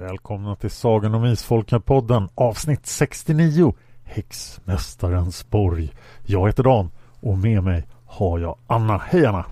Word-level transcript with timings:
Välkomna 0.00 0.56
till 0.56 0.70
Sagan 0.70 1.14
om 1.14 1.24
Isfolket-podden 1.24 2.28
avsnitt 2.34 2.86
69 2.86 3.74
Häxmästarens 4.04 5.50
borg. 5.50 5.92
Jag 6.26 6.46
heter 6.46 6.62
Dan 6.62 6.90
och 7.20 7.38
med 7.38 7.62
mig 7.62 7.86
har 8.06 8.38
jag 8.38 8.58
Anna. 8.66 8.98
Hej 8.98 9.26
Anna! 9.26 9.44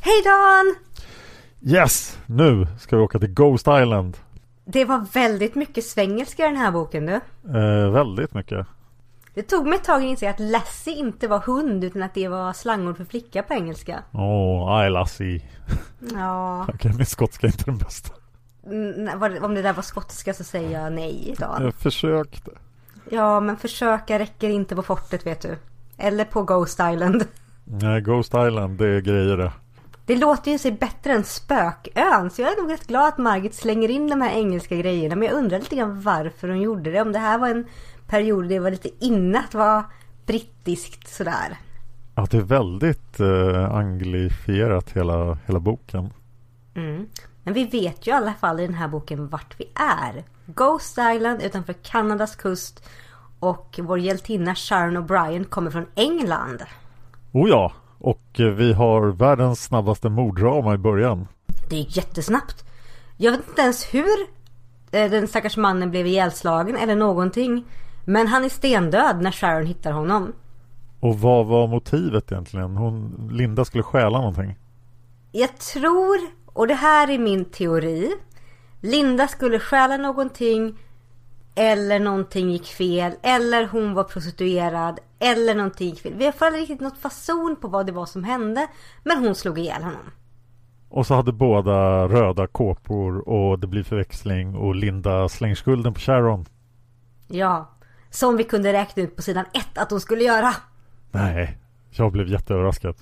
Hej 0.00 0.22
Dan! 0.24 0.74
Yes! 1.74 2.18
Nu 2.26 2.66
ska 2.78 2.96
vi 2.96 3.02
åka 3.02 3.18
till 3.18 3.34
Ghost 3.34 3.66
Island. 3.66 4.16
Det 4.64 4.84
var 4.84 5.06
väldigt 5.12 5.54
mycket 5.54 5.84
svengelska 5.84 6.44
i 6.44 6.48
den 6.48 6.56
här 6.56 6.72
boken 6.72 7.06
du. 7.06 7.20
Eh, 7.58 7.90
väldigt 7.90 8.34
mycket. 8.34 8.66
Det 9.34 9.42
tog 9.42 9.66
mig 9.66 9.78
ett 9.78 9.84
tag 9.84 9.96
att 9.96 10.08
inse 10.08 10.30
att 10.30 10.40
Lassie 10.40 10.94
inte 10.94 11.28
var 11.28 11.38
hund 11.38 11.84
utan 11.84 12.02
att 12.02 12.14
det 12.14 12.28
var 12.28 12.52
slangord 12.52 12.96
för 12.96 13.04
flicka 13.04 13.42
på 13.42 13.54
engelska. 13.54 14.02
Åh, 14.12 14.20
oh, 14.22 14.86
I 14.86 14.90
Lassie. 14.90 15.42
Ja, 16.14 16.66
Okej, 16.74 16.92
min 16.96 17.06
skotska 17.06 17.46
är 17.46 17.50
inte 17.50 17.64
den 17.64 17.78
bästa. 17.78 18.14
Om 19.42 19.54
det 19.54 19.62
där 19.62 19.72
var 19.72 19.82
skotska 19.82 20.34
så 20.34 20.44
säger 20.44 20.82
jag 20.82 20.92
nej 20.92 21.34
Dan. 21.38 21.62
Jag 21.62 21.74
försökte. 21.74 22.50
Ja, 23.10 23.40
men 23.40 23.56
försöka 23.56 24.18
räcker 24.18 24.50
inte 24.50 24.76
på 24.76 24.82
fortet 24.82 25.26
vet 25.26 25.40
du. 25.40 25.58
Eller 25.96 26.24
på 26.24 26.42
Ghost 26.42 26.80
Island. 26.92 27.24
Nej, 27.64 28.00
Ghost 28.00 28.34
Island, 28.34 28.78
det 28.78 28.88
är 28.88 29.00
grejer 29.00 29.36
det. 29.36 29.52
Det 30.06 30.16
låter 30.16 30.50
ju 30.50 30.58
sig 30.58 30.72
bättre 30.72 31.12
än 31.12 31.24
Spökön. 31.24 32.30
Så 32.30 32.42
jag 32.42 32.52
är 32.52 32.62
nog 32.62 32.72
rätt 32.72 32.86
glad 32.86 33.08
att 33.08 33.18
Margit 33.18 33.54
slänger 33.54 33.88
in 33.88 34.08
de 34.08 34.20
här 34.20 34.30
engelska 34.34 34.76
grejerna. 34.76 35.16
Men 35.16 35.28
jag 35.28 35.36
undrar 35.36 35.58
lite 35.58 35.76
grann 35.76 36.00
varför 36.00 36.48
hon 36.48 36.60
gjorde 36.60 36.90
det. 36.90 37.02
Om 37.02 37.12
det 37.12 37.18
här 37.18 37.38
var 37.38 37.48
en 37.48 37.66
period 38.06 38.48
det 38.48 38.58
var 38.58 38.70
lite 38.70 39.04
inne 39.04 39.38
att 39.38 39.54
vara 39.54 39.84
brittiskt 40.26 41.08
sådär. 41.08 41.58
Ja, 42.14 42.26
det 42.30 42.36
är 42.36 42.42
väldigt 42.42 43.20
eh, 43.20 43.74
anglifierat 43.74 44.90
hela, 44.90 45.38
hela 45.46 45.60
boken. 45.60 46.12
Mm. 46.74 47.06
Men 47.46 47.54
vi 47.54 47.64
vet 47.64 48.06
ju 48.06 48.10
i 48.10 48.14
alla 48.14 48.34
fall 48.34 48.60
i 48.60 48.66
den 48.66 48.74
här 48.74 48.88
boken 48.88 49.28
vart 49.28 49.60
vi 49.60 49.68
är. 49.74 50.24
Ghost 50.46 50.98
Island 51.14 51.42
utanför 51.42 51.72
Kanadas 51.72 52.36
kust. 52.36 52.88
Och 53.38 53.80
vår 53.82 53.98
hjältinna 53.98 54.54
Sharon 54.54 54.96
O'Brien 54.96 55.44
kommer 55.44 55.70
från 55.70 55.86
England. 55.94 56.62
Oh 57.32 57.48
ja, 57.48 57.72
och 57.98 58.22
vi 58.36 58.72
har 58.72 59.06
världens 59.06 59.64
snabbaste 59.64 60.08
morddrama 60.08 60.74
i 60.74 60.78
början. 60.78 61.28
Det 61.70 61.76
gick 61.76 61.96
jättesnabbt. 61.96 62.64
Jag 63.16 63.32
vet 63.32 63.48
inte 63.48 63.62
ens 63.62 63.94
hur 63.94 64.18
eh, 64.90 65.10
den 65.10 65.28
stackars 65.28 65.56
mannen 65.56 65.90
blev 65.90 66.06
ihjälslagen 66.06 66.76
eller 66.76 66.96
någonting. 66.96 67.64
Men 68.04 68.26
han 68.26 68.44
är 68.44 68.48
stendöd 68.48 69.22
när 69.22 69.30
Sharon 69.30 69.66
hittar 69.66 69.92
honom. 69.92 70.32
Och 71.00 71.18
vad 71.18 71.46
var 71.46 71.66
motivet 71.66 72.32
egentligen? 72.32 72.76
Hon, 72.76 73.28
Linda 73.32 73.64
skulle 73.64 73.82
stjäla 73.82 74.18
någonting. 74.18 74.58
Jag 75.32 75.58
tror, 75.58 76.18
och 76.56 76.66
det 76.66 76.74
här 76.74 77.10
är 77.10 77.18
min 77.18 77.44
teori. 77.44 78.12
Linda 78.80 79.28
skulle 79.28 79.58
stjäla 79.58 79.96
någonting. 79.96 80.78
Eller 81.54 82.00
någonting 82.00 82.50
gick 82.50 82.66
fel. 82.66 83.12
Eller 83.22 83.66
hon 83.66 83.94
var 83.94 84.04
prostituerad. 84.04 85.00
Eller 85.18 85.54
någonting 85.54 85.88
gick 85.88 86.00
fel. 86.00 86.14
Vi 86.14 86.24
har 86.24 86.34
aldrig 86.38 86.62
riktigt 86.62 86.80
något 86.80 86.98
fason 86.98 87.56
på 87.60 87.68
vad 87.68 87.86
det 87.86 87.92
var 87.92 88.06
som 88.06 88.24
hände. 88.24 88.68
Men 89.04 89.18
hon 89.18 89.34
slog 89.34 89.58
ihjäl 89.58 89.82
honom. 89.82 90.10
Och 90.88 91.06
så 91.06 91.14
hade 91.14 91.32
båda 91.32 92.08
röda 92.08 92.46
kåpor 92.46 93.28
och 93.28 93.58
det 93.58 93.66
blir 93.66 93.82
förväxling 93.82 94.54
och 94.54 94.74
Linda 94.74 95.28
slänger 95.28 95.54
skulden 95.54 95.94
på 95.94 96.00
Sharon. 96.00 96.46
Ja. 97.28 97.70
Som 98.10 98.36
vi 98.36 98.44
kunde 98.44 98.72
räkna 98.72 99.02
ut 99.02 99.16
på 99.16 99.22
sidan 99.22 99.44
ett 99.52 99.78
att 99.78 99.90
hon 99.90 100.00
skulle 100.00 100.24
göra. 100.24 100.54
Nej, 101.10 101.58
jag 101.90 102.12
blev 102.12 102.28
jätteöverraskad. 102.28 102.96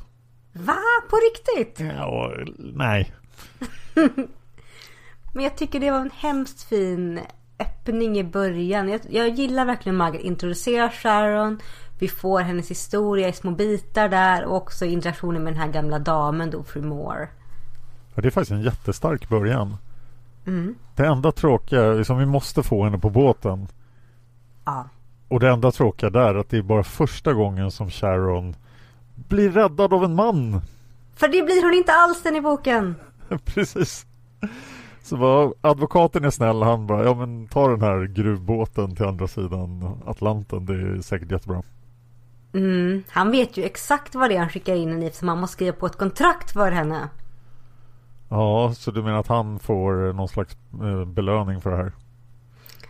Va? 0.53 0.77
På 1.11 1.17
riktigt? 1.17 1.81
Ja, 1.97 2.33
nej. 2.59 3.13
Men 5.33 5.45
jag 5.45 5.57
tycker 5.57 5.81
det 5.81 5.91
var 5.91 6.01
en 6.01 6.11
hemskt 6.15 6.63
fin 6.63 7.21
öppning 7.59 8.19
i 8.19 8.25
början. 8.25 8.89
Jag, 8.89 9.01
jag 9.09 9.29
gillar 9.29 9.65
verkligen 9.65 9.97
Margaret 9.97 10.25
introducerar 10.25 10.89
Sharon. 10.89 11.61
Vi 11.99 12.09
får 12.09 12.41
hennes 12.41 12.71
historia 12.71 13.29
i 13.29 13.33
små 13.33 13.51
bitar 13.51 14.09
där 14.09 14.45
och 14.45 14.57
också 14.57 14.85
interaktionen 14.85 15.45
med 15.45 15.53
den 15.53 15.61
här 15.61 15.69
gamla 15.69 15.99
damen 15.99 16.51
då, 16.51 16.65
fru 16.65 16.83
Moore. 16.83 17.29
Ja, 18.15 18.23
det 18.23 18.29
är 18.29 18.31
faktiskt 18.31 18.53
en 18.53 18.63
jättestark 18.63 19.29
början. 19.29 19.77
Mm. 20.47 20.75
Det 20.97 21.07
enda 21.07 21.33
tråkiga 21.33 21.85
är 21.85 22.03
som 22.03 22.19
vi 22.19 22.27
måste 22.27 22.63
få 22.63 22.85
henne 22.85 22.99
på 22.99 23.11
båten. 23.11 23.69
Ja. 24.65 24.89
Och 25.29 25.41
det 25.41 25.49
enda 25.49 25.73
tråkiga 25.73 26.11
där 26.11 26.35
är 26.35 26.39
att 26.39 26.51
det 26.51 26.59
är 26.59 26.63
bara 26.63 26.85
första 26.85 27.33
gången 27.33 27.71
som 27.71 27.91
Sharon 27.91 28.57
blir 29.15 29.51
räddad 29.51 29.93
av 29.93 30.05
en 30.05 30.15
man. 30.15 30.61
För 31.17 31.29
det 31.29 31.43
blir 31.43 31.63
hon 31.63 31.75
inte 31.75 31.93
alls 31.93 32.23
den 32.23 32.37
i 32.37 32.41
boken. 32.41 32.95
Precis. 33.45 34.07
Så 35.03 35.17
bara, 35.17 35.53
advokaten 35.61 36.25
är 36.25 36.31
snäll. 36.31 36.63
Han 36.63 36.87
bara, 36.87 37.05
ja 37.05 37.15
men 37.15 37.47
ta 37.49 37.69
den 37.69 37.83
här 37.83 38.07
gruvbåten 38.07 38.97
till 38.97 39.07
andra 39.07 39.29
sidan 39.29 39.99
Atlanten. 40.07 40.67
Det 40.67 40.75
är 40.75 41.01
säkert 41.01 41.33
jättebra. 41.33 41.63
Mm. 42.55 43.03
Han 43.09 43.31
vet 43.31 43.57
ju 43.57 43.65
exakt 43.65 44.15
vad 44.15 44.31
det 44.31 44.37
är 44.37 44.41
han 44.41 44.49
skickar 44.49 44.75
in 44.75 44.93
henne 44.93 45.07
i 45.07 45.11
för 45.11 45.27
man 45.27 45.41
måste 45.41 45.53
skriva 45.53 45.77
på 45.77 45.87
ett 45.87 45.99
kontrakt 45.99 46.53
för 46.53 46.71
henne. 46.71 47.09
Ja, 48.29 48.73
så 48.77 48.91
du 48.91 49.03
menar 49.03 49.19
att 49.19 49.29
han 49.29 49.59
får 49.59 50.13
någon 50.13 50.29
slags 50.29 50.57
eh, 50.83 51.05
belöning 51.05 51.61
för 51.61 51.71
det 51.71 51.77
här? 51.77 51.93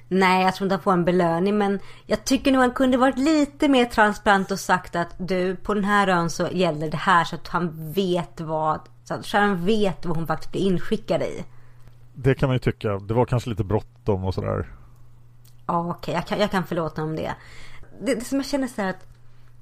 Nej, 0.08 0.44
jag 0.44 0.54
tror 0.54 0.66
inte 0.66 0.74
han 0.74 0.82
får 0.82 0.92
en 0.92 1.04
belöning 1.04 1.58
men 1.58 1.78
jag 2.06 2.24
tycker 2.24 2.52
nog 2.52 2.60
han 2.60 2.70
kunde 2.70 2.96
varit 2.96 3.18
lite 3.18 3.68
mer 3.68 3.84
transparent 3.84 4.50
och 4.50 4.60
sagt 4.60 4.96
att 4.96 5.14
du, 5.16 5.56
på 5.56 5.74
den 5.74 5.84
här 5.84 6.08
ön 6.08 6.30
så 6.30 6.48
gäller 6.52 6.90
det 6.90 6.96
här 6.96 7.24
så 7.24 7.36
att 7.36 7.48
han 7.48 7.92
vet 7.92 8.40
vad, 8.40 8.80
så 9.04 9.14
att 9.14 9.26
Sharon 9.26 9.64
vet 9.64 10.06
vad 10.06 10.16
hon 10.16 10.26
faktiskt 10.26 10.52
blir 10.52 10.62
inskickad 10.62 11.22
i. 11.22 11.44
Det 12.14 12.34
kan 12.34 12.48
man 12.48 12.54
ju 12.54 12.58
tycka. 12.58 12.98
Det 12.98 13.14
var 13.14 13.24
kanske 13.24 13.50
lite 13.50 13.64
bråttom 13.64 14.24
och 14.24 14.34
sådär. 14.34 14.72
Ja, 15.66 15.90
okej, 15.90 16.14
jag, 16.14 16.26
kan, 16.26 16.38
jag 16.38 16.50
kan 16.50 16.64
förlåta 16.64 17.02
honom 17.02 17.16
det. 17.16 17.34
det. 18.00 18.14
Det 18.14 18.24
som 18.24 18.38
jag 18.38 18.46
känner 18.46 18.68
så 18.68 18.82
här 18.82 18.90
att 18.90 19.06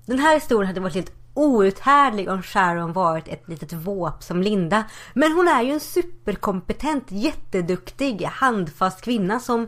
den 0.06 0.18
här 0.18 0.34
historien 0.34 0.66
hade 0.66 0.80
varit 0.80 0.94
helt 0.94 1.12
outhärdlig 1.34 2.28
om 2.28 2.42
Sharon 2.42 2.92
varit 2.92 3.28
ett 3.28 3.48
litet 3.48 3.72
våp 3.72 4.22
som 4.22 4.42
Linda. 4.42 4.84
Men 5.14 5.32
hon 5.32 5.48
är 5.48 5.62
ju 5.62 5.72
en 5.72 5.80
superkompetent, 5.80 7.04
jätteduktig, 7.08 8.22
handfast 8.22 9.02
kvinna 9.02 9.40
som 9.40 9.66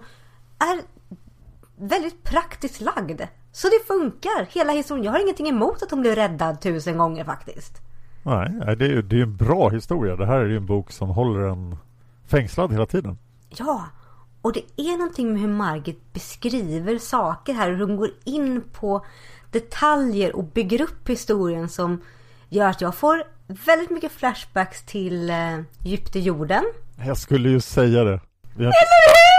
är 0.59 0.81
väldigt 1.77 2.23
praktiskt 2.23 2.81
lagd. 2.81 3.23
Så 3.53 3.69
det 3.69 3.87
funkar, 3.87 4.47
hela 4.51 4.73
historien. 4.73 5.05
Jag 5.05 5.13
har 5.13 5.21
ingenting 5.21 5.49
emot 5.49 5.83
att 5.83 5.91
hon 5.91 6.01
blir 6.01 6.15
räddad 6.15 6.61
tusen 6.61 6.99
gånger 6.99 7.25
faktiskt. 7.25 7.84
Nej, 8.25 8.77
det 8.77 8.85
är 8.85 8.89
ju 8.89 9.03
det 9.03 9.17
är 9.17 9.23
en 9.23 9.37
bra 9.37 9.69
historia. 9.69 10.17
Det 10.17 10.27
här 10.27 10.39
är 10.39 10.47
ju 10.47 10.57
en 10.57 10.67
bok 10.67 10.93
som 10.93 11.09
håller 11.09 11.41
en 11.41 11.77
fängslad 12.27 12.73
hela 12.73 12.87
tiden. 12.87 13.19
Ja, 13.49 13.85
och 14.43 14.53
det 14.53 14.65
är 14.77 14.99
någonting 14.99 15.33
med 15.33 15.41
hur 15.41 15.49
Margit 15.49 16.13
beskriver 16.13 16.99
saker 16.99 17.55
här. 17.55 17.71
Hur 17.71 17.87
hon 17.87 17.97
går 17.97 18.11
in 18.25 18.63
på 18.73 19.07
detaljer 19.51 20.37
och 20.37 20.45
bygger 20.45 20.83
upp 20.83 21.09
historien 21.09 21.69
som 21.69 22.01
gör 22.49 22.69
att 22.69 22.81
jag 22.81 22.95
får 22.95 23.23
väldigt 23.47 23.91
mycket 23.91 24.13
flashbacks 24.13 24.83
till 24.83 25.31
eh, 25.31 25.37
djupt 25.83 26.17
i 26.17 26.21
jorden. 26.21 26.65
Jag 27.07 27.17
skulle 27.17 27.49
ju 27.49 27.61
säga 27.61 28.05
det. 28.05 28.21
Vi 28.57 28.65
har, 28.65 28.71
inte, 28.71 28.87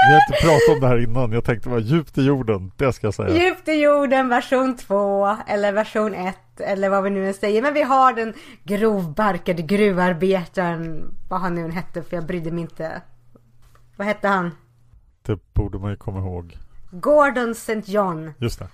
vi 0.08 0.14
har 0.14 0.22
inte 0.28 0.42
pratat 0.42 0.76
om 0.76 0.80
det 0.82 0.88
här 0.88 1.04
innan. 1.04 1.32
Jag 1.32 1.44
tänkte 1.44 1.70
vara 1.70 1.80
djupt 1.80 2.18
i 2.18 2.22
jorden. 2.22 2.72
Det 2.78 2.94
ska 2.94 3.08
jag 3.08 3.14
säga. 3.14 3.44
Djupt 3.44 3.68
i 3.68 3.72
jorden 3.72 4.30
version 4.30 4.78
2 4.78 5.38
eller 5.48 5.72
version 5.72 6.14
1 6.14 6.36
eller 6.60 6.90
vad 6.90 7.04
vi 7.04 7.10
nu 7.10 7.28
än 7.28 7.34
säger. 7.34 7.62
Men 7.62 7.74
vi 7.74 7.84
har 7.84 8.14
den 8.14 8.34
grovbarkade 8.64 9.62
gruvarbetaren. 9.62 11.14
Vad 11.30 11.42
han 11.42 11.56
nu 11.56 11.62
än 11.62 11.72
hette 11.72 12.04
för 12.04 12.18
jag 12.18 12.26
brydde 12.26 12.52
mig 12.52 12.62
inte. 12.62 13.02
Vad 13.96 14.08
hette 14.08 14.28
han? 14.28 14.52
Det 15.22 15.54
borde 15.54 15.80
man 15.80 15.92
ju 15.92 15.98
komma 15.98 16.20
ihåg. 16.20 16.58
Gordon 16.92 17.52
St. 17.52 17.82
John. 17.86 18.32
Just 18.38 18.60
det. 18.60 18.68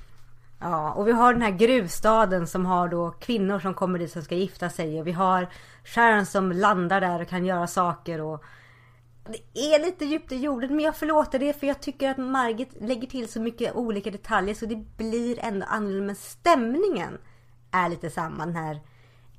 Ja, 0.59 0.91
och 0.91 1.07
vi 1.07 1.11
har 1.11 1.33
den 1.33 1.41
här 1.41 1.51
gruvstaden 1.51 2.47
som 2.47 2.65
har 2.65 2.87
då 2.87 3.11
kvinnor 3.11 3.59
som 3.59 3.73
kommer 3.73 3.99
dit 3.99 4.11
som 4.11 4.21
ska 4.21 4.35
gifta 4.35 4.69
sig. 4.69 4.99
Och 4.99 5.07
vi 5.07 5.11
har 5.11 5.47
Sharon 5.83 6.25
som 6.25 6.51
landar 6.51 7.01
där 7.01 7.21
och 7.21 7.27
kan 7.27 7.45
göra 7.45 7.67
saker 7.67 8.21
och... 8.21 8.43
Det 9.53 9.59
är 9.59 9.85
lite 9.85 10.05
djupt 10.05 10.31
i 10.31 10.35
jorden 10.35 10.75
men 10.75 10.85
jag 10.85 10.95
förlåter 10.95 11.39
det 11.39 11.59
för 11.59 11.67
jag 11.67 11.81
tycker 11.81 12.09
att 12.09 12.17
Margit 12.17 12.69
lägger 12.81 13.07
till 13.07 13.27
så 13.27 13.41
mycket 13.41 13.75
olika 13.75 14.11
detaljer 14.11 14.55
så 14.55 14.65
det 14.65 14.75
blir 14.97 15.39
ändå 15.39 15.65
annorlunda. 15.65 16.05
Men 16.05 16.15
stämningen 16.15 17.17
är 17.71 17.89
lite 17.89 18.09
samma. 18.09 18.45
Den 18.45 18.55
här 18.55 18.79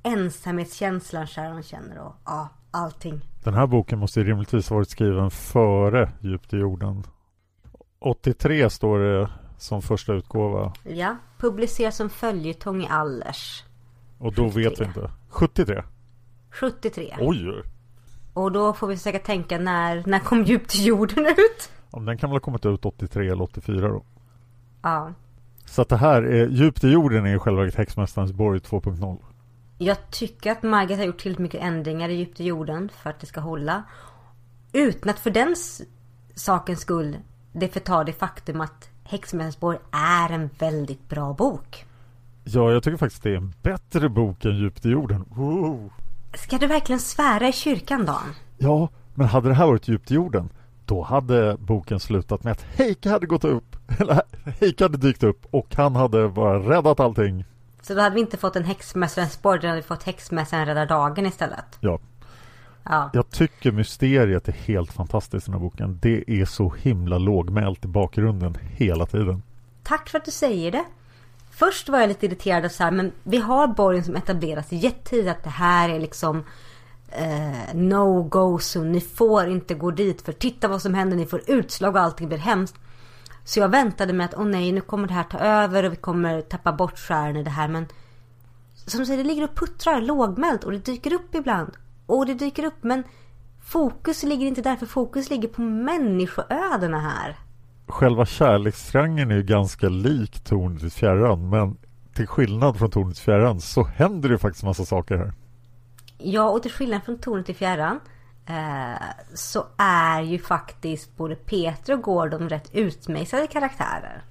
ensamhetskänslan 0.03 1.27
Sharon 1.27 1.63
känner 1.63 1.99
och 1.99 2.15
ja, 2.25 2.49
allting. 2.71 3.21
Den 3.43 3.53
här 3.53 3.67
boken 3.67 3.99
måste 3.99 4.23
rimligtvis 4.23 4.71
varit 4.71 4.89
skriven 4.89 5.31
före 5.31 6.11
Djupt 6.19 6.53
i 6.53 6.57
jorden. 6.57 7.03
83 7.99 8.69
står 8.69 8.99
det 8.99 9.29
som 9.57 9.81
första 9.81 10.13
utgåva. 10.13 10.73
Ja, 10.83 11.17
publiceras 11.37 11.95
som 11.95 12.09
följetong 12.09 12.83
i 12.83 12.87
Allers. 12.87 13.63
Och 14.17 14.33
då 14.33 14.49
73. 14.49 14.69
vet 14.69 14.79
vi 14.81 14.85
inte. 14.85 15.11
73? 15.29 15.83
73. 16.49 17.15
Oj! 17.19 17.63
Och 18.33 18.51
då 18.51 18.73
får 18.73 18.87
vi 18.87 18.97
försöka 18.97 19.19
tänka 19.19 19.57
när, 19.57 20.03
när 20.05 20.19
kom 20.19 20.43
Djupt 20.43 20.75
i 20.75 20.83
jorden 20.83 21.25
ut? 21.25 21.71
Ja, 21.91 21.99
den 21.99 22.17
kan 22.17 22.29
väl 22.29 22.35
ha 22.35 22.39
kommit 22.39 22.65
ut 22.65 22.85
83 22.85 23.29
eller 23.29 23.43
84 23.43 23.87
då. 23.87 24.03
Ja. 24.81 25.13
Så 25.73 25.81
att 25.81 25.89
det 25.89 25.97
här 25.97 26.21
är 26.21 26.47
Djupt 26.47 26.83
i 26.83 26.89
jorden 26.89 27.25
är 27.25 27.35
i 27.35 27.39
själva 27.39 27.61
verket 27.61 27.77
Häxmästarens 27.77 28.31
borg 28.31 28.59
2.0. 28.59 29.17
Jag 29.77 30.11
tycker 30.11 30.51
att 30.51 30.63
Margit 30.63 30.97
har 30.97 31.05
gjort 31.05 31.17
tillräckligt 31.17 31.43
mycket 31.43 31.61
ändringar 31.61 32.09
i 32.09 32.13
Djupt 32.13 32.39
i 32.39 32.43
jorden 32.43 32.89
för 33.01 33.09
att 33.09 33.19
det 33.19 33.25
ska 33.25 33.39
hålla. 33.39 33.83
Utan 34.73 35.09
att 35.09 35.19
för 35.19 35.31
den 35.31 35.55
sakens 36.35 36.79
skull 36.79 37.17
det 37.53 37.67
förtar 37.67 38.03
det 38.03 38.13
faktum 38.13 38.61
att 38.61 38.89
Häxmästarens 39.03 39.59
borg 39.59 39.77
är 39.91 40.33
en 40.33 40.49
väldigt 40.59 41.09
bra 41.09 41.33
bok. 41.33 41.85
Ja, 42.43 42.71
jag 42.71 42.83
tycker 42.83 42.97
faktiskt 42.97 43.23
det 43.23 43.29
är 43.29 43.37
en 43.37 43.53
bättre 43.61 44.09
bok 44.09 44.45
än 44.45 44.57
Djupt 44.57 44.85
i 44.85 44.89
jorden. 44.89 45.25
Wow. 45.29 45.93
Ska 46.33 46.57
du 46.57 46.67
verkligen 46.67 46.99
svära 46.99 47.47
i 47.47 47.51
kyrkan, 47.51 48.05
Dan? 48.05 48.33
Ja, 48.57 48.89
men 49.13 49.27
hade 49.27 49.49
det 49.49 49.55
här 49.55 49.67
varit 49.67 49.87
Djupt 49.87 50.11
i 50.11 50.13
jorden 50.13 50.49
då 50.85 51.01
hade 51.01 51.57
boken 51.59 51.99
slutat 51.99 52.43
med 52.43 52.51
att 52.51 52.61
Heike 52.61 53.09
hade 53.09 53.25
gått 53.25 53.43
upp, 53.43 53.75
eller 53.99 54.21
Heike 54.59 54.83
hade 54.83 54.97
dykt 54.97 55.23
upp 55.23 55.45
och 55.51 55.75
han 55.75 55.95
hade 55.95 56.29
bara 56.29 56.59
räddat 56.59 56.99
allting. 56.99 57.45
Så 57.81 57.93
då 57.93 58.01
hade 58.01 58.15
vi 58.15 58.21
inte 58.21 58.37
fått 58.37 58.55
en 58.55 58.63
häxmästarens 58.63 59.33
spår, 59.33 59.57
då 59.57 59.67
hade 59.67 59.79
vi 59.79 59.87
fått 59.87 60.03
häxmästaren 60.03 60.65
räddar 60.65 60.85
dagen 60.85 61.25
istället. 61.25 61.65
Ja. 61.79 61.99
ja. 62.83 63.09
Jag 63.13 63.29
tycker 63.29 63.71
mysteriet 63.71 64.47
är 64.47 64.51
helt 64.51 64.93
fantastiskt 64.93 65.47
i 65.47 65.51
den 65.51 65.59
här 65.59 65.69
boken. 65.69 65.99
Det 66.01 66.23
är 66.27 66.45
så 66.45 66.69
himla 66.69 67.17
lågmält 67.17 67.85
i 67.85 67.87
bakgrunden 67.87 68.57
hela 68.61 69.05
tiden. 69.05 69.43
Tack 69.83 70.09
för 70.09 70.17
att 70.17 70.25
du 70.25 70.31
säger 70.31 70.71
det. 70.71 70.83
Först 71.51 71.89
var 71.89 71.99
jag 71.99 72.07
lite 72.07 72.25
irriterad 72.25 72.65
och 72.65 72.71
så 72.71 72.83
här, 72.83 72.91
men 72.91 73.11
vi 73.23 73.37
har 73.37 73.67
borgen 73.67 74.03
som 74.03 74.15
etableras 74.15 74.71
jättetidigt 74.71 75.29
att 75.29 75.43
det 75.43 75.49
här 75.49 75.89
är 75.89 75.99
liksom 75.99 76.43
eh, 77.17 77.75
no 77.75 78.23
go 78.23 78.59
zone. 78.59 78.89
Ni 78.89 79.01
får 79.01 79.47
inte 79.47 79.73
gå 79.73 79.91
dit 79.91 80.21
för 80.21 80.33
titta 80.33 80.67
vad 80.67 80.81
som 80.81 80.93
händer. 80.93 81.17
Ni 81.17 81.25
får 81.25 81.41
utslag 81.47 81.95
och 81.95 82.01
allting 82.01 82.27
blir 82.27 82.37
hemskt. 82.37 82.75
Så 83.43 83.59
jag 83.59 83.69
väntade 83.69 84.13
med 84.13 84.25
att 84.25 84.33
åh 84.37 84.45
nej 84.45 84.71
nu 84.71 84.81
kommer 84.81 85.07
det 85.07 85.13
här 85.13 85.23
ta 85.23 85.37
över 85.37 85.83
och 85.83 85.91
vi 85.91 85.95
kommer 85.95 86.41
tappa 86.41 86.73
bort 86.73 86.99
skären 86.99 87.35
i 87.35 87.43
det 87.43 87.49
här. 87.49 87.67
Men 87.67 87.85
som 88.75 88.99
du 88.99 89.05
säger 89.05 89.23
det 89.23 89.29
ligger 89.29 89.43
och 89.43 89.55
puttrar 89.55 90.01
lågmält 90.01 90.63
och 90.63 90.71
det 90.71 90.85
dyker 90.85 91.13
upp 91.13 91.35
ibland. 91.35 91.71
Och 92.05 92.25
det 92.25 92.33
dyker 92.33 92.65
upp 92.65 92.83
men 92.83 93.03
fokus 93.61 94.23
ligger 94.23 94.47
inte 94.47 94.61
där 94.61 94.75
för 94.75 94.85
fokus 94.85 95.29
ligger 95.29 95.47
på 95.47 95.61
människoödena 95.61 96.99
här. 96.99 97.39
Själva 97.87 98.25
kärlekstriangeln 98.25 99.31
är 99.31 99.35
ju 99.35 99.43
ganska 99.43 99.89
lik 99.89 100.43
tornet 100.43 100.83
i 100.83 100.89
fjärran 100.89 101.49
men 101.49 101.77
till 102.13 102.27
skillnad 102.27 102.77
från 102.77 102.91
tornet 102.91 103.17
i 103.17 103.21
fjärran 103.21 103.61
så 103.61 103.83
händer 103.83 104.29
det 104.29 104.37
faktiskt 104.37 104.63
massa 104.63 104.85
saker 104.85 105.17
här. 105.17 105.33
Ja, 106.25 106.49
och 106.49 106.61
till 106.61 106.71
skillnad 106.71 107.03
från 107.03 107.17
tornet 107.17 107.49
i 107.49 107.53
fjärran 107.53 107.99
eh, 108.45 109.03
så 109.33 109.65
är 109.77 110.21
ju 110.21 110.39
faktiskt 110.39 111.17
både 111.17 111.35
Peter 111.35 111.93
och 111.93 112.01
Gordon 112.01 112.49
rätt 112.49 112.69
utmejslade 112.73 113.47
karaktärer. 113.47 114.23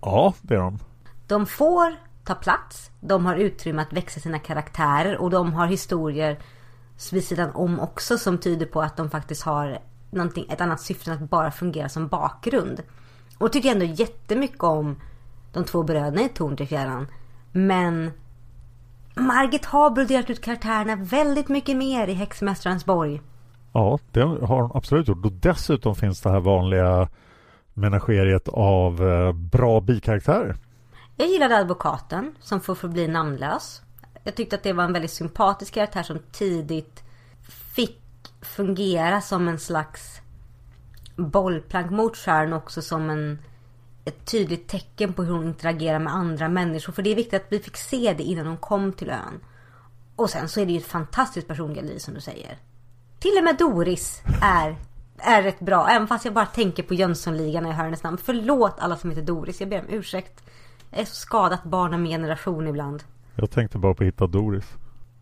Ja, 0.00 0.34
det 0.42 0.54
är 0.54 0.58
de. 0.58 0.78
De 1.26 1.46
får 1.46 1.96
ta 2.24 2.34
plats, 2.34 2.90
de 3.00 3.26
har 3.26 3.36
utrymme 3.36 3.82
att 3.82 3.92
växa 3.92 4.20
sina 4.20 4.38
karaktärer 4.38 5.16
och 5.16 5.30
de 5.30 5.52
har 5.52 5.66
historier 5.66 6.38
vid 7.12 7.24
sidan 7.24 7.50
om 7.54 7.80
också 7.80 8.18
som 8.18 8.38
tyder 8.38 8.66
på 8.66 8.82
att 8.82 8.96
de 8.96 9.10
faktiskt 9.10 9.42
har 9.42 9.78
ett 10.48 10.60
annat 10.60 10.80
syfte 10.80 11.10
än 11.10 11.22
att 11.22 11.30
bara 11.30 11.50
fungera 11.50 11.88
som 11.88 12.08
bakgrund. 12.08 12.82
Och 13.38 13.44
jag 13.44 13.52
tycker 13.52 13.72
ändå 13.72 13.84
jättemycket 13.84 14.62
om 14.62 15.00
de 15.52 15.64
två 15.64 15.82
bröderna 15.82 16.22
i 16.22 16.28
Tornet 16.28 16.60
i 16.60 16.66
fjärran. 16.66 17.06
Men 17.52 18.10
Margit 19.14 19.64
har 19.64 19.90
broderat 19.90 20.30
ut 20.30 20.40
karaktärerna 20.40 20.96
väldigt 20.96 21.48
mycket 21.48 21.76
mer 21.76 22.08
i 22.08 22.12
Häxmästarens 22.12 22.84
borg. 22.84 23.20
Ja, 23.72 23.98
det 24.12 24.20
har 24.20 24.62
hon 24.62 24.70
absolut 24.74 25.08
gjort. 25.08 25.24
Och 25.24 25.32
dessutom 25.32 25.94
finns 25.94 26.20
det 26.20 26.30
här 26.30 26.40
vanliga 26.40 27.08
menageriet 27.74 28.48
av 28.48 29.08
eh, 29.08 29.32
bra 29.32 29.80
bikaraktärer. 29.80 30.56
Jag 31.16 31.28
gillade 31.28 31.58
advokaten 31.58 32.34
som 32.40 32.60
får 32.60 32.74
förbli 32.74 33.08
namnlös. 33.08 33.82
Jag 34.24 34.34
tyckte 34.34 34.56
att 34.56 34.62
det 34.62 34.72
var 34.72 34.84
en 34.84 34.92
väldigt 34.92 35.10
sympatisk 35.10 35.74
karaktär 35.74 36.02
som 36.02 36.18
tidigt 36.32 37.02
fick 37.74 38.00
fungera 38.42 39.20
som 39.20 39.48
en 39.48 39.58
slags 39.58 40.20
bollplank 41.16 41.90
mot 41.90 42.16
Sharon 42.16 42.52
också 42.52 42.82
som 42.82 43.10
en 43.10 43.38
ett 44.04 44.26
tydligt 44.26 44.68
tecken 44.68 45.12
på 45.12 45.22
hur 45.22 45.32
hon 45.32 45.44
interagerar 45.44 45.98
med 45.98 46.14
andra 46.14 46.48
människor. 46.48 46.92
För 46.92 47.02
det 47.02 47.10
är 47.10 47.14
viktigt 47.14 47.42
att 47.42 47.52
vi 47.52 47.58
fick 47.58 47.76
se 47.76 48.14
det 48.18 48.22
innan 48.22 48.46
hon 48.46 48.56
kom 48.56 48.92
till 48.92 49.10
ön. 49.10 49.40
Och 50.16 50.30
sen 50.30 50.48
så 50.48 50.60
är 50.60 50.66
det 50.66 50.72
ju 50.72 50.78
ett 50.78 50.86
fantastiskt 50.86 51.48
persongalleri 51.48 52.00
som 52.00 52.14
du 52.14 52.20
säger. 52.20 52.58
Till 53.18 53.38
och 53.38 53.44
med 53.44 53.56
Doris 53.58 54.22
är, 54.42 54.76
är 55.18 55.42
rätt 55.42 55.60
bra. 55.60 55.88
Även 55.88 56.08
fast 56.08 56.24
jag 56.24 56.34
bara 56.34 56.46
tänker 56.46 56.82
på 56.82 56.94
Jönssonligan 56.94 57.62
när 57.62 57.70
jag 57.70 57.76
hör 57.76 57.84
hennes 57.84 58.02
namn. 58.02 58.18
Förlåt 58.22 58.74
alla 58.78 58.96
som 58.96 59.10
heter 59.10 59.22
Doris. 59.22 59.60
Jag 59.60 59.68
ber 59.68 59.80
om 59.80 59.86
ursäkt. 59.88 60.42
Jag 60.90 61.00
är 61.00 61.04
så 61.04 61.14
skadat 61.14 61.64
barn 61.64 61.94
av 61.94 62.00
min 62.00 62.10
generation 62.10 62.66
ibland. 62.66 63.02
Jag 63.34 63.50
tänkte 63.50 63.78
bara 63.78 63.94
på 63.94 64.04
Hitta 64.04 64.26
Doris. 64.26 64.64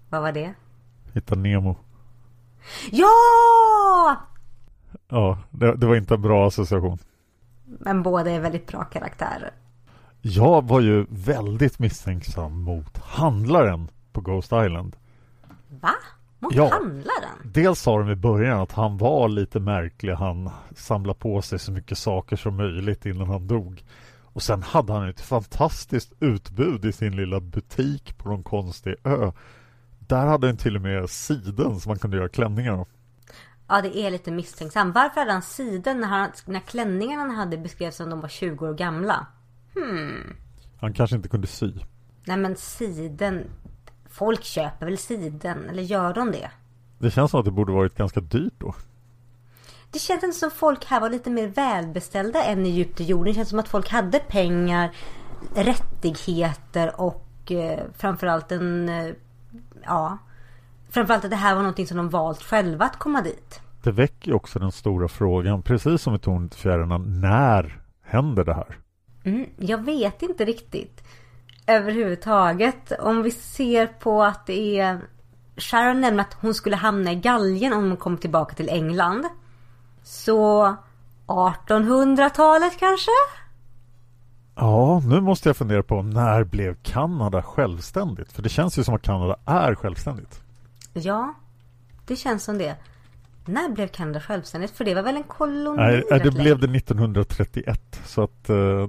Vad 0.08 0.22
var 0.22 0.32
det? 0.32 0.54
Hitta 1.12 1.34
Nemo. 1.34 1.76
Ja! 2.90 4.16
Ja, 5.08 5.38
det, 5.50 5.76
det 5.76 5.86
var 5.86 5.96
inte 5.96 6.14
en 6.14 6.22
bra 6.22 6.46
association. 6.46 6.98
Men 7.80 8.02
båda 8.02 8.30
är 8.30 8.40
väldigt 8.40 8.66
bra 8.66 8.84
karaktärer. 8.84 9.50
Jag 10.20 10.68
var 10.68 10.80
ju 10.80 11.06
väldigt 11.08 11.78
misstänksam 11.78 12.62
mot 12.62 12.98
handlaren 12.98 13.90
på 14.12 14.20
Ghost 14.20 14.52
Island. 14.52 14.96
Va? 15.80 15.94
Mot 16.38 16.54
ja, 16.54 16.68
handlaren? 16.72 17.38
Dels 17.44 17.80
sa 17.80 17.98
de 17.98 18.10
i 18.10 18.16
början 18.16 18.60
att 18.60 18.72
han 18.72 18.96
var 18.96 19.28
lite 19.28 19.60
märklig. 19.60 20.12
Han 20.12 20.50
samlade 20.76 21.18
på 21.18 21.42
sig 21.42 21.58
så 21.58 21.72
mycket 21.72 21.98
saker 21.98 22.36
som 22.36 22.56
möjligt 22.56 23.06
innan 23.06 23.28
han 23.28 23.46
dog. 23.46 23.84
Och 24.32 24.42
sen 24.42 24.62
hade 24.62 24.92
han 24.92 25.08
ett 25.08 25.20
fantastiskt 25.20 26.12
utbud 26.20 26.84
i 26.84 26.92
sin 26.92 27.16
lilla 27.16 27.40
butik 27.40 28.18
på 28.18 28.28
någon 28.28 28.42
konstig 28.42 28.94
ö. 29.04 29.32
Där 29.98 30.26
hade 30.26 30.46
han 30.46 30.56
till 30.56 30.76
och 30.76 30.82
med 30.82 31.10
siden 31.10 31.80
som 31.80 31.90
man 31.90 31.98
kunde 31.98 32.16
göra 32.16 32.28
klänningar 32.28 32.72
av. 32.72 32.88
Ja, 33.68 33.82
det 33.82 33.98
är 33.98 34.10
lite 34.10 34.30
misstänksam. 34.30 34.92
Varför 34.92 35.20
hade 35.20 35.32
han 35.32 35.42
siden 35.42 36.00
när, 36.00 36.08
han, 36.08 36.30
när 36.44 36.60
klänningarna 36.60 37.22
han 37.22 37.36
hade 37.36 37.58
beskrevs 37.58 37.96
som 37.96 38.10
de 38.10 38.20
var 38.20 38.28
20 38.28 38.68
år 38.68 38.74
gamla? 38.74 39.26
Hmm. 39.74 40.36
Han 40.80 40.92
kanske 40.92 41.16
inte 41.16 41.28
kunde 41.28 41.46
sy. 41.46 41.72
Nej, 42.24 42.36
men 42.36 42.56
siden. 42.56 43.44
Folk 44.08 44.44
köper 44.44 44.86
väl 44.86 44.98
siden? 44.98 45.68
Eller 45.68 45.82
gör 45.82 46.14
de 46.14 46.32
det? 46.32 46.50
Det 46.98 47.10
känns 47.10 47.30
som 47.30 47.40
att 47.40 47.46
det 47.46 47.50
borde 47.50 47.72
varit 47.72 47.94
ganska 47.94 48.20
dyrt 48.20 48.54
då. 48.58 48.74
Det 49.90 49.98
känns 49.98 50.24
inte 50.24 50.38
som 50.38 50.50
folk 50.50 50.84
här 50.84 51.00
var 51.00 51.10
lite 51.10 51.30
mer 51.30 51.48
välbeställda 51.48 52.44
än 52.44 52.66
i 52.66 52.68
djupt 52.68 53.00
i 53.00 53.04
jorden. 53.04 53.24
Det 53.24 53.34
känns 53.34 53.48
som 53.48 53.58
att 53.58 53.68
folk 53.68 53.90
hade 53.90 54.18
pengar, 54.18 54.90
rättigheter 55.54 57.00
och 57.00 57.52
eh, 57.52 57.84
framförallt 57.96 58.52
en... 58.52 58.88
Eh, 58.88 59.14
ja, 59.82 60.18
Framförallt 60.88 61.24
att 61.24 61.30
det 61.30 61.36
här 61.36 61.54
var 61.54 61.62
någonting 61.62 61.86
som 61.86 61.96
de 61.96 62.08
valt 62.08 62.42
själva 62.42 62.84
att 62.84 62.98
komma 62.98 63.22
dit. 63.22 63.60
Det 63.82 63.92
väcker 63.92 64.34
också 64.34 64.58
den 64.58 64.72
stora 64.72 65.08
frågan, 65.08 65.62
precis 65.62 66.02
som 66.02 66.14
i 66.14 66.18
Tornet 66.18 66.54
i 66.54 66.58
fjärrarna, 66.58 66.98
när 66.98 67.80
händer 68.02 68.44
det 68.44 68.54
här? 68.54 68.78
Mm, 69.24 69.46
jag 69.56 69.84
vet 69.84 70.22
inte 70.22 70.44
riktigt 70.44 71.02
överhuvudtaget. 71.66 72.92
Om 73.00 73.22
vi 73.22 73.30
ser 73.30 73.86
på 73.86 74.24
att 74.24 74.46
det 74.46 74.78
är 74.78 75.00
Sharon 75.56 76.00
nämnde 76.00 76.22
att 76.22 76.36
hon 76.40 76.54
skulle 76.54 76.76
hamna 76.76 77.12
i 77.12 77.14
galgen 77.14 77.72
om 77.72 77.88
hon 77.88 77.96
kom 77.96 78.18
tillbaka 78.18 78.54
till 78.54 78.68
England. 78.68 79.26
Så 80.02 80.76
1800-talet 81.26 82.78
kanske? 82.78 83.10
Ja, 84.54 85.02
nu 85.04 85.20
måste 85.20 85.48
jag 85.48 85.56
fundera 85.56 85.82
på 85.82 86.02
när 86.02 86.44
blev 86.44 86.76
Kanada 86.82 87.42
självständigt? 87.42 88.32
För 88.32 88.42
det 88.42 88.48
känns 88.48 88.78
ju 88.78 88.84
som 88.84 88.94
att 88.94 89.02
Kanada 89.02 89.36
är 89.44 89.74
självständigt. 89.74 90.42
Ja, 90.92 91.34
det 92.06 92.16
känns 92.16 92.44
som 92.44 92.58
det. 92.58 92.76
När 93.44 93.68
blev 93.68 93.88
Kanada 93.88 94.20
självständigt? 94.20 94.70
För 94.70 94.84
det 94.84 94.94
var 94.94 95.02
väl 95.02 95.16
en 95.16 95.22
koloni? 95.22 95.76
Nej, 95.76 96.20
det 96.22 96.30
blev 96.30 96.58
det 96.58 96.76
1931. 96.76 98.00
Så 98.04 98.22
att 98.22 98.50
eh, 98.50 98.88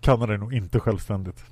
Kanada 0.00 0.34
är 0.34 0.38
nog 0.38 0.54
inte 0.54 0.80
självständigt. 0.80 1.44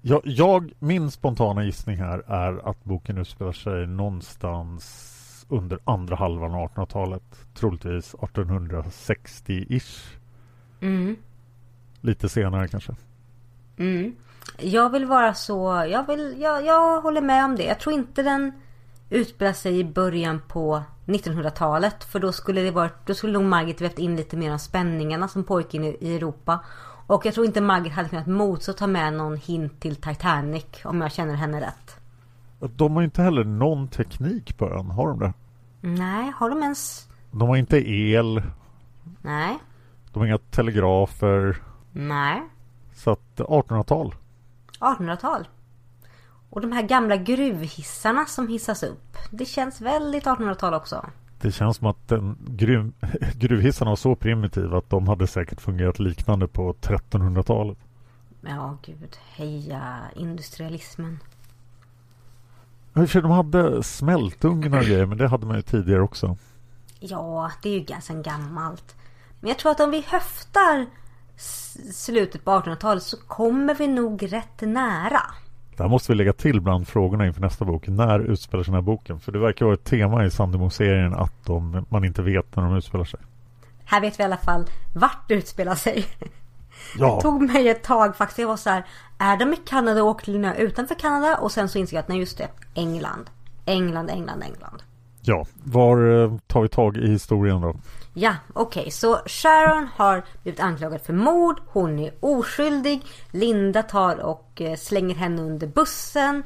Jag, 0.00 0.20
jag, 0.24 0.72
min 0.78 1.10
spontana 1.10 1.64
gissning 1.64 1.96
här 1.96 2.18
är 2.18 2.68
att 2.68 2.84
boken 2.84 3.18
utspelar 3.18 3.52
sig 3.52 3.86
någonstans 3.86 5.08
under 5.48 5.78
andra 5.84 6.16
halvan 6.16 6.54
av 6.54 6.68
1800-talet. 6.68 7.22
Troligtvis 7.54 8.14
1860-ish. 8.14 10.16
Mm. 10.80 11.16
Lite 12.00 12.28
senare 12.28 12.68
kanske. 12.68 12.94
Mm. 13.76 14.16
Jag 14.58 14.90
vill 14.90 15.04
vara 15.04 15.34
så, 15.34 15.86
jag, 15.90 16.06
vill, 16.06 16.36
jag, 16.40 16.66
jag 16.66 17.00
håller 17.00 17.20
med 17.20 17.44
om 17.44 17.56
det. 17.56 17.64
Jag 17.64 17.80
tror 17.80 17.94
inte 17.94 18.22
den 18.22 18.52
utspelar 19.12 19.52
sig 19.52 19.78
i 19.78 19.84
början 19.84 20.40
på 20.48 20.82
1900-talet. 21.06 22.04
För 22.04 22.20
då 22.20 22.32
skulle 22.32 22.60
det 22.60 22.70
varit, 22.70 23.06
då 23.06 23.14
skulle 23.14 23.32
nog 23.32 23.44
Margit 23.44 23.80
vävt 23.80 23.98
in 23.98 24.16
lite 24.16 24.36
mer 24.36 24.52
av 24.52 24.58
spänningarna 24.58 25.28
som 25.28 25.44
pågick 25.44 25.74
in 25.74 25.84
i 25.84 26.16
Europa. 26.16 26.60
Och 27.06 27.26
jag 27.26 27.34
tror 27.34 27.46
inte 27.46 27.60
Margit 27.60 27.92
hade 27.92 28.08
kunnat 28.08 28.26
motstå 28.26 28.72
ta 28.72 28.86
med 28.86 29.12
någon 29.12 29.36
hint 29.36 29.80
till 29.80 29.96
Titanic 29.96 30.64
om 30.84 31.00
jag 31.00 31.12
känner 31.12 31.34
henne 31.34 31.60
rätt. 31.60 31.96
De 32.76 32.96
har 32.96 33.02
inte 33.02 33.22
heller 33.22 33.44
någon 33.44 33.88
teknik 33.88 34.58
på 34.58 34.70
ön, 34.70 34.90
har 34.90 35.08
de 35.08 35.18
det? 35.18 35.32
Nej, 35.80 36.32
har 36.36 36.50
de 36.50 36.62
ens... 36.62 37.08
De 37.30 37.48
har 37.48 37.56
inte 37.56 37.90
el. 37.90 38.42
Nej. 39.22 39.58
De 40.12 40.18
har 40.18 40.26
inga 40.26 40.38
telegrafer. 40.38 41.62
Nej. 41.92 42.42
Så 42.94 43.10
att 43.10 43.36
1800-tal. 43.36 44.14
1800-tal. 44.80 45.46
Och 46.52 46.60
de 46.60 46.72
här 46.72 46.82
gamla 46.82 47.16
gruvhissarna 47.16 48.26
som 48.26 48.48
hissas 48.48 48.82
upp. 48.82 49.16
Det 49.30 49.44
känns 49.44 49.80
väldigt 49.80 50.24
1800-tal 50.24 50.74
också. 50.74 51.06
Det 51.40 51.52
känns 51.52 51.76
som 51.76 51.86
att 51.86 52.08
den 52.08 52.38
gruv, 52.48 52.92
gruvhissarna 53.34 53.90
var 53.90 53.96
så 53.96 54.14
primitiva 54.14 54.78
att 54.78 54.90
de 54.90 55.08
hade 55.08 55.26
säkert 55.26 55.60
fungerat 55.60 55.98
liknande 55.98 56.48
på 56.48 56.72
1300-talet. 56.72 57.78
Ja, 58.40 58.78
gud. 58.82 59.16
Heja 59.30 59.98
industrialismen. 60.16 61.18
De 62.92 63.30
hade 63.30 63.82
smältugnar 63.82 64.78
och 64.78 64.84
grejer, 64.84 65.06
men 65.06 65.18
det 65.18 65.28
hade 65.28 65.46
man 65.46 65.56
ju 65.56 65.62
tidigare 65.62 66.02
också. 66.02 66.36
Ja, 67.00 67.50
det 67.62 67.68
är 67.68 67.74
ju 67.74 67.84
ganska 67.84 68.14
gammalt. 68.14 68.96
Men 69.40 69.48
jag 69.48 69.58
tror 69.58 69.72
att 69.72 69.80
om 69.80 69.90
vi 69.90 70.04
höftar 70.08 70.86
slutet 71.92 72.44
på 72.44 72.50
1800-talet 72.50 73.02
så 73.02 73.16
kommer 73.16 73.74
vi 73.74 73.88
nog 73.88 74.32
rätt 74.32 74.60
nära. 74.60 75.22
Där 75.76 75.88
måste 75.88 76.12
vi 76.12 76.16
lägga 76.18 76.32
till 76.32 76.60
bland 76.60 76.88
frågorna 76.88 77.26
inför 77.26 77.40
nästa 77.40 77.64
bok. 77.64 77.88
När 77.88 78.20
utspelar 78.20 78.64
sig 78.64 78.72
den 78.72 78.74
här 78.74 78.82
boken? 78.82 79.20
För 79.20 79.32
det 79.32 79.38
verkar 79.38 79.64
vara 79.64 79.74
ett 79.74 79.84
tema 79.84 80.24
i 80.24 80.30
Sandemo-serien 80.30 81.14
att 81.14 81.44
de, 81.46 81.86
man 81.88 82.04
inte 82.04 82.22
vet 82.22 82.56
när 82.56 82.62
de 82.62 82.76
utspelar 82.76 83.04
sig. 83.04 83.20
Här 83.84 84.00
vet 84.00 84.18
vi 84.18 84.22
i 84.22 84.24
alla 84.24 84.36
fall 84.36 84.64
vart 84.94 85.28
det 85.28 85.34
utspelar 85.34 85.74
sig. 85.74 86.06
Ja. 86.98 87.14
Det 87.16 87.22
tog 87.22 87.42
mig 87.42 87.68
ett 87.68 87.82
tag 87.82 88.16
faktiskt. 88.16 88.38
Jag 88.38 88.48
var 88.48 88.56
så 88.56 88.70
här, 88.70 88.84
är 89.18 89.36
de 89.36 89.52
i 89.52 89.56
Kanada 89.56 90.02
och 90.02 90.08
åker 90.08 90.44
ö 90.44 90.54
utanför 90.54 90.94
Kanada? 90.94 91.36
Och 91.36 91.52
sen 91.52 91.68
så 91.68 91.78
insåg 91.78 91.96
jag 91.96 92.00
att 92.00 92.08
nej 92.08 92.18
just 92.18 92.38
det, 92.38 92.48
England. 92.74 93.30
England, 93.64 94.10
England, 94.10 94.42
England. 94.42 94.82
Ja, 95.22 95.46
var 95.64 96.22
eh, 96.22 96.38
tar 96.46 96.62
vi 96.62 96.68
tag 96.68 96.96
i 96.96 97.08
historien 97.08 97.60
då? 97.60 97.74
Ja, 98.14 98.36
okej. 98.52 98.80
Okay. 98.80 98.90
Så 98.90 99.20
Sharon 99.26 99.88
har 99.96 100.24
blivit 100.42 100.60
anklagad 100.60 101.00
för 101.00 101.12
mord. 101.12 101.60
Hon 101.66 101.98
är 101.98 102.14
oskyldig. 102.20 103.02
Linda 103.30 103.82
tar 103.82 104.16
och 104.16 104.60
eh, 104.60 104.76
slänger 104.76 105.14
henne 105.14 105.42
under 105.42 105.66
bussen. 105.66 106.42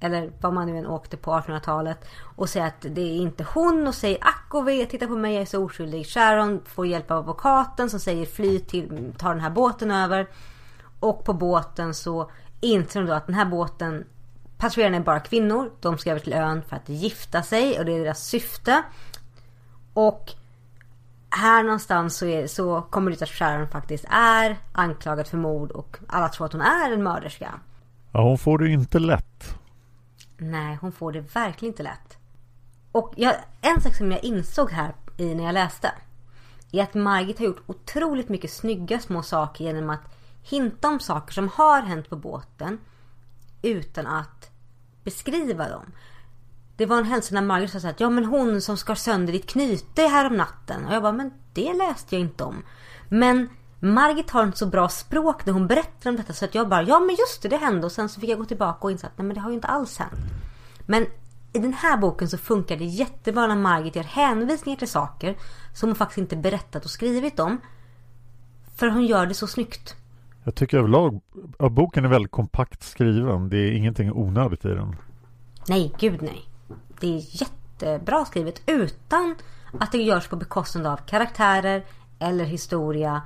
Eller 0.00 0.32
vad 0.40 0.52
man 0.52 0.66
nu 0.66 0.78
än 0.78 0.86
åkte 0.86 1.16
på 1.16 1.30
1800-talet. 1.30 2.04
Och 2.36 2.48
säger 2.48 2.66
att 2.66 2.80
det 2.80 3.00
är 3.00 3.16
inte 3.16 3.46
hon. 3.54 3.86
Och 3.86 3.94
säger 3.94 4.18
ack 4.20 4.54
och 4.54 4.68
ve, 4.68 4.86
titta 4.86 5.06
på 5.06 5.16
mig, 5.16 5.34
jag 5.34 5.42
är 5.42 5.46
så 5.46 5.64
oskyldig. 5.64 6.06
Sharon 6.06 6.60
får 6.64 6.86
hjälp 6.86 7.10
av 7.10 7.18
advokaten 7.18 7.90
som 7.90 8.00
säger 8.00 8.26
fly 8.26 8.58
till, 8.58 9.12
ta 9.18 9.28
den 9.28 9.40
här 9.40 9.50
båten 9.50 9.90
över. 9.90 10.26
Och 11.00 11.24
på 11.24 11.32
båten 11.32 11.94
så 11.94 12.30
inser 12.60 13.00
de 13.00 13.06
då 13.06 13.12
att 13.12 13.26
den 13.26 13.34
här 13.34 13.44
båten 13.44 14.04
Patrullerarna 14.58 14.96
är 14.96 15.00
bara 15.00 15.20
kvinnor. 15.20 15.70
De 15.80 15.98
ska 15.98 16.10
över 16.10 16.20
till 16.20 16.32
ön 16.32 16.62
för 16.62 16.76
att 16.76 16.88
gifta 16.88 17.42
sig 17.42 17.78
och 17.78 17.84
det 17.84 17.92
är 17.92 17.98
deras 17.98 18.26
syfte. 18.26 18.82
Och 19.94 20.34
här 21.32 21.62
någonstans 21.62 22.16
så, 22.16 22.26
är, 22.26 22.46
så 22.46 22.82
kommer 22.82 23.10
det 23.10 23.14
ut 23.14 23.22
att 23.22 23.28
Sharon 23.28 23.68
faktiskt 23.68 24.04
är 24.10 24.56
anklagad 24.72 25.26
för 25.26 25.36
mord 25.36 25.70
och 25.70 25.96
alla 26.06 26.28
tror 26.28 26.46
att 26.46 26.52
hon 26.52 26.60
är 26.62 26.92
en 26.92 27.02
mörderska. 27.02 27.60
Ja, 28.12 28.22
hon 28.22 28.38
får 28.38 28.58
det 28.58 28.68
inte 28.68 28.98
lätt. 28.98 29.58
Nej, 30.36 30.78
hon 30.80 30.92
får 30.92 31.12
det 31.12 31.20
verkligen 31.20 31.72
inte 31.72 31.82
lätt. 31.82 32.18
Och 32.92 33.14
jag, 33.16 33.34
en 33.60 33.80
sak 33.80 33.94
som 33.94 34.12
jag 34.12 34.24
insåg 34.24 34.70
här 34.70 34.94
i 35.16 35.34
när 35.34 35.44
jag 35.44 35.54
läste 35.54 35.92
är 36.72 36.82
att 36.82 36.94
Margit 36.94 37.38
har 37.38 37.46
gjort 37.46 37.62
otroligt 37.66 38.28
mycket 38.28 38.52
snygga 38.52 39.00
små 39.00 39.22
saker 39.22 39.64
genom 39.64 39.90
att 39.90 40.16
hinta 40.42 40.88
om 40.88 41.00
saker 41.00 41.32
som 41.32 41.48
har 41.48 41.82
hänt 41.82 42.08
på 42.08 42.16
båten 42.16 42.78
utan 43.62 44.06
att 44.06 44.50
beskriva 45.04 45.68
dem. 45.68 45.92
Det 46.76 46.86
var 46.86 46.98
en 46.98 47.04
händelse 47.04 47.34
när 47.34 47.42
Margaret 47.42 47.82
sa 47.82 47.88
att 47.88 48.00
ja 48.00 48.10
men 48.10 48.24
hon 48.24 48.60
som 48.60 48.76
skar 48.76 48.94
sönder 48.94 49.32
ditt 49.32 49.46
knyte 49.46 50.02
här 50.02 50.26
om 50.26 50.36
natten. 50.36 50.84
Och 50.86 50.94
jag 50.94 51.02
bara, 51.02 51.12
men 51.12 51.30
det 51.52 51.74
läste 51.74 52.14
jag 52.14 52.20
inte 52.20 52.44
om. 52.44 52.62
Men 53.08 53.48
Margit 53.80 54.30
har 54.30 54.42
en 54.42 54.52
så 54.52 54.66
bra 54.66 54.88
språk 54.88 55.46
när 55.46 55.52
hon 55.52 55.66
berättar 55.66 56.10
om 56.10 56.16
detta 56.16 56.32
så 56.32 56.44
att 56.44 56.54
jag 56.54 56.68
bara, 56.68 56.82
ja 56.82 57.00
men 57.00 57.16
just 57.16 57.42
det, 57.42 57.48
det 57.48 57.56
hände. 57.56 57.86
Och 57.86 57.92
sen 57.92 58.08
så 58.08 58.20
fick 58.20 58.30
jag 58.30 58.38
gå 58.38 58.44
tillbaka 58.44 58.78
och 58.80 58.90
inse 58.90 59.06
att 59.06 59.18
nej 59.18 59.26
men 59.26 59.34
det 59.34 59.40
har 59.40 59.50
ju 59.50 59.54
inte 59.54 59.68
alls 59.68 59.98
hänt. 59.98 60.20
Men 60.86 61.06
i 61.52 61.58
den 61.58 61.72
här 61.72 61.96
boken 61.96 62.28
så 62.28 62.38
funkar 62.38 62.76
det 62.76 62.84
jättebra 62.84 63.46
när 63.46 63.56
Margit 63.56 63.96
gör 63.96 64.02
hänvisningar 64.02 64.78
till 64.78 64.88
saker 64.88 65.36
som 65.74 65.88
hon 65.88 65.96
faktiskt 65.96 66.18
inte 66.18 66.36
berättat 66.36 66.84
och 66.84 66.90
skrivit 66.90 67.40
om. 67.40 67.60
För 68.76 68.88
hon 68.88 69.06
gör 69.06 69.26
det 69.26 69.34
så 69.34 69.46
snyggt. 69.46 69.96
Jag 70.44 70.54
tycker 70.54 70.78
överlag 70.78 71.20
att 71.58 71.72
boken 71.72 72.04
är 72.04 72.08
väldigt 72.08 72.30
kompakt 72.30 72.82
skriven. 72.82 73.48
Det 73.48 73.56
är 73.56 73.72
ingenting 73.72 74.12
onödigt 74.12 74.64
i 74.64 74.68
den. 74.68 74.96
Nej, 75.68 75.92
gud 75.98 76.22
nej. 76.22 76.51
Det 77.00 77.06
är 77.06 77.40
jättebra 77.40 78.24
skrivet 78.24 78.62
utan 78.66 79.34
att 79.80 79.92
det 79.92 80.02
görs 80.02 80.28
på 80.28 80.36
bekostnad 80.36 80.86
av 80.86 80.96
karaktärer 80.96 81.84
eller 82.18 82.44
historia 82.44 83.22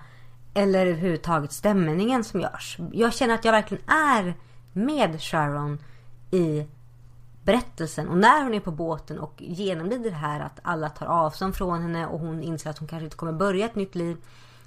eller 0.55 0.87
överhuvudtaget 0.87 1.53
stämningen 1.53 2.25
som 2.25 2.41
görs. 2.41 2.79
Jag 2.93 3.15
känner 3.15 3.35
att 3.35 3.45
jag 3.45 3.53
verkligen 3.53 3.91
är 3.91 4.35
med 4.73 5.23
Sharon 5.23 5.79
i 6.31 6.67
berättelsen. 7.45 8.09
Och 8.09 8.19
när 8.19 8.43
hon 8.43 8.55
är 8.55 8.61
på 8.61 8.71
båten 8.71 9.19
och 9.19 9.35
genomlider 9.43 10.11
det 10.11 10.17
här 10.17 10.41
att 10.41 10.61
alla 10.63 10.89
tar 10.89 11.07
avstånd 11.07 11.57
från 11.57 11.83
henne 11.83 12.07
och 12.07 12.21
hon 12.21 12.43
inser 12.43 12.71
att 12.71 12.79
hon 12.79 12.89
kanske 12.89 13.05
inte 13.05 13.17
kommer 13.17 13.33
börja 13.33 13.67
ett 13.67 13.75
nytt 13.75 13.95
liv. 13.95 14.17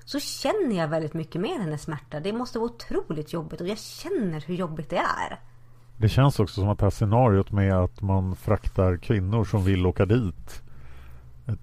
Så 0.05 0.19
känner 0.19 0.77
jag 0.77 0.87
väldigt 0.87 1.13
mycket 1.13 1.41
med 1.41 1.59
hennes 1.61 1.81
smärta. 1.81 2.19
Det 2.19 2.33
måste 2.33 2.59
vara 2.59 2.71
otroligt 2.71 3.33
jobbigt 3.33 3.61
och 3.61 3.67
jag 3.67 3.77
känner 3.77 4.41
hur 4.41 4.55
jobbigt 4.55 4.89
det 4.89 4.97
är. 4.97 5.39
Det 6.01 6.09
känns 6.09 6.39
också 6.39 6.61
som 6.61 6.69
att 6.69 6.79
det 6.79 6.85
här 6.85 6.89
scenariot 6.89 7.51
med 7.51 7.73
att 7.73 8.01
man 8.01 8.35
fraktar 8.35 8.97
kvinnor 8.97 9.43
som 9.43 9.63
vill 9.63 9.85
åka 9.85 10.05
dit 10.05 10.61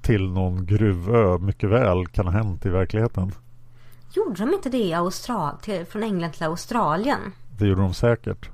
till 0.00 0.30
någon 0.30 0.66
gruvö 0.66 1.38
mycket 1.38 1.70
väl 1.70 2.06
kan 2.06 2.26
ha 2.26 2.32
hänt 2.32 2.66
i 2.66 2.68
verkligheten. 2.68 3.32
Gjorde 4.12 4.44
de 4.44 4.54
inte 4.54 4.68
det 4.68 4.78
i 4.78 4.94
Austral 4.94 5.56
till, 5.62 5.86
från 5.86 6.02
England 6.02 6.32
till 6.32 6.42
Australien? 6.42 7.20
Det 7.58 7.66
gjorde 7.66 7.80
de 7.80 7.94
säkert. 7.94 8.50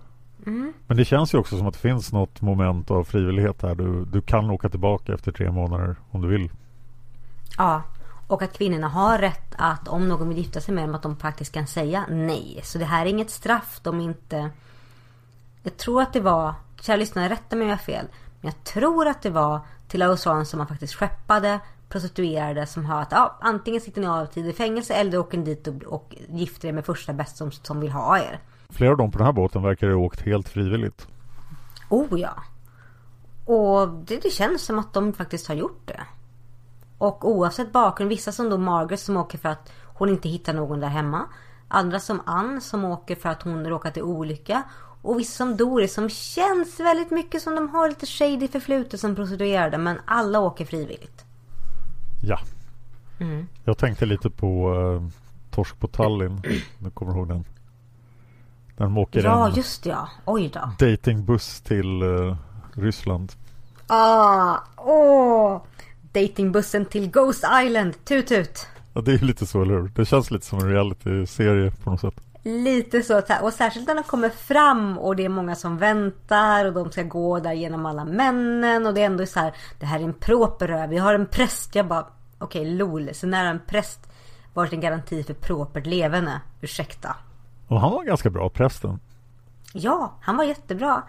Mm. 0.47 0.73
Men 0.87 0.97
det 0.97 1.05
känns 1.05 1.35
ju 1.35 1.39
också 1.39 1.59
som 1.59 1.67
att 1.67 1.75
det 1.75 1.81
finns 1.81 2.13
något 2.13 2.41
moment 2.41 2.91
av 2.91 3.05
frivillighet 3.05 3.63
här. 3.63 3.75
Du, 3.75 4.05
du 4.05 4.21
kan 4.21 4.51
åka 4.51 4.69
tillbaka 4.69 5.15
efter 5.15 5.33
tre 5.33 5.51
månader 5.51 5.97
om 6.11 6.23
du 6.23 6.29
vill. 6.29 6.51
Ja, 7.59 7.83
och 8.27 8.43
att 8.43 8.59
kvinnorna 8.59 8.89
har 8.89 9.19
rätt 9.19 9.55
att 9.59 9.89
om 9.89 10.09
någon 10.09 10.29
vill 10.29 10.39
gifta 10.39 10.61
sig 10.61 10.75
med 10.75 10.85
dem 10.85 10.95
att 10.95 11.03
de 11.03 11.17
faktiskt 11.17 11.53
kan 11.53 11.67
säga 11.67 12.05
nej. 12.11 12.61
Så 12.63 12.79
det 12.79 12.85
här 12.85 13.07
är 13.07 13.11
inget 13.11 13.31
straff. 13.31 13.81
De 13.83 14.01
inte 14.01 14.51
jag 15.63 15.77
tror 15.77 16.03
att 16.03 16.13
det 16.13 16.21
var, 16.21 16.55
kära 16.81 16.97
lyssnare 16.97 17.29
rätta 17.29 17.57
mig 17.57 17.65
om 17.65 17.69
jag 17.69 17.77
har 17.77 17.83
fel. 17.83 18.07
Men 18.41 18.53
jag 18.53 18.65
tror 18.65 19.07
att 19.07 19.23
det 19.23 19.31
var 19.31 19.61
till 19.89 20.03
Australien 20.03 20.47
som 20.47 20.59
man 20.59 20.67
faktiskt 20.67 20.95
skeppade 20.95 21.61
prostituerade 21.89 22.67
som 22.67 22.85
har 22.85 23.03
att 23.03 23.13
ja, 23.13 23.39
antingen 23.41 23.81
sitter 23.81 24.01
ni 24.01 24.07
av 24.07 24.27
tid 24.27 24.47
i 24.47 24.53
fängelse 24.53 24.95
eller 24.95 25.19
åker 25.19 25.39
ni 25.39 25.45
dit 25.45 25.67
och, 25.67 25.83
och 25.83 26.17
gifter 26.29 26.69
er 26.69 26.73
med 26.73 26.85
första 26.85 27.13
bäst 27.13 27.37
som, 27.37 27.53
som 27.53 27.81
vill 27.81 27.91
ha 27.91 28.19
er. 28.19 28.41
Flera 28.69 28.91
av 28.91 28.97
dem 28.97 29.11
på 29.11 29.19
den 29.19 29.27
här 29.27 29.33
båten 29.33 29.63
verkar 29.63 29.89
ha 29.89 29.97
åkt 29.97 30.21
helt 30.21 30.49
frivilligt. 30.49 31.07
Oh 31.89 32.21
ja. 32.21 32.35
Och 33.45 33.89
det, 33.89 34.23
det 34.23 34.31
känns 34.31 34.63
som 34.63 34.79
att 34.79 34.93
de 34.93 35.13
faktiskt 35.13 35.49
har 35.49 35.55
gjort 35.55 35.83
det. 35.85 36.01
Och 36.99 37.29
oavsett 37.29 37.73
bakgrund, 37.73 38.09
vissa 38.09 38.33
som 38.33 38.51
då 38.51 38.59
Margaret 38.59 39.01
som 39.01 39.17
åker 39.17 39.39
för 39.39 39.49
att 39.49 39.73
hon 39.85 40.09
inte 40.09 40.29
hittar 40.29 40.53
någon 40.53 40.81
där 40.81 40.89
hemma. 40.89 41.23
Andra 41.69 42.01
som 42.01 42.21
Ann 42.27 42.61
som 42.61 42.85
åker 42.85 43.17
för 43.17 43.29
att 43.29 43.43
hon 43.43 43.67
råkat 43.67 43.97
i 43.97 44.03
olycka. 44.03 44.63
Och 45.03 45.19
vissa 45.19 45.37
som 45.37 45.57
Doris 45.57 45.95
som 45.95 46.09
känns 46.09 46.81
väldigt 46.81 47.11
mycket 47.11 47.43
som 47.43 47.55
de 47.55 47.69
har 47.69 47.89
lite 47.89 48.07
shady 48.07 48.49
förflutet 48.49 49.01
som 49.01 49.15
prostituerade. 49.15 49.79
Men 49.79 50.01
alla 50.05 50.41
åker 50.41 50.65
frivilligt. 50.65 51.25
Ja. 52.23 52.39
Mm. 53.21 53.47
Jag 53.65 53.79
tänkte 53.79 54.07
lite 54.07 54.31
på 54.31 54.75
uh, 54.75 55.09
Torsk 55.51 55.81
på 55.81 55.89
Tallinn. 55.89 56.43
Du 56.79 56.91
kommer 56.91 57.13
ihåg 57.13 57.29
den? 57.29 57.45
Den 58.77 58.97
åker 58.97 59.25
Ja, 59.25 59.49
en 59.49 59.55
just 59.55 59.87
ja. 59.87 60.09
Oj 60.25 60.51
då. 60.55 60.87
Datingbuss 60.87 61.61
till 61.61 62.03
uh, 62.03 62.37
Ryssland. 62.75 63.33
Ah, 63.87 64.59
åh! 64.77 65.63
Datingbussen 66.13 66.87
till 66.87 67.11
Ghost 67.11 67.45
Island. 67.65 68.05
Tut 68.05 68.27
tut. 68.27 68.67
Ja, 68.95 69.01
det 69.01 69.13
är 69.13 69.19
lite 69.19 69.47
så, 69.47 69.63
eller 69.63 69.75
hur? 69.75 69.89
Det 69.89 70.05
känns 70.05 70.31
lite 70.31 70.47
som 70.47 70.59
en 70.59 70.69
reality-serie 70.69 71.71
på 71.71 71.91
något 71.91 72.01
sätt. 72.01 72.15
Lite 72.45 73.03
så. 73.03 73.23
Och 73.43 73.53
särskilt 73.53 73.87
när 73.87 73.95
de 73.95 74.03
kommer 74.03 74.29
fram 74.29 74.99
och 74.99 75.17
det 75.17 75.25
är 75.25 75.29
många 75.29 75.55
som 75.55 75.79
väntar 75.79 76.65
och 76.65 76.73
de 76.73 76.93
ska 76.93 77.03
gå 77.03 77.41
där 77.41 77.53
genom 77.53 77.87
alla 77.87 78.05
männen. 78.05 78.87
Och 78.87 78.95
det 78.95 79.01
är 79.03 79.07
ändå 79.07 79.27
så 79.27 79.41
här. 79.41 79.53
Det 79.81 79.87
här 79.87 80.01
är 80.01 80.05
en 80.05 80.15
proper 80.15 80.87
Vi 80.87 80.99
har 80.99 81.15
en 81.15 81.27
präst. 81.27 81.75
Jag 81.75 81.87
bara. 81.87 82.07
Okej, 82.39 82.63
okay, 82.63 82.75
LOL. 82.75 83.15
Så 83.15 83.27
när 83.27 83.45
en 83.45 83.61
präst 83.67 84.13
varit 84.55 84.73
en 84.73 84.81
garanti 84.81 85.25
för 85.25 85.35
propert 85.35 85.87
levande. 85.87 86.41
Ursäkta. 86.61 87.17
Och 87.69 87.81
han 87.81 87.93
var 87.93 88.05
ganska 88.05 88.31
bra, 88.31 88.49
prästen. 88.49 89.01
Ja, 89.73 90.19
han 90.21 90.37
var 90.37 90.45
jättebra. 90.45 91.03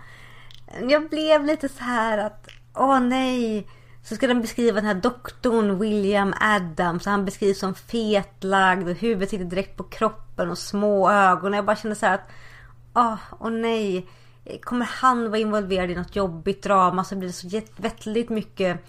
Jag 0.89 1.09
blev 1.09 1.45
lite 1.45 1.69
så 1.69 1.83
här 1.83 2.17
att. 2.17 2.47
Åh 2.75 2.99
nej. 2.99 3.67
Så 4.03 4.15
ska 4.15 4.27
de 4.27 4.41
beskriva 4.41 4.75
den 4.75 4.85
här 4.85 4.93
doktorn 4.93 5.79
William 5.79 6.33
Adams. 6.39 7.05
Han 7.05 7.25
beskrivs 7.25 7.59
som 7.59 7.75
fetlagd 7.75 8.89
och 8.89 8.95
huvudet 8.95 9.29
sitter 9.29 9.45
direkt 9.45 9.77
på 9.77 9.83
kroppen 9.83 10.22
och 10.37 10.57
små 10.57 11.11
ögon. 11.11 11.53
Jag 11.53 11.65
bara 11.65 11.75
kände 11.75 11.95
så 11.95 12.05
här 12.05 12.13
att, 12.13 12.29
åh, 12.93 13.15
åh 13.39 13.51
nej. 13.51 14.07
Kommer 14.61 14.85
han 14.85 15.29
vara 15.29 15.39
involverad 15.39 15.91
i 15.91 15.95
något 15.95 16.15
jobbigt 16.15 16.63
drama 16.63 17.03
så 17.03 17.15
blir 17.15 17.27
det 17.27 17.33
så 17.33 17.61
väldigt 17.77 18.29
mycket 18.29 18.85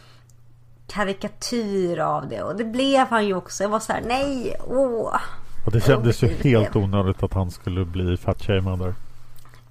karikatyr 0.86 1.98
av 1.98 2.28
det. 2.28 2.42
Och 2.42 2.56
det 2.56 2.64
blev 2.64 3.06
han 3.06 3.26
ju 3.26 3.34
också. 3.34 3.62
Jag 3.62 3.70
var 3.70 3.80
så 3.80 3.92
här, 3.92 4.02
nej, 4.06 4.56
åh. 4.66 5.20
Och 5.66 5.72
det 5.72 5.80
kändes 5.80 6.22
ju 6.22 6.28
helt 6.28 6.76
onödigt 6.76 7.22
att 7.22 7.32
han 7.32 7.50
skulle 7.50 7.84
bli 7.84 8.16
fatshamead 8.16 8.78
där. 8.78 8.94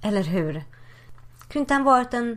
Eller 0.02 0.22
hur? 0.22 0.52
Kunde 1.48 1.58
inte 1.58 1.74
han 1.74 1.84
varit 1.84 2.14
en 2.14 2.36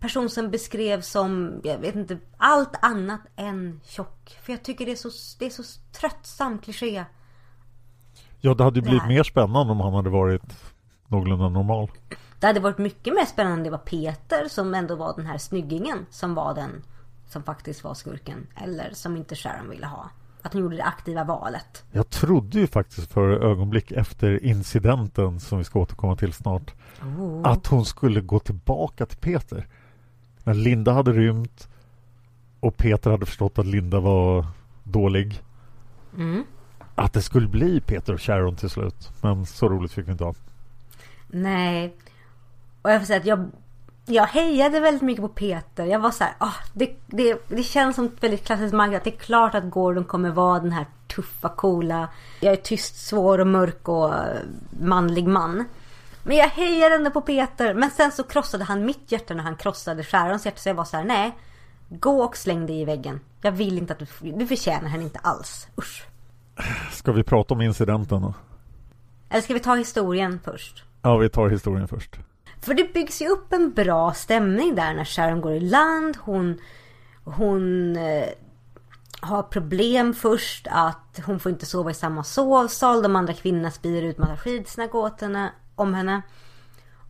person 0.00 0.30
som 0.30 0.50
beskrevs 0.50 1.08
som, 1.08 1.60
jag 1.64 1.78
vet 1.78 1.94
inte, 1.94 2.18
allt 2.36 2.74
annat 2.80 3.20
än 3.36 3.80
tjock. 3.84 4.38
För 4.42 4.52
jag 4.52 4.62
tycker 4.62 4.86
det 4.86 4.92
är 4.92 4.96
så, 4.96 5.10
det 5.38 5.46
är 5.46 5.50
så 5.50 5.62
tröttsam 5.92 6.58
kliché. 6.58 7.04
Ja, 8.40 8.54
det 8.54 8.64
hade 8.64 8.80
ju 8.80 8.82
blivit 8.82 9.08
mer 9.08 9.22
spännande 9.22 9.72
om 9.72 9.80
han 9.80 9.94
hade 9.94 10.10
varit 10.10 10.56
någorlunda 11.06 11.48
normal. 11.48 11.90
Det 12.40 12.46
hade 12.46 12.60
varit 12.60 12.78
mycket 12.78 13.14
mer 13.14 13.24
spännande 13.24 13.56
om 13.56 13.64
det 13.64 13.70
var 13.70 13.78
Peter 13.78 14.48
som 14.48 14.74
ändå 14.74 14.94
var 14.94 15.12
den 15.16 15.26
här 15.26 15.38
snyggingen 15.38 16.06
som 16.10 16.34
var 16.34 16.54
den 16.54 16.82
som 17.28 17.42
faktiskt 17.42 17.84
var 17.84 17.94
skurken. 17.94 18.46
Eller 18.56 18.90
som 18.92 19.16
inte 19.16 19.34
Sharon 19.34 19.70
ville 19.70 19.86
ha. 19.86 20.10
Att 20.42 20.52
hon 20.52 20.62
gjorde 20.62 20.76
det 20.76 20.84
aktiva 20.84 21.24
valet. 21.24 21.84
Jag 21.92 22.10
trodde 22.10 22.58
ju 22.58 22.66
faktiskt 22.66 23.12
för 23.12 23.28
ögonblick 23.30 23.92
efter 23.92 24.44
incidenten 24.44 25.40
som 25.40 25.58
vi 25.58 25.64
ska 25.64 25.78
återkomma 25.78 26.16
till 26.16 26.32
snart. 26.32 26.74
Oh. 27.02 27.40
Att 27.44 27.66
hon 27.66 27.84
skulle 27.84 28.20
gå 28.20 28.38
tillbaka 28.38 29.06
till 29.06 29.18
Peter. 29.18 29.66
När 30.44 30.54
Linda 30.54 30.92
hade 30.92 31.12
rymt 31.12 31.68
och 32.60 32.76
Peter 32.76 33.10
hade 33.10 33.26
förstått 33.26 33.58
att 33.58 33.66
Linda 33.66 34.00
var 34.00 34.46
dålig. 34.84 35.42
Mm. 36.16 36.44
Att 36.98 37.12
det 37.12 37.22
skulle 37.22 37.48
bli 37.48 37.80
Peter 37.80 38.12
och 38.12 38.22
Sharon 38.22 38.56
till 38.56 38.70
slut. 38.70 39.10
Men 39.20 39.46
så 39.46 39.68
roligt 39.68 39.92
fick 39.92 40.08
vi 40.08 40.12
inte 40.12 40.24
ha. 40.24 40.34
Nej. 41.28 41.96
Och 42.82 42.90
jag 42.90 43.00
får 43.00 43.06
säga 43.06 43.20
att 43.20 43.26
jag, 43.26 43.50
jag 44.06 44.26
hejade 44.26 44.80
väldigt 44.80 45.02
mycket 45.02 45.22
på 45.22 45.28
Peter. 45.28 45.84
Jag 45.86 45.98
var 45.98 46.10
så 46.10 46.24
här, 46.24 46.34
oh, 46.40 46.56
det, 46.72 46.96
det, 47.06 47.38
det 47.48 47.62
känns 47.62 47.96
som 47.96 48.04
ett 48.04 48.22
väldigt 48.22 48.44
klassiskt 48.44 48.74
Margaret. 48.74 49.04
Det 49.04 49.10
är 49.10 49.18
klart 49.18 49.54
att 49.54 49.70
Gordon 49.70 50.04
kommer 50.04 50.30
vara 50.30 50.60
den 50.60 50.72
här 50.72 50.86
tuffa, 51.06 51.48
coola. 51.48 52.08
Jag 52.40 52.52
är 52.52 52.56
tyst, 52.56 53.06
svår 53.06 53.38
och 53.38 53.46
mörk 53.46 53.88
och 53.88 54.14
eh, 54.14 54.36
manlig 54.80 55.28
man. 55.28 55.64
Men 56.22 56.36
jag 56.36 56.48
hejade 56.48 56.94
ändå 56.94 57.10
på 57.10 57.20
Peter. 57.20 57.74
Men 57.74 57.90
sen 57.90 58.12
så 58.12 58.22
krossade 58.22 58.64
han 58.64 58.86
mitt 58.86 59.12
hjärta 59.12 59.34
när 59.34 59.42
han 59.42 59.56
krossade 59.56 60.04
Sharons 60.04 60.46
hjärta. 60.46 60.58
Så 60.58 60.68
jag 60.68 60.74
var 60.74 60.84
så 60.84 60.96
här, 60.96 61.04
nej. 61.04 61.38
Gå 61.88 62.22
och 62.22 62.36
släng 62.36 62.66
dig 62.66 62.80
i 62.80 62.84
väggen. 62.84 63.20
Jag 63.42 63.52
vill 63.52 63.78
inte 63.78 63.92
att 63.92 63.98
du, 63.98 64.32
du 64.32 64.46
förtjänar 64.46 64.88
henne 64.88 65.04
inte 65.04 65.18
alls. 65.18 65.68
Usch. 65.78 66.06
Ska 66.92 67.12
vi 67.12 67.22
prata 67.22 67.54
om 67.54 67.60
incidenten 67.60 68.22
då? 68.22 68.34
Eller 69.28 69.42
ska 69.42 69.54
vi 69.54 69.60
ta 69.60 69.74
historien 69.74 70.40
först? 70.44 70.84
Ja, 71.02 71.16
vi 71.16 71.28
tar 71.28 71.48
historien 71.48 71.88
först. 71.88 72.18
För 72.60 72.74
det 72.74 72.92
byggs 72.92 73.22
ju 73.22 73.28
upp 73.28 73.52
en 73.52 73.72
bra 73.72 74.12
stämning 74.12 74.74
där 74.74 74.94
när 74.94 75.04
Sharon 75.04 75.40
går 75.40 75.52
i 75.52 75.60
land. 75.60 76.16
Hon, 76.20 76.58
hon 77.24 77.96
eh, 77.96 78.28
har 79.20 79.42
problem 79.42 80.14
först 80.14 80.66
att 80.70 81.20
hon 81.26 81.40
får 81.40 81.52
inte 81.52 81.66
sova 81.66 81.90
i 81.90 81.94
samma 81.94 82.24
sovsal. 82.24 83.02
De 83.02 83.16
andra 83.16 83.32
kvinnorna 83.32 83.70
sprider 83.70 84.02
ut 84.02 84.18
massa 84.18 84.36
skitsnack 84.36 84.94
åt 84.94 85.20
henne 85.20 85.52
om 85.74 85.94
henne. 85.94 86.22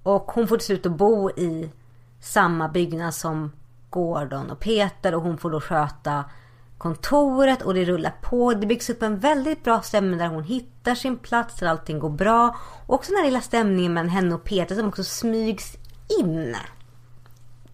Och 0.02 0.22
hon 0.22 0.48
får 0.48 0.56
till 0.56 0.66
slut 0.66 0.86
att 0.86 0.92
bo 0.92 1.30
i 1.30 1.70
samma 2.20 2.68
byggnad 2.68 3.14
som 3.14 3.52
Gordon 3.90 4.50
och 4.50 4.60
Peter 4.60 5.14
och 5.14 5.22
hon 5.22 5.38
får 5.38 5.50
då 5.50 5.61
sköta 5.61 6.24
kontoret 6.78 7.62
och 7.62 7.74
det 7.74 7.84
rullar 7.84 8.14
på. 8.22 8.54
Det 8.54 8.66
byggs 8.66 8.90
upp 8.90 9.02
en 9.02 9.18
väldigt 9.18 9.64
bra 9.64 9.80
stämning 9.80 10.18
där 10.18 10.28
hon 10.28 10.44
hittar 10.44 10.94
sin 10.94 11.18
plats, 11.18 11.56
där 11.56 11.66
allting 11.66 11.98
går 11.98 12.10
bra. 12.10 12.56
Och 12.86 12.94
också 12.94 13.12
den 13.12 13.18
här 13.18 13.24
lilla 13.24 13.40
stämningen 13.40 13.94
mellan 13.94 14.08
henne 14.08 14.34
och 14.34 14.44
Peter 14.44 14.74
som 14.74 14.88
också 14.88 15.04
smygs 15.04 15.76
in. 16.20 16.56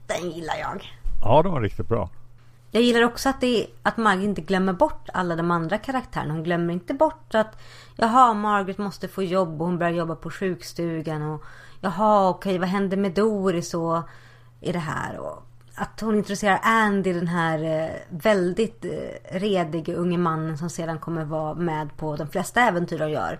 Den 0.06 0.30
gillar 0.30 0.56
jag. 0.56 0.98
Ja, 1.22 1.42
den 1.42 1.52
var 1.52 1.60
riktigt 1.60 1.88
bra. 1.88 2.10
Jag 2.70 2.82
gillar 2.82 3.02
också 3.02 3.28
att, 3.28 3.40
det, 3.40 3.66
att 3.82 3.96
Maggie 3.96 4.24
inte 4.24 4.40
glömmer 4.40 4.72
bort 4.72 5.08
alla 5.12 5.36
de 5.36 5.50
andra 5.50 5.78
karaktärerna. 5.78 6.34
Hon 6.34 6.42
glömmer 6.42 6.74
inte 6.74 6.94
bort 6.94 7.34
att 7.34 7.62
jaha, 7.96 8.34
Margaret 8.34 8.78
måste 8.78 9.08
få 9.08 9.22
jobb 9.22 9.60
och 9.60 9.66
hon 9.66 9.78
börjar 9.78 9.92
jobba 9.92 10.14
på 10.14 10.30
sjukstugan. 10.30 11.22
Och 11.22 11.44
jaha, 11.80 12.28
okej, 12.28 12.58
vad 12.58 12.68
händer 12.68 12.96
med 12.96 13.14
Doris 13.14 13.74
och 13.74 14.02
i 14.60 14.72
det 14.72 14.78
här? 14.78 15.18
Och 15.18 15.42
att 15.74 16.00
hon 16.00 16.14
introducerar 16.14 16.60
Andy, 16.62 17.12
den 17.12 17.28
här 17.28 17.84
eh, 17.84 17.90
väldigt 18.08 18.84
eh, 18.84 19.38
rediga 19.38 19.94
unge 19.94 20.18
mannen 20.18 20.58
som 20.58 20.70
sedan 20.70 20.98
kommer 20.98 21.24
vara 21.24 21.54
med 21.54 21.96
på 21.96 22.16
de 22.16 22.28
flesta 22.28 22.60
äventyr 22.60 22.98
de 22.98 23.10
gör. 23.10 23.38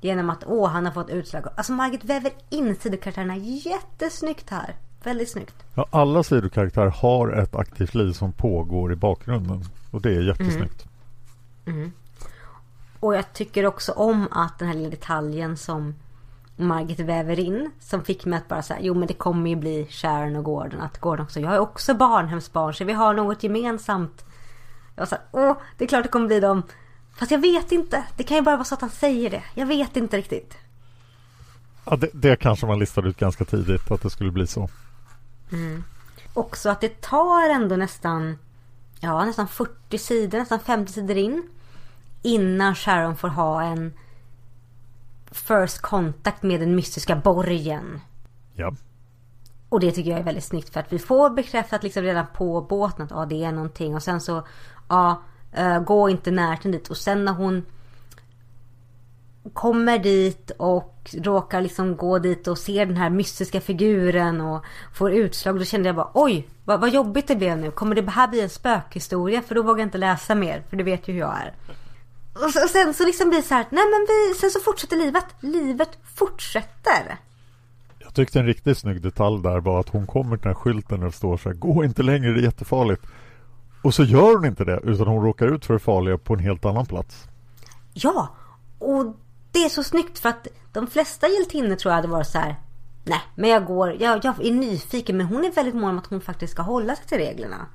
Genom 0.00 0.30
att, 0.30 0.44
åh, 0.46 0.68
han 0.68 0.86
har 0.86 0.92
fått 0.92 1.10
utslag. 1.10 1.46
Alltså 1.54 1.72
Margit 1.72 2.04
väver 2.04 2.32
in 2.48 2.76
sidokaraktärerna 2.76 3.36
jättesnyggt 3.36 4.50
här. 4.50 4.74
Väldigt 5.02 5.30
snyggt. 5.30 5.54
Ja, 5.74 5.86
alla 5.90 6.22
sidokaraktärer 6.22 6.90
har 6.90 7.32
ett 7.32 7.54
aktivt 7.54 7.94
liv 7.94 8.12
som 8.12 8.32
pågår 8.32 8.92
i 8.92 8.96
bakgrunden. 8.96 9.64
Och 9.90 10.00
det 10.00 10.16
är 10.16 10.20
jättesnyggt. 10.20 10.86
Mm. 11.66 11.78
Mm. 11.78 11.92
Och 13.00 13.14
jag 13.14 13.32
tycker 13.32 13.66
också 13.66 13.92
om 13.92 14.28
att 14.30 14.58
den 14.58 14.68
här 14.68 14.74
lilla 14.74 14.90
detaljen 14.90 15.56
som 15.56 15.94
Margit 16.66 17.00
väver 17.00 17.38
in. 17.38 17.70
Som 17.80 18.04
fick 18.04 18.24
mig 18.24 18.36
att 18.36 18.48
bara 18.48 18.62
säga, 18.62 18.80
jo 18.82 18.94
men 18.94 19.08
det 19.08 19.14
kommer 19.14 19.50
ju 19.50 19.56
bli 19.56 19.86
Sharon 19.90 20.36
och 20.36 20.44
Gordon. 20.44 20.80
Att 20.80 20.98
Gordon 20.98 21.24
också, 21.24 21.40
jag 21.40 21.54
är 21.54 21.58
också 21.58 21.94
barnhemsbarn 21.94 22.74
så 22.74 22.84
vi 22.84 22.92
har 22.92 23.14
något 23.14 23.42
gemensamt. 23.42 24.24
Jag 24.94 25.02
var 25.02 25.06
så 25.06 25.14
här, 25.14 25.24
åh, 25.30 25.56
det 25.78 25.84
är 25.84 25.88
klart 25.88 26.02
det 26.02 26.08
kommer 26.08 26.26
bli 26.26 26.40
dem. 26.40 26.62
Fast 27.16 27.30
jag 27.30 27.38
vet 27.38 27.72
inte. 27.72 28.04
Det 28.16 28.22
kan 28.22 28.36
ju 28.36 28.42
bara 28.42 28.56
vara 28.56 28.64
så 28.64 28.74
att 28.74 28.80
han 28.80 28.90
säger 28.90 29.30
det. 29.30 29.42
Jag 29.54 29.66
vet 29.66 29.96
inte 29.96 30.16
riktigt. 30.16 30.54
Ja, 31.84 31.96
det, 31.96 32.10
det 32.12 32.36
kanske 32.36 32.66
man 32.66 32.78
listade 32.78 33.08
ut 33.08 33.16
ganska 33.16 33.44
tidigt 33.44 33.90
att 33.90 34.02
det 34.02 34.10
skulle 34.10 34.30
bli 34.30 34.46
så. 34.46 34.68
Mm. 35.52 35.84
Också 36.34 36.70
att 36.70 36.80
det 36.80 37.00
tar 37.00 37.50
ändå 37.50 37.76
nästan, 37.76 38.38
ja 39.00 39.24
nästan 39.24 39.48
40 39.48 39.98
sidor, 39.98 40.38
nästan 40.38 40.60
50 40.60 40.92
sidor 40.92 41.16
in. 41.16 41.48
Innan 42.22 42.74
Sharon 42.74 43.16
får 43.16 43.28
ha 43.28 43.62
en 43.62 43.92
first 45.30 45.80
contact 45.80 46.42
med 46.42 46.60
den 46.60 46.74
mystiska 46.74 47.16
borgen. 47.16 48.00
Ja. 48.54 48.72
Och 49.68 49.80
det 49.80 49.92
tycker 49.92 50.10
jag 50.10 50.20
är 50.20 50.24
väldigt 50.24 50.44
snyggt 50.44 50.72
för 50.72 50.80
att 50.80 50.92
vi 50.92 50.98
får 50.98 51.30
bekräftat 51.30 51.82
liksom 51.82 52.02
redan 52.02 52.26
på 52.34 52.60
båten 52.60 53.04
att 53.04 53.10
ja, 53.10 53.26
det 53.26 53.44
är 53.44 53.52
någonting 53.52 53.94
och 53.94 54.02
sen 54.02 54.20
så 54.20 54.46
ja, 54.88 55.22
uh, 55.58 55.80
gå 55.80 56.08
inte 56.08 56.30
närheten 56.30 56.72
dit 56.72 56.88
och 56.88 56.96
sen 56.96 57.24
när 57.24 57.32
hon 57.32 57.64
kommer 59.52 59.98
dit 59.98 60.50
och 60.56 61.14
råkar 61.18 61.60
liksom 61.60 61.96
gå 61.96 62.18
dit 62.18 62.48
och 62.48 62.58
ser 62.58 62.86
den 62.86 62.96
här 62.96 63.10
mystiska 63.10 63.60
figuren 63.60 64.40
och 64.40 64.64
får 64.92 65.12
utslag. 65.12 65.58
Då 65.58 65.64
kände 65.64 65.88
jag 65.88 65.96
bara 65.96 66.10
oj, 66.14 66.48
vad, 66.64 66.80
vad 66.80 66.90
jobbigt 66.90 67.28
det 67.28 67.36
blev 67.36 67.58
nu. 67.58 67.70
Kommer 67.70 67.94
det 67.94 68.10
här 68.10 68.28
bli 68.28 68.40
en 68.40 68.48
spökhistoria? 68.48 69.42
För 69.42 69.54
då 69.54 69.62
vågar 69.62 69.78
jag 69.78 69.86
inte 69.86 69.98
läsa 69.98 70.34
mer. 70.34 70.62
För 70.68 70.76
du 70.76 70.84
vet 70.84 71.08
ju 71.08 71.12
hur 71.12 71.20
jag 71.20 71.36
är. 71.36 71.54
Och, 72.32 72.70
sen 72.70 72.94
så 72.94 73.04
liksom 73.04 73.28
blir 73.28 73.38
det 73.38 73.44
så 73.44 73.54
här, 73.54 73.66
nej 73.70 73.84
men 73.90 74.06
vi, 74.08 74.34
sen 74.34 74.50
så 74.50 74.60
fortsätter 74.60 74.96
livet. 74.96 75.24
Livet 75.40 75.98
fortsätter. 76.14 77.16
Jag 77.98 78.14
tyckte 78.14 78.40
en 78.40 78.46
riktigt 78.46 78.78
snygg 78.78 79.02
detalj 79.02 79.42
där 79.42 79.60
var 79.60 79.80
att 79.80 79.88
hon 79.88 80.06
kommer 80.06 80.36
till 80.36 80.42
den 80.42 80.54
här 80.54 80.60
skylten 80.60 81.00
där 81.00 81.06
det 81.06 81.12
står 81.12 81.36
så 81.36 81.48
här, 81.48 81.56
gå 81.56 81.84
inte 81.84 82.02
längre, 82.02 82.32
det 82.32 82.40
är 82.40 82.44
jättefarligt. 82.44 83.02
Och 83.82 83.94
så 83.94 84.04
gör 84.04 84.36
hon 84.36 84.46
inte 84.46 84.64
det, 84.64 84.80
utan 84.84 85.06
hon 85.06 85.24
råkar 85.24 85.54
ut 85.54 85.64
för 85.64 85.74
det 85.74 85.80
farliga 85.80 86.18
på 86.18 86.34
en 86.34 86.40
helt 86.40 86.64
annan 86.64 86.86
plats. 86.86 87.28
Ja, 87.92 88.28
och 88.78 89.16
det 89.52 89.58
är 89.58 89.68
så 89.68 89.82
snyggt 89.82 90.18
för 90.18 90.28
att 90.28 90.46
de 90.72 90.86
flesta 90.86 91.28
hjältinnor 91.28 91.76
tror 91.76 91.90
jag 91.90 91.96
hade 91.96 92.08
varit 92.08 92.26
så 92.26 92.38
här, 92.38 92.56
nej, 93.04 93.20
men 93.34 93.50
jag 93.50 93.66
går, 93.66 93.96
jag, 94.02 94.24
jag 94.24 94.46
är 94.46 94.52
nyfiken, 94.52 95.16
men 95.16 95.26
hon 95.26 95.44
är 95.44 95.52
väldigt 95.52 95.74
mån 95.74 95.90
om 95.90 95.98
att 95.98 96.06
hon 96.06 96.20
faktiskt 96.20 96.52
ska 96.52 96.62
hålla 96.62 96.96
sig 96.96 97.06
till 97.06 97.18
reglerna. 97.18 97.66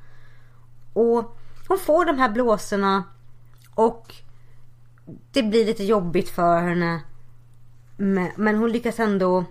Och 0.93 1.37
hon 1.67 1.79
får 1.79 2.05
de 2.05 2.17
här 2.17 2.29
blåsorna 2.29 3.03
och 3.75 4.15
det 5.31 5.43
blir 5.43 5.65
lite 5.65 5.83
jobbigt 5.83 6.29
för 6.29 6.61
henne. 6.61 7.01
Men 8.35 8.55
hon 8.55 8.71
lyckas 8.71 8.99
ändå. 8.99 9.45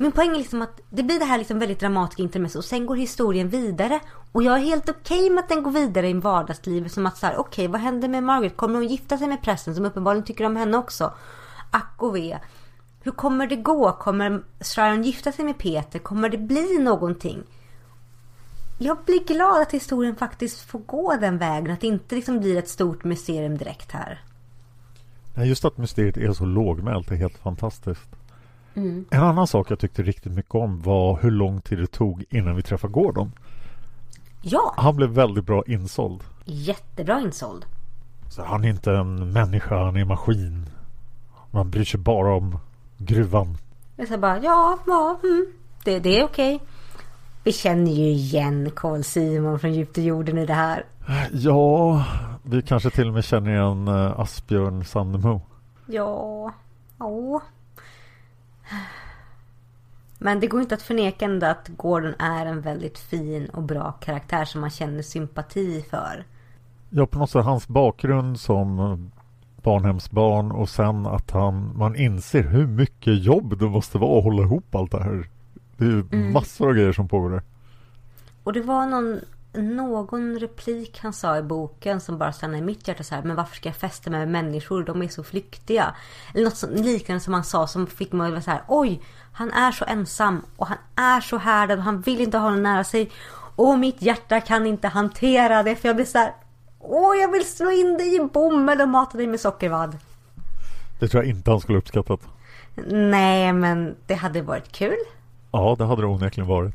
Min 0.00 0.12
poäng 0.12 0.30
är 0.30 0.38
liksom 0.38 0.62
att 0.62 0.80
det 0.90 1.02
blir 1.02 1.18
det 1.18 1.24
här 1.24 1.38
liksom 1.38 1.58
väldigt 1.58 1.80
dramatiska 1.80 2.22
intermezzo 2.22 2.58
och 2.58 2.64
sen 2.64 2.86
går 2.86 2.96
historien 2.96 3.48
vidare. 3.48 4.00
Och 4.32 4.42
jag 4.42 4.54
är 4.54 4.62
helt 4.62 4.88
okej 4.88 5.18
okay 5.18 5.30
med 5.30 5.42
att 5.42 5.48
den 5.48 5.62
går 5.62 5.70
vidare 5.70 6.08
i 6.08 6.12
vardagslivet. 6.12 6.92
Som 6.92 7.06
att 7.06 7.18
så 7.18 7.26
här, 7.26 7.36
okej 7.36 7.64
okay, 7.64 7.72
vad 7.72 7.80
händer 7.80 8.08
med 8.08 8.22
Margaret? 8.22 8.56
Kommer 8.56 8.74
hon 8.74 8.88
gifta 8.88 9.18
sig 9.18 9.28
med 9.28 9.42
prästen 9.42 9.74
som 9.74 9.84
uppenbarligen 9.84 10.24
tycker 10.24 10.44
om 10.44 10.56
henne 10.56 10.76
också? 10.76 11.12
Ack 11.70 11.94
och 11.96 12.16
ve. 12.16 12.38
Hur 13.02 13.12
kommer 13.12 13.46
det 13.46 13.56
gå? 13.56 13.92
Kommer 13.92 14.42
Sharon 14.60 15.02
gifta 15.02 15.32
sig 15.32 15.44
med 15.44 15.58
Peter? 15.58 15.98
Kommer 15.98 16.28
det 16.28 16.38
bli 16.38 16.78
någonting? 16.78 17.42
Jag 18.78 18.98
blir 19.06 19.24
glad 19.24 19.62
att 19.62 19.72
historien 19.72 20.16
faktiskt 20.16 20.60
får 20.60 20.78
gå 20.78 21.16
den 21.20 21.38
vägen. 21.38 21.70
Att 21.70 21.80
det 21.80 21.86
inte 21.86 22.14
liksom 22.14 22.40
blir 22.40 22.56
ett 22.56 22.68
stort 22.68 23.04
mysterium 23.04 23.58
direkt 23.58 23.92
här. 23.92 24.22
Just 25.44 25.64
att 25.64 25.78
mysteriet 25.78 26.16
är 26.16 26.32
så 26.32 26.44
lågmält 26.44 27.10
är 27.10 27.16
helt 27.16 27.38
fantastiskt. 27.38 28.08
Mm. 28.74 29.04
En 29.10 29.22
annan 29.22 29.46
sak 29.46 29.70
jag 29.70 29.78
tyckte 29.78 30.02
riktigt 30.02 30.32
mycket 30.32 30.54
om 30.54 30.80
var 30.82 31.18
hur 31.22 31.30
lång 31.30 31.60
tid 31.60 31.78
det 31.78 31.86
tog 31.86 32.24
innan 32.30 32.56
vi 32.56 32.62
träffade 32.62 32.92
Gordon. 32.92 33.32
Ja. 34.42 34.74
Han 34.76 34.96
blev 34.96 35.10
väldigt 35.10 35.44
bra 35.44 35.62
insåld. 35.66 36.24
Jättebra 36.44 37.20
insåld. 37.20 37.64
Så 38.30 38.42
han 38.42 38.64
är 38.64 38.68
inte 38.68 38.92
en 38.92 39.32
människa, 39.32 39.84
han 39.84 39.96
är 39.96 40.00
en 40.00 40.08
maskin. 40.08 40.66
Man 41.50 41.70
bryr 41.70 41.84
sig 41.84 42.00
bara 42.00 42.34
om 42.34 42.58
gruvan. 42.98 43.58
Jag 43.96 44.08
sa 44.08 44.18
bara, 44.18 44.38
ja, 44.38 44.78
ja, 44.86 45.20
mm, 45.22 45.46
det, 45.84 45.98
det 45.98 46.18
är 46.18 46.24
okej. 46.24 46.60
Vi 47.44 47.52
känner 47.52 47.92
ju 47.92 48.08
igen 48.08 48.70
Carl 48.76 49.02
Simon 49.02 49.58
från 49.58 49.72
djupt 49.72 49.98
i 49.98 50.02
jorden 50.02 50.38
i 50.38 50.46
det 50.46 50.54
här. 50.54 50.84
Ja, 51.32 52.04
vi 52.42 52.62
kanske 52.62 52.90
till 52.90 53.08
och 53.08 53.14
med 53.14 53.24
känner 53.24 53.50
igen 53.50 53.88
uh, 53.88 54.20
Asbjörn 54.20 54.84
Sandemo. 54.84 55.40
Ja, 55.86 56.52
ja. 56.98 57.42
Men 60.18 60.40
det 60.40 60.46
går 60.46 60.60
inte 60.60 60.74
att 60.74 60.82
förneka 60.82 61.24
ändå 61.24 61.46
att 61.46 61.68
Gordon 61.68 62.14
är 62.18 62.46
en 62.46 62.60
väldigt 62.60 62.98
fin 62.98 63.48
och 63.48 63.62
bra 63.62 63.92
karaktär 63.92 64.44
som 64.44 64.60
man 64.60 64.70
känner 64.70 65.02
sympati 65.02 65.84
för. 65.90 66.24
Ja, 66.90 67.06
på 67.06 67.18
något 67.18 67.30
sätt 67.30 67.44
hans 67.44 67.68
bakgrund 67.68 68.40
som 68.40 69.10
barnhemsbarn 69.62 70.52
och 70.52 70.68
sen 70.68 71.06
att 71.06 71.30
han, 71.30 71.72
man 71.76 71.96
inser 71.96 72.42
hur 72.42 72.66
mycket 72.66 73.24
jobb 73.24 73.58
det 73.58 73.64
måste 73.64 73.98
vara 73.98 74.18
att 74.18 74.24
hålla 74.24 74.42
ihop 74.42 74.74
allt 74.74 74.90
det 74.90 75.02
här. 75.02 75.28
Det 75.76 75.84
är 75.84 75.88
ju 75.88 76.04
mm. 76.12 76.32
massor 76.32 76.68
av 76.68 76.74
grejer 76.74 76.92
som 76.92 77.08
pågår 77.08 77.30
där. 77.30 77.42
Och 78.44 78.52
det 78.52 78.60
var 78.60 78.86
någon, 78.86 79.20
någon 79.62 80.38
replik 80.38 81.00
han 81.02 81.12
sa 81.12 81.38
i 81.38 81.42
boken 81.42 82.00
som 82.00 82.18
bara 82.18 82.32
stannade 82.32 82.58
i 82.58 82.62
mitt 82.62 82.88
hjärta 82.88 83.02
så 83.02 83.14
här. 83.14 83.22
Men 83.22 83.36
varför 83.36 83.56
ska 83.56 83.68
jag 83.68 83.76
fästa 83.76 84.10
mig 84.10 84.20
med 84.20 84.28
människor? 84.28 84.84
De 84.84 85.02
är 85.02 85.08
så 85.08 85.24
flyktiga. 85.24 85.94
Eller 86.34 86.44
något 86.44 86.84
liknande 86.84 87.20
som 87.20 87.34
han 87.34 87.44
sa 87.44 87.66
som 87.66 87.86
fick 87.86 88.12
mig 88.12 88.26
att 88.26 88.32
vara 88.32 88.42
så 88.42 88.50
här. 88.50 88.62
Oj, 88.68 89.02
han 89.32 89.50
är 89.50 89.72
så 89.72 89.84
ensam 89.84 90.42
och 90.56 90.66
han 90.66 90.78
är 90.96 91.20
så 91.20 91.38
härdad 91.38 91.78
och 91.78 91.84
han 91.84 92.00
vill 92.00 92.20
inte 92.20 92.38
ha 92.38 92.50
någon 92.50 92.62
nära 92.62 92.84
sig. 92.84 93.10
Och 93.56 93.78
mitt 93.78 94.02
hjärta 94.02 94.40
kan 94.40 94.66
inte 94.66 94.88
hantera 94.88 95.62
det 95.62 95.76
för 95.76 95.88
jag 95.88 95.96
blir 95.96 96.06
så 96.06 96.18
här. 96.18 96.32
Åh, 96.78 97.16
jag 97.16 97.32
vill 97.32 97.48
slå 97.48 97.70
in 97.70 97.96
dig 97.96 98.16
i 98.16 98.20
bomull 98.32 98.80
och 98.80 98.88
mata 98.88 99.18
dig 99.18 99.26
med 99.26 99.40
sockervadd. 99.40 99.98
Det 101.00 101.08
tror 101.08 101.24
jag 101.24 101.30
inte 101.30 101.50
han 101.50 101.60
skulle 101.60 101.78
uppskattat. 101.78 102.20
Nej, 102.86 103.52
men 103.52 103.96
det 104.06 104.14
hade 104.14 104.42
varit 104.42 104.72
kul. 104.72 104.98
Ja, 105.52 105.76
det 105.78 105.84
hade 105.84 106.02
det 106.02 106.06
onekligen 106.06 106.48
varit. 106.48 106.74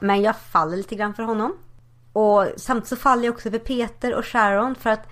Men 0.00 0.22
jag 0.22 0.36
faller 0.36 0.76
lite 0.76 0.94
grann 0.94 1.14
för 1.14 1.22
honom. 1.22 1.52
Och 2.14 2.46
samtidigt 2.56 2.88
så 2.88 2.96
faller 2.96 3.24
jag 3.24 3.34
också 3.34 3.50
för 3.50 3.58
Peter 3.58 4.14
och 4.14 4.24
Sharon 4.24 4.74
för 4.74 4.90
att 4.90 5.08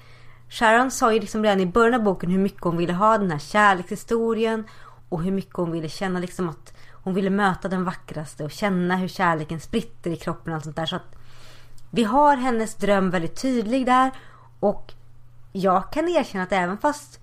Sharon 0.48 0.90
sa 0.90 1.12
ju 1.12 1.20
liksom 1.20 1.42
redan 1.42 1.60
i 1.60 1.66
början 1.66 1.94
av 1.94 2.02
boken 2.02 2.30
hur 2.30 2.38
mycket 2.38 2.64
hon 2.64 2.76
ville 2.76 2.92
ha 2.92 3.18
den 3.18 3.30
här 3.30 3.38
kärlekshistorien 3.38 4.64
och 5.08 5.22
hur 5.22 5.32
mycket 5.32 5.56
hon 5.56 5.72
ville 5.72 5.88
känna 5.88 6.18
liksom 6.18 6.48
att 6.48 6.74
hon 6.92 7.14
ville 7.14 7.30
möta 7.30 7.68
den 7.68 7.84
vackraste 7.84 8.44
och 8.44 8.50
känna 8.50 8.96
hur 8.96 9.08
kärleken 9.08 9.60
spritter 9.60 10.10
i 10.10 10.16
kroppen 10.16 10.52
och 10.52 10.56
allt 10.56 10.64
sånt 10.64 10.76
där. 10.76 10.86
Så 10.86 10.96
att 10.96 11.16
vi 11.90 12.04
har 12.04 12.36
hennes 12.36 12.74
dröm 12.74 13.10
väldigt 13.10 13.42
tydlig 13.42 13.86
där 13.86 14.10
och 14.60 14.92
jag 15.52 15.92
kan 15.92 16.08
erkänna 16.08 16.44
att 16.44 16.52
även 16.52 16.78
fast 16.78 17.20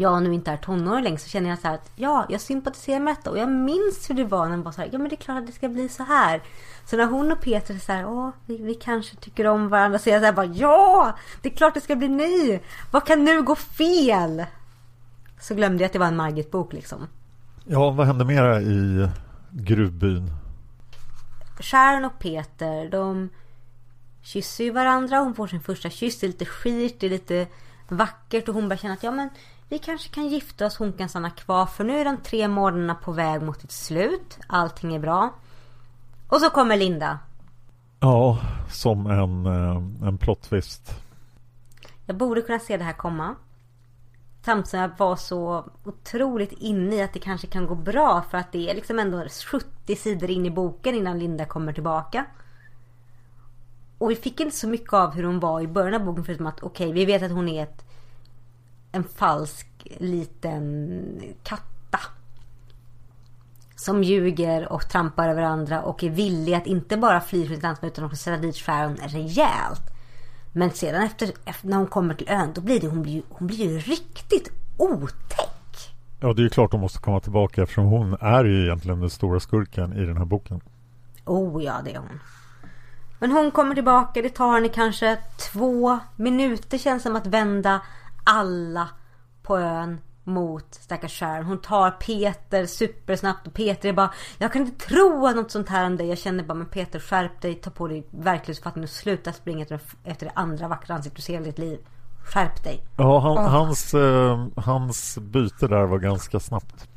jag 0.00 0.22
nu 0.22 0.34
inte 0.34 0.50
är 0.50 0.56
tonåring 0.56 1.04
längre 1.04 1.18
så 1.18 1.28
känner 1.28 1.50
jag 1.50 1.58
så 1.58 1.68
här 1.68 1.74
att 1.74 1.90
ja, 1.96 2.26
jag 2.28 2.40
sympatiserar 2.40 3.00
med 3.00 3.14
detta 3.16 3.30
och 3.30 3.38
jag 3.38 3.48
minns 3.48 4.10
hur 4.10 4.14
det 4.14 4.24
var 4.24 4.44
när 4.44 4.56
man 4.56 4.62
var 4.62 4.72
så 4.72 4.80
här, 4.80 4.88
ja 4.92 4.98
men 4.98 5.08
det 5.08 5.14
är 5.14 5.24
klart 5.24 5.38
att 5.38 5.46
det 5.46 5.52
ska 5.52 5.68
bli 5.68 5.88
så 5.88 6.02
här. 6.02 6.42
Så 6.84 6.96
när 6.96 7.06
hon 7.06 7.32
och 7.32 7.40
Peter 7.40 7.74
är 7.74 7.78
så 7.78 7.92
här, 7.92 8.06
åh, 8.06 8.30
vi, 8.46 8.56
vi 8.56 8.74
kanske 8.74 9.16
tycker 9.16 9.46
om 9.46 9.68
varandra 9.68 9.98
så 9.98 10.10
är 10.10 10.12
jag 10.12 10.20
så 10.20 10.26
här 10.26 10.32
bara, 10.32 10.46
ja, 10.46 11.16
det 11.42 11.52
är 11.52 11.56
klart 11.56 11.74
det 11.74 11.80
ska 11.80 11.96
bli 11.96 12.08
ni. 12.08 12.60
Vad 12.90 13.06
kan 13.06 13.24
nu 13.24 13.42
gå 13.42 13.54
fel? 13.54 14.44
Så 15.40 15.54
glömde 15.54 15.82
jag 15.82 15.86
att 15.86 15.92
det 15.92 15.98
var 15.98 16.06
en 16.06 16.16
Margit-bok 16.16 16.72
liksom. 16.72 17.06
Ja, 17.64 17.90
vad 17.90 18.06
hände 18.06 18.24
mera 18.24 18.60
i 18.60 19.08
gruvbyn? 19.50 20.30
Sharon 21.58 22.04
och 22.04 22.18
Peter, 22.18 22.88
de 22.90 23.28
kysser 24.22 24.64
ju 24.64 24.70
varandra. 24.70 25.18
Hon 25.18 25.34
får 25.34 25.46
sin 25.46 25.60
första 25.60 25.90
kyss. 25.90 26.20
Det 26.20 26.26
är 26.26 26.28
lite 26.28 26.44
skit, 26.44 27.00
det 27.00 27.06
är 27.06 27.10
lite 27.10 27.46
vackert 27.88 28.48
och 28.48 28.54
hon 28.54 28.68
börjar 28.68 28.78
känna 28.78 28.94
att 28.94 29.02
ja 29.02 29.10
men 29.10 29.28
vi 29.68 29.78
kanske 29.78 30.08
kan 30.08 30.28
gifta 30.28 30.66
oss, 30.66 30.76
hon 30.76 30.92
kan 30.92 31.08
stanna 31.08 31.30
kvar 31.30 31.66
för 31.66 31.84
nu 31.84 31.98
är 31.98 32.04
de 32.04 32.16
tre 32.16 32.48
månaderna 32.48 32.94
på 32.94 33.12
väg 33.12 33.42
mot 33.42 33.64
ett 33.64 33.72
slut. 33.72 34.38
Allting 34.46 34.94
är 34.94 34.98
bra. 34.98 35.34
Och 36.28 36.40
så 36.40 36.50
kommer 36.50 36.76
Linda. 36.76 37.18
Ja, 38.00 38.38
som 38.70 39.06
en, 39.06 39.46
eh, 39.46 40.08
en 40.08 40.18
plot 40.18 40.42
twist. 40.42 40.94
Jag 42.06 42.16
borde 42.16 42.42
kunna 42.42 42.58
se 42.58 42.76
det 42.76 42.84
här 42.84 42.92
komma. 42.92 43.34
Samtidigt 44.44 44.70
som 44.70 44.80
jag 44.80 44.90
var 44.98 45.16
så 45.16 45.64
otroligt 45.84 46.52
inne 46.52 46.96
i 46.96 47.02
att 47.02 47.12
det 47.12 47.18
kanske 47.18 47.46
kan 47.46 47.66
gå 47.66 47.74
bra 47.74 48.24
för 48.30 48.38
att 48.38 48.52
det 48.52 48.70
är 48.70 48.74
liksom 48.74 48.98
ändå 48.98 49.26
70 49.50 49.96
sidor 49.96 50.30
in 50.30 50.46
i 50.46 50.50
boken 50.50 50.94
innan 50.94 51.18
Linda 51.18 51.44
kommer 51.44 51.72
tillbaka. 51.72 52.26
Och 53.98 54.10
vi 54.10 54.16
fick 54.16 54.40
inte 54.40 54.56
så 54.56 54.68
mycket 54.68 54.92
av 54.92 55.10
hur 55.10 55.24
hon 55.24 55.40
var 55.40 55.60
i 55.60 55.66
början 55.66 56.00
av 56.00 56.06
boken 56.06 56.24
förutom 56.24 56.46
att 56.46 56.62
okej, 56.62 56.86
okay, 56.86 56.92
vi 56.92 57.04
vet 57.04 57.22
att 57.22 57.30
hon 57.30 57.48
är 57.48 57.62
ett, 57.62 57.81
en 58.92 59.04
falsk 59.04 59.66
liten 59.98 61.22
katta. 61.42 61.98
Som 63.76 64.02
ljuger 64.02 64.72
och 64.72 64.88
trampar 64.88 65.28
över 65.28 65.42
andra 65.42 65.82
och 65.82 66.04
är 66.04 66.10
villig 66.10 66.54
att 66.54 66.66
inte 66.66 66.96
bara 66.96 67.20
fly 67.20 67.46
från 67.46 67.56
sitt 67.56 67.64
ansvar 67.64 67.88
utan 67.88 68.04
också 68.04 68.16
sätta 68.16 68.36
dit 68.36 68.56
Sharon 68.56 68.96
rejält. 68.96 69.82
Men 70.52 70.70
sedan 70.70 71.02
efter, 71.02 71.32
efter, 71.44 71.68
när 71.68 71.76
hon 71.76 71.86
kommer 71.86 72.14
till 72.14 72.28
ön 72.28 72.52
då 72.54 72.60
blir 72.60 72.80
det, 72.80 72.86
hon 72.86 73.02
blir, 73.02 73.22
hon 73.28 73.46
blir 73.46 73.70
ju 73.70 73.78
riktigt 73.78 74.52
otäck. 74.76 75.94
Ja, 76.20 76.32
det 76.32 76.40
är 76.40 76.44
ju 76.44 76.50
klart 76.50 76.72
hon 76.72 76.80
måste 76.80 76.98
komma 76.98 77.20
tillbaka 77.20 77.62
eftersom 77.62 77.84
hon 77.84 78.16
är 78.20 78.44
ju 78.44 78.64
egentligen 78.64 79.00
den 79.00 79.10
stora 79.10 79.40
skurken 79.40 79.92
i 79.92 80.06
den 80.06 80.16
här 80.16 80.24
boken. 80.24 80.60
Oh 81.24 81.64
ja, 81.64 81.74
det 81.84 81.94
är 81.94 81.98
hon. 81.98 82.20
Men 83.18 83.32
hon 83.32 83.50
kommer 83.50 83.74
tillbaka. 83.74 84.22
Det 84.22 84.28
tar 84.28 84.54
henne 84.54 84.68
kanske 84.68 85.18
två 85.52 85.98
minuter 86.16 86.78
känns 86.78 87.02
som 87.02 87.16
att 87.16 87.26
vända 87.26 87.80
alla 88.24 88.88
på 89.42 89.58
ön 89.58 90.00
mot 90.24 90.74
stackars 90.74 91.18
Sharon. 91.18 91.44
Hon 91.44 91.60
tar 91.60 91.90
Peter 91.90 92.66
supersnabbt 92.66 93.46
och 93.46 93.54
Peter 93.54 93.88
är 93.88 93.92
bara 93.92 94.10
Jag 94.38 94.52
kan 94.52 94.62
inte 94.62 94.86
tro 94.86 95.26
att 95.26 95.36
något 95.36 95.50
sånt 95.50 95.68
här 95.68 95.86
om 95.86 95.96
dig. 95.96 96.06
Jag 96.08 96.18
känner 96.18 96.44
bara 96.44 96.54
men 96.54 96.66
Peter 96.66 96.98
skärp 96.98 97.40
dig. 97.40 97.54
Ta 97.54 97.70
på 97.70 97.88
dig 97.88 98.06
verklighetsfattning 98.10 98.84
och 98.84 98.90
sluta 98.90 99.32
springa 99.32 99.66
efter 100.04 100.26
det 100.26 100.32
andra 100.34 100.68
vackra 100.68 100.94
ansiktet 100.94 101.16
du 101.16 101.22
ser 101.22 101.40
i 101.40 101.44
ditt 101.44 101.58
liv. 101.58 101.78
Skärp 102.24 102.64
dig. 102.64 102.84
Ja, 102.96 103.18
han, 103.20 103.32
oh. 103.32 103.48
hans, 103.48 103.94
eh, 103.94 104.46
hans 104.56 105.18
byte 105.18 105.68
där 105.68 105.86
var 105.86 105.98
ganska 105.98 106.40
snabbt. 106.40 106.88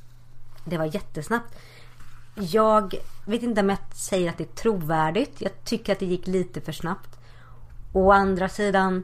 Det 0.65 0.77
var 0.77 0.85
jättesnabbt. 0.85 1.55
Jag 2.35 2.95
vet 3.25 3.43
inte 3.43 3.61
om 3.61 3.69
jag 3.69 3.77
säger 3.93 4.29
att 4.29 4.37
det 4.37 4.43
är 4.43 4.55
trovärdigt. 4.55 5.41
Jag 5.41 5.63
tycker 5.63 5.93
att 5.93 5.99
det 5.99 6.05
gick 6.05 6.27
lite 6.27 6.61
för 6.61 6.71
snabbt. 6.71 7.19
Å 7.93 8.11
andra 8.11 8.49
sidan, 8.49 9.03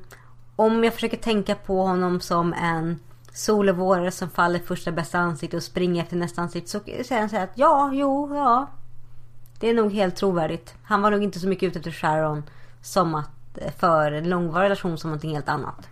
om 0.66 0.84
jag 0.84 0.94
försöker 0.94 1.18
tänka 1.18 1.56
på 1.56 1.82
honom 1.82 2.20
som 2.20 2.54
en 2.54 3.00
sol 3.34 3.70
och 3.70 3.78
vårare 3.78 4.12
som 4.12 4.30
faller 4.30 4.60
första 4.60 4.92
bästa 4.92 5.20
ansikte 5.20 5.58
och 5.58 5.64
springer 5.64 6.04
efter 6.04 6.16
nästa 6.18 6.42
ansikte 6.42 6.70
så 6.70 6.80
säger 6.80 7.20
han 7.20 7.30
så 7.30 7.38
att 7.38 7.52
ja, 7.56 7.90
jo, 7.94 8.36
ja. 8.36 8.68
Det 9.60 9.70
är 9.70 9.74
nog 9.74 9.94
helt 9.94 10.16
trovärdigt. 10.16 10.76
Han 10.84 11.02
var 11.02 11.12
nog 11.12 11.24
inte 11.24 11.40
så 11.40 11.48
mycket 11.48 11.68
ute 11.68 11.80
efter 11.80 11.92
Sharon 11.92 12.44
som 12.82 13.16
att 13.16 13.30
för 13.78 14.12
en 14.12 14.30
långvarig 14.30 14.66
relation 14.66 14.98
som 14.98 15.10
någonting 15.10 15.34
helt 15.34 15.50
annat. 15.50 15.90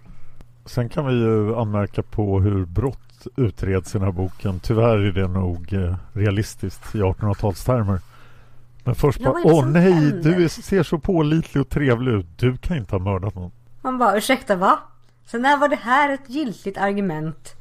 Sen 0.65 0.89
kan 0.89 1.08
vi 1.08 1.13
ju 1.13 1.55
anmärka 1.55 2.03
på 2.03 2.39
hur 2.39 2.65
brott 2.65 3.27
utreds 3.36 3.95
i 3.95 3.97
den 3.97 4.05
här 4.05 4.12
boken. 4.12 4.60
Tyvärr 4.60 4.97
är 4.97 5.12
det 5.12 5.27
nog 5.27 5.73
eh, 5.73 5.95
realistiskt 6.13 6.95
i 6.95 6.97
1800-talstermer. 6.97 7.99
Men 8.84 8.95
först 8.95 9.23
bara, 9.23 9.41
åh 9.43 9.65
nej, 9.65 9.91
händer? 9.91 10.36
du 10.36 10.49
ser 10.49 10.84
så 10.84 10.99
pålitlig 10.99 11.62
och 11.62 11.69
trevlig 11.69 12.12
ut. 12.12 12.25
Du 12.38 12.58
kan 12.58 12.77
inte 12.77 12.95
ha 12.95 12.99
mördat 12.99 13.36
någon. 13.36 13.51
Man 13.81 13.97
bara, 13.97 14.17
ursäkta 14.17 14.55
va? 14.55 14.79
Så 15.25 15.37
när 15.37 15.57
var 15.57 15.67
det 15.67 15.75
här 15.75 16.13
ett 16.13 16.29
giltigt 16.29 16.77
argument? 16.77 17.55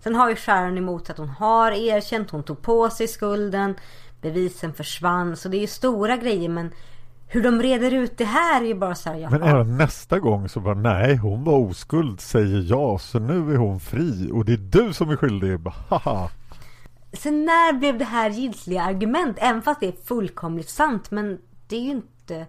Sen 0.00 0.14
har 0.14 0.30
ju 0.30 0.36
Sharon 0.36 0.78
emot 0.78 1.10
att 1.10 1.18
hon 1.18 1.28
har 1.28 1.72
erkänt, 1.72 2.30
hon 2.30 2.42
tog 2.42 2.62
på 2.62 2.90
sig 2.90 3.08
skulden, 3.08 3.74
bevisen 4.20 4.72
försvann. 4.74 5.36
Så 5.36 5.48
det 5.48 5.56
är 5.56 5.60
ju 5.60 5.66
stora 5.66 6.16
grejer 6.16 6.48
men 6.48 6.72
hur 7.28 7.42
de 7.42 7.62
reder 7.62 7.94
ut 7.94 8.18
det 8.18 8.24
här 8.24 8.62
är 8.62 8.66
ju 8.66 8.74
bara 8.74 8.94
så 8.94 9.08
här, 9.08 9.16
jaha. 9.16 9.30
Men 9.30 9.42
även 9.42 9.76
nästa 9.76 10.18
gång 10.18 10.48
så 10.48 10.60
bara 10.60 10.74
nej, 10.74 11.16
hon 11.16 11.44
var 11.44 11.58
oskuld, 11.58 12.20
säger 12.20 12.70
jag, 12.70 13.00
så 13.00 13.18
nu 13.18 13.54
är 13.54 13.56
hon 13.56 13.80
fri 13.80 14.30
och 14.32 14.44
det 14.44 14.52
är 14.52 14.56
du 14.56 14.92
som 14.92 15.10
är 15.10 15.16
skyldig. 15.16 15.60
Bara, 15.60 15.74
haha. 15.88 16.30
Sen 17.12 17.44
när 17.44 17.72
blev 17.72 17.98
det 17.98 18.04
här 18.04 18.30
giltiga 18.30 18.82
argument? 18.82 19.36
Även 19.40 19.62
fast 19.62 19.80
det 19.80 19.88
är 19.88 20.04
fullkomligt 20.04 20.68
sant, 20.68 21.10
men 21.10 21.38
det 21.68 21.76
är 21.76 21.80
ju 21.80 21.90
inte 21.90 22.46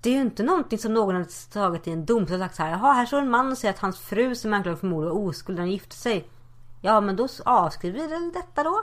det 0.00 0.10
är 0.10 0.14
ju 0.14 0.20
inte 0.20 0.42
någonting 0.42 0.78
som 0.78 0.94
någon 0.94 1.14
har 1.14 1.52
tagit 1.52 1.86
i 1.86 1.90
en 1.90 2.04
dom 2.04 2.22
och 2.22 2.28
sagt 2.28 2.54
så 2.54 2.62
här, 2.62 2.70
jaha, 2.70 2.92
här 2.92 3.06
står 3.06 3.18
en 3.18 3.30
man 3.30 3.52
och 3.52 3.58
säger 3.58 3.74
att 3.74 3.80
hans 3.80 4.00
fru 4.00 4.34
som 4.34 4.52
är 4.52 4.56
anklagad 4.56 4.78
för 4.78 4.86
mord 4.86 5.04
var 5.04 5.10
oskuld 5.10 5.58
när 5.58 5.62
han 5.62 5.70
gifte 5.70 5.96
sig. 5.96 6.28
Ja 6.80 7.00
men 7.00 7.16
då 7.16 7.28
avskriver 7.44 8.00
vi 8.00 8.06
väl 8.06 8.32
detta 8.32 8.64
då? 8.64 8.80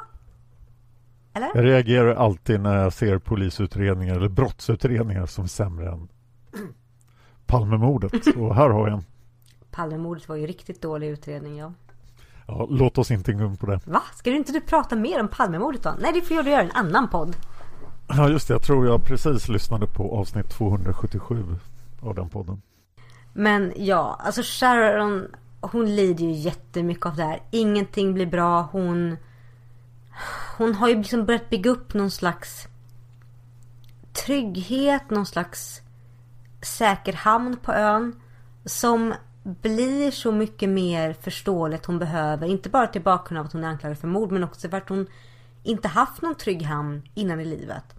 Eller? 1.34 1.52
Jag 1.56 1.66
reagerar 1.66 2.16
alltid 2.16 2.60
när 2.60 2.84
jag 2.84 2.94
ser 2.94 3.18
polisutredningar 3.18 4.16
eller 4.16 4.30
brottsutredningar 4.30 5.26
som 5.26 5.48
sämre 5.48 5.92
än 5.92 6.08
Palmemordet. 7.46 8.28
Och 8.38 8.56
här 8.56 8.70
har 8.70 8.88
jag 8.88 8.98
en. 8.98 9.04
Palmemordet 9.72 10.30
var 10.30 10.36
ju 10.36 10.48
riktigt 10.48 10.82
dålig 10.82 11.10
utredning 11.10 11.58
ja. 11.58 11.74
Ja, 12.48 12.68
låt 12.70 12.98
oss 12.98 13.12
inte 13.12 13.34
gå 13.34 13.46
in 13.46 13.58
på 13.58 13.66
det. 13.66 13.80
Va? 13.86 14.02
Ska 14.16 14.30
du 14.30 14.38
inte 14.38 14.52
du 14.52 14.62
prata 14.62 14.96
mer 14.96 15.20
om 15.20 15.28
Palmemordet 15.28 15.84
då? 15.84 15.94
Nej 16.00 16.14
det 16.14 16.22
får 16.22 16.44
du 16.44 16.50
göra 16.50 16.62
en 16.62 16.72
annan 16.72 17.10
podd. 17.10 17.36
Ja 18.08 18.30
just 18.30 18.48
det, 18.48 18.54
jag 18.54 18.62
tror 18.62 18.88
jag 18.88 19.06
precis 19.06 19.48
lyssnade 19.48 19.88
på 19.88 20.18
avsnitt 20.18 20.50
277 20.50 21.46
av 22.02 22.16
den 22.16 22.30
podden. 22.30 22.62
Men 23.34 23.74
ja, 23.76 24.20
alltså 24.20 24.42
Sharon 24.44 25.28
hon 25.62 25.96
lider 25.96 26.26
ju 26.26 26.32
jättemycket 26.32 27.06
av 27.06 27.16
det 27.16 27.24
här. 27.24 27.40
Ingenting 27.52 28.14
blir 28.14 28.26
bra. 28.26 28.62
Hon 28.62 29.18
hon 30.58 30.74
har 30.74 30.90
ju 30.90 30.96
liksom 30.96 31.26
börjat 31.26 31.50
bygga 31.50 31.72
upp 31.72 31.94
någon 31.94 32.12
slags 32.12 32.68
trygghet, 34.14 35.10
någon 35.10 35.26
slags 35.26 35.82
säker 36.62 37.14
hamn 37.14 37.58
på 37.58 37.74
ön. 37.74 38.16
Som 38.66 39.14
blir 39.44 40.12
så 40.12 40.32
mycket 40.32 40.70
mer 40.70 41.14
förståeligt 41.14 41.86
hon 41.86 42.00
behöver. 42.00 42.48
Inte 42.48 42.70
bara 42.70 42.88
till 42.88 43.02
bakgrund 43.02 43.40
av 43.40 43.46
att 43.46 43.54
hon 43.54 43.64
är 43.64 43.68
anklagad 43.68 43.98
för 43.98 44.08
mord 44.08 44.32
men 44.32 44.44
också 44.44 44.70
för 44.70 44.78
att 44.78 44.90
hon 44.90 45.08
inte 45.64 45.88
haft 45.88 46.22
någon 46.22 46.36
trygg 46.36 46.62
hamn 46.64 47.02
innan 47.14 47.40
i 47.40 47.46
livet. 47.46 47.95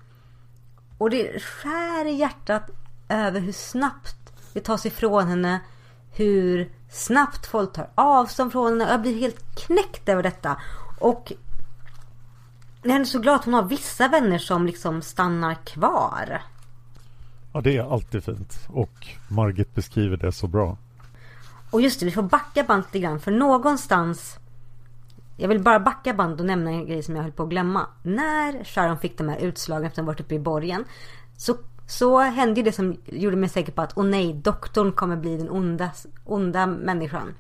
Och 0.98 1.10
det 1.10 1.42
skär 1.42 2.04
i 2.04 2.12
hjärtat 2.12 2.70
över 3.08 3.40
hur 3.40 3.52
snabbt 3.52 4.16
det 4.52 4.60
tas 4.60 4.86
ifrån 4.86 5.26
henne. 5.26 5.60
Hur 6.12 6.72
snabbt 6.90 7.46
folk 7.46 7.72
tar 7.72 7.90
avstånd 7.94 8.52
från 8.52 8.66
henne. 8.66 8.90
Jag 8.90 9.02
blir 9.02 9.18
helt 9.18 9.56
knäckt 9.66 10.08
över 10.08 10.22
detta. 10.22 10.56
Och 10.98 11.32
jag 12.82 12.96
är 12.96 13.04
så 13.04 13.18
glad 13.18 13.34
att 13.34 13.44
hon 13.44 13.54
har 13.54 13.62
vissa 13.62 14.08
vänner 14.08 14.38
som 14.38 14.66
liksom 14.66 15.02
stannar 15.02 15.54
kvar. 15.54 16.42
Ja, 17.52 17.60
det 17.60 17.76
är 17.76 17.92
alltid 17.92 18.24
fint. 18.24 18.58
Och 18.68 19.06
Margit 19.28 19.74
beskriver 19.74 20.16
det 20.16 20.32
så 20.32 20.46
bra. 20.46 20.76
Och 21.70 21.80
just 21.80 22.00
det, 22.00 22.06
vi 22.06 22.12
får 22.12 22.22
backa 22.22 22.64
band 22.64 22.84
lite 22.84 22.98
grann. 22.98 23.20
För 23.20 23.30
någonstans... 23.30 24.38
Jag 25.36 25.48
vill 25.48 25.62
bara 25.62 25.80
backa 25.80 26.14
band 26.14 26.40
och 26.40 26.46
nämna 26.46 26.70
en 26.70 26.86
grej 26.86 27.02
som 27.02 27.16
jag 27.16 27.22
höll 27.22 27.32
på 27.32 27.42
att 27.42 27.48
glömma. 27.48 27.86
När 28.02 28.64
Sharon 28.64 28.98
fick 28.98 29.18
de 29.18 29.28
här 29.28 29.38
utslagen 29.38 29.84
efter 29.84 30.02
att 30.02 30.06
ha 30.06 30.12
varit 30.12 30.20
uppe 30.20 30.34
i 30.34 30.38
borgen. 30.38 30.84
Så, 31.36 31.56
så 31.86 32.18
hände 32.18 32.62
det 32.62 32.72
som 32.72 32.96
gjorde 33.04 33.36
mig 33.36 33.48
säker 33.48 33.72
på 33.72 33.82
att, 33.82 33.92
åh 33.96 34.04
nej, 34.04 34.34
doktorn 34.34 34.92
kommer 34.92 35.16
bli 35.16 35.36
den 35.36 35.50
onda, 35.50 35.90
onda 36.24 36.66
människan. 36.66 37.34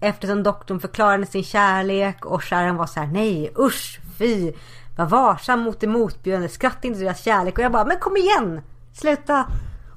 Eftersom 0.00 0.42
doktorn 0.42 0.80
förklarade 0.80 1.26
sin 1.26 1.44
kärlek 1.44 2.24
och 2.24 2.44
Sharon 2.44 2.76
var 2.76 2.86
så 2.86 3.00
här, 3.00 3.06
nej 3.06 3.52
usch, 3.58 4.00
fy. 4.18 4.52
Var 4.96 5.06
varsam 5.06 5.60
mot 5.60 5.80
det 5.80 5.86
motbjudande, 5.86 6.48
skratta 6.48 6.88
inte 6.88 7.00
deras 7.00 7.24
kärlek. 7.24 7.58
Och 7.58 7.64
jag 7.64 7.72
bara, 7.72 7.84
men 7.84 7.98
kom 7.98 8.16
igen! 8.16 8.60
Sluta! 8.92 9.46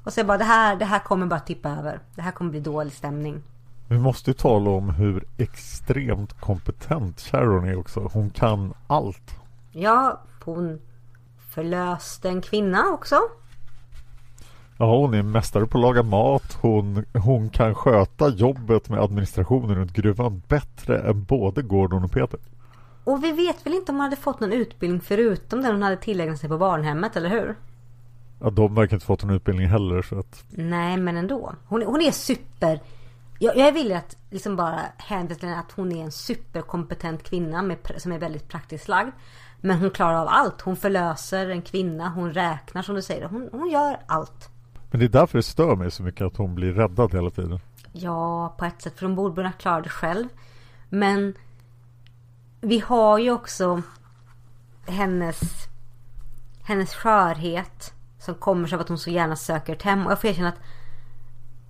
Och 0.04 0.12
så 0.12 0.20
jag 0.20 0.26
bara, 0.26 0.38
det 0.38 0.44
här, 0.44 0.76
det 0.76 0.84
här 0.84 0.98
kommer 0.98 1.26
bara 1.26 1.40
tippa 1.40 1.68
över. 1.68 2.00
Det 2.14 2.22
här 2.22 2.32
kommer 2.32 2.50
bli 2.50 2.60
dålig 2.60 2.92
stämning. 2.92 3.42
Vi 3.90 3.98
måste 3.98 4.30
ju 4.30 4.34
tala 4.34 4.70
om 4.70 4.90
hur 4.90 5.24
extremt 5.38 6.40
kompetent 6.40 7.20
Sharon 7.20 7.68
är 7.68 7.78
också. 7.78 8.10
Hon 8.12 8.30
kan 8.30 8.74
allt. 8.86 9.34
Ja, 9.72 10.20
hon 10.44 10.80
förlöste 11.48 12.28
en 12.28 12.42
kvinna 12.42 12.84
också. 12.92 13.16
Ja, 14.78 14.96
hon 14.96 15.14
är 15.14 15.22
mästare 15.22 15.66
på 15.66 15.78
att 15.78 15.82
laga 15.82 16.02
mat. 16.02 16.58
Hon, 16.60 17.04
hon 17.12 17.50
kan 17.50 17.74
sköta 17.74 18.28
jobbet 18.28 18.88
med 18.88 19.00
administrationen 19.00 19.76
runt 19.76 19.92
gruvan 19.92 20.42
bättre 20.48 20.98
än 20.98 21.24
både 21.24 21.62
Gordon 21.62 22.04
och 22.04 22.12
Peter. 22.12 22.40
Och 23.04 23.24
vi 23.24 23.32
vet 23.32 23.66
väl 23.66 23.74
inte 23.74 23.92
om 23.92 23.96
hon 23.96 24.04
hade 24.04 24.16
fått 24.16 24.40
någon 24.40 24.52
utbildning 24.52 25.00
förutom 25.00 25.62
den 25.62 25.72
hon 25.72 25.82
hade 25.82 25.96
tillägnat 25.96 26.38
sig 26.38 26.48
på 26.48 26.58
barnhemmet, 26.58 27.16
eller 27.16 27.28
hur? 27.28 27.54
Ja, 28.40 28.50
de 28.50 28.74
verkar 28.74 28.96
inte 28.96 29.06
fått 29.06 29.22
någon 29.24 29.36
utbildning 29.36 29.68
heller 29.68 30.02
så 30.02 30.18
att... 30.18 30.44
Nej, 30.50 30.96
men 30.96 31.16
ändå. 31.16 31.54
Hon, 31.66 31.82
hon 31.82 32.00
är 32.00 32.10
super... 32.10 32.80
Jag, 33.42 33.56
jag 33.56 33.72
vill 33.72 33.92
att 33.92 34.16
liksom 34.30 34.56
bara 34.56 34.80
hänvisa 34.96 35.40
till 35.40 35.48
att 35.48 35.72
hon 35.72 35.92
är 35.92 36.04
en 36.04 36.12
superkompetent 36.12 37.22
kvinna 37.22 37.62
med, 37.62 37.78
som 37.96 38.12
är 38.12 38.18
väldigt 38.18 38.48
praktiskt 38.48 38.88
lagd. 38.88 39.10
Men 39.60 39.78
hon 39.78 39.90
klarar 39.90 40.20
av 40.20 40.28
allt. 40.28 40.60
Hon 40.60 40.76
förlöser 40.76 41.48
en 41.48 41.62
kvinna, 41.62 42.08
hon 42.08 42.32
räknar 42.32 42.82
som 42.82 42.94
du 42.94 43.02
säger. 43.02 43.28
Hon, 43.28 43.48
hon 43.52 43.70
gör 43.70 44.00
allt. 44.06 44.48
Men 44.90 45.00
det 45.00 45.06
är 45.06 45.08
därför 45.08 45.38
det 45.38 45.42
stör 45.42 45.76
mig 45.76 45.90
så 45.90 46.02
mycket 46.02 46.26
att 46.26 46.36
hon 46.36 46.54
blir 46.54 46.72
räddad 46.72 47.14
hela 47.14 47.30
tiden. 47.30 47.60
Ja, 47.92 48.54
på 48.58 48.64
ett 48.64 48.82
sätt. 48.82 48.98
För 48.98 49.06
hon 49.06 49.16
borde 49.16 49.34
kunna 49.34 49.52
klara 49.52 49.80
det 49.80 49.88
själv. 49.88 50.28
Men 50.88 51.34
vi 52.60 52.78
har 52.78 53.18
ju 53.18 53.30
också 53.30 53.82
hennes, 54.86 55.40
hennes 56.62 56.94
skörhet. 56.94 57.94
Som 58.18 58.34
kommer 58.34 58.68
sig 58.68 58.76
av 58.76 58.80
att 58.80 58.88
hon 58.88 58.98
så 58.98 59.10
gärna 59.10 59.36
söker 59.36 59.72
ett 59.72 59.82
hem. 59.82 60.06
Och 60.06 60.12
jag 60.12 60.20
får 60.20 60.28
erkänna 60.30 60.48
att 60.48 60.60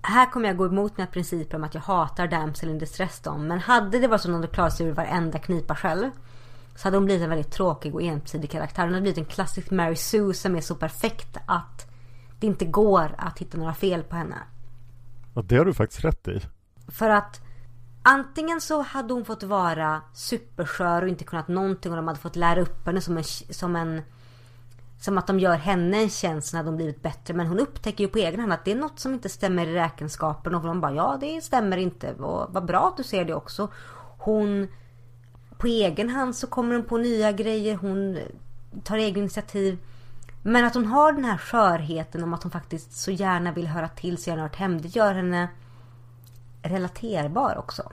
här 0.01 0.31
kommer 0.31 0.47
jag 0.47 0.57
gå 0.57 0.65
emot 0.65 0.97
mina 0.97 1.07
principer 1.07 1.57
om 1.57 1.63
att 1.63 1.73
jag 1.73 1.81
hatar 1.81 2.27
damsel 2.27 2.69
in 2.69 2.79
distress 2.79 3.19
dem. 3.19 3.47
Men 3.47 3.59
hade 3.59 3.99
det 3.99 4.07
varit 4.07 4.21
så 4.21 4.27
att 4.27 4.33
hon 4.33 4.41
hade 4.41 4.53
klarat 4.53 4.73
sig 4.73 4.87
ur 4.87 4.91
varenda 4.91 5.39
knipa 5.39 5.75
själv. 5.75 6.09
Så 6.75 6.87
hade 6.87 6.97
hon 6.97 7.05
blivit 7.05 7.23
en 7.23 7.29
väldigt 7.29 7.51
tråkig 7.51 7.95
och 7.95 8.01
ensidig 8.01 8.49
karaktär. 8.49 8.83
Hon 8.83 8.93
hade 8.93 9.01
blivit 9.01 9.17
en 9.17 9.25
klassisk 9.25 9.71
Mary 9.71 9.95
Sue 9.95 10.33
som 10.33 10.55
är 10.55 10.61
så 10.61 10.75
perfekt 10.75 11.37
att 11.45 11.91
det 12.39 12.47
inte 12.47 12.65
går 12.65 13.15
att 13.17 13.39
hitta 13.39 13.57
några 13.57 13.73
fel 13.73 14.03
på 14.03 14.15
henne. 14.15 14.37
Ja, 15.35 15.41
det 15.41 15.57
har 15.57 15.65
du 15.65 15.73
faktiskt 15.73 16.03
rätt 16.03 16.27
i. 16.27 16.41
För 16.87 17.09
att 17.09 17.41
antingen 18.01 18.61
så 18.61 18.81
hade 18.81 19.13
hon 19.13 19.25
fått 19.25 19.43
vara 19.43 20.01
superskör 20.13 21.01
och 21.01 21.07
inte 21.07 21.23
kunnat 21.23 21.47
någonting 21.47 21.91
och 21.91 21.95
de 21.95 22.07
hade 22.07 22.19
fått 22.19 22.35
lära 22.35 22.61
upp 22.61 22.85
henne 22.85 23.01
som 23.01 23.17
en, 23.17 23.23
som 23.49 23.75
en 23.75 24.01
som 25.01 25.17
att 25.17 25.27
de 25.27 25.39
gör 25.39 25.55
henne 25.55 25.97
en 25.97 26.09
tjänst 26.09 26.53
när 26.53 26.63
de 26.63 26.75
blivit 26.75 27.01
bättre. 27.01 27.33
Men 27.33 27.47
hon 27.47 27.59
upptäcker 27.59 28.03
ju 28.03 28.07
på 28.07 28.17
egen 28.17 28.39
hand 28.39 28.53
att 28.53 28.65
det 28.65 28.71
är 28.71 28.75
något 28.75 28.99
som 28.99 29.13
inte 29.13 29.29
stämmer 29.29 29.67
i 29.67 29.73
räkenskapen. 29.73 30.55
Och 30.55 30.61
hon 30.61 30.81
bara, 30.81 30.93
ja 30.93 31.17
det 31.21 31.41
stämmer 31.41 31.77
inte. 31.77 32.13
Och 32.13 32.53
vad 32.53 32.65
bra 32.65 32.87
att 32.87 32.97
du 32.97 33.03
ser 33.03 33.25
det 33.25 33.33
också. 33.33 33.71
Hon, 34.17 34.67
på 35.57 35.67
egen 35.67 36.09
hand 36.09 36.35
så 36.35 36.47
kommer 36.47 36.75
hon 36.75 36.85
på 36.85 36.97
nya 36.97 37.31
grejer. 37.31 37.75
Hon 37.75 38.19
tar 38.83 38.97
egna 38.97 39.19
initiativ. 39.19 39.77
Men 40.43 40.65
att 40.65 40.73
hon 40.73 40.85
har 40.85 41.11
den 41.11 41.25
här 41.25 41.37
skörheten 41.37 42.23
om 42.23 42.33
att 42.33 42.43
hon 42.43 42.51
faktiskt 42.51 42.97
så 42.97 43.11
gärna 43.11 43.51
vill 43.51 43.67
höra 43.67 43.87
till, 43.87 44.17
så 44.17 44.29
gärna 44.29 44.41
hört 44.41 44.55
hem. 44.55 44.81
Det 44.81 44.95
gör 44.95 45.13
henne 45.13 45.47
relaterbar 46.61 47.57
också. 47.57 47.91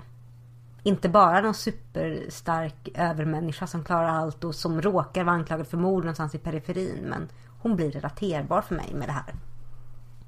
Inte 0.82 1.08
bara 1.08 1.40
någon 1.40 1.54
superstark 1.54 2.88
övermänniska 2.94 3.66
som 3.66 3.84
klarar 3.84 4.08
allt 4.08 4.44
och 4.44 4.54
som 4.54 4.82
råkar 4.82 5.24
vara 5.24 5.36
anklagad 5.36 5.66
för 5.66 5.76
mord 5.76 6.04
någonstans 6.04 6.34
i 6.34 6.38
periferin. 6.38 7.04
Men 7.08 7.28
hon 7.60 7.76
blir 7.76 7.90
relaterbar 7.90 8.62
för 8.62 8.74
mig 8.74 8.94
med 8.94 9.08
det 9.08 9.12
här. 9.12 9.34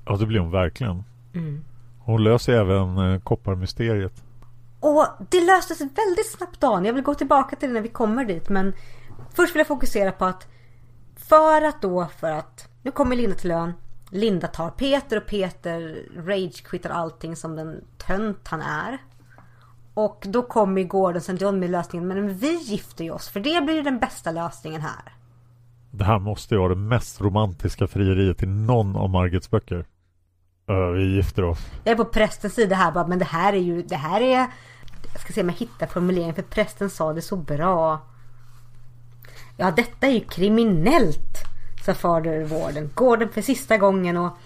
Ja, 0.04 0.16
det 0.16 0.26
blir 0.26 0.40
hon 0.40 0.50
verkligen. 0.50 1.04
Mm. 1.34 1.64
Hon 1.98 2.24
löser 2.24 2.52
även 2.52 2.98
eh, 2.98 3.20
kopparmysteriet. 3.20 4.22
Och 4.80 5.06
det 5.30 5.40
löstes 5.40 5.80
väldigt 5.80 6.32
snabbt 6.36 6.60
Dan. 6.60 6.84
Jag 6.84 6.92
vill 6.92 7.02
gå 7.02 7.14
tillbaka 7.14 7.56
till 7.56 7.68
det 7.68 7.74
när 7.74 7.80
vi 7.80 7.88
kommer 7.88 8.24
dit. 8.24 8.48
Men 8.48 8.72
först 9.34 9.54
vill 9.54 9.60
jag 9.60 9.66
fokusera 9.66 10.12
på 10.12 10.24
att 10.24 10.48
för 11.16 11.62
att 11.62 11.82
då, 11.82 12.06
för 12.16 12.30
att 12.30 12.68
nu 12.82 12.90
kommer 12.90 13.16
Linda 13.16 13.36
till 13.36 13.50
ön. 13.50 13.72
Linda 14.10 14.46
tar 14.46 14.70
Peter 14.70 15.16
och 15.16 15.26
Peter 15.26 16.04
rage-quittar 16.16 16.90
allting 16.90 17.36
som 17.36 17.56
den 17.56 17.84
tönt 17.98 18.48
han 18.48 18.60
är. 18.60 18.98
Och 20.04 20.24
då 20.28 20.42
kommer 20.42 20.82
Gordon 20.82 21.18
St. 21.18 21.32
John 21.32 21.58
med 21.58 21.70
lösningen. 21.70 22.08
Men 22.08 22.34
vi 22.34 22.54
gifter 22.54 23.04
ju 23.04 23.10
oss 23.10 23.28
för 23.28 23.40
det 23.40 23.62
blir 23.64 23.74
ju 23.74 23.82
den 23.82 23.98
bästa 23.98 24.30
lösningen 24.30 24.80
här. 24.80 25.14
Det 25.90 26.04
här 26.04 26.18
måste 26.18 26.54
ju 26.54 26.58
vara 26.58 26.68
det 26.68 26.80
mest 26.80 27.20
romantiska 27.20 27.86
frieriet 27.86 28.42
i 28.42 28.46
någon 28.46 28.96
av 28.96 29.10
Margits 29.10 29.50
böcker. 29.50 29.86
Uh, 30.70 30.76
vi 30.76 31.16
gifter 31.16 31.44
oss. 31.44 31.58
Jag 31.84 31.92
är 31.92 31.96
på 31.96 32.04
prästens 32.04 32.54
sida 32.54 32.76
här 32.76 32.92
bara, 32.92 33.06
men 33.06 33.18
det 33.18 33.24
här 33.24 33.52
är 33.52 33.58
ju, 33.58 33.82
det 33.82 33.96
här 33.96 34.20
är... 34.20 34.46
Jag 35.12 35.20
ska 35.20 35.32
se 35.32 35.40
om 35.40 35.48
jag 35.48 35.56
hittar 35.56 35.86
formuleringen 35.86 36.34
för 36.34 36.42
prästen 36.42 36.90
sa 36.90 37.12
det 37.12 37.22
så 37.22 37.36
bra. 37.36 38.00
Ja, 39.56 39.70
detta 39.70 40.06
är 40.06 40.12
ju 40.12 40.20
kriminellt, 40.20 41.38
sa 41.84 41.94
fader 41.94 42.44
vården. 42.44 42.90
Gordon 42.94 43.28
för 43.28 43.42
sista 43.42 43.78
gången 43.78 44.16
och 44.16 44.36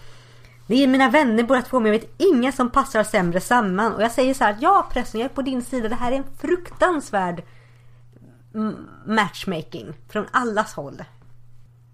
ni 0.66 0.82
är 0.82 0.86
mina 0.86 1.10
vänner 1.10 1.42
båda 1.42 1.62
två 1.62 1.80
men 1.80 1.92
jag 1.92 2.00
vet 2.00 2.14
inga 2.16 2.52
som 2.52 2.70
passar 2.70 3.04
sämre 3.04 3.40
samman. 3.40 3.94
Och 3.94 4.02
jag 4.02 4.12
säger 4.12 4.34
så 4.34 4.44
här, 4.44 4.56
ja 4.60 4.86
prästen 4.92 5.20
jag 5.20 5.30
är 5.30 5.34
på 5.34 5.42
din 5.42 5.62
sida. 5.62 5.88
Det 5.88 5.94
här 5.94 6.12
är 6.12 6.16
en 6.16 6.36
fruktansvärd 6.38 7.42
matchmaking 9.06 9.94
från 10.08 10.26
allas 10.30 10.74
håll. 10.74 11.02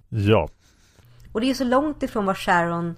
Ja. 0.09 0.49
Och 1.33 1.41
det 1.41 1.51
är 1.51 1.55
så 1.55 1.65
långt 1.65 2.03
ifrån 2.03 2.27
vad 2.27 2.39
Sharon 2.39 2.97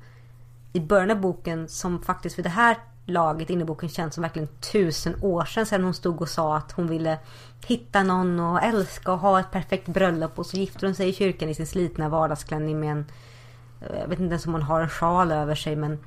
i 0.73 0.81
början 0.81 1.11
av 1.11 1.21
boken 1.21 1.69
som 1.69 2.03
faktiskt 2.03 2.37
för 2.37 2.43
det 2.43 2.49
här 2.49 2.77
laget 3.07 3.51
inne 3.51 3.63
i 3.63 3.65
boken 3.65 3.89
känns 3.89 4.15
som 4.15 4.23
verkligen 4.23 4.49
tusen 4.49 5.17
år 5.23 5.45
sedan. 5.45 5.67
Sedan 5.67 5.85
hon 5.85 5.95
stod 5.95 6.23
och 6.23 6.29
sa 6.29 6.57
att 6.57 6.73
hon 6.73 6.89
ville 6.89 7.19
hitta 7.67 8.03
någon 8.03 8.41
och 8.41 8.63
älska 8.63 9.13
och 9.13 9.19
ha 9.19 9.41
ett 9.41 9.51
perfekt 9.51 9.89
bröllop. 9.89 10.39
Och 10.39 10.47
så 10.47 10.57
gifter 10.57 10.87
hon 10.87 10.95
sig 10.95 11.09
i 11.09 11.13
kyrkan 11.13 11.49
i 11.49 11.55
sin 11.55 11.67
slitna 11.67 12.09
vardagsklänning 12.09 12.81
med 12.81 12.91
en 12.91 13.07
jag 14.01 14.09
vet 14.09 14.21
inte 14.21 14.33
ens 14.33 14.47
om 14.47 14.53
hon 14.53 14.63
har 14.63 14.81
en 14.81 14.89
sjal 14.89 15.33
över 15.33 15.55
sig 15.55 15.77
men 15.77 15.99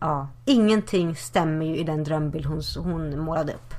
ja, 0.00 0.28
ingenting 0.44 1.16
stämmer 1.16 1.66
ju 1.66 1.76
i 1.76 1.84
den 1.84 2.04
drömbild 2.04 2.46
hon, 2.46 2.62
hon 2.76 3.18
målade 3.18 3.52
upp. 3.52 3.74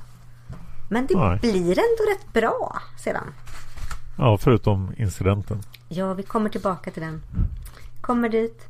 Men 0.88 1.06
det 1.06 1.16
Nej. 1.16 1.38
blir 1.38 1.78
ändå 1.78 2.10
rätt 2.10 2.32
bra 2.32 2.82
sedan. 3.04 3.34
Ja, 4.18 4.38
förutom 4.38 4.94
incidenten. 4.96 5.62
Ja, 5.88 6.14
vi 6.14 6.22
kommer 6.22 6.50
tillbaka 6.50 6.90
till 6.90 7.02
den. 7.02 7.22
Kommer 8.00 8.28
dit. 8.28 8.66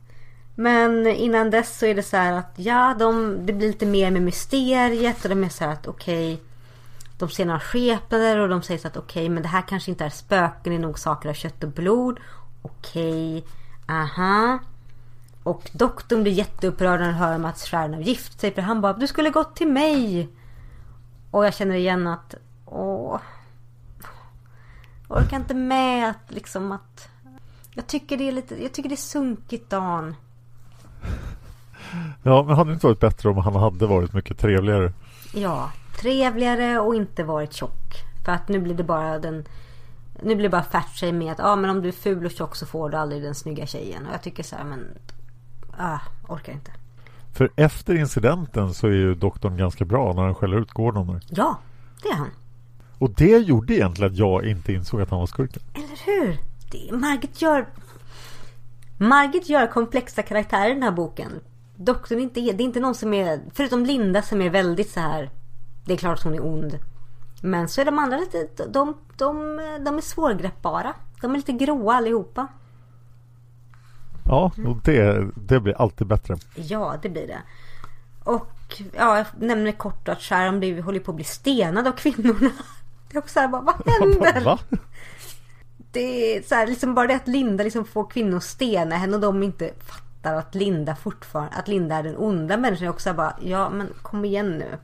Men 0.55 1.07
innan 1.07 1.51
dess 1.51 1.79
så 1.79 1.87
är 1.87 1.95
det 1.95 2.03
så 2.03 2.17
här 2.17 2.33
att 2.33 2.53
ja, 2.57 2.97
de, 2.99 3.39
det 3.47 3.53
blir 3.53 3.69
lite 3.69 3.87
mer 3.87 4.11
med 4.11 4.23
mysteriet 4.23 5.25
och 5.25 5.29
de 5.29 5.45
är 5.45 5.49
så 5.49 5.65
här 5.65 5.73
att 5.73 5.87
okej. 5.87 6.43
de 7.19 7.29
ser 7.29 7.45
några 7.45 7.61
skepnader 7.61 8.39
och 8.39 8.49
de 8.49 8.63
säger 8.63 8.81
så 8.81 8.89
att 8.89 8.97
okej, 8.97 9.29
men 9.29 9.43
det 9.43 9.49
här 9.49 9.63
kanske 9.69 9.91
inte 9.91 10.05
är 10.05 10.11
spöken, 10.11 10.73
det 10.73 10.75
är 10.75 10.79
nog 10.79 10.99
saker 10.99 11.29
av 11.29 11.35
kött 11.35 11.65
och 11.65 11.71
blod. 11.71 12.21
Okej, 12.63 13.45
aha. 13.91 14.59
Och 15.43 15.71
doktorn 15.73 16.23
blir 16.23 16.33
jätteupprörd 16.33 17.01
när 17.01 17.13
han 17.13 17.43
hör 17.43 17.53
Sharon 17.53 17.95
har 17.95 18.01
gift 18.01 18.41
sig. 18.41 18.55
För 18.55 18.63
han 18.63 18.81
bara, 18.81 18.93
du 18.93 19.07
skulle 19.07 19.31
gått 19.31 19.57
till 19.57 19.69
mig. 19.69 20.29
Och 21.31 21.47
jag 21.47 21.55
känner 21.55 21.75
igen 21.75 22.07
att, 22.07 22.35
åh. 22.67 23.21
Jag 25.09 25.19
orkar 25.19 25.37
inte 25.37 25.55
med 25.55 26.11
att 26.11 26.25
liksom 26.29 26.73
att... 26.73 27.09
Jag 27.75 27.87
tycker 27.87 28.17
det 28.17 28.29
är 28.29 28.33
lite, 28.33 28.63
jag 28.63 28.73
tycker 28.73 28.89
det 28.89 28.95
är 28.95 28.97
sunkigt 28.97 29.71
Dan. 29.71 30.17
Ja, 32.23 32.43
men 32.43 32.57
hade 32.57 32.71
det 32.71 32.75
inte 32.75 32.87
varit 32.87 33.01
bättre 33.01 33.29
om 33.29 33.39
han 33.39 33.55
hade 33.55 33.87
varit 33.87 34.13
mycket 34.13 34.39
trevligare? 34.39 34.93
Ja, 35.35 35.71
trevligare 36.01 36.79
och 36.79 36.95
inte 36.95 37.25
varit 37.25 37.53
tjock. 37.53 38.05
För 38.25 38.33
att 38.33 38.49
nu 38.49 38.61
blir 38.61 38.75
det 38.75 38.85
bara 38.85 39.19
den... 39.19 39.45
Nu 40.23 40.35
blir 40.35 40.43
det 40.43 40.49
bara 40.49 40.63
fat 40.63 41.03
med 41.15 41.33
att 41.33 41.39
ja, 41.39 41.57
men 41.57 41.71
om 41.71 41.83
du 41.83 41.89
är 41.89 41.93
ful 41.93 42.25
och 42.25 42.31
tjock 42.31 42.57
så 42.57 42.67
får 42.67 42.91
du 42.91 42.97
aldrig 42.97 43.23
den 43.23 43.35
snygga 43.35 43.67
tjejen. 43.67 44.07
Och 44.07 44.13
jag 44.13 44.23
tycker 44.23 44.43
så 44.43 44.57
här, 44.57 44.65
men... 44.65 44.89
Ah, 45.79 45.99
orkar 46.29 46.53
inte. 46.53 46.71
För 47.33 47.51
efter 47.57 47.95
incidenten 47.95 48.75
så 48.75 48.87
är 48.87 48.91
ju 48.91 49.15
doktorn 49.15 49.57
ganska 49.57 49.85
bra 49.85 50.13
när 50.13 50.23
han 50.23 50.35
skäller 50.35 50.61
ut 50.61 50.71
Gordon. 50.71 51.07
där. 51.07 51.21
Ja, 51.29 51.59
det 52.03 52.09
är 52.09 52.15
han. 52.15 52.31
Och 52.99 53.11
det 53.11 53.39
gjorde 53.39 53.75
egentligen 53.75 54.13
att 54.13 54.19
jag 54.19 54.45
inte 54.45 54.73
insåg 54.73 55.01
att 55.01 55.11
han 55.11 55.19
var 55.19 55.27
skurken. 55.27 55.63
Eller 55.75 56.07
hur? 56.07 56.39
Det, 56.71 56.97
Margit 56.97 57.43
gör... 57.43 57.67
Margit 58.99 59.49
gör 59.49 59.67
komplexa 59.67 60.23
karaktärer 60.23 60.71
i 60.71 60.75
den 60.75 60.83
här 60.83 60.91
boken. 60.91 61.33
Doktorn 61.77 62.19
är 62.19 62.23
inte, 62.23 62.41
det 62.41 62.63
är 62.63 62.65
inte 62.65 62.81
någon 62.81 62.95
som 62.95 63.15
är... 63.15 63.41
Förutom 63.55 63.87
Linda 63.87 64.23
som 64.23 64.43
är 64.43 64.51
väldigt 64.51 64.91
så 64.91 65.01
här... 65.01 65.31
Det 65.85 65.93
är 65.93 65.97
klart 65.97 66.19
att 66.19 66.25
hon 66.25 66.35
är 66.35 66.47
ond. 66.47 66.79
Men 67.41 67.69
så 67.69 67.81
är 67.81 67.85
de 67.85 67.99
andra 67.99 68.19
lite... 68.19 68.49
De, 68.69 68.97
de, 69.17 69.57
de 69.85 69.97
är 69.97 70.01
svårgreppbara. 70.01 70.95
De 71.21 71.33
är 71.33 71.37
lite 71.37 71.53
gråa 71.53 71.95
allihopa. 71.95 72.47
Ja, 74.27 74.53
och 74.67 74.77
det, 74.85 75.31
det 75.35 75.61
blir 75.61 75.81
alltid 75.81 76.07
bättre. 76.07 76.37
Ja, 76.55 76.97
det 77.03 77.09
blir 77.09 77.27
det. 77.27 77.43
Och 78.25 78.83
ja, 78.97 79.17
jag 79.17 79.27
nämner 79.39 79.73
kort 79.73 80.09
att 80.09 80.21
Sharon 80.21 80.59
blir, 80.59 80.83
håller 80.83 81.01
på 81.01 81.11
att 81.11 81.17
bli 81.17 81.25
stenad 81.25 81.87
av 81.87 81.93
kvinnorna. 81.93 82.51
Det 83.11 83.17
är 83.17 83.19
också 83.19 83.33
så 83.33 83.41
här, 83.41 83.49
bara, 83.49 83.63
vad 83.63 83.75
händer? 83.87 84.45
Va? 84.45 84.59
Det 85.93 86.37
är 86.37 86.43
så 86.43 86.55
här, 86.55 86.67
liksom 86.67 86.95
bara 86.95 87.07
det 87.07 87.15
att 87.15 87.29
Linda 87.29 87.65
liksom 87.65 87.85
får 87.85 88.11
kvinnor 88.11 88.37
att 88.37 88.45
stena 88.45 88.97
henne 88.97 89.15
och 89.15 89.21
de 89.21 89.43
inte 89.43 89.71
fattar 89.79 90.35
att 90.35 90.55
Linda 90.55 90.97
fortfarande, 90.97 91.57
att 91.57 91.69
Linda 91.69 91.97
är 91.97 92.03
den 92.03 92.17
onda 92.17 92.57
människan. 92.57 92.85
Jag 92.85 92.95
också 92.95 93.03
så 93.03 93.09
här 93.09 93.17
bara, 93.17 93.37
ja 93.43 93.71
men 93.71 93.89
kom 94.03 94.25
igen 94.25 94.59
nu. 94.59 94.79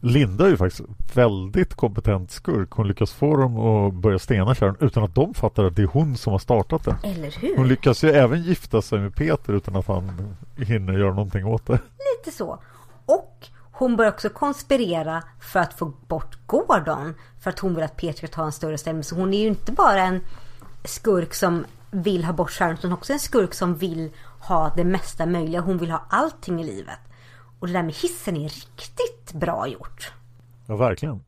Linda 0.00 0.44
är 0.44 0.48
ju 0.48 0.56
faktiskt 0.56 0.88
väldigt 1.14 1.74
kompetent 1.74 2.30
skurk. 2.30 2.70
Hon 2.70 2.88
lyckas 2.88 3.12
få 3.12 3.36
dem 3.36 3.58
att 3.58 3.94
börja 3.94 4.18
stena 4.18 4.54
Sharon 4.54 4.76
utan 4.80 5.04
att 5.04 5.14
de 5.14 5.34
fattar 5.34 5.64
att 5.64 5.76
det 5.76 5.82
är 5.82 5.86
hon 5.86 6.16
som 6.16 6.32
har 6.32 6.38
startat 6.38 6.84
det. 6.84 6.96
Eller 7.02 7.30
hur? 7.40 7.56
Hon 7.56 7.68
lyckas 7.68 8.04
ju 8.04 8.10
även 8.10 8.42
gifta 8.42 8.82
sig 8.82 8.98
med 8.98 9.14
Peter 9.14 9.52
utan 9.52 9.76
att 9.76 9.86
han 9.86 10.36
hinner 10.56 10.92
göra 10.92 11.14
någonting 11.14 11.46
åt 11.46 11.66
det. 11.66 11.72
Lite 12.18 12.36
så. 12.36 12.58
Och 13.06 13.46
hon 13.72 13.96
börjar 13.96 14.12
också 14.12 14.28
konspirera 14.28 15.22
för 15.40 15.60
att 15.60 15.74
få 15.74 15.92
bort 16.08 16.38
Gordon. 16.46 17.14
För 17.40 17.50
att 17.50 17.58
hon 17.58 17.74
vill 17.74 17.84
att 17.84 17.96
Peter 17.96 18.18
ska 18.18 18.26
ta 18.26 18.44
en 18.44 18.52
större 18.52 18.78
ställning. 18.78 19.04
Så 19.04 19.14
hon 19.14 19.34
är 19.34 19.38
ju 19.38 19.46
inte 19.46 19.72
bara 19.72 20.02
en 20.02 20.20
skurk 20.84 21.34
som 21.34 21.64
vill 21.90 22.24
ha 22.24 22.32
bort 22.32 22.50
Sharon. 22.50 22.74
Utan 22.74 22.92
också 22.92 23.12
en 23.12 23.18
skurk 23.18 23.54
som 23.54 23.76
vill 23.76 24.10
ha 24.40 24.72
det 24.76 24.84
mesta 24.84 25.26
möjliga. 25.26 25.60
Hon 25.60 25.78
vill 25.78 25.90
ha 25.90 26.06
allting 26.08 26.60
i 26.60 26.64
livet. 26.64 26.98
Och 27.58 27.66
det 27.66 27.72
där 27.72 27.82
med 27.82 27.94
hissen 27.94 28.36
är 28.36 28.48
riktigt 28.48 29.32
bra 29.32 29.68
gjort. 29.68 30.12
Ja, 30.66 30.76
verkligen. 30.76 31.24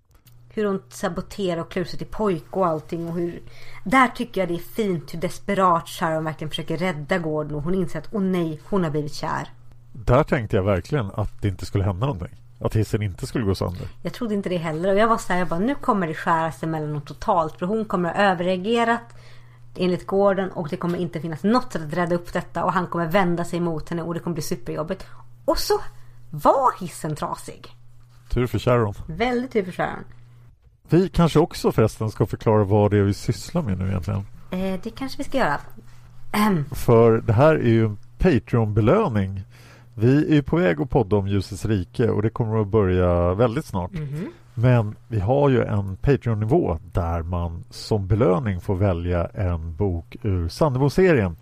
Hur 0.49 0.65
hon 0.65 0.83
saboterar 0.89 1.61
och 1.61 1.71
klär 1.71 1.85
sig 1.85 1.99
till 1.99 2.07
pojke 2.07 2.59
och 2.59 2.67
allting. 2.67 3.09
Och 3.09 3.15
hur... 3.15 3.43
Där 3.85 4.09
tycker 4.09 4.41
jag 4.41 4.49
det 4.49 4.55
är 4.55 4.59
fint 4.59 5.15
hur 5.15 5.19
desperat 5.19 5.89
Sharon 5.89 6.25
verkligen 6.25 6.49
försöker 6.49 6.77
rädda 6.77 7.19
Gordon. 7.19 7.55
Och 7.55 7.63
hon 7.63 7.75
inser 7.75 7.99
att 7.99 8.09
åh 8.13 8.23
nej, 8.23 8.61
hon 8.65 8.85
har 8.85 8.91
blivit 8.91 9.15
kär. 9.15 9.49
Där 9.93 10.23
tänkte 10.23 10.57
jag 10.57 10.63
verkligen 10.63 11.11
att 11.15 11.43
det 11.43 11.49
inte 11.49 11.67
skulle 11.67 11.85
hända 11.85 12.07
någonting. 12.07 12.39
Att 12.61 12.77
hissen 12.77 13.03
inte 13.03 13.27
skulle 13.27 13.45
gå 13.45 13.55
sönder. 13.55 13.89
Jag 14.03 14.13
trodde 14.13 14.35
inte 14.35 14.49
det 14.49 14.57
heller. 14.57 14.93
Och 14.93 14.99
jag 14.99 15.09
var 15.09 15.19
så 15.19 15.33
här, 15.33 15.39
jag 15.39 15.49
bara, 15.49 15.61
nu 15.61 15.75
kommer 15.75 16.07
det 16.07 16.15
skära 16.15 16.53
sig 16.53 16.69
mellan 16.69 16.93
dem 16.93 17.03
totalt. 17.03 17.59
För 17.59 17.67
hon 17.67 17.85
kommer 17.85 18.15
ha 18.15 18.23
överreagerat 18.23 19.15
enligt 19.77 20.07
Gordon 20.07 20.51
och 20.51 20.69
det 20.69 20.77
kommer 20.77 20.99
inte 20.99 21.21
finnas 21.21 21.43
något 21.43 21.73
sätt 21.73 21.83
att 21.83 21.93
rädda 21.93 22.15
upp 22.15 22.33
detta. 22.33 22.65
Och 22.65 22.73
han 22.73 22.87
kommer 22.87 23.07
vända 23.07 23.45
sig 23.45 23.61
mot 23.61 23.89
henne 23.89 24.03
och 24.03 24.15
det 24.15 24.21
kommer 24.21 24.35
bli 24.35 24.43
superjobbigt. 24.43 25.07
Och 25.45 25.59
så 25.59 25.81
var 26.31 26.81
hissen 26.81 27.17
trasig. 27.17 27.67
Tur 28.31 28.47
för 28.47 28.59
Sharon. 28.59 28.95
Väldigt 29.07 29.53
tur 29.53 29.65
för 29.65 29.73
Sharon. 29.73 30.05
Vi 30.91 31.09
kanske 31.09 31.39
också 31.39 31.73
förresten 31.73 32.11
ska 32.11 32.27
förklara 32.27 32.65
vad 32.65 32.91
det 32.91 32.99
är 32.99 33.03
vi 33.03 33.15
sysslar 33.15 33.63
med 33.63 33.79
nu 33.79 33.89
egentligen. 33.89 34.27
Eh, 34.51 34.81
det 34.83 34.91
kanske 34.91 35.19
vi 35.19 35.25
ska 35.25 35.39
göra. 35.39 35.61
För 36.73 37.21
det 37.21 37.33
här 37.33 37.55
är 37.55 37.69
ju 37.69 37.85
en 37.85 37.99
Patreon-belöning. 38.19 39.43
Vi 39.95 40.31
är 40.31 40.35
ju 40.35 40.43
på 40.43 40.57
väg 40.57 40.81
att 40.81 40.91
podda 40.91 41.17
om 41.17 41.29
Ljusets 41.29 41.65
rike 41.65 42.09
och 42.09 42.23
det 42.23 42.31
kommer 42.31 42.61
att 42.61 42.69
börja 42.69 43.35
väldigt 43.35 43.65
snart. 43.65 43.93
mhm. 43.93 44.27
Men 44.55 44.97
vi 45.09 45.21
har 45.21 45.49
ju 45.49 45.63
en 45.65 45.97
Patreon-nivå 45.97 46.79
där 46.93 47.23
man 47.23 47.65
som 47.71 48.07
belöning 48.07 48.61
får 48.61 48.75
välja 48.75 49.27
en 49.27 49.75
bok 49.77 50.17
ur 50.23 50.49
Sandebo-serien. 50.49 51.37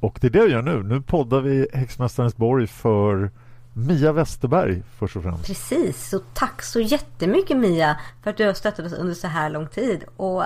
Och 0.00 0.18
det 0.20 0.26
är 0.26 0.30
det 0.30 0.44
vi 0.46 0.52
gör 0.52 0.62
nu. 0.62 0.82
Nu 0.82 1.00
poddar 1.00 1.40
vi 1.40 1.66
Häxmästarens 1.72 2.36
borg 2.36 2.66
för 2.66 3.30
Mia 3.72 4.12
Westerberg 4.12 4.82
först 4.98 5.16
och 5.16 5.22
främst. 5.22 5.46
Precis, 5.46 6.08
så 6.08 6.18
tack 6.34 6.62
så 6.62 6.80
jättemycket 6.80 7.56
Mia 7.56 8.00
för 8.22 8.30
att 8.30 8.36
du 8.36 8.46
har 8.46 8.52
stöttat 8.52 8.86
oss 8.86 8.92
under 8.92 9.14
så 9.14 9.26
här 9.26 9.50
lång 9.50 9.66
tid. 9.66 10.04
Och 10.16 10.44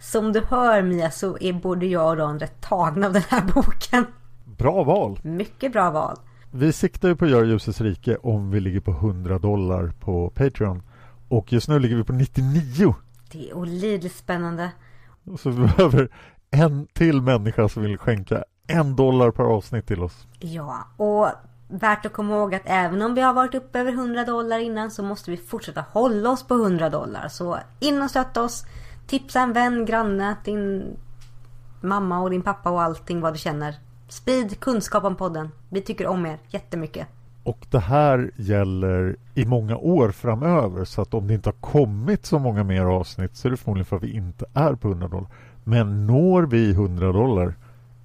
som 0.00 0.32
du 0.32 0.40
hör 0.48 0.82
Mia 0.82 1.10
så 1.10 1.38
är 1.40 1.52
både 1.52 1.86
jag 1.86 2.10
och 2.10 2.16
Dan 2.16 2.38
rätt 2.38 2.60
tagna 2.60 3.06
av 3.06 3.12
den 3.12 3.22
här 3.28 3.42
boken. 3.54 4.06
Bra 4.44 4.84
val! 4.84 5.18
Mycket 5.22 5.72
bra 5.72 5.90
val. 5.90 6.16
Vi 6.50 6.72
siktar 6.72 7.08
ju 7.08 7.16
på 7.16 7.24
att 7.24 7.30
göra 7.30 7.44
Ljusets 7.44 7.80
rike 7.80 8.16
om 8.16 8.50
vi 8.50 8.60
ligger 8.60 8.80
på 8.80 8.90
100 8.90 9.38
dollar 9.38 9.92
på 10.00 10.30
Patreon. 10.30 10.82
Och 11.28 11.52
just 11.52 11.68
nu 11.68 11.78
ligger 11.78 11.96
vi 11.96 12.04
på 12.04 12.12
99. 12.12 12.94
Det 13.32 13.50
är 13.50 13.54
olidligt 13.54 14.16
spännande. 14.16 14.70
Så 15.38 15.50
vi 15.50 15.66
behöver 15.76 16.08
en 16.50 16.86
till 16.92 17.22
människa 17.22 17.68
som 17.68 17.82
vill 17.82 17.98
skänka 17.98 18.44
en 18.66 18.96
dollar 18.96 19.30
per 19.30 19.44
avsnitt 19.44 19.86
till 19.86 20.02
oss. 20.02 20.26
Ja, 20.38 20.88
och 20.96 21.28
värt 21.78 22.06
att 22.06 22.12
komma 22.12 22.34
ihåg 22.34 22.54
att 22.54 22.62
även 22.64 23.02
om 23.02 23.14
vi 23.14 23.20
har 23.20 23.32
varit 23.32 23.54
uppe 23.54 23.80
över 23.80 23.92
100 23.92 24.24
dollar 24.24 24.58
innan 24.58 24.90
så 24.90 25.02
måste 25.02 25.30
vi 25.30 25.36
fortsätta 25.36 25.84
hålla 25.90 26.30
oss 26.30 26.46
på 26.46 26.54
100 26.54 26.90
dollar. 26.90 27.28
Så 27.28 27.58
in 27.80 28.02
och 28.02 28.10
stötta 28.10 28.42
oss. 28.42 28.66
Tipsa 29.06 29.40
en 29.40 29.52
vän, 29.52 29.84
granne, 29.84 30.36
din 30.44 30.96
mamma 31.80 32.20
och 32.20 32.30
din 32.30 32.42
pappa 32.42 32.70
och 32.70 32.82
allting 32.82 33.20
vad 33.20 33.34
du 33.34 33.38
känner. 33.38 33.74
Sprid 34.08 34.60
kunskap 34.60 35.04
om 35.04 35.16
podden. 35.16 35.50
Vi 35.68 35.80
tycker 35.80 36.06
om 36.06 36.26
er 36.26 36.38
jättemycket. 36.48 37.08
Och 37.44 37.66
det 37.70 37.78
här 37.78 38.30
gäller 38.36 39.16
i 39.34 39.44
många 39.44 39.76
år 39.76 40.10
framöver 40.10 40.84
så 40.84 41.02
att 41.02 41.14
om 41.14 41.26
det 41.26 41.34
inte 41.34 41.48
har 41.48 41.54
kommit 41.54 42.26
så 42.26 42.38
många 42.38 42.64
mer 42.64 42.84
avsnitt 42.84 43.36
så 43.36 43.48
är 43.48 43.50
det 43.50 43.56
förmodligen 43.56 43.86
för 43.86 43.96
att 43.96 44.02
vi 44.02 44.16
inte 44.16 44.44
är 44.54 44.74
på 44.74 44.88
100 44.88 45.08
dollar. 45.08 45.30
Men 45.64 46.06
når 46.06 46.42
vi 46.42 46.70
100 46.70 47.12
dollar, 47.12 47.54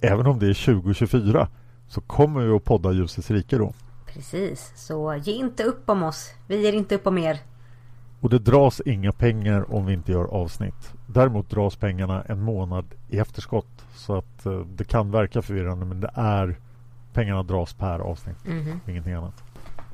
även 0.00 0.26
om 0.26 0.38
det 0.38 0.46
är 0.46 0.64
2024, 0.72 1.48
så 1.90 2.00
kommer 2.00 2.40
vi 2.40 2.52
att 2.52 2.64
podda 2.64 2.92
Ljusets 2.92 3.30
rike 3.30 3.58
då. 3.58 3.72
Precis, 4.06 4.72
så 4.76 5.14
ge 5.14 5.32
inte 5.32 5.64
upp 5.64 5.90
om 5.90 6.02
oss. 6.02 6.30
Vi 6.46 6.62
ger 6.62 6.72
inte 6.72 6.94
upp 6.94 7.06
om 7.06 7.18
er. 7.18 7.38
Och 8.20 8.30
det 8.30 8.38
dras 8.38 8.82
inga 8.86 9.12
pengar 9.12 9.74
om 9.74 9.86
vi 9.86 9.92
inte 9.92 10.12
gör 10.12 10.24
avsnitt. 10.24 10.92
Däremot 11.06 11.50
dras 11.50 11.76
pengarna 11.76 12.22
en 12.22 12.42
månad 12.42 12.84
i 13.08 13.18
efterskott. 13.18 13.84
Så 13.94 14.16
att 14.16 14.46
eh, 14.46 14.58
det 14.58 14.84
kan 14.84 15.10
verka 15.10 15.42
förvirrande 15.42 15.86
men 15.86 16.00
det 16.00 16.10
är 16.14 16.58
pengarna 17.12 17.42
dras 17.42 17.72
per 17.74 17.98
avsnitt. 17.98 18.46
Mhm. 18.46 18.80
Ingenting 18.86 19.12
annat. 19.12 19.34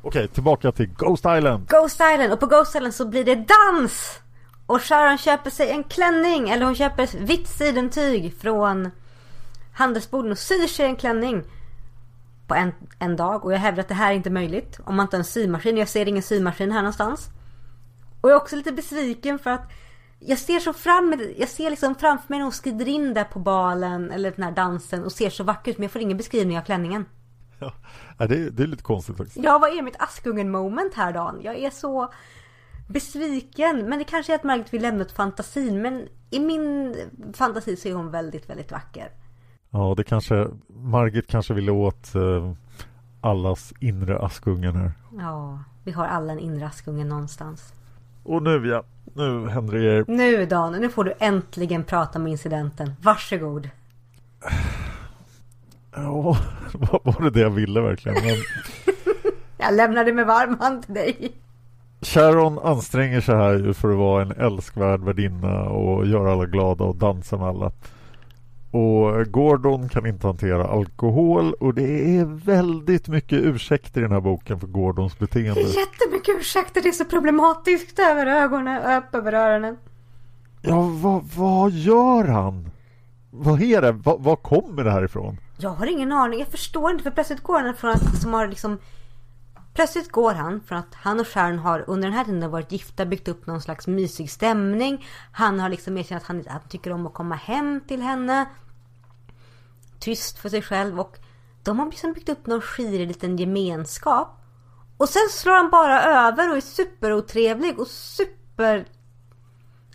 Okej, 0.03 0.29
tillbaka 0.29 0.73
till 0.73 0.89
Ghost 0.89 1.25
Island. 1.37 1.69
Ghost 1.69 2.01
Island 2.13 2.33
och 2.33 2.41
på 2.41 2.47
Ghost 2.47 2.75
Island 2.75 2.95
så 2.95 3.09
blir 3.09 3.25
det 3.25 3.35
dans! 3.35 4.21
Och 4.67 4.83
Sharon 4.83 5.19
köper 5.19 5.51
sig 5.51 5.71
en 5.71 5.85
klänning 5.85 6.49
eller 6.49 6.65
hon 6.67 6.75
köper 6.75 7.25
vitt 7.27 7.49
sidentyg 7.49 8.35
från 8.41 8.91
handelsboden 9.73 10.33
och 10.33 10.39
syr 10.39 10.67
sig 10.67 10.87
en 10.87 10.97
klänning 10.97 11.43
på 12.47 12.55
en, 12.55 12.73
en 12.99 13.17
dag. 13.17 13.45
Och 13.45 13.53
jag 13.53 13.59
hävdar 13.59 13.81
att 13.81 13.89
det 13.89 13.95
här 13.95 14.11
är 14.11 14.17
inte 14.17 14.31
möjligt 14.31 14.81
om 14.85 14.97
man 14.97 15.05
inte 15.05 15.17
har 15.17 15.21
en 15.21 15.25
symaskin. 15.25 15.77
Jag 15.77 15.89
ser 15.89 16.09
ingen 16.09 16.23
symaskin 16.23 16.73
här 16.73 16.79
någonstans. 16.81 17.29
Och 18.21 18.31
jag 18.31 18.37
är 18.37 18.41
också 18.41 18.57
lite 18.57 18.73
besviken 18.73 19.39
för 19.39 19.51
att 19.51 19.73
jag 20.19 20.39
ser 20.39 20.61
så 20.61 20.73
fram 20.73 21.23
jag 21.37 21.49
ser 21.49 21.71
liksom 21.71 21.95
framför 21.95 22.27
mig 22.29 22.39
när 22.39 22.45
hon 22.45 22.53
skrider 22.53 22.89
in 22.89 23.15
där 23.15 23.25
på 23.25 23.39
balen 23.39 24.11
eller 24.11 24.31
den 24.31 24.45
här 24.45 24.53
dansen 24.53 25.05
och 25.05 25.13
ser 25.13 25.31
så 25.31 25.45
vacker 25.45 25.71
ut 25.71 25.79
men 25.79 25.83
jag 25.83 25.93
får 25.93 26.03
ingen 26.03 26.17
beskrivning 26.17 26.59
av 26.59 26.63
klänningen. 26.63 27.05
Ja, 28.19 28.27
det, 28.27 28.37
är, 28.37 28.51
det 28.51 28.63
är 28.63 28.67
lite 28.67 28.83
konstigt 28.83 29.17
faktiskt. 29.17 29.45
Ja, 29.45 29.59
vad 29.59 29.79
är 29.79 29.83
mitt 29.83 30.03
Askungen 30.03 30.51
moment 30.51 30.95
här 30.95 31.13
Dan? 31.13 31.41
Jag 31.43 31.59
är 31.59 31.71
så... 31.71 32.13
besviken. 32.89 33.89
Men 33.89 33.99
det 33.99 34.05
kanske 34.05 34.33
är 34.33 34.35
att 34.35 34.45
Margit 34.45 34.75
vill 34.75 34.83
lämna 34.83 35.05
åt 35.05 35.13
fantasin. 35.13 35.83
Men 35.83 36.09
i 36.31 36.41
min 36.41 36.97
fantasi 37.33 37.77
så 37.77 37.89
är 37.89 37.95
hon 37.95 38.11
väldigt, 38.11 38.51
väldigt 38.51 38.73
vacker. 38.73 39.11
Ja, 39.71 39.95
det 39.97 40.05
kanske 40.05 40.49
Margit 40.69 41.27
kanske 41.27 41.55
ville 41.55 41.73
åt 41.73 42.15
eh, 42.15 42.53
allas 43.21 43.73
inre 43.81 44.19
Askungen 44.19 44.77
här. 44.77 44.93
Ja, 45.19 45.59
vi 45.85 45.93
har 45.93 46.07
alla 46.07 46.33
en 46.33 46.39
inre 46.39 46.67
Askungen 46.67 47.09
någonstans. 47.09 47.73
Och 48.23 48.43
nu 48.43 48.69
ja, 48.69 48.83
nu 49.15 49.49
händer 49.49 49.75
det 49.75 49.81
grejer. 49.81 50.05
Nu 50.09 50.47
Dan, 50.47 50.73
nu 50.73 50.89
får 50.89 51.05
du 51.05 51.15
äntligen 51.19 51.85
prata 51.85 52.19
om 52.19 52.27
incidenten. 52.27 52.93
Varsågod. 53.03 53.69
Ja, 55.95 56.39
var 57.03 57.23
det 57.23 57.31
det 57.31 57.41
jag 57.41 57.51
ville 57.51 57.81
verkligen? 57.81 58.25
Men... 58.25 58.37
jag 59.59 59.75
lämnade 59.75 60.13
med 60.13 60.27
varm 60.27 60.57
hand 60.61 60.83
till 60.83 60.95
dig. 60.95 61.33
Sharon 62.01 62.59
anstränger 62.59 63.21
sig 63.21 63.37
här 63.37 63.55
ju 63.55 63.75
för 63.75 63.91
att 63.91 63.99
vara 63.99 64.23
en 64.23 64.33
älskvärd 64.33 65.01
värdinna 65.01 65.63
och 65.63 66.07
göra 66.07 66.33
alla 66.33 66.47
glada 66.47 66.85
och 66.85 66.97
dansa 66.97 67.37
med 67.37 67.47
alla. 67.47 67.73
Och 68.77 69.33
Gordon 69.33 69.89
kan 69.89 70.07
inte 70.07 70.27
hantera 70.27 70.67
alkohol 70.67 71.55
och 71.55 71.75
det 71.75 72.19
är 72.19 72.25
väldigt 72.25 73.09
mycket 73.09 73.39
ursäkter 73.39 74.01
i 74.01 74.03
den 74.03 74.13
här 74.13 74.21
boken 74.21 74.61
för 74.61 74.67
Gordons 74.67 75.19
beteende. 75.19 75.61
Jättemycket 75.61 76.37
ursäkter, 76.41 76.83
det 76.83 76.89
är 76.89 76.93
så 76.93 77.05
problematiskt 77.05 77.99
över 77.99 78.27
ögonen 78.27 78.83
och 78.83 78.99
upp 78.99 79.15
över 79.15 79.33
öronen. 79.33 79.77
Ja, 80.63 80.81
vad, 80.81 81.25
vad 81.37 81.71
gör 81.71 82.25
han? 82.25 82.71
Vad 83.31 83.63
är 83.63 83.83
det? 83.83 83.93
Vad, 83.93 84.23
vad 84.23 84.43
kommer 84.43 84.85
det 84.85 84.91
här 84.91 85.05
ifrån? 85.05 85.41
Jag 85.59 85.71
har 85.71 85.87
ingen 85.87 86.13
aning, 86.13 86.39
jag 86.39 86.49
förstår 86.49 86.91
inte 86.91 87.05
för 87.05 87.11
plötsligt 87.11 87.43
går 87.43 87.61
han 87.61 87.75
från 87.75 87.91
att 87.91 88.23
som 88.23 88.35
har 88.35 88.49
liksom 88.49 88.79
Plötsligt 89.75 90.13
går 90.13 90.35
han 90.35 90.61
från 90.61 90.79
att 90.79 90.95
han 90.95 91.21
och 91.21 91.27
Sharon 91.27 91.59
har 91.59 91.85
under 91.87 92.09
den 92.09 92.17
här 92.17 92.25
tiden 92.25 92.51
varit 92.51 92.73
gifta, 92.73 93.07
byggt 93.07 93.29
upp 93.29 93.47
någon 93.47 93.61
slags 93.61 93.87
mysig 93.87 94.31
stämning. 94.31 95.07
Han 95.33 95.61
har 95.61 95.69
liksom 95.69 95.99
erkänt 95.99 96.23
att 96.23 96.29
han, 96.29 96.45
han 96.49 96.61
tycker 96.69 96.93
om 96.93 97.07
att 97.07 97.15
komma 97.15 97.35
hem 97.35 97.81
till 97.89 98.03
henne. 98.03 98.47
Tyst 99.99 100.39
för 100.39 100.49
sig 100.49 100.63
själv 100.63 101.01
och 101.01 101.19
de 101.63 101.79
har 101.79 101.87
liksom 101.87 102.13
byggt 102.13 102.29
upp 102.29 102.47
någon 102.47 102.61
skirig 102.61 103.09
liten 103.09 103.37
gemenskap. 103.37 104.41
Och 104.97 105.09
sen 105.09 105.29
slår 105.31 105.55
han 105.55 105.71
bara 105.71 106.03
över 106.03 106.51
och 106.51 106.57
är 106.57 106.61
superotrevlig 106.61 107.79
och 107.79 107.87
super... 107.87 108.87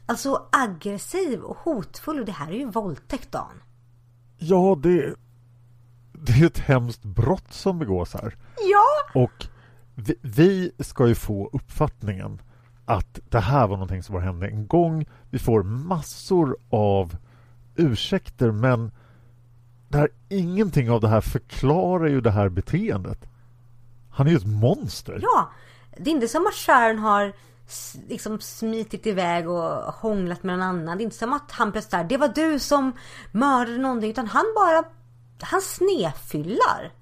Alltså 0.05 0.47
aggressiv 0.51 1.41
och 1.41 1.57
hotfull 1.57 2.19
och 2.19 2.25
det 2.25 2.31
här 2.31 2.51
är 2.51 2.57
ju 2.57 2.65
våldtäkt 2.65 3.31
Dan. 3.31 3.61
Ja, 4.37 4.79
det... 4.83 5.15
Det 6.11 6.31
är 6.31 6.45
ett 6.45 6.59
hemskt 6.59 7.03
brott 7.03 7.53
som 7.53 7.79
begås 7.79 8.13
här. 8.13 8.35
Ja! 8.57 9.21
Och 9.21 9.47
vi, 9.95 10.15
vi, 10.21 10.71
ska 10.79 11.07
ju 11.07 11.15
få 11.15 11.49
uppfattningen 11.53 12.41
att 12.85 13.19
det 13.29 13.39
här 13.39 13.67
var 13.67 13.75
någonting 13.75 14.03
som 14.03 14.13
bara 14.13 14.23
hände 14.23 14.47
en 14.47 14.67
gång. 14.67 15.05
Vi 15.29 15.39
får 15.39 15.63
massor 15.63 16.57
av 16.69 17.17
ursäkter 17.75 18.51
men 18.51 18.91
där 19.91 20.09
ingenting 20.29 20.91
av 20.91 21.01
det 21.01 21.07
här 21.07 21.21
förklarar 21.21 22.07
ju 22.07 22.21
det 22.21 22.31
här 22.31 22.49
beteendet. 22.49 23.19
Han 24.09 24.27
är 24.27 24.31
ju 24.31 24.37
ett 24.37 24.47
monster. 24.47 25.19
Ja, 25.21 25.51
det 25.97 26.09
är 26.09 26.13
inte 26.13 26.27
som 26.27 26.47
att 26.47 26.53
Sharon 26.53 26.99
har 26.99 27.33
liksom 28.07 28.39
smitit 28.39 29.07
iväg 29.07 29.49
och 29.49 29.93
hånglat 29.93 30.43
med 30.43 30.59
någon 30.59 30.67
annan. 30.67 30.97
Det 30.97 31.01
är 31.01 31.05
inte 31.05 31.17
som 31.17 31.33
att 31.33 31.51
han 31.51 31.71
plötsligt 31.71 31.91
där, 31.91 32.03
det 32.03 32.17
var 32.17 32.27
du 32.27 32.59
som 32.59 32.91
mördade 33.31 33.77
någonting. 33.77 34.09
Utan 34.11 34.27
han 34.27 34.45
bara, 34.55 34.83
han 35.41 35.61
snefyllar. 35.61 36.93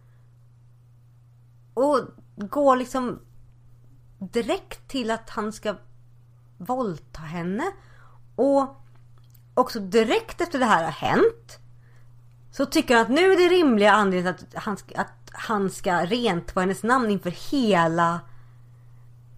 Och 1.74 2.00
går 2.36 2.76
liksom 2.76 3.20
direkt 4.20 4.88
till 4.88 5.12
att 5.12 5.30
han 5.30 5.54
ska 5.54 5.76
våldta 6.58 7.22
henne. 7.22 7.64
Och 8.36 8.76
också 9.54 9.80
direkt 9.80 10.42
efter 10.42 10.60
det 10.60 10.66
här 10.66 10.84
har 10.84 10.92
hänt 10.92 11.60
så 12.52 12.66
tycker 12.66 12.95
han 12.95 13.04
att 13.04 13.10
nu 13.10 13.32
är 13.32 13.38
det 13.38 13.56
rimliga 13.56 13.91
anledningen 13.91 14.36
att 14.54 14.64
han, 14.64 14.78
ska, 14.78 15.02
att 15.02 15.30
han 15.32 15.70
ska 15.70 16.06
rent 16.06 16.54
på 16.54 16.60
hennes 16.60 16.84
namn 16.84 17.10
inför 17.10 17.52
hela 17.52 18.20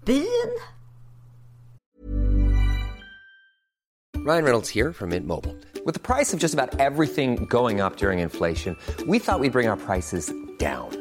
byn. 0.05 0.59
Ryan 4.25 4.43
Reynolds 4.43 4.75
här 4.75 4.91
från 4.91 5.09
Mint 5.09 5.25
Mobile. 5.25 5.55
Med 5.85 6.03
priset 6.03 6.39
på 6.39 6.43
nästan 6.43 6.69
allt 6.79 7.15
som 7.15 7.35
går 7.35 7.85
upp 7.85 8.03
under 8.03 8.17
inflationen, 8.17 8.75
trodde 8.97 9.11
vi 9.11 9.17
att 9.17 9.41
vi 9.41 9.49
skulle 9.49 9.51
bring 9.51 9.69
våra 9.69 9.77
priser 9.77 10.21
down. 10.59 11.00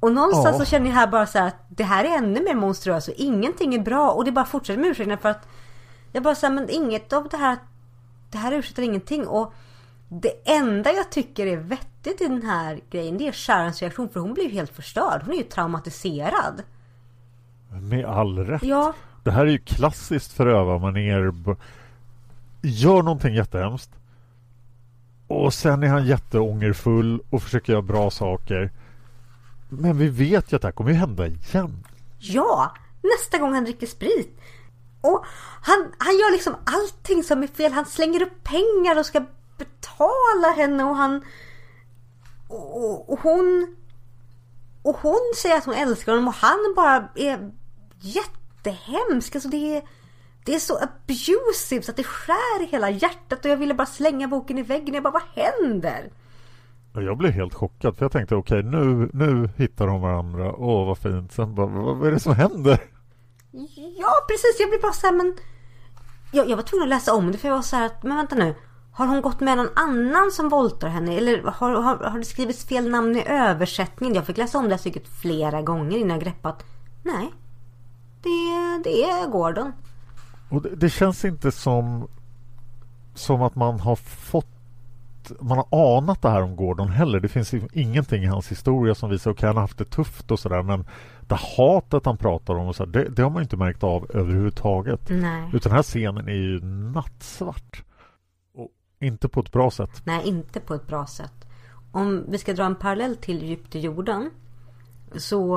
Och 0.00 0.12
någonstans 0.12 0.56
Ja. 0.58 0.64
så 0.64 0.70
känner 0.70 0.86
jag 0.86 0.94
här 0.94 1.06
bara 1.06 1.26
så 1.26 1.38
här 1.38 1.46
att 1.46 1.64
det 1.68 1.84
här 1.84 2.04
är 2.04 2.18
ännu 2.18 2.42
mer 2.42 2.54
monstruöst 2.54 3.08
och 3.08 3.14
ingenting 3.16 3.74
är 3.74 3.78
bra 3.78 4.10
och 4.10 4.24
det 4.24 4.32
bara 4.32 4.44
fortsätter 4.44 4.80
med 4.80 4.90
ursäkterna 4.90 5.16
för 5.16 5.28
att 5.28 5.48
jag 6.12 6.22
bara 6.22 6.34
säger 6.34 6.54
men 6.54 6.70
inget 6.70 7.12
av 7.12 7.28
det 7.28 7.36
här 7.36 7.56
det 8.30 8.38
här 8.38 8.52
ursäktar 8.52 8.82
ingenting 8.82 9.26
och 9.26 9.52
det 10.08 10.32
enda 10.44 10.92
jag 10.92 11.10
tycker 11.10 11.46
är 11.46 11.56
vettigt 11.56 12.20
i 12.20 12.28
den 12.28 12.42
här 12.42 12.80
grejen 12.90 13.18
det 13.18 13.28
är 13.28 13.32
Sharons 13.32 13.82
reaktion 13.82 14.08
för 14.08 14.20
hon 14.20 14.34
blir 14.34 14.44
ju 14.44 14.50
helt 14.50 14.70
förstörd. 14.70 15.22
Hon 15.24 15.34
är 15.34 15.38
ju 15.38 15.42
traumatiserad. 15.44 16.62
Med 17.68 18.04
all 18.04 18.38
rätt. 18.38 18.62
Ja. 18.62 18.92
Det 19.24 19.30
här 19.30 19.46
är 19.46 19.50
ju 19.50 19.58
klassiskt 19.58 20.32
förövarmanér. 20.32 21.32
Gör 22.62 23.02
någonting 23.02 23.34
jättehemskt. 23.34 23.90
Och 25.26 25.54
sen 25.54 25.82
är 25.82 25.88
han 25.88 26.06
jätteångerfull 26.06 27.20
och 27.30 27.42
försöker 27.42 27.72
göra 27.72 27.82
bra 27.82 28.10
saker. 28.10 28.70
Men 29.68 29.98
vi 29.98 30.08
vet 30.08 30.52
ju 30.52 30.56
att 30.56 30.62
det 30.62 30.68
här 30.68 30.72
kommer 30.72 30.90
ju 30.90 30.96
hända 30.96 31.26
igen. 31.26 31.86
Ja, 32.18 32.74
nästa 33.02 33.38
gång 33.38 33.54
han 33.54 33.64
dricker 33.64 33.86
sprit. 33.86 34.40
Och 35.00 35.24
han, 35.62 35.92
han 35.98 36.18
gör 36.18 36.32
liksom 36.32 36.56
allting 36.64 37.22
som 37.22 37.42
är 37.42 37.46
fel. 37.46 37.72
Han 37.72 37.86
slänger 37.86 38.22
upp 38.22 38.44
pengar 38.44 38.98
och 38.98 39.06
ska 39.06 39.24
betala 39.58 40.48
henne 40.56 40.84
och 40.84 40.96
han... 40.96 41.24
Och, 42.48 42.84
och, 42.84 43.12
och 43.12 43.20
hon... 43.20 43.76
Och 44.82 44.96
hon 44.96 45.32
säger 45.36 45.56
att 45.56 45.64
hon 45.64 45.74
älskar 45.74 46.12
honom 46.12 46.28
och 46.28 46.34
han 46.34 46.74
bara 46.76 47.08
är 47.14 47.52
jättehemsk. 48.00 49.34
Alltså 49.34 49.48
det 49.48 49.76
är... 49.76 49.82
Det 50.44 50.54
är 50.54 50.58
så 50.58 50.78
abusive 50.78 51.82
så 51.82 51.90
att 51.90 51.96
det 51.96 52.04
skär 52.04 52.62
i 52.62 52.66
hela 52.66 52.90
hjärtat 52.90 53.44
och 53.44 53.50
jag 53.50 53.56
ville 53.56 53.74
bara 53.74 53.86
slänga 53.86 54.28
boken 54.28 54.58
i 54.58 54.62
väggen. 54.62 54.94
Jag 54.94 55.02
bara, 55.02 55.20
vad 55.34 55.44
händer? 55.44 56.10
Jag 57.00 57.16
blev 57.16 57.32
helt 57.32 57.54
chockad 57.54 57.96
för 57.96 58.04
jag 58.04 58.12
tänkte 58.12 58.34
okej 58.34 58.62
nu, 58.62 59.10
nu 59.12 59.50
hittar 59.56 59.86
de 59.86 60.00
varandra. 60.00 60.54
Åh 60.56 60.86
vad 60.86 60.98
fint. 60.98 61.32
Sen 61.32 61.54
bara 61.54 61.66
vad, 61.66 61.96
vad 61.96 62.08
är 62.08 62.12
det 62.12 62.20
som 62.20 62.34
händer? 62.34 62.80
Ja, 63.98 64.12
precis. 64.28 64.56
Jag 64.60 64.68
blev 64.68 64.80
bara 64.80 64.92
så 64.92 65.06
här, 65.06 65.14
men... 65.14 65.36
Jag, 66.32 66.50
jag 66.50 66.56
var 66.56 66.62
tvungen 66.62 66.82
att 66.82 66.88
läsa 66.88 67.14
om 67.14 67.32
det 67.32 67.38
för 67.38 67.48
jag 67.48 67.54
var 67.54 67.62
så 67.62 67.76
här 67.76 67.86
att, 67.86 68.02
men 68.02 68.16
vänta 68.16 68.34
nu. 68.34 68.54
Har 68.92 69.06
hon 69.06 69.22
gått 69.22 69.40
med 69.40 69.56
någon 69.56 69.70
annan 69.74 70.30
som 70.32 70.48
våldtar 70.48 70.88
henne? 70.88 71.16
Eller 71.16 71.42
har, 71.42 71.70
har, 71.70 71.96
har 71.96 72.18
det 72.18 72.24
skrivits 72.24 72.66
fel 72.66 72.90
namn 72.90 73.16
i 73.16 73.24
översättningen? 73.26 74.14
Jag 74.16 74.26
fick 74.26 74.36
läsa 74.36 74.58
om 74.58 74.64
det 74.64 74.70
här 74.70 74.78
stycket 74.78 75.08
flera 75.08 75.62
gånger 75.62 75.98
innan 75.98 76.10
jag 76.10 76.20
greppat. 76.20 76.64
Nej. 77.02 77.32
Det, 78.22 78.82
det 78.84 79.04
är 79.04 79.30
Gordon. 79.30 79.72
Och 80.48 80.62
det, 80.62 80.76
det 80.76 80.90
känns 80.90 81.24
inte 81.24 81.52
som 81.52 82.08
som 83.14 83.42
att 83.42 83.54
man 83.54 83.80
har 83.80 83.96
fått 83.96 84.46
man 85.40 85.58
har 85.58 85.96
anat 85.96 86.22
det 86.22 86.30
här 86.30 86.42
om 86.42 86.56
Gordon 86.56 86.88
heller. 86.88 87.20
Det 87.20 87.28
finns 87.28 87.54
ingenting 87.72 88.22
i 88.22 88.26
hans 88.26 88.50
historia 88.50 88.94
som 88.94 89.10
visar 89.10 89.30
att 89.30 89.36
okay, 89.36 89.46
han 89.46 89.56
har 89.56 89.62
haft 89.62 89.78
det 89.78 89.84
tufft 89.84 90.30
och 90.30 90.38
sådär 90.38 90.62
men 90.62 90.84
det 91.20 91.38
hatet 91.56 92.06
han 92.06 92.16
pratar 92.16 92.54
om 92.54 92.66
och 92.66 92.76
så 92.76 92.84
här, 92.84 92.90
det, 92.90 93.04
det, 93.08 93.22
har 93.22 93.30
man 93.30 93.42
inte 93.42 93.56
märkt 93.56 93.84
av 93.84 94.06
överhuvudtaget. 94.14 95.00
Nej. 95.08 95.50
Utan 95.52 95.70
den 95.70 95.76
här 95.76 95.82
scenen 95.82 96.28
är 96.28 96.32
ju 96.32 96.60
nattsvart. 96.64 97.84
Och 98.54 98.68
inte 99.00 99.28
på 99.28 99.40
ett 99.40 99.52
bra 99.52 99.70
sätt. 99.70 100.02
Nej, 100.04 100.28
inte 100.28 100.60
på 100.60 100.74
ett 100.74 100.86
bra 100.86 101.06
sätt. 101.06 101.48
Om 101.92 102.24
vi 102.28 102.38
ska 102.38 102.52
dra 102.52 102.64
en 102.64 102.74
parallell 102.74 103.16
till 103.16 103.42
Djupt 103.42 103.74
i 103.74 103.80
jorden 103.80 104.30
så 105.16 105.56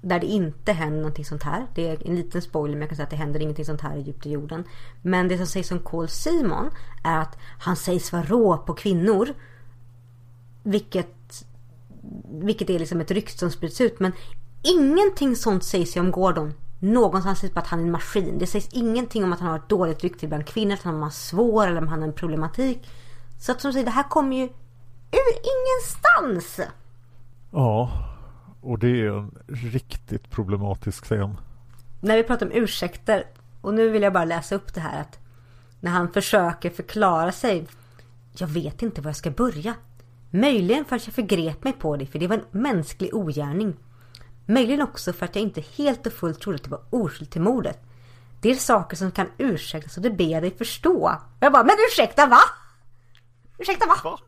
där 0.00 0.20
det 0.20 0.26
inte 0.26 0.72
händer 0.72 0.98
någonting 0.98 1.24
sånt 1.24 1.42
här. 1.42 1.66
Det 1.74 1.88
är 1.88 2.06
en 2.08 2.16
liten 2.16 2.42
spoiler 2.42 2.74
men 2.74 2.80
jag 2.80 2.88
kan 2.88 2.96
säga 2.96 3.04
att 3.04 3.10
det 3.10 3.16
händer 3.16 3.40
ingenting 3.40 3.64
sånt 3.64 3.80
här 3.80 3.96
i 3.96 4.00
djupt 4.00 4.26
i 4.26 4.30
jorden. 4.30 4.64
Men 5.02 5.28
det 5.28 5.36
som 5.36 5.46
sägs 5.46 5.70
om 5.70 5.78
Cole 5.78 6.08
Simon 6.08 6.70
är 7.04 7.18
att 7.18 7.38
han 7.58 7.76
sägs 7.76 8.12
vara 8.12 8.22
rå 8.22 8.58
på 8.58 8.74
kvinnor. 8.74 9.28
Vilket, 10.62 11.44
vilket 12.30 12.70
är 12.70 12.78
liksom 12.78 13.00
ett 13.00 13.10
rykte 13.10 13.38
som 13.38 13.50
sprids 13.50 13.80
ut. 13.80 14.00
Men 14.00 14.12
ingenting 14.62 15.36
sånt 15.36 15.64
sägs 15.64 15.96
ju 15.96 16.00
om 16.00 16.10
Gordon. 16.10 16.54
Någonstans 16.78 17.38
sägs 17.38 17.54
bara 17.54 17.60
att 17.60 17.66
han 17.66 17.80
är 17.80 17.84
en 17.84 17.90
maskin. 17.90 18.38
Det 18.38 18.46
sägs 18.46 18.68
ingenting 18.72 19.24
om 19.24 19.32
att 19.32 19.40
han 19.40 19.50
har 19.50 19.58
ett 19.58 19.68
dåligt 19.68 20.04
rykte 20.04 20.26
bland 20.26 20.46
kvinnor. 20.46 20.74
Att 20.74 20.82
han 20.82 21.02
har 21.02 21.10
svår 21.10 21.66
eller 21.66 21.80
om 21.80 21.88
han 21.88 22.00
har 22.00 22.08
en 22.08 22.14
problematik. 22.14 22.90
Så 23.38 23.52
att 23.52 23.60
som 23.60 23.72
säger, 23.72 23.86
det 23.86 23.90
här 23.90 24.08
kommer 24.08 24.36
ju 24.36 24.48
ur 25.12 25.34
ingenstans. 25.42 26.60
Ja, 27.50 27.90
och 28.60 28.78
det 28.78 29.00
är 29.00 29.18
en 29.18 29.38
riktigt 29.46 30.30
problematisk 30.30 31.04
scen. 31.04 31.36
När 32.00 32.16
vi 32.16 32.22
pratar 32.22 32.46
om 32.46 32.52
ursäkter 32.52 33.24
och 33.60 33.74
nu 33.74 33.88
vill 33.88 34.02
jag 34.02 34.12
bara 34.12 34.24
läsa 34.24 34.54
upp 34.54 34.74
det 34.74 34.80
här 34.80 35.00
att 35.00 35.18
när 35.80 35.90
han 35.90 36.12
försöker 36.12 36.70
förklara 36.70 37.32
sig. 37.32 37.66
Jag 38.32 38.48
vet 38.48 38.82
inte 38.82 39.00
var 39.00 39.08
jag 39.08 39.16
ska 39.16 39.30
börja. 39.30 39.74
Möjligen 40.30 40.84
för 40.84 40.96
att 40.96 41.06
jag 41.06 41.14
förgrep 41.14 41.64
mig 41.64 41.72
på 41.72 41.96
det 41.96 42.06
för 42.06 42.18
det 42.18 42.26
var 42.26 42.36
en 42.36 42.62
mänsklig 42.62 43.14
ogärning. 43.14 43.76
Möjligen 44.46 44.82
också 44.82 45.12
för 45.12 45.24
att 45.24 45.36
jag 45.36 45.42
inte 45.42 45.64
helt 45.76 46.06
och 46.06 46.12
fullt 46.12 46.40
trodde 46.40 46.56
att 46.56 46.64
det 46.64 46.70
var 46.70 46.84
oskyldigt 46.90 47.32
till 47.32 47.40
mordet. 47.40 47.80
Det 48.40 48.50
är 48.50 48.54
saker 48.54 48.96
som 48.96 49.10
kan 49.10 49.26
ursäktas 49.38 49.96
och 49.96 50.02
det 50.02 50.10
ber 50.10 50.24
jag 50.24 50.42
dig 50.42 50.56
förstå. 50.58 51.12
Jag 51.40 51.52
bara, 51.52 51.64
men 51.64 51.76
ursäkta 51.90 52.26
va? 52.26 52.40
Ursäkta 53.58 53.86
va? 53.86 53.94
va? 54.04 54.18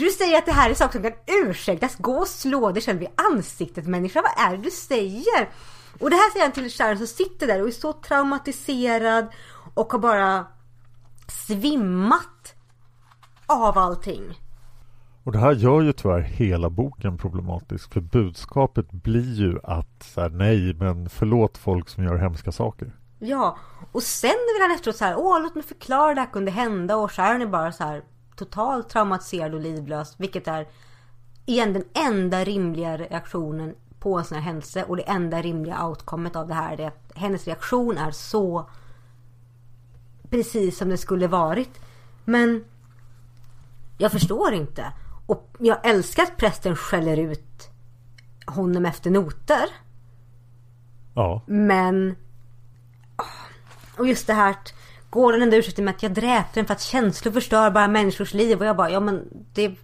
Du 0.00 0.10
säger 0.10 0.38
att 0.38 0.46
det 0.46 0.52
här 0.52 0.70
är 0.70 0.74
saker 0.74 0.92
som 0.92 1.02
kan 1.02 1.20
ursäktas. 1.26 1.96
Gå 1.96 2.12
och 2.12 2.28
slå 2.28 2.72
dig 2.72 2.82
själv 2.82 3.02
i 3.02 3.08
ansiktet 3.32 3.86
människa. 3.86 4.22
Vad 4.22 4.46
är 4.46 4.56
det 4.56 4.62
du 4.62 4.70
säger? 4.70 5.48
Och 6.00 6.10
det 6.10 6.16
här 6.16 6.32
säger 6.32 6.44
han 6.44 6.52
till 6.52 6.70
Sharon 6.70 6.98
som 6.98 7.06
sitter 7.06 7.46
där 7.46 7.62
och 7.62 7.68
är 7.68 7.72
så 7.72 7.92
traumatiserad 7.92 9.26
och 9.74 9.92
har 9.92 9.98
bara 9.98 10.46
svimmat 11.28 12.54
av 13.46 13.78
allting. 13.78 14.22
Och 15.24 15.32
det 15.32 15.38
här 15.38 15.52
gör 15.52 15.80
ju 15.80 15.92
tyvärr 15.92 16.20
hela 16.20 16.70
boken 16.70 17.18
problematisk 17.18 17.92
för 17.92 18.00
budskapet 18.00 18.90
blir 18.90 19.34
ju 19.34 19.58
att 19.64 20.02
så 20.14 20.20
här, 20.20 20.28
nej 20.28 20.74
men 20.74 21.08
förlåt 21.08 21.58
folk 21.58 21.88
som 21.88 22.04
gör 22.04 22.16
hemska 22.16 22.52
saker. 22.52 22.92
Ja, 23.18 23.58
och 23.92 24.02
sen 24.02 24.30
vill 24.30 24.62
han 24.62 24.74
efteråt 24.74 24.96
så 24.96 25.04
här, 25.04 25.14
åh 25.18 25.42
låt 25.42 25.54
mig 25.54 25.64
förklara 25.64 26.14
det 26.14 26.20
här 26.20 26.32
kunde 26.32 26.50
hända 26.50 26.96
och 26.96 27.12
Sharon 27.12 27.42
är 27.42 27.46
bara 27.46 27.72
så 27.72 27.84
här, 27.84 28.02
totalt 28.44 28.88
traumatiserad 28.88 29.54
och 29.54 29.60
livlös. 29.60 30.14
Vilket 30.16 30.48
är 30.48 30.68
igen 31.46 31.72
den 31.72 31.84
enda 31.94 32.44
rimliga 32.44 32.98
reaktionen 32.98 33.74
på 34.00 34.18
en 34.18 34.24
sån 34.24 34.38
här 34.38 34.44
händelse. 34.44 34.84
Och 34.84 34.96
det 34.96 35.02
enda 35.02 35.42
rimliga 35.42 35.86
outcomet 35.86 36.36
av 36.36 36.48
det 36.48 36.54
här 36.54 36.80
är 36.80 36.86
att 36.86 37.12
hennes 37.14 37.46
reaktion 37.46 37.98
är 37.98 38.10
så 38.10 38.70
precis 40.30 40.78
som 40.78 40.88
det 40.88 40.98
skulle 40.98 41.26
varit. 41.26 41.80
Men 42.24 42.64
jag 43.98 44.12
förstår 44.12 44.52
inte. 44.52 44.92
Och 45.26 45.56
jag 45.58 45.86
älskar 45.86 46.22
att 46.22 46.36
prästen 46.36 46.76
skäller 46.76 47.16
ut 47.16 47.70
honom 48.46 48.86
efter 48.86 49.10
noter. 49.10 49.68
Ja. 51.14 51.42
Men... 51.46 52.16
Och 53.98 54.06
just 54.06 54.26
det 54.26 54.34
här 54.34 54.50
att 54.50 54.74
Går 55.10 55.32
den 55.32 55.42
enda 55.42 55.56
ursäkten 55.56 55.84
med 55.84 55.94
att 55.94 56.02
jag 56.02 56.14
dräpte 56.14 56.60
den 56.60 56.66
för 56.66 56.74
att 56.74 56.80
känslor 56.80 57.32
förstör 57.32 57.70
bara 57.70 57.88
människors 57.88 58.34
liv. 58.34 58.58
Och 58.58 58.64
jag 58.64 58.76
bara, 58.76 58.90
ja 58.90 59.00
men 59.00 59.28
det... 59.54 59.74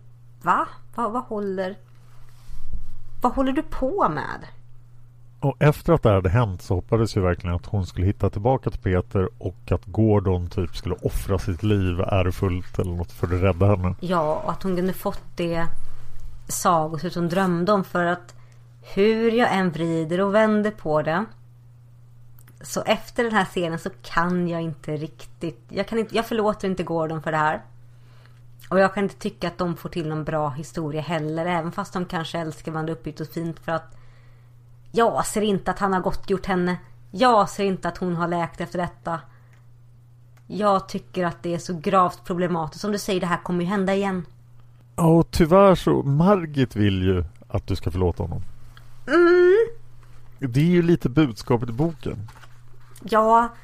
Va? 0.42 0.68
Vad, 0.94 1.12
vad 1.12 1.22
håller... 1.22 1.76
Vad 3.22 3.32
håller 3.32 3.52
du 3.52 3.62
på 3.62 4.08
med? 4.08 4.46
Och 5.40 5.56
efter 5.58 5.92
att 5.92 6.02
det 6.02 6.10
hade 6.10 6.28
hänt 6.28 6.62
så 6.62 6.74
hoppades 6.74 7.16
ju 7.16 7.20
verkligen 7.20 7.56
att 7.56 7.66
hon 7.66 7.86
skulle 7.86 8.06
hitta 8.06 8.30
tillbaka 8.30 8.70
till 8.70 8.80
Peter 8.80 9.28
och 9.38 9.72
att 9.72 9.84
Gordon 9.84 10.50
typ 10.50 10.76
skulle 10.76 10.94
offra 10.94 11.38
sitt 11.38 11.62
liv 11.62 12.00
ärofullt 12.00 12.78
eller 12.78 12.92
något 12.92 13.12
för 13.12 13.26
att 13.26 13.42
rädda 13.42 13.66
henne. 13.66 13.94
Ja, 14.00 14.42
och 14.44 14.50
att 14.52 14.62
hon 14.62 14.76
kunde 14.76 14.92
fått 14.92 15.36
det 15.36 15.66
sagoslut 16.48 17.14
hon 17.14 17.28
drömde 17.28 17.72
om 17.72 17.84
för 17.84 18.04
att 18.04 18.34
hur 18.94 19.30
jag 19.30 19.54
än 19.54 19.70
vrider 19.70 20.20
och 20.20 20.34
vänder 20.34 20.70
på 20.70 21.02
det 21.02 21.24
så 22.66 22.82
efter 22.82 23.24
den 23.24 23.32
här 23.32 23.44
scenen 23.44 23.78
så 23.78 23.90
kan 24.02 24.48
jag 24.48 24.62
inte 24.62 24.96
riktigt... 24.96 25.60
Jag, 25.68 25.88
kan 25.88 25.98
inte, 25.98 26.16
jag 26.16 26.26
förlåter 26.26 26.68
inte 26.68 26.82
Gordon 26.82 27.22
för 27.22 27.30
det 27.32 27.38
här. 27.38 27.62
Och 28.68 28.80
jag 28.80 28.94
kan 28.94 29.02
inte 29.02 29.16
tycka 29.16 29.48
att 29.48 29.58
de 29.58 29.76
får 29.76 29.88
till 29.88 30.08
någon 30.08 30.24
bra 30.24 30.48
historia 30.48 31.00
heller. 31.00 31.46
Även 31.46 31.72
fast 31.72 31.92
de 31.92 32.04
kanske 32.04 32.38
älskar 32.38 32.72
varandra 32.72 32.92
uppbytt 32.92 33.20
och 33.20 33.28
fint. 33.28 33.60
För 33.60 33.72
att 33.72 33.96
jag 34.92 35.26
ser 35.26 35.42
inte 35.42 35.70
att 35.70 35.78
han 35.78 35.92
har 35.92 36.00
gottgjort 36.00 36.46
henne. 36.46 36.76
Jag 37.10 37.48
ser 37.50 37.64
inte 37.64 37.88
att 37.88 37.98
hon 37.98 38.16
har 38.16 38.28
läkt 38.28 38.60
efter 38.60 38.78
detta. 38.78 39.20
Jag 40.46 40.88
tycker 40.88 41.24
att 41.24 41.42
det 41.42 41.54
är 41.54 41.58
så 41.58 41.74
gravt 41.74 42.24
problematiskt. 42.24 42.80
Som 42.80 42.92
du 42.92 42.98
säger, 42.98 43.20
det 43.20 43.26
här 43.26 43.42
kommer 43.42 43.60
ju 43.60 43.66
hända 43.66 43.94
igen. 43.94 44.26
Ja, 44.96 45.06
och 45.06 45.30
tyvärr 45.30 45.74
så 45.74 46.02
Margit 46.02 46.76
vill 46.76 47.02
ju 47.02 47.24
att 47.48 47.66
du 47.66 47.76
ska 47.76 47.90
förlåta 47.90 48.22
honom. 48.22 48.42
Mm. 49.06 49.66
Det 50.38 50.60
är 50.60 50.64
ju 50.64 50.82
lite 50.82 51.08
budskapet 51.08 51.68
i 51.68 51.72
boken. 51.72 52.28
Ja, 53.10 53.54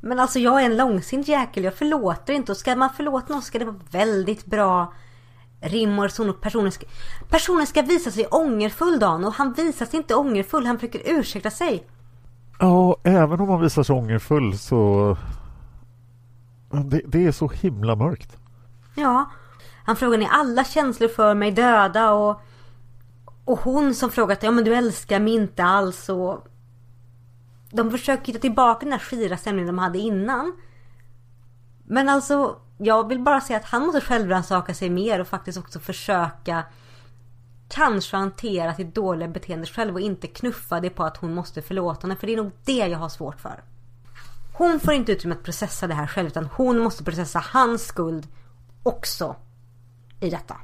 men 0.00 0.18
alltså 0.18 0.38
jag 0.38 0.60
är 0.60 0.64
en 0.64 0.76
långsint 0.76 1.28
jäkel. 1.28 1.64
Jag 1.64 1.74
förlåter 1.74 2.32
inte. 2.32 2.52
Och 2.52 2.58
ska 2.58 2.76
man 2.76 2.90
förlåta 2.90 3.32
någon 3.32 3.42
ska 3.42 3.58
det 3.58 3.64
vara 3.64 3.80
väldigt 3.90 4.46
bra 4.46 4.92
rim 5.60 5.98
och 5.98 6.04
reson. 6.04 6.34
Personen 6.40 6.72
ska, 6.72 6.86
personen 7.28 7.66
ska 7.66 7.82
visa 7.82 8.10
sig 8.10 8.26
ångerfull 8.26 8.98
Dan. 8.98 9.24
Och 9.24 9.32
han 9.32 9.52
visar 9.52 9.86
sig 9.86 9.96
inte 9.96 10.14
ångerfull. 10.14 10.66
Han 10.66 10.78
försöker 10.78 11.02
ursäkta 11.04 11.50
sig. 11.50 11.86
Ja, 12.58 12.96
även 13.04 13.40
om 13.40 13.48
han 13.48 13.60
visar 13.60 13.82
sig 13.82 13.96
ångerfull 13.96 14.58
så... 14.58 15.16
Det, 16.70 17.02
det 17.06 17.26
är 17.26 17.32
så 17.32 17.48
himla 17.48 17.96
mörkt. 17.96 18.36
Ja. 18.94 19.30
Han 19.84 19.96
frågar 19.96 20.18
är 20.18 20.28
alla 20.30 20.64
känslor 20.64 21.08
för 21.08 21.34
mig 21.34 21.50
döda 21.50 22.12
och... 22.12 22.40
Och 23.44 23.60
hon 23.60 23.94
som 23.94 24.10
frågat 24.10 24.42
ja 24.42 24.50
men 24.50 24.64
du 24.64 24.74
älskar 24.74 25.20
mig 25.20 25.34
inte 25.34 25.64
alls 25.64 26.08
och 26.08 26.46
de 27.70 27.90
försöker 27.90 28.26
hitta 28.26 28.38
tillbaka 28.38 28.84
den 28.84 28.92
här 28.92 28.98
skira 28.98 29.36
stämningen 29.36 29.66
de 29.66 29.78
hade 29.78 29.98
innan. 29.98 30.56
Men 31.84 32.08
alltså, 32.08 32.56
jag 32.78 33.08
vill 33.08 33.20
bara 33.20 33.40
säga 33.40 33.58
att 33.58 33.64
han 33.64 33.86
måste 33.86 34.00
självrannsaka 34.00 34.74
sig 34.74 34.90
mer 34.90 35.20
och 35.20 35.28
faktiskt 35.28 35.58
också 35.58 35.78
försöka 35.78 36.64
kanske 37.68 38.16
hantera 38.16 38.74
sitt 38.74 38.94
dåliga 38.94 39.28
beteende 39.28 39.66
själv 39.66 39.94
och 39.94 40.00
inte 40.00 40.26
knuffa 40.26 40.80
det 40.80 40.90
på 40.90 41.04
att 41.04 41.16
hon 41.16 41.34
måste 41.34 41.62
förlåta 41.62 42.06
henne. 42.06 42.16
För 42.16 42.26
det 42.26 42.32
är 42.32 42.36
nog 42.36 42.52
det 42.64 42.72
jag 42.86 42.98
har 42.98 43.08
svårt 43.08 43.40
för. 43.40 43.62
Hon 44.52 44.80
får 44.80 44.94
inte 44.94 45.12
utrymme 45.12 45.34
att 45.34 45.42
processa 45.42 45.86
det 45.86 45.94
här 45.94 46.06
själv 46.06 46.26
utan 46.26 46.48
hon 46.52 46.78
måste 46.78 47.04
processa 47.04 47.38
hans 47.38 47.86
skuld 47.86 48.26
också 48.82 49.36
i 50.20 50.30
detta. 50.30 50.56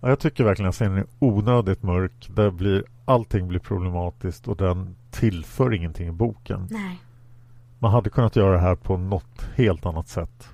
Ja, 0.00 0.08
jag 0.08 0.18
tycker 0.18 0.44
verkligen 0.44 0.68
att 0.68 0.74
scenen 0.74 0.98
är 0.98 1.06
onödigt 1.18 1.82
mörk. 1.82 2.28
Där 2.30 2.50
blir, 2.50 2.84
allting 3.04 3.48
blir 3.48 3.60
problematiskt 3.60 4.48
och 4.48 4.56
den 4.56 4.96
tillför 5.20 5.74
ingenting 5.74 6.08
i 6.08 6.12
boken. 6.12 6.68
Nej. 6.70 7.00
Man 7.78 7.92
hade 7.92 8.10
kunnat 8.10 8.36
göra 8.36 8.52
det 8.52 8.60
här 8.60 8.74
på 8.74 8.96
något 8.96 9.46
helt 9.56 9.86
annat 9.86 10.08
sätt. 10.08 10.48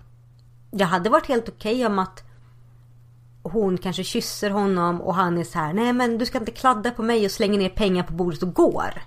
Det 0.70 0.84
hade 0.84 1.10
varit 1.10 1.26
helt 1.26 1.48
okej 1.48 1.74
okay 1.74 1.86
om 1.86 1.98
att 1.98 2.24
hon 3.42 3.78
kanske 3.78 4.04
kysser 4.04 4.50
honom 4.50 5.00
och 5.00 5.14
han 5.14 5.38
är 5.38 5.44
så 5.44 5.58
här 5.58 5.72
Nej 5.72 5.92
men 5.92 6.18
du 6.18 6.26
ska 6.26 6.38
inte 6.38 6.52
kladda 6.52 6.90
på 6.90 7.02
mig 7.02 7.24
och 7.24 7.30
slänga 7.30 7.58
ner 7.58 7.68
pengar 7.68 8.02
på 8.02 8.12
bordet 8.12 8.42
och 8.42 8.54
går. 8.54 9.02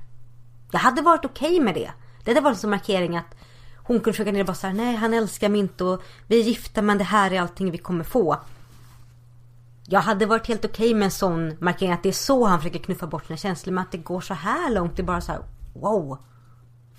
Jag 0.72 0.80
hade 0.80 1.01
varit 1.01 1.26
okej 1.26 1.49
okay 1.49 1.64
med 1.64 1.76
det. 1.76 1.91
Det 2.24 2.32
hade 2.32 2.41
varit 2.41 2.64
en 2.64 2.70
markering 2.70 3.18
att 3.18 3.36
hon 3.78 3.99
kunde 3.99 4.14
försöka 4.14 4.32
ner 4.32 4.39
och 4.39 4.45
bara 4.45 4.53
så 4.53 4.68
här, 4.68 4.74
Nej 4.74 4.95
han 4.95 5.14
älskar 5.14 5.49
mig 5.49 5.60
inte 5.60 5.84
och 5.84 6.01
vi 6.28 6.39
är 6.39 6.43
gifta 6.43 6.82
men 6.82 6.97
det 6.97 7.03
här 7.03 7.34
är 7.34 7.41
allting 7.41 7.72
vi 7.72 7.78
kommer 7.78 8.03
få. 8.03 8.38
Jag 9.88 10.00
hade 10.00 10.26
varit 10.26 10.48
helt 10.48 10.66
okej 10.66 10.86
okay 10.86 10.96
med 10.96 11.06
en 11.06 11.12
sån 11.12 11.54
markering 11.60 11.92
att 11.92 12.04
det 12.04 12.10
är 12.10 12.14
så 12.14 12.46
han 12.46 12.60
försöker 12.60 12.80
knuffa 12.80 13.08
bort 13.08 13.26
sina 13.26 13.38
känslor. 13.38 13.74
Men 13.74 13.82
att 13.82 13.92
det 13.92 13.98
går 13.98 14.22
så 14.22 14.34
här 14.34 14.74
långt, 14.74 14.96
det 14.96 15.02
är 15.02 15.06
bara 15.06 15.22
så 15.22 15.32
här, 15.32 15.42
wow. 15.74 16.18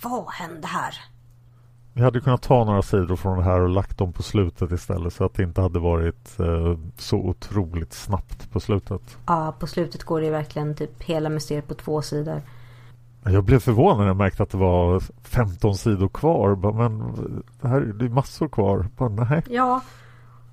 Vad 0.03 0.31
hände 0.31 0.67
här? 0.67 0.95
Vi 1.93 2.03
hade 2.03 2.21
kunnat 2.21 2.43
ta 2.43 2.65
några 2.65 2.83
sidor 2.83 3.17
från 3.17 3.39
det 3.39 3.45
här 3.45 3.61
och 3.61 3.69
lagt 3.69 3.99
dem 3.99 4.13
på 4.13 4.23
slutet 4.23 4.73
istället 4.73 5.13
så 5.13 5.25
att 5.25 5.35
det 5.35 5.43
inte 5.43 5.61
hade 5.61 5.79
varit 5.79 6.41
eh, 6.41 6.79
så 6.99 7.17
otroligt 7.17 7.93
snabbt 7.93 8.51
på 8.53 8.61
slutet. 8.61 9.19
Ja, 9.27 9.55
på 9.59 9.67
slutet 9.67 10.05
går 10.05 10.21
det 10.21 10.31
verkligen 10.31 10.75
typ 10.75 11.03
hela 11.03 11.29
mysteriet 11.29 11.69
på 11.69 11.75
två 11.75 12.03
sidor. 12.03 12.43
Jag 13.25 13.45
blev 13.45 13.59
förvånad 13.59 13.99
när 13.99 14.07
jag 14.07 14.17
märkte 14.17 14.43
att 14.43 14.51
det 14.51 14.59
var 14.59 15.03
15 15.23 15.75
sidor 15.75 16.09
kvar. 16.09 16.73
Men 16.73 17.15
det 17.61 17.69
här 17.69 17.81
det 17.81 18.05
är 18.05 18.09
massor 18.09 18.49
kvar. 18.49 18.87
Bara, 18.97 19.09
nej. 19.09 19.43
Ja, 19.49 19.81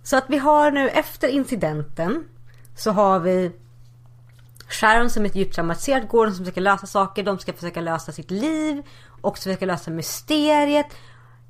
så 0.04 0.18
att 0.18 0.26
vi 0.28 0.38
har 0.38 0.72
nu 0.72 0.90
efter 0.90 1.28
incidenten 1.28 2.24
så 2.76 2.92
har 2.92 3.20
vi 3.20 3.52
Sharon 4.68 5.10
som 5.10 5.26
är 5.26 5.38
djupt 5.38 5.56
traumatiserad, 5.56 6.08
Gordon 6.08 6.36
som 6.36 6.46
försöker 6.46 6.62
lösa 6.62 6.88
saker, 6.88 7.24
de 7.24 7.40
ska 7.40 7.54
försöka 7.54 7.82
lösa 7.82 8.12
sitt 8.12 8.32
liv 8.32 8.84
och 9.22 9.38
försöka 9.38 9.66
lösa 9.66 9.92
mysteriet. 9.92 10.88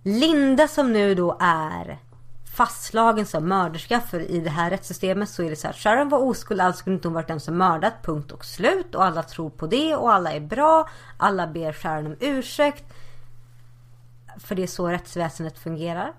Linda 0.03 0.67
som 0.67 0.93
nu 0.93 1.15
då 1.15 1.37
är 1.39 1.99
fastslagen 2.55 3.25
som 3.25 3.49
mörderska 3.49 3.99
för 3.99 4.19
i 4.19 4.39
det 4.39 4.49
här 4.49 4.69
rättssystemet 4.69 5.29
så 5.29 5.43
är 5.43 5.49
det 5.49 5.55
så 5.55 5.67
här 5.67 5.73
Sharon 5.73 6.09
var 6.09 6.19
oskuld, 6.19 6.61
alltså 6.61 6.83
kunde 6.83 6.95
inte 6.95 7.07
hon 7.07 7.15
varit 7.15 7.27
den 7.27 7.39
som 7.39 7.57
mördat, 7.57 7.93
punkt 8.03 8.31
och 8.31 8.45
slut 8.45 8.95
och 8.95 9.03
alla 9.03 9.23
tror 9.23 9.49
på 9.49 9.67
det 9.67 9.95
och 9.95 10.13
alla 10.13 10.31
är 10.31 10.39
bra, 10.39 10.89
alla 11.17 11.47
ber 11.47 11.73
Sharon 11.73 12.05
om 12.05 12.15
ursäkt. 12.19 12.83
För 14.37 14.55
det 14.55 14.63
är 14.63 14.67
så 14.67 14.87
rättsväsendet 14.87 15.59
fungerar. 15.59 16.13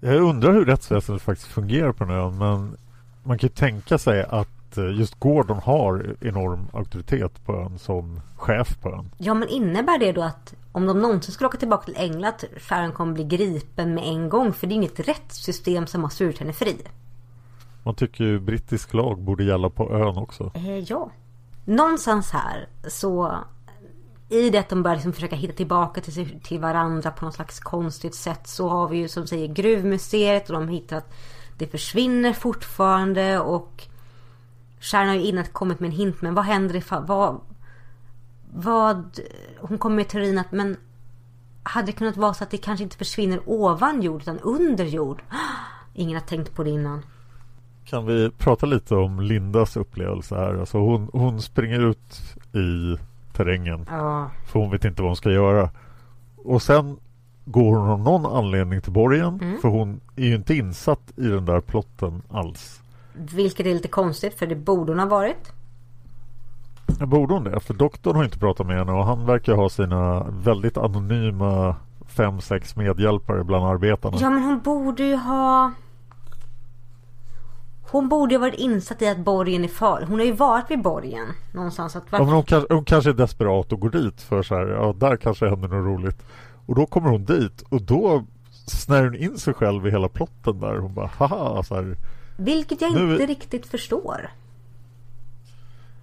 Jag 0.00 0.22
undrar 0.22 0.52
hur 0.52 0.64
rättsväsendet 0.64 1.22
faktiskt 1.22 1.48
fungerar 1.48 1.92
på 1.92 2.04
den 2.04 2.14
ön 2.14 2.38
men 2.38 2.76
man 3.22 3.38
kan 3.38 3.48
ju 3.48 3.54
tänka 3.54 3.98
sig 3.98 4.22
att 4.22 4.76
eh, 4.78 4.98
just 4.98 5.20
Gordon 5.20 5.58
har 5.58 6.16
enorm 6.20 6.68
auktoritet 6.72 7.44
på 7.44 7.56
ön 7.56 7.78
som 7.78 8.20
chef 8.36 8.80
på 8.80 8.88
ön. 8.88 9.10
Ja 9.18 9.34
men 9.34 9.48
innebär 9.48 9.98
det 9.98 10.12
då 10.12 10.22
att 10.22 10.54
om 10.72 10.86
de 10.86 11.00
någonsin 11.00 11.34
skulle 11.34 11.48
åka 11.48 11.58
tillbaka 11.58 11.84
till 11.84 11.96
England 11.96 12.24
att 12.24 12.44
Sharon 12.56 12.92
kommer 12.92 13.12
bli 13.12 13.24
gripen 13.24 13.94
med 13.94 14.04
en 14.04 14.28
gång? 14.28 14.52
För 14.52 14.66
det 14.66 14.72
är 14.72 14.76
inget 14.76 15.08
rättssystem 15.08 15.86
som 15.86 16.02
har 16.02 16.10
svurit 16.10 16.38
henne 16.38 16.52
fri. 16.52 16.76
Man 17.82 17.94
tycker 17.94 18.24
ju 18.24 18.40
brittisk 18.40 18.94
lag 18.94 19.22
borde 19.22 19.44
gälla 19.44 19.70
på 19.70 19.92
ön 19.92 20.16
också. 20.16 20.50
Eh, 20.54 20.78
ja. 20.78 21.10
Någonstans 21.64 22.30
här 22.30 22.68
så 22.88 23.38
i 24.28 24.50
det 24.50 24.58
att 24.58 24.68
de 24.68 24.82
börjar 24.82 24.96
liksom 24.96 25.12
försöka 25.12 25.36
hitta 25.36 25.52
tillbaka 25.52 26.00
till, 26.00 26.12
sig- 26.12 26.40
till 26.42 26.60
varandra 26.60 27.10
på 27.10 27.24
något 27.24 27.34
slags 27.34 27.60
konstigt 27.60 28.14
sätt 28.14 28.46
så 28.46 28.68
har 28.68 28.88
vi 28.88 28.96
ju 28.96 29.08
som 29.08 29.26
säger 29.26 29.48
gruvmuseet 29.48 30.50
och 30.50 30.54
de 30.54 30.68
hittar 30.68 30.96
att 30.96 31.14
det 31.58 31.66
försvinner 31.66 32.32
fortfarande 32.32 33.40
och 33.40 33.84
Sharon 34.80 35.08
har 35.08 35.14
ju 35.14 35.22
innan 35.22 35.44
kommit 35.44 35.80
med 35.80 35.88
en 35.88 35.96
hint 35.96 36.22
men 36.22 36.34
vad 36.34 36.44
händer 36.44 36.76
ifall, 36.76 37.06
vad, 37.06 37.40
vad, 38.54 39.20
hon 39.60 39.78
kommer 39.78 39.96
med 39.96 40.08
teorin 40.08 40.38
att 40.38 40.52
men 40.52 40.76
hade 41.62 41.86
det 41.86 41.92
kunnat 41.92 42.16
vara 42.16 42.34
så 42.34 42.44
att 42.44 42.50
det 42.50 42.56
kanske 42.56 42.84
inte 42.84 42.96
försvinner 42.96 43.40
ovan 43.46 44.02
jord 44.02 44.22
utan 44.22 44.38
under 44.38 44.84
jord? 44.84 45.22
Ingen 45.94 46.14
har 46.14 46.26
tänkt 46.26 46.54
på 46.54 46.64
det 46.64 46.70
innan. 46.70 47.02
Kan 47.84 48.06
vi 48.06 48.30
prata 48.30 48.66
lite 48.66 48.94
om 48.94 49.20
Lindas 49.20 49.76
upplevelse 49.76 50.34
här? 50.34 50.54
Alltså 50.54 50.78
hon, 50.78 51.10
hon 51.12 51.42
springer 51.42 51.80
ut 51.80 52.20
i 52.52 52.98
terrängen 53.36 53.86
Ja. 53.90 54.30
för 54.46 54.60
hon 54.60 54.70
vet 54.70 54.84
inte 54.84 55.02
vad 55.02 55.08
hon 55.08 55.16
ska 55.16 55.30
göra. 55.30 55.70
Och 56.36 56.62
sen 56.62 56.96
går 57.44 57.76
hon 57.76 57.88
av 57.90 58.00
någon 58.00 58.26
anledning 58.36 58.80
till 58.80 58.92
borgen 58.92 59.38
Mm. 59.42 59.58
för 59.60 59.68
hon 59.68 60.00
är 60.16 60.24
ju 60.26 60.34
inte 60.34 60.54
insatt 60.54 61.12
i 61.16 61.26
den 61.28 61.44
där 61.44 61.60
plotten 61.60 62.22
alls. 62.30 62.80
Vilket 63.14 63.66
är 63.66 63.74
lite 63.74 63.88
konstigt 63.88 64.38
för 64.38 64.46
det 64.46 64.56
borde 64.56 64.92
hon 64.92 64.98
ha 64.98 65.06
varit. 65.06 65.52
Borde 67.00 67.34
hon 67.34 67.44
det? 67.44 67.60
För 67.60 67.74
doktorn 67.74 68.16
har 68.16 68.24
inte 68.24 68.38
pratat 68.38 68.66
med 68.66 68.78
henne 68.78 68.92
och 68.92 69.06
han 69.06 69.26
verkar 69.26 69.54
ha 69.54 69.68
sina 69.68 70.24
väldigt 70.30 70.76
anonyma 70.76 71.76
fem, 72.06 72.40
sex 72.40 72.76
medhjälpare 72.76 73.44
bland 73.44 73.64
arbetarna. 73.66 74.16
Ja 74.20 74.30
men 74.30 74.42
hon 74.42 74.60
borde 74.60 75.02
ju 75.04 75.16
ha... 75.16 75.72
Hon 77.94 78.08
borde 78.08 78.34
ju 78.34 78.38
ha 78.40 78.46
varit 78.46 78.60
insatt 78.60 79.02
i 79.02 79.08
att 79.08 79.18
borgen 79.18 79.64
är 79.64 79.68
farlig. 79.68 80.06
Hon 80.06 80.18
har 80.18 80.26
ju 80.26 80.32
varit 80.32 80.70
vid 80.70 80.82
borgen 80.82 81.26
någonstans. 81.52 81.96
Att 81.96 82.04
Ja, 82.10 82.18
men 82.18 82.28
hon, 82.28 82.42
kanske, 82.42 82.74
hon 82.74 82.84
kanske 82.84 83.10
är 83.10 83.14
desperat 83.14 83.72
och 83.72 83.80
går 83.80 83.90
dit 83.90 84.20
för 84.22 84.42
så 84.42 84.54
här, 84.54 84.66
ja 84.66 84.94
där 84.98 85.16
kanske 85.16 85.48
händer 85.48 85.68
något 85.68 85.86
roligt. 85.98 86.22
Och 86.66 86.74
då 86.74 86.86
kommer 86.86 87.08
hon 87.10 87.24
dit 87.24 87.62
och 87.68 87.82
då 87.82 88.24
snär 88.66 89.04
hon 89.04 89.14
in 89.14 89.38
sig 89.38 89.54
själv 89.54 89.86
i 89.86 89.90
hela 89.90 90.08
plotten 90.08 90.60
där. 90.60 90.76
Hon 90.76 90.94
bara 90.94 91.10
haha 91.18 91.62
så 91.62 91.74
här. 91.74 91.96
Vilket 92.36 92.80
jag 92.80 92.94
Nu- 92.94 93.12
inte 93.12 93.26
riktigt 93.26 93.66
förstår. 93.66 94.30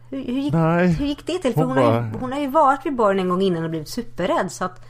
Hur, 0.10 0.18
hur, 0.26 0.34
gick, 0.42 0.54
Nej, 0.54 0.88
hur 0.88 1.06
gick 1.06 1.26
det 1.26 1.38
till? 1.38 1.54
För 1.54 1.62
hon 1.62 1.70
hon, 1.70 1.78
har 1.78 1.84
ju, 1.84 2.12
bara- 2.12 2.20
hon 2.20 2.32
har 2.32 2.40
ju 2.40 2.48
varit 2.48 2.86
vid 2.86 2.96
borgen 2.96 3.20
en 3.20 3.30
gång 3.30 3.42
innan 3.42 3.64
och 3.64 3.70
blivit 3.70 3.90
superrädd. 3.90 4.52
Så 4.52 4.66
att... 4.66 4.86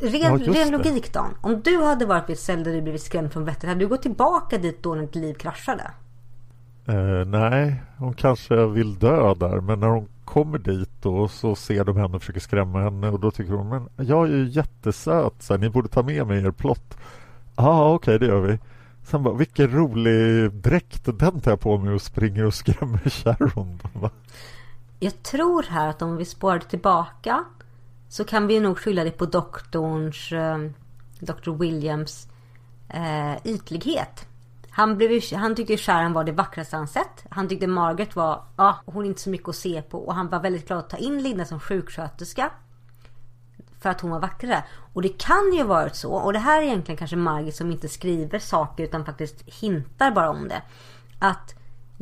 Ren, 0.00 0.20
Ja, 0.20 0.52
ren 0.52 0.70
logik 0.70 1.12
Dan. 1.12 1.34
Om 1.40 1.60
du 1.60 1.82
hade 1.82 2.06
varit 2.06 2.28
vid 2.28 2.34
ett 2.34 2.40
ställe 2.40 2.62
där 2.64 2.72
du 2.72 2.82
blivit 2.82 3.02
skrämd 3.02 3.32
från 3.32 3.44
vettet. 3.44 3.68
Hade 3.68 3.80
du 3.80 3.88
gått 3.88 4.02
tillbaka 4.02 4.58
dit 4.58 4.82
då 4.82 4.94
när 4.94 5.02
ditt 5.02 5.14
liv 5.14 5.34
kraschade? 5.34 5.90
Eh, 6.86 7.24
nej, 7.26 7.82
hon 7.98 8.14
kanske 8.14 8.66
vill 8.66 8.98
dö 8.98 9.34
där 9.34 9.60
men 9.60 9.80
när 9.80 9.86
hon 9.86 10.08
kommer 10.24 10.58
dit 10.58 10.90
då 11.02 11.28
så 11.28 11.54
ser 11.54 11.84
de 11.84 11.96
henne 11.96 12.16
och 12.16 12.22
försöker 12.22 12.40
skrämma 12.40 12.82
henne 12.82 13.08
och 13.08 13.20
då 13.20 13.30
tycker 13.30 13.52
hon 13.52 13.68
men 13.68 14.06
jag 14.06 14.28
är 14.28 14.32
ju 14.32 14.48
jättesöt 14.48 15.34
så 15.38 15.54
här, 15.54 15.60
ni 15.60 15.70
borde 15.70 15.88
ta 15.88 16.02
med 16.02 16.26
mig 16.26 16.42
i 16.42 16.46
er 16.46 16.50
plott. 16.50 16.98
Ja 17.56 17.68
ah, 17.68 17.94
okej 17.94 18.18
det 18.18 18.26
gör 18.26 18.40
vi. 18.40 18.58
Sen 19.04 19.22
bara 19.22 19.34
vilken 19.34 19.70
rolig 19.70 20.52
dräkt 20.52 21.04
den 21.04 21.40
tar 21.40 21.50
jag 21.50 21.60
på 21.60 21.78
mig 21.78 21.94
och 21.94 22.02
springer 22.02 22.44
och 22.44 22.54
skrämmer 22.54 23.10
Sharon. 23.10 23.80
Jag 24.98 25.22
tror 25.22 25.62
här 25.62 25.88
att 25.88 26.02
om 26.02 26.16
vi 26.16 26.24
spårade 26.24 26.64
tillbaka 26.64 27.44
så 28.08 28.24
kan 28.24 28.46
vi 28.46 28.60
nog 28.60 28.78
skylla 28.78 29.04
det 29.04 29.10
på 29.10 29.26
doktorns, 29.26 30.32
eh, 30.32 30.58
Dr. 31.18 31.50
Williams 31.50 32.28
eh, 32.88 33.36
ytlighet. 33.44 34.26
Han, 34.70 34.96
blev, 34.96 35.22
han 35.32 35.54
tyckte 35.54 35.76
Sharon 35.76 36.12
var 36.12 36.24
det 36.24 36.32
vackraste 36.32 36.76
han 36.76 36.88
sett. 36.88 37.24
Han 37.30 37.48
tyckte 37.48 37.66
Margaret 37.66 38.16
var, 38.16 38.44
ja, 38.56 38.78
hon 38.86 39.04
är 39.04 39.08
inte 39.08 39.20
så 39.20 39.30
mycket 39.30 39.48
att 39.48 39.56
se 39.56 39.82
på. 39.82 39.98
Och 39.98 40.14
han 40.14 40.28
var 40.28 40.40
väldigt 40.40 40.66
glad 40.66 40.78
att 40.78 40.90
ta 40.90 40.96
in 40.96 41.22
Linda 41.22 41.44
som 41.44 41.60
sjuksköterska. 41.60 42.50
För 43.80 43.90
att 43.90 44.00
hon 44.00 44.10
var 44.10 44.20
vackrare. 44.20 44.64
Och 44.92 45.02
det 45.02 45.18
kan 45.18 45.52
ju 45.52 45.58
ha 45.58 45.68
varit 45.68 45.94
så. 45.94 46.12
Och 46.12 46.32
det 46.32 46.38
här 46.38 46.62
är 46.62 46.66
egentligen 46.66 46.96
kanske 46.96 47.16
Margaret 47.16 47.56
som 47.56 47.70
inte 47.70 47.88
skriver 47.88 48.38
saker 48.38 48.84
utan 48.84 49.04
faktiskt 49.04 49.42
hintar 49.46 50.10
bara 50.10 50.30
om 50.30 50.48
det. 50.48 50.62
Att 51.18 51.54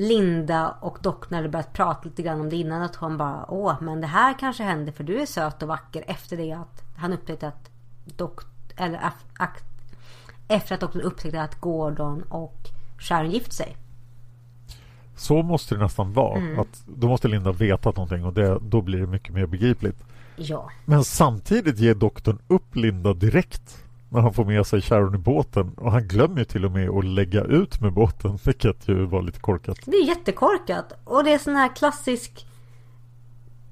Linda 0.02 0.70
och 0.80 0.98
doktorn 1.00 1.34
hade 1.34 1.48
börjat 1.48 1.72
prata 1.72 2.00
lite 2.08 2.22
grann 2.22 2.40
om 2.40 2.48
det 2.50 2.56
innan. 2.56 2.82
Att 2.82 2.96
hon 2.96 3.16
bara, 3.16 3.50
åh 3.50 3.76
men 3.80 4.00
det 4.00 4.06
här 4.06 4.38
kanske 4.38 4.62
händer 4.62 4.92
för 4.92 5.04
du 5.04 5.20
är 5.20 5.26
söt 5.26 5.62
och 5.62 5.68
vacker. 5.68 6.04
Efter 6.06 6.36
det 6.36 6.52
att 6.52 6.82
han 6.96 7.12
upptäckte 7.12 7.48
att 7.48 7.70
dokt, 8.04 8.46
eller 8.76 9.12
akt, 9.38 9.64
efter 10.48 10.74
att 10.74 10.80
doktorn 10.80 11.02
upptäckte 11.02 11.42
att 11.42 11.60
Gordon 11.60 12.22
och 12.22 12.68
Sharon 12.98 13.30
gift 13.30 13.52
sig. 13.52 13.76
Så 15.16 15.42
måste 15.42 15.74
det 15.74 15.80
nästan 15.80 16.12
vara. 16.12 16.38
Mm. 16.38 16.58
Att 16.58 16.84
då 16.86 17.08
måste 17.08 17.28
Linda 17.28 17.52
vetat 17.52 17.96
någonting 17.96 18.24
och 18.24 18.32
det, 18.32 18.58
då 18.62 18.82
blir 18.82 18.98
det 18.98 19.06
mycket 19.06 19.34
mer 19.34 19.46
begripligt. 19.46 20.04
Ja. 20.36 20.70
Men 20.84 21.04
samtidigt 21.04 21.78
ger 21.78 21.94
doktorn 21.94 22.38
upp 22.46 22.76
Linda 22.76 23.14
direkt 23.14 23.84
när 24.12 24.20
han 24.20 24.34
får 24.34 24.44
med 24.44 24.66
sig 24.66 24.80
Sharon 24.80 25.14
i 25.14 25.18
båten 25.18 25.72
och 25.76 25.92
han 25.92 26.08
glömmer 26.08 26.44
till 26.44 26.64
och 26.64 26.72
med 26.72 26.90
att 26.90 27.04
lägga 27.04 27.44
ut 27.44 27.80
med 27.80 27.92
båten 27.92 28.38
vilket 28.44 28.88
ju 28.88 29.04
var 29.04 29.22
lite 29.22 29.40
korkat. 29.40 29.78
Det 29.84 29.96
är 29.96 30.06
jättekorkat. 30.06 30.92
Och 31.04 31.24
det 31.24 31.32
är 31.32 31.38
sån 31.38 31.56
här 31.56 31.76
klassisk 31.76 32.46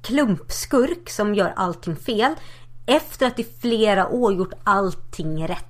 klumpskurk 0.03 1.11
som 1.11 1.35
gör 1.35 1.53
allting 1.57 1.97
fel. 1.97 2.35
Efter 2.87 3.27
att 3.27 3.39
i 3.39 3.47
flera 3.61 4.09
år 4.09 4.33
gjort 4.33 4.53
allting 4.65 5.49
rätt. 5.49 5.67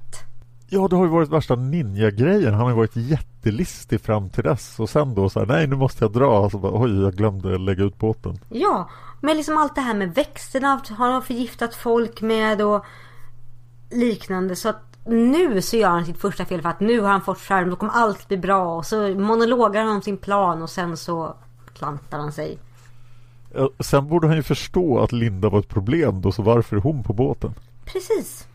Ja, 0.68 0.88
det 0.88 0.96
har 0.96 1.04
ju 1.04 1.10
varit 1.10 1.28
värsta 1.28 1.56
ninja-grejen. 1.56 2.54
Han 2.54 2.62
har 2.62 2.70
ju 2.70 2.76
varit 2.76 2.96
jättelistig 2.96 4.00
fram 4.00 4.30
till 4.30 4.44
dess 4.44 4.80
och 4.80 4.90
sen 4.90 5.14
då 5.14 5.30
så 5.30 5.38
här, 5.38 5.46
nej 5.46 5.66
nu 5.66 5.76
måste 5.76 6.04
jag 6.04 6.12
dra. 6.12 6.50
Så 6.50 6.58
bara, 6.58 6.82
oj, 6.82 7.02
jag 7.02 7.14
glömde 7.14 7.58
lägga 7.58 7.84
ut 7.84 7.98
båten. 7.98 8.38
Ja, 8.48 8.90
men 9.20 9.36
liksom 9.36 9.58
allt 9.58 9.74
det 9.74 9.80
här 9.80 9.94
med 9.94 10.14
växterna 10.14 10.80
har 10.90 11.10
han 11.10 11.22
förgiftat 11.22 11.74
folk 11.74 12.20
med 12.20 12.62
och 12.62 12.84
liknande. 13.90 14.56
Så 14.56 14.68
att 14.68 14.82
nu 15.06 15.62
så 15.62 15.76
gör 15.76 15.88
han 15.88 16.06
sitt 16.06 16.18
första 16.20 16.44
fel 16.44 16.62
för 16.62 16.68
att 16.68 16.80
nu 16.80 17.00
har 17.00 17.08
han 17.10 17.22
fått 17.22 17.38
skärm, 17.38 17.70
då 17.70 17.76
kommer 17.76 17.92
allt 17.92 18.28
bli 18.28 18.36
bra. 18.36 18.76
Och 18.76 18.86
så 18.86 19.08
monologar 19.08 19.84
han 19.84 19.96
om 19.96 20.02
sin 20.02 20.16
plan 20.16 20.62
och 20.62 20.70
sen 20.70 20.96
så 20.96 21.34
klantar 21.74 22.18
han 22.18 22.32
sig. 22.32 22.58
Ja, 23.54 23.70
Sen 23.80 24.08
borde 24.08 24.26
han 24.26 24.36
ju 24.36 24.42
förstå 24.42 24.98
att 25.00 25.12
Linda 25.12 25.48
var 25.48 25.58
ett 25.58 25.68
problem 25.68 26.20
då, 26.20 26.32
så 26.32 26.42
varför 26.42 26.76
är 26.76 26.80
hon 26.80 27.02
på 27.02 27.12
båten? 27.12 27.54
Precis. 27.84 28.46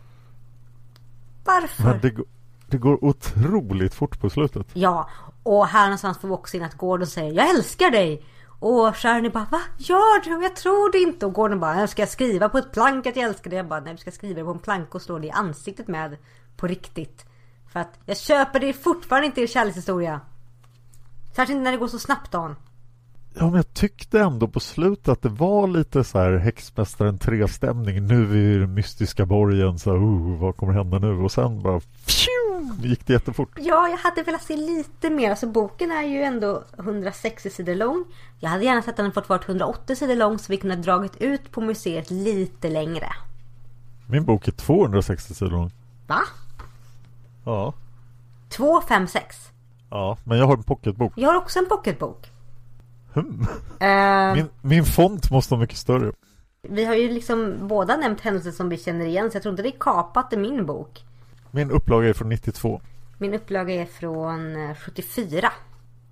Varför? 1.44 1.82
Men 1.84 2.00
det, 2.00 2.10
går- 2.10 2.26
det 2.66 2.78
går 2.78 3.04
otroligt 3.04 3.94
fort 3.94 4.20
på 4.20 4.30
slutet. 4.30 4.66
Ja, 4.72 5.08
och 5.42 5.66
här 5.66 5.84
någonstans 5.86 6.18
får 6.18 6.28
vi 6.28 6.34
också 6.34 6.56
in 6.56 6.62
att 6.62 6.74
Gordon 6.74 7.06
säger 7.06 7.32
Jag 7.32 7.50
älskar 7.50 7.90
dig! 7.90 8.22
Och 8.58 8.96
Sharon 8.96 9.26
är 9.26 9.30
bara 9.30 9.46
Va? 9.50 9.60
Gör 9.78 10.24
du? 10.24 10.42
Jag 10.42 10.56
tror 10.56 10.92
det 10.92 10.98
inte! 10.98 11.26
Och 11.26 11.32
Gordon 11.32 11.60
bara 11.60 11.86
ska 11.86 12.02
"Jag 12.02 12.08
skriva 12.08 12.48
på 12.48 12.58
ett 12.58 12.72
plank 12.72 13.06
att 13.06 13.16
jag 13.16 13.24
älskar 13.24 13.50
dig? 13.50 13.56
Jag 13.56 13.68
bara 13.68 13.80
Nej 13.80 13.92
du 13.92 13.98
ska 13.98 14.10
skriva 14.10 14.38
det 14.38 14.44
på 14.44 14.50
en 14.50 14.58
plank 14.58 14.94
och 14.94 15.02
slå 15.02 15.18
det 15.18 15.26
i 15.26 15.30
ansiktet 15.30 15.88
med 15.88 16.16
På 16.56 16.66
riktigt 16.66 17.24
För 17.72 17.80
att 17.80 17.98
jag 18.06 18.16
köper 18.16 18.60
det 18.60 18.72
fortfarande 18.72 19.26
inte 19.26 19.40
i 19.40 19.48
kärlekshistoria 19.48 20.20
Särskilt 21.36 21.56
inte 21.56 21.64
när 21.64 21.72
det 21.72 21.78
går 21.78 21.88
så 21.88 21.98
snabbt 21.98 22.32
Dan 22.32 22.56
Ja, 23.38 23.44
men 23.44 23.54
jag 23.54 23.74
tyckte 23.74 24.20
ändå 24.20 24.48
på 24.48 24.60
slutet 24.60 25.08
att 25.08 25.22
det 25.22 25.28
var 25.28 25.66
lite 25.66 26.04
så 26.04 26.18
här 26.18 26.36
Häxmästaren 26.36 27.18
3-stämning. 27.18 28.06
Nu 28.06 28.22
är 28.22 28.26
vi 28.26 28.54
i 28.54 28.58
den 28.58 28.74
mystiska 28.74 29.26
borgen, 29.26 29.78
så 29.78 29.90
här, 29.90 29.98
oh, 29.98 30.38
vad 30.40 30.56
kommer 30.56 30.72
hända 30.72 30.98
nu? 30.98 31.12
Och 31.12 31.32
sen 31.32 31.62
bara 31.62 31.80
pju, 31.80 32.45
gick 32.82 33.06
det 33.06 33.12
jättefort. 33.12 33.50
Ja, 33.56 33.88
jag 33.88 33.96
hade 33.96 34.22
velat 34.22 34.42
se 34.42 34.56
lite 34.56 35.10
mer. 35.10 35.30
Alltså 35.30 35.46
boken 35.46 35.92
är 35.92 36.02
ju 36.02 36.22
ändå 36.22 36.64
160 36.78 37.50
sidor 37.50 37.74
lång. 37.74 38.04
Jag 38.40 38.50
hade 38.50 38.64
gärna 38.64 38.82
sett 38.82 38.88
att 38.90 38.96
den 38.96 39.12
fått 39.12 39.28
vara 39.28 39.40
180 39.46 39.96
sidor 39.96 40.16
lång 40.16 40.38
så 40.38 40.52
vi 40.52 40.56
kunde 40.56 40.76
ha 40.76 40.82
dragit 40.82 41.16
ut 41.16 41.50
på 41.50 41.60
museet 41.60 42.10
lite 42.10 42.68
längre. 42.68 43.08
Min 44.06 44.24
bok 44.24 44.48
är 44.48 44.52
260 44.52 45.34
sidor 45.34 45.50
lång. 45.50 45.70
Va? 46.06 46.20
Ja. 47.44 47.74
2, 48.48 48.80
5, 48.80 49.06
6. 49.06 49.36
Ja, 49.90 50.18
men 50.24 50.38
jag 50.38 50.46
har 50.46 50.56
en 50.56 50.62
pocketbok. 50.62 51.12
Jag 51.16 51.28
har 51.28 51.36
också 51.36 51.58
en 51.58 51.68
pocketbok. 51.68 52.30
Hmm. 53.14 53.46
Eh, 53.80 54.34
Min, 54.34 54.48
min 54.60 54.84
font 54.84 55.30
måste 55.30 55.54
vara 55.54 55.60
mycket 55.60 55.78
större. 55.78 56.12
Vi 56.62 56.84
har 56.84 56.94
ju 56.94 57.12
liksom 57.12 57.54
båda 57.60 57.96
nämnt 57.96 58.20
händelser 58.20 58.50
som 58.50 58.68
vi 58.68 58.78
känner 58.78 59.06
igen 59.06 59.30
så 59.30 59.36
jag 59.36 59.42
tror 59.42 59.52
inte 59.52 59.62
det 59.62 59.68
är 59.68 59.78
kapat 59.80 60.32
i 60.32 60.36
min 60.36 60.66
bok. 60.66 61.04
Min 61.56 61.70
upplaga 61.70 62.08
är 62.08 62.12
från 62.12 62.28
92. 62.28 62.80
Min 63.18 63.34
upplaga 63.34 63.74
är 63.74 63.86
från 63.86 64.56
eh, 64.56 64.76
74. 64.76 65.52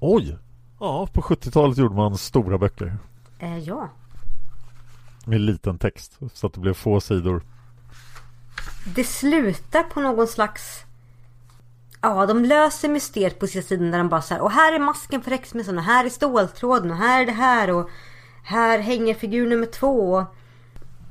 Oj! 0.01 0.39
Ja, 0.81 1.09
på 1.13 1.21
70-talet 1.21 1.79
gjorde 1.79 1.95
man 1.95 2.19
stora 2.19 2.59
böcker. 2.59 2.97
Eh, 3.39 3.59
ja. 3.59 3.89
Med 5.25 5.41
liten 5.41 5.79
text. 5.79 6.19
Så 6.33 6.47
att 6.47 6.53
det 6.53 6.61
blev 6.61 6.75
få 6.75 7.01
sidor. 7.01 7.43
Det 8.95 9.05
slutar 9.05 9.83
på 9.83 10.01
någon 10.01 10.27
slags... 10.27 10.85
Ja, 12.01 12.27
de 12.27 12.45
löser 12.45 12.89
mysteriet 12.89 13.39
på 13.39 13.47
sista 13.47 13.69
sidan 13.69 13.91
där 13.91 13.99
de 13.99 14.09
bara 14.09 14.23
så 14.23 14.35
här, 14.35 14.41
och 14.41 14.51
här 14.51 14.73
är 14.73 14.79
masken 14.79 15.23
för 15.23 15.31
häxmässan 15.31 15.79
och 15.79 15.85
här 15.85 16.05
är 16.05 16.11
ståltråden 16.11 16.91
och 16.91 16.97
här 16.97 17.23
är 17.23 17.27
det 17.27 17.33
här 17.33 17.71
och 17.71 17.91
här 18.45 18.79
hänger 18.79 19.15
figur 19.15 19.49
nummer 19.49 19.67
två. 19.67 20.15
Och 20.15 20.25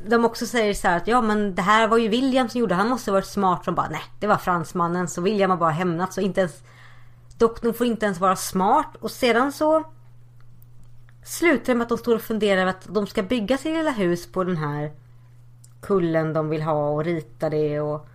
de 0.08 0.26
också 0.26 0.46
säger 0.46 0.74
så 0.74 0.88
här 0.88 0.98
att 0.98 1.08
ja 1.08 1.22
men 1.22 1.56
det 1.56 1.62
här 1.62 1.88
var 1.88 1.98
ju 1.98 2.08
William 2.08 2.50
som 2.50 2.60
gjorde, 2.60 2.76
han 2.76 2.90
måste 2.90 3.12
ha 3.12 3.14
varit 3.14 3.26
smart 3.26 3.66
som 3.66 3.76
bara 3.76 3.90
nej 3.90 4.02
det 4.20 4.28
var 4.28 4.38
fransmannen. 4.38 5.08
Så 5.08 5.22
William 5.22 5.50
har 5.50 5.58
bara 5.58 5.70
hämnat. 5.70 6.14
Så 6.14 6.22
inte 6.22 6.40
ens 6.40 6.64
doktorn 7.38 7.74
får 7.74 7.88
inte 7.88 8.06
ens 8.06 8.20
vara 8.20 8.36
smart. 8.36 8.96
Och 9.00 9.12
sedan 9.12 9.52
så 9.52 9.84
slutar 11.24 11.66
det 11.66 11.76
med 11.76 11.84
att 11.84 11.90
de 11.90 11.98
står 11.98 12.16
och 12.16 12.22
funderar 12.22 12.62
över 12.62 12.70
att 12.70 12.88
de 12.94 13.08
ska 13.08 13.24
bygga 13.24 13.58
sitt 13.58 13.78
lilla 13.78 13.92
hus 13.92 14.32
på 14.32 14.44
den 14.44 14.58
här 14.58 14.92
kullen 15.82 16.34
de 16.34 16.50
vill 16.50 16.62
ha 16.62 16.90
och 16.90 17.04
rita 17.04 17.50
det 17.50 17.80
och 17.80 18.08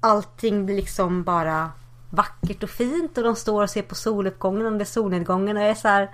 allting 0.00 0.66
blir 0.66 0.76
liksom 0.76 1.24
bara 1.24 1.70
vackert 2.10 2.62
och 2.62 2.70
fint. 2.70 3.18
Och 3.18 3.24
de 3.24 3.36
står 3.36 3.62
och 3.62 3.70
ser 3.70 3.82
på 3.82 3.94
soluppgången 3.94 4.66
och 4.66 4.72
det 4.72 4.82
är 4.82 4.84
solnedgången 4.84 5.56
och 5.56 5.62
jag 5.62 5.70
är 5.70 5.74
så 5.74 5.88
här 5.88 6.10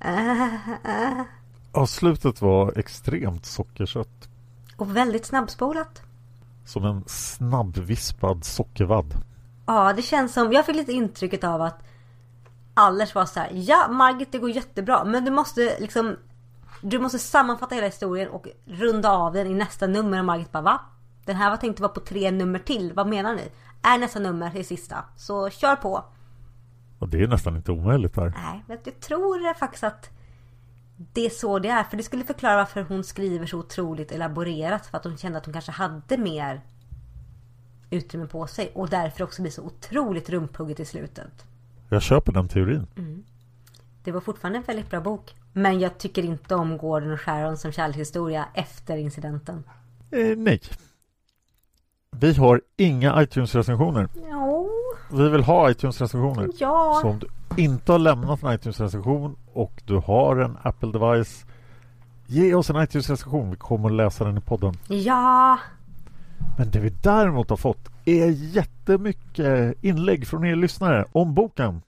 äh, 0.00 0.42
äh. 0.42 1.18
äh. 1.18 1.24
Ja, 1.72 1.86
slutet 1.86 2.42
var 2.42 2.78
extremt 2.78 3.46
sockersött. 3.46 4.28
och 4.76 4.96
väldigt 4.96 5.26
snabbspolat. 5.26 6.02
Som 6.64 6.84
en 6.84 7.04
snabbvispad 7.06 8.44
sockervadd. 8.44 9.14
Ja, 9.66 9.92
det 9.92 10.02
känns 10.02 10.32
som, 10.32 10.52
jag 10.52 10.66
fick 10.66 10.76
lite 10.76 10.92
intrycket 10.92 11.44
av 11.44 11.62
att 11.62 11.82
Allers 12.74 13.14
var 13.14 13.26
så 13.26 13.40
här, 13.40 13.50
ja 13.52 13.88
Margit 13.88 14.32
det 14.32 14.38
går 14.38 14.50
jättebra 14.50 15.04
men 15.04 15.24
du 15.24 15.30
måste 15.30 15.76
liksom 15.80 16.16
Du 16.82 16.98
måste 16.98 17.18
sammanfatta 17.18 17.74
hela 17.74 17.86
historien 17.86 18.28
och 18.28 18.46
runda 18.64 19.10
av 19.10 19.32
den 19.32 19.46
i 19.46 19.54
nästa 19.54 19.86
nummer 19.86 20.18
och 20.18 20.24
Margit 20.24 20.52
bara 20.52 20.62
va? 20.62 20.80
Den 21.24 21.36
här 21.36 21.50
var 21.50 21.56
tänkt 21.56 21.76
att 21.76 21.80
vara 21.80 21.92
på 21.92 22.00
tre 22.00 22.30
nummer 22.30 22.58
till, 22.58 22.92
vad 22.92 23.06
menar 23.06 23.34
ni? 23.34 23.48
Är 23.82 23.98
nästa 23.98 24.18
nummer 24.18 24.50
det 24.54 24.64
sista? 24.64 25.04
Så 25.16 25.50
kör 25.50 25.76
på! 25.76 26.04
Och 26.98 27.08
det 27.08 27.22
är 27.22 27.26
nästan 27.28 27.56
inte 27.56 27.72
omöjligt 27.72 28.16
här. 28.16 28.34
Nej, 28.36 28.64
men 28.66 28.78
jag 28.84 29.00
tror 29.00 29.54
faktiskt 29.54 29.84
att 29.84 30.10
det 31.12 31.26
är 31.26 31.30
så 31.30 31.58
det 31.58 31.68
är. 31.68 31.84
För 31.84 31.96
det 31.96 32.02
skulle 32.02 32.24
förklara 32.24 32.56
varför 32.56 32.82
hon 32.82 33.04
skriver 33.04 33.46
så 33.46 33.58
otroligt 33.58 34.12
elaborerat. 34.12 34.86
För 34.86 34.96
att 34.98 35.04
hon 35.04 35.16
kände 35.16 35.38
att 35.38 35.44
hon 35.46 35.52
kanske 35.52 35.72
hade 35.72 36.18
mer 36.18 36.60
utrymme 37.90 38.26
på 38.26 38.46
sig. 38.46 38.70
Och 38.74 38.88
därför 38.88 39.24
också 39.24 39.42
blir 39.42 39.52
så 39.52 39.62
otroligt 39.62 40.30
rumphugget 40.30 40.80
i 40.80 40.84
slutet. 40.84 41.44
Jag 41.88 42.02
köper 42.02 42.32
den 42.32 42.48
teorin. 42.48 42.86
Det 44.04 44.12
var 44.12 44.20
fortfarande 44.20 44.58
en 44.58 44.64
väldigt 44.64 44.90
bra 44.90 45.00
bok. 45.00 45.34
Men 45.52 45.80
jag 45.80 45.98
tycker 45.98 46.22
inte 46.24 46.54
om 46.54 46.78
Gordon 46.78 47.12
och 47.12 47.20
Sharon 47.20 47.56
som 47.58 47.72
kärlekshistoria 47.72 48.48
efter 48.54 48.96
incidenten. 48.96 49.64
Eh, 50.10 50.36
nej. 50.36 50.60
Vi 52.10 52.32
har 52.34 52.60
inga 52.76 53.22
iTunes-recensioner. 53.22 54.08
Jo, 54.30 54.70
Vi 55.10 55.28
vill 55.28 55.42
ha 55.42 55.70
iTunes-recensioner. 55.70 56.48
ja. 56.58 56.98
Så 57.02 57.08
om 57.08 57.18
du 57.18 57.28
inte 57.62 57.92
har 57.92 57.98
lämnat 57.98 58.42
en 58.42 58.52
iTunes-recension 58.52 59.36
och 59.52 59.82
du 59.84 59.96
har 59.96 60.36
en 60.36 60.56
Apple-device 60.62 61.46
Ge 62.32 62.54
oss 62.54 62.70
en 62.70 62.76
iTunes-recension. 62.76 63.50
Vi 63.50 63.56
kommer 63.56 63.88
att 63.88 63.94
läsa 63.94 64.24
den 64.24 64.38
i 64.38 64.40
podden. 64.40 64.74
Ja, 64.88 65.58
Men 66.58 66.70
det 66.70 66.80
vi 66.80 66.90
däremot 66.90 67.50
har 67.50 67.56
fått 67.56 67.88
är 68.04 68.26
jättemycket 68.30 69.74
inlägg 69.84 70.26
från 70.26 70.46
er 70.46 70.56
lyssnare 70.56 71.04
om 71.12 71.34
boken. 71.34 71.82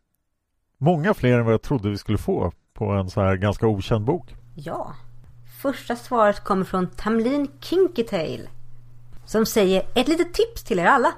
Många 0.78 1.14
fler 1.14 1.38
än 1.38 1.44
vad 1.44 1.54
jag 1.54 1.62
trodde 1.62 1.90
vi 1.90 1.98
skulle 1.98 2.18
få 2.18 2.52
på 2.74 2.84
en 2.92 3.10
så 3.10 3.20
här 3.20 3.36
ganska 3.36 3.66
okänd 3.66 4.04
bok. 4.04 4.36
Ja. 4.54 4.92
Första 5.62 5.96
svaret 5.96 6.44
kommer 6.44 6.64
från 6.64 6.86
Tamlin 6.86 7.48
Kinkytail. 7.60 8.48
Som 9.24 9.46
säger 9.46 9.82
ett 9.94 10.08
litet 10.08 10.34
tips 10.34 10.64
till 10.64 10.78
er 10.78 10.86
alla. 10.86 11.12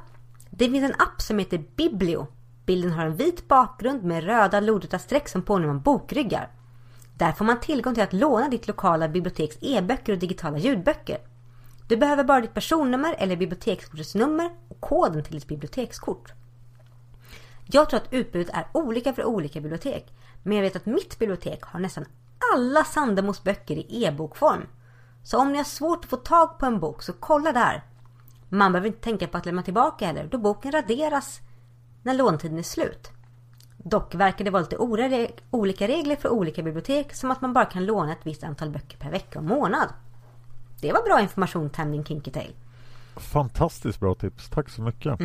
Det 0.50 0.70
finns 0.70 0.84
en 0.90 1.00
app 1.00 1.22
som 1.22 1.38
heter 1.38 1.64
Biblio. 1.76 2.26
Bilden 2.66 2.92
har 2.92 3.06
en 3.06 3.16
vit 3.16 3.48
bakgrund 3.48 4.04
med 4.04 4.24
röda 4.24 4.60
lodräta 4.60 4.98
streck 4.98 5.28
som 5.28 5.42
påminner 5.42 5.70
om 5.70 5.80
bokryggar. 5.80 6.50
Där 7.14 7.32
får 7.32 7.44
man 7.44 7.60
tillgång 7.60 7.94
till 7.94 8.02
att 8.02 8.12
låna 8.12 8.48
ditt 8.48 8.68
lokala 8.68 9.08
biblioteks 9.08 9.58
e-böcker 9.60 10.12
och 10.12 10.18
digitala 10.18 10.58
ljudböcker. 10.58 11.18
Du 11.88 11.96
behöver 11.96 12.24
bara 12.24 12.40
ditt 12.40 12.54
personnummer 12.54 13.14
eller 13.18 13.36
bibliotekskortets 13.36 14.14
nummer 14.14 14.50
och 14.68 14.80
koden 14.80 15.22
till 15.22 15.34
ditt 15.34 15.48
bibliotekskort. 15.48 16.32
Jag 17.66 17.90
tror 17.90 18.00
att 18.00 18.12
utbudet 18.12 18.54
är 18.54 18.66
olika 18.72 19.12
för 19.12 19.24
olika 19.24 19.60
bibliotek. 19.60 20.12
Men 20.42 20.56
jag 20.56 20.62
vet 20.62 20.76
att 20.76 20.86
mitt 20.86 21.18
bibliotek 21.18 21.62
har 21.62 21.80
nästan 21.80 22.04
alla 22.54 22.84
Sandemos 22.84 23.44
böcker 23.44 23.76
i 23.76 24.04
e-bokform. 24.04 24.66
Så 25.22 25.38
om 25.38 25.52
ni 25.52 25.56
har 25.56 25.64
svårt 25.64 26.04
att 26.04 26.10
få 26.10 26.16
tag 26.16 26.58
på 26.58 26.66
en 26.66 26.80
bok 26.80 27.02
så 27.02 27.12
kolla 27.12 27.52
där. 27.52 27.84
Man 28.48 28.72
behöver 28.72 28.86
inte 28.86 29.00
tänka 29.00 29.28
på 29.28 29.38
att 29.38 29.46
lämna 29.46 29.62
tillbaka 29.62 30.06
heller 30.06 30.28
då 30.30 30.38
boken 30.38 30.72
raderas 30.72 31.40
när 32.04 32.14
låntiden 32.14 32.58
är 32.58 32.62
slut. 32.62 33.10
Dock 33.76 34.14
verkar 34.14 34.44
det 34.44 34.50
vara 34.50 34.62
lite 34.62 34.76
olika 35.50 35.88
regler 35.88 36.16
för 36.16 36.28
olika 36.28 36.62
bibliotek 36.62 37.14
som 37.14 37.30
att 37.30 37.40
man 37.40 37.52
bara 37.52 37.64
kan 37.64 37.86
låna 37.86 38.12
ett 38.12 38.18
visst 38.26 38.44
antal 38.44 38.70
böcker 38.70 38.98
per 38.98 39.10
vecka 39.10 39.38
och 39.38 39.44
månad. 39.44 39.88
Det 40.80 40.92
var 40.92 41.02
bra 41.02 41.20
information 41.20 41.70
Tamlin 41.70 42.04
Kinkytail. 42.04 42.54
Fantastiskt 43.16 44.00
bra 44.00 44.14
tips. 44.14 44.48
Tack 44.48 44.70
så 44.70 44.82
mycket. 44.82 45.18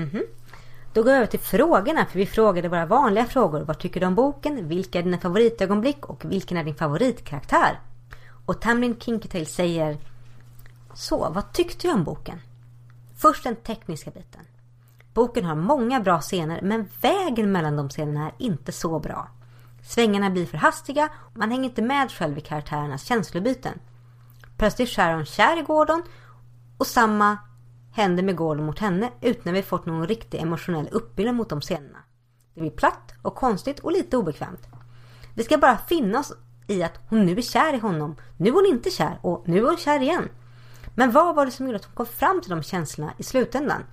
Då 0.93 1.03
går 1.03 1.11
jag 1.11 1.17
över 1.17 1.27
till 1.27 1.39
frågorna 1.39 2.05
för 2.05 2.19
vi 2.19 2.25
frågade 2.25 2.67
våra 2.69 2.85
vanliga 2.85 3.25
frågor. 3.25 3.61
Vad 3.61 3.79
tycker 3.79 3.99
du 3.99 4.05
om 4.05 4.15
boken? 4.15 4.67
Vilka 4.67 4.99
är 4.99 5.03
dina 5.03 5.17
favoritögonblick? 5.17 6.05
Och 6.05 6.25
vilken 6.25 6.57
är 6.57 6.63
din 6.63 6.75
favoritkaraktär? 6.75 7.79
Och 8.45 8.61
Tamlin 8.61 8.99
Kinkytail 8.99 9.45
säger 9.47 9.97
Så, 10.93 11.29
vad 11.29 11.53
tyckte 11.53 11.87
du 11.87 11.93
om 11.93 12.03
boken? 12.03 12.39
Först 13.15 13.43
den 13.43 13.55
tekniska 13.55 14.11
biten. 14.11 14.41
Boken 15.13 15.45
har 15.45 15.55
många 15.55 15.99
bra 15.99 16.21
scener 16.21 16.61
men 16.61 16.87
vägen 17.01 17.51
mellan 17.51 17.75
de 17.75 17.89
scenerna 17.89 18.25
är 18.25 18.33
inte 18.37 18.71
så 18.71 18.99
bra. 18.99 19.27
Svängarna 19.83 20.29
blir 20.29 20.45
för 20.45 20.57
hastiga 20.57 21.09
och 21.15 21.37
man 21.37 21.51
hänger 21.51 21.69
inte 21.69 21.81
med 21.81 22.11
själv 22.11 22.37
i 22.37 22.41
karaktärernas 22.41 23.03
känslobyten. 23.03 23.79
Plötsligt 24.57 24.89
är 24.89 24.93
Sharon 24.93 25.25
kär 25.25 25.59
i 25.59 25.61
Gordon 25.61 26.03
och 26.77 26.87
samma 26.87 27.37
händer 27.91 28.23
med 28.23 28.35
Gordon 28.35 28.65
mot 28.65 28.79
henne 28.79 29.11
utan 29.21 29.53
att 29.53 29.57
vi 29.57 29.63
fått 29.63 29.85
någon 29.85 30.07
riktig 30.07 30.41
emotionell 30.41 30.89
uppbyggnad 30.91 31.35
mot 31.35 31.49
de 31.49 31.61
scenerna. 31.61 31.99
Det 32.53 32.61
blir 32.61 32.71
platt 32.71 33.13
och 33.21 33.35
konstigt 33.35 33.79
och 33.79 33.91
lite 33.91 34.17
obekvämt. 34.17 34.67
Vi 35.33 35.43
ska 35.43 35.57
bara 35.57 35.77
finna 35.77 36.19
oss 36.19 36.33
i 36.67 36.83
att 36.83 36.99
hon 37.09 37.25
nu 37.25 37.37
är 37.37 37.41
kär 37.41 37.73
i 37.73 37.77
honom, 37.77 38.15
nu 38.37 38.49
är 38.49 38.53
hon 38.53 38.65
inte 38.65 38.89
kär 38.89 39.19
och 39.21 39.43
nu 39.47 39.57
är 39.57 39.63
hon 39.63 39.77
kär 39.77 39.99
igen. 39.99 40.29
Men 40.95 41.11
vad 41.11 41.35
var 41.35 41.45
det 41.45 41.51
som 41.51 41.65
gjorde 41.65 41.75
att 41.75 41.85
hon 41.85 41.95
kom 41.95 42.05
fram 42.05 42.41
till 42.41 42.49
de 42.49 42.63
känslorna 42.63 43.13
i 43.17 43.23
slutändan? 43.23 43.83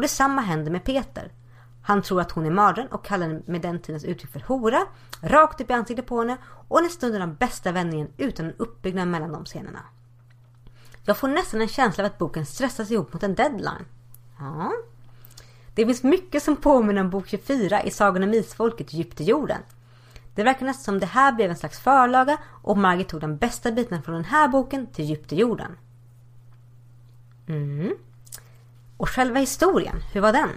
Och 0.00 0.02
detsamma 0.02 0.40
händer 0.40 0.70
med 0.70 0.84
Peter. 0.84 1.32
Han 1.82 2.02
tror 2.02 2.20
att 2.20 2.30
hon 2.30 2.46
är 2.46 2.50
mördaren 2.50 2.88
och 2.88 3.04
kallar 3.04 3.26
henne 3.26 3.42
med 3.46 3.60
den 3.60 3.80
tidens 3.80 4.04
uttryck 4.04 4.32
för 4.32 4.40
hora, 4.40 4.86
rakt 5.20 5.60
upp 5.60 5.70
i 5.70 5.72
ansiktet 5.72 6.06
på 6.06 6.18
henne 6.18 6.36
och 6.68 6.82
nästan 6.82 7.06
under 7.06 7.20
den 7.20 7.34
bästa 7.34 7.72
vändningen 7.72 8.08
utan 8.16 8.46
en 8.46 8.54
uppbyggnad 8.56 9.08
mellan 9.08 9.32
de 9.32 9.44
scenerna. 9.44 9.80
Jag 11.04 11.16
får 11.16 11.28
nästan 11.28 11.60
en 11.60 11.68
känsla 11.68 12.04
av 12.04 12.10
att 12.10 12.18
boken 12.18 12.46
stressas 12.46 12.90
ihop 12.90 13.12
mot 13.12 13.22
en 13.22 13.34
deadline. 13.34 13.84
Ja. 14.38 14.72
Det 15.74 15.86
finns 15.86 16.02
mycket 16.02 16.42
som 16.42 16.56
påminner 16.56 17.00
om 17.00 17.10
bok 17.10 17.28
24 17.28 17.82
i 17.82 17.90
Sagan 17.90 18.22
om 18.22 18.34
Isfolket 18.34 18.92
djupt 18.92 19.20
i 19.20 19.24
jorden. 19.24 19.60
Det 20.34 20.42
verkar 20.42 20.66
nästan 20.66 20.84
som 20.84 21.00
det 21.00 21.06
här 21.06 21.32
blev 21.32 21.50
en 21.50 21.56
slags 21.56 21.80
förlaga 21.80 22.38
och 22.46 22.78
Margit 22.78 23.08
tog 23.08 23.20
den 23.20 23.36
bästa 23.36 23.72
biten 23.72 24.02
från 24.02 24.14
den 24.14 24.24
här 24.24 24.48
boken 24.48 24.86
till 24.86 25.04
djupt 25.04 25.32
i 25.32 25.36
jorden. 25.36 25.76
Mm. 27.46 27.94
Och 29.00 29.08
själva 29.08 29.40
historien, 29.40 30.02
hur 30.12 30.20
var 30.20 30.32
den? 30.32 30.50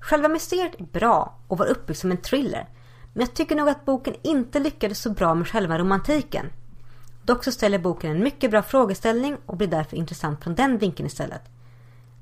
Själva 0.00 0.28
mysteriet 0.28 0.80
är 0.80 0.84
bra 0.84 1.34
och 1.48 1.58
var 1.58 1.66
uppbyggt 1.66 2.00
som 2.00 2.10
en 2.10 2.16
thriller. 2.16 2.68
Men 3.12 3.20
jag 3.20 3.34
tycker 3.34 3.56
nog 3.56 3.68
att 3.68 3.84
boken 3.84 4.14
inte 4.22 4.58
lyckades 4.58 4.98
så 4.98 5.10
bra 5.10 5.34
med 5.34 5.48
själva 5.48 5.78
romantiken. 5.78 6.50
Dock 7.22 7.44
så 7.44 7.52
ställer 7.52 7.78
boken 7.78 8.10
en 8.10 8.22
mycket 8.22 8.50
bra 8.50 8.62
frågeställning 8.62 9.36
och 9.46 9.56
blir 9.56 9.68
därför 9.68 9.96
intressant 9.96 10.44
från 10.44 10.54
den 10.54 10.78
vinkeln 10.78 11.06
istället. 11.06 11.42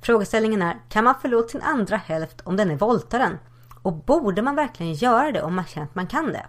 Frågeställningen 0.02 0.62
är, 0.62 0.76
kan 0.88 1.04
man 1.04 1.14
förlåta 1.20 1.48
sin 1.48 1.62
andra 1.62 1.96
hälft 1.96 2.40
om 2.44 2.56
den 2.56 2.70
är 2.70 2.76
våldtaren? 2.76 3.38
Och 3.82 3.92
borde 3.92 4.42
man 4.42 4.54
verkligen 4.54 4.94
göra 4.94 5.32
det 5.32 5.42
om 5.42 5.54
man 5.54 5.64
känner 5.64 5.86
att 5.86 5.94
man 5.94 6.06
kan 6.06 6.26
det? 6.26 6.46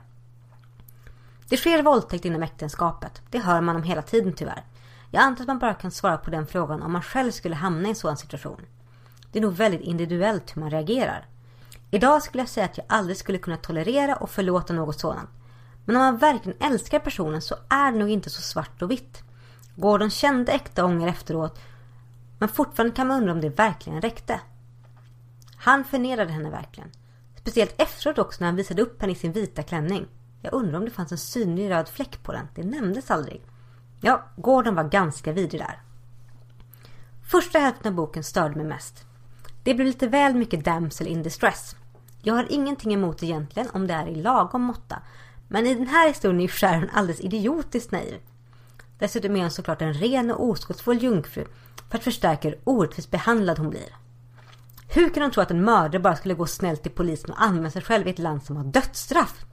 Det 1.50 1.58
sker 1.58 1.84
våldtäkt 1.84 2.26
inom 2.26 2.44
äktenskapet. 2.44 3.22
Det 3.30 3.40
hör 3.40 3.62
man 3.62 3.76
om 3.76 3.84
hela 3.84 4.02
tiden 4.02 4.34
tyvärr. 4.34 4.64
Jag 5.12 5.24
antar 5.24 5.44
att 5.44 5.48
man 5.48 5.60
bara 5.60 5.74
kan 5.74 5.92
svara 5.92 6.18
på 6.18 6.30
den 6.30 6.48
frågan 6.48 6.82
om 6.82 6.92
man 6.92 7.02
själv 7.02 7.32
skulle 7.32 7.56
hamna 7.56 7.88
i 7.88 7.90
en 7.90 7.96
sådan 7.96 8.18
situation. 8.18 8.62
Det 9.36 9.40
är 9.40 9.42
nog 9.42 9.54
väldigt 9.54 9.82
individuellt 9.82 10.56
hur 10.56 10.62
man 10.62 10.70
reagerar. 10.70 11.26
Idag 11.92 12.24
skulle 12.24 12.42
jag 12.42 12.50
säga 12.50 12.66
att 12.66 12.78
jag 12.78 12.86
aldrig 12.90 13.18
skulle 13.18 13.38
kunna 13.38 13.58
tolerera 13.58 14.16
och 14.16 14.30
förlåta 14.30 14.74
något 14.74 15.00
sådant. 15.00 15.30
Men 15.86 15.96
om 15.96 16.02
man 16.02 16.18
verkligen 16.18 16.72
älskar 16.72 17.00
personen 17.00 17.42
så 17.42 17.56
är 17.70 17.92
det 17.92 17.98
nog 17.98 18.10
inte 18.10 18.30
så 18.30 18.42
svart 18.42 18.82
och 18.82 18.92
vitt. 18.92 19.24
Gordon 19.76 20.10
kände 20.10 20.52
äkta 20.52 20.86
ånger 20.86 21.08
efteråt 21.08 21.60
men 22.40 22.50
fortfarande 22.50 22.96
kan 22.96 23.08
man 23.08 23.18
undra 23.18 23.32
om 23.32 23.42
det 23.42 23.50
verkligen 23.50 24.02
räckte. 24.02 24.40
Han 25.58 25.84
förnedrade 25.84 26.32
henne 26.32 26.50
verkligen. 26.50 26.92
Speciellt 27.36 27.82
efteråt 27.82 28.18
också 28.18 28.38
när 28.40 28.48
han 28.48 28.56
visade 28.56 28.82
upp 28.82 29.02
henne 29.02 29.14
i 29.14 29.16
sin 29.16 29.32
vita 29.32 29.64
klänning. 29.64 30.08
Jag 30.42 30.54
undrar 30.54 30.78
om 30.78 30.86
det 30.86 30.92
fanns 30.92 31.12
en 31.12 31.18
synlig 31.18 31.70
röd 31.70 31.90
fläck 31.90 32.24
på 32.24 32.32
den. 32.32 32.48
Det 32.56 32.64
nämndes 32.64 33.12
aldrig. 33.12 33.42
Ja, 34.02 34.24
Gordon 34.36 34.76
var 34.76 34.84
ganska 34.84 35.32
vidrig 35.32 35.62
där. 35.62 35.82
Första 37.32 37.60
hälften 37.60 37.88
av 37.88 37.96
boken 37.96 38.24
störde 38.24 38.56
mig 38.56 38.66
mest. 38.66 39.06
Det 39.66 39.74
blev 39.74 39.88
lite 39.88 40.08
väl 40.08 40.36
mycket 40.36 40.66
damsel 40.66 41.08
in 41.08 41.24
distress. 41.24 41.76
Jag 42.22 42.34
har 42.34 42.48
ingenting 42.50 42.94
emot 42.94 43.24
egentligen 43.24 43.70
om 43.74 43.88
det 43.88 43.94
är 43.94 44.08
i 44.08 44.16
lagom 44.16 44.62
måtta. 44.62 45.02
Men 45.48 45.68
i 45.68 45.74
den 45.74 45.88
här 45.88 46.08
historien 46.08 46.42
är 46.42 46.48
Sharon 46.48 46.90
alldeles 46.94 47.22
idiotiskt 47.22 47.92
naiv. 47.92 48.20
Dessutom 49.00 49.36
är 49.36 49.42
hon 49.42 49.52
såklart 49.52 49.82
en 49.82 49.94
ren 49.94 50.32
och 50.32 50.44
oskuldsfull 50.44 51.04
jungfru 51.04 51.46
för 51.90 51.98
att 51.98 52.04
förstärka 52.04 52.50
hur 52.50 52.60
orättvist 52.64 53.12
behandlad 53.12 53.60
hon 53.60 53.70
blir. 53.70 53.96
Hur 54.90 55.10
kan 55.10 55.24
hon 55.24 55.32
tro 55.32 55.44
att 55.44 55.52
en 55.52 55.66
mördare 55.66 56.02
bara 56.02 56.16
skulle 56.16 56.34
gå 56.34 56.48
snällt 56.48 56.84
till 56.84 56.92
polisen 56.92 57.32
och 57.32 57.42
använda 57.42 57.72
sig 57.72 57.82
själv 57.82 58.08
i 58.08 58.10
ett 58.10 58.20
land 58.20 58.44
som 58.44 58.56
har 58.56 58.64
dödsstraff? 58.64 59.46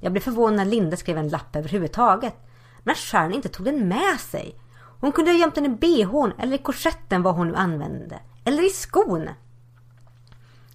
Jag 0.00 0.12
blev 0.12 0.22
förvånad 0.22 0.56
när 0.56 0.64
Linda 0.64 0.96
skrev 0.96 1.18
en 1.18 1.28
lapp 1.28 1.56
överhuvudtaget. 1.56 2.34
Men 2.82 2.94
Sharon 2.94 3.34
inte 3.34 3.48
tog 3.48 3.66
den 3.66 3.88
med 3.88 4.20
sig. 4.20 4.60
Hon 5.00 5.12
kunde 5.12 5.30
ha 5.30 5.38
gömt 5.38 5.54
den 5.54 5.66
i 5.66 5.68
bhn 5.68 6.32
eller 6.38 6.54
i 6.54 6.62
korsetten 6.62 7.22
vad 7.22 7.34
hon 7.34 7.48
nu 7.48 7.54
använde. 7.54 8.20
Eller 8.44 8.66
i 8.66 8.70
skon. 8.70 9.28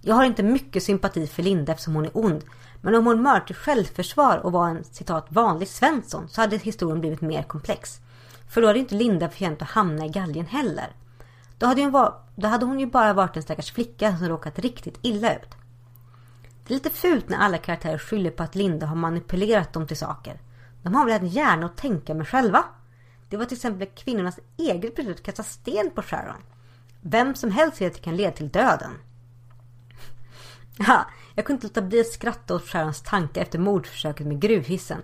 Jag 0.06 0.16
har 0.16 0.24
inte 0.24 0.44
mycket 0.44 0.84
sympati 0.84 1.28
för 1.28 1.44
Linda 1.44 1.72
eftersom 1.72 1.96
hon 1.96 2.06
är 2.06 2.18
ond. 2.18 2.44
Men 2.82 2.96
om 2.96 3.06
hon 3.06 3.22
mördat 3.22 3.58
självförsvar 3.58 4.38
och 4.38 4.52
var 4.52 4.70
en 4.70 4.84
citat 4.84 5.26
vanlig 5.30 5.68
Svensson 5.68 6.30
så 6.30 6.42
hade 6.42 6.58
historien 6.58 7.00
blivit 7.00 7.22
mer 7.22 7.44
komplex. 7.44 8.00
För 8.50 8.62
då 8.62 8.68
hade 8.68 8.80
inte 8.80 8.96
Linda 8.96 9.30
förtjänat 9.30 9.62
att 9.62 9.70
hamna 9.70 10.06
i 10.06 10.10
galgen 10.10 10.46
heller. 10.46 10.88
Då 11.58 11.66
hade, 11.66 11.82
hon 11.82 11.92
var, 11.92 12.16
då 12.36 12.48
hade 12.48 12.66
hon 12.66 12.80
ju 12.80 12.86
bara 12.86 13.14
varit 13.14 13.36
en 13.36 13.44
stackars 13.44 13.72
flicka 13.72 14.18
som 14.18 14.30
råkat 14.30 14.60
riktigt 14.60 15.00
illa 15.02 15.36
ut. 15.36 15.50
Det 16.68 16.74
är 16.74 16.76
lite 16.76 16.90
fult 16.90 17.30
när 17.30 17.38
alla 17.38 17.58
karaktärer 17.58 17.98
skyller 17.98 18.32
på 18.32 18.44
att 18.44 18.56
Linda 18.56 18.86
har 18.86 18.96
manipulerat 18.96 19.74
dem 19.74 19.88
till 19.88 19.98
saker. 19.98 20.42
De 20.82 20.96
har 20.96 21.06
väl 21.06 21.22
en 21.22 21.28
hjärna 21.28 21.66
att 21.66 21.78
tänka 21.78 22.14
med 22.14 22.28
själva? 22.28 22.66
Det 23.30 23.38
var 23.38 23.46
till 23.46 23.58
exempel 23.58 23.88
kvinnornas 23.96 24.40
eget 24.58 24.96
beslut 24.96 25.18
att 25.18 25.24
kasta 25.24 25.44
sten 25.44 25.92
på 25.96 26.02
Sharon. 26.02 26.42
Vem 27.02 27.36
som 27.36 27.52
helst 27.52 27.82
vet 27.82 27.92
att 27.92 27.98
det 27.98 28.04
kan 28.04 28.16
leda 28.16 28.32
till 28.32 28.50
döden. 28.50 28.92
Ha, 30.78 31.06
jag 31.36 31.46
kunde 31.46 31.58
inte 31.58 31.68
låta 31.68 31.88
bli 31.88 32.02
att 32.02 32.08
skratta 32.08 32.56
åt 32.56 32.68
Sharons 32.68 33.02
tankar 33.02 33.42
efter 33.42 33.60
mordförsöket 33.60 34.28
med 34.28 34.40
gruvhissen. 34.40 35.02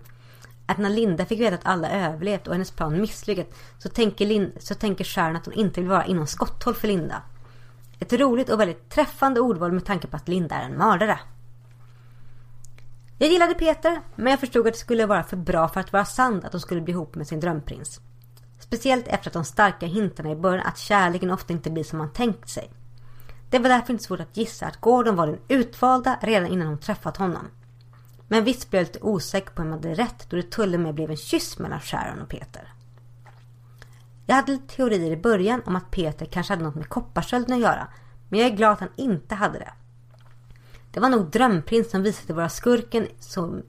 Att 0.66 0.78
när 0.78 0.90
Linda 0.90 1.26
fick 1.26 1.40
veta 1.40 1.56
att 1.56 1.66
alla 1.66 1.90
överlevt 1.90 2.48
och 2.48 2.54
hennes 2.54 2.72
plan 2.72 3.02
misslyckats 3.02 3.58
så 3.78 3.90
tänker, 3.90 4.26
Lin 4.26 4.52
så 4.60 4.76
tänker 4.76 5.04
Sharon 5.04 5.36
att 5.36 5.46
hon 5.46 5.54
inte 5.54 5.82
vill 5.82 5.90
vara 5.90 6.06
inom 6.06 6.28
skotthåll 6.28 6.76
för 6.76 6.88
Linda. 6.88 7.22
Ett 8.00 8.14
roligt 8.14 8.50
och 8.50 8.60
väldigt 8.60 8.90
träffande 8.90 9.40
ordval 9.40 9.72
med 9.72 9.86
tanke 9.86 10.08
på 10.08 10.16
att 10.16 10.28
Linda 10.28 10.56
är 10.56 10.66
en 10.66 10.78
mördare. 10.78 11.20
Jag 13.18 13.30
gillade 13.30 13.54
Peter, 13.54 14.02
men 14.16 14.32
jag 14.32 14.40
förstod 14.40 14.68
att 14.68 14.74
det 14.74 14.80
skulle 14.80 15.06
vara 15.06 15.24
för 15.24 15.38
bra 15.38 15.68
för 15.68 15.80
att 15.80 15.94
vara 15.94 16.06
sant 16.06 16.46
att 16.46 16.52
de 16.52 16.62
skulle 16.62 16.82
bli 16.82 16.94
ihop 16.94 17.16
med 17.16 17.28
sin 17.28 17.40
drömprins. 17.40 18.02
Speciellt 18.60 19.08
efter 19.08 19.30
att 19.30 19.34
de 19.34 19.44
starka 19.44 19.86
hintarna 19.86 20.32
i 20.32 20.36
början 20.36 20.68
att 20.68 20.78
kärleken 20.78 21.32
ofta 21.32 21.54
inte 21.54 21.70
blir 21.72 21.84
som 21.84 21.98
man 21.98 22.14
tänkt 22.14 22.50
sig. 22.50 22.72
Det 23.50 23.60
var 23.60 23.70
därför 23.70 23.94
inte 23.94 24.04
svårt 24.04 24.20
att 24.20 24.38
gissa 24.38 24.66
att 24.66 24.82
Gordon 24.82 25.16
var 25.16 25.28
den 25.28 25.40
utvalda 25.48 26.20
redan 26.22 26.48
innan 26.52 26.68
hon 26.68 26.78
träffat 26.78 27.18
honom. 27.18 27.48
Men 28.28 28.44
visst 28.44 28.70
blev 28.70 28.80
jag 28.80 28.88
lite 28.88 29.00
osäker 29.02 29.52
på 29.52 29.62
om 29.62 29.68
jag 29.68 29.76
hade 29.76 29.94
rätt 29.94 30.30
då 30.30 30.38
det 30.38 30.52
till 30.52 30.74
och 30.74 30.80
med 30.80 30.96
blev 30.96 31.10
en 31.10 31.18
kyss 31.18 31.60
mellan 31.60 31.80
Sharon 31.80 32.22
och 32.22 32.30
Peter. 32.30 32.74
Jag 34.26 34.36
hade 34.36 34.52
lite 34.52 34.76
teorier 34.76 35.12
i 35.12 35.18
början 35.18 35.62
om 35.66 35.76
att 35.76 35.92
Peter 35.92 36.26
kanske 36.26 36.54
hade 36.54 36.64
något 36.64 36.76
med 36.76 36.90
kopparskölden 36.90 37.56
att 37.56 37.62
göra. 37.62 37.88
Men 38.30 38.40
jag 38.40 38.50
är 38.50 38.56
glad 38.56 38.72
att 38.72 38.80
han 38.80 38.90
inte 38.96 39.36
hade 39.36 39.60
det. 39.60 39.74
Det 40.92 41.00
var 41.00 41.10
nog 41.10 41.32
drömprins 41.32 41.92
som 41.92 42.04
visade 42.04 42.34
vara 42.34 42.50
skurken 42.50 43.08
som 43.20 43.62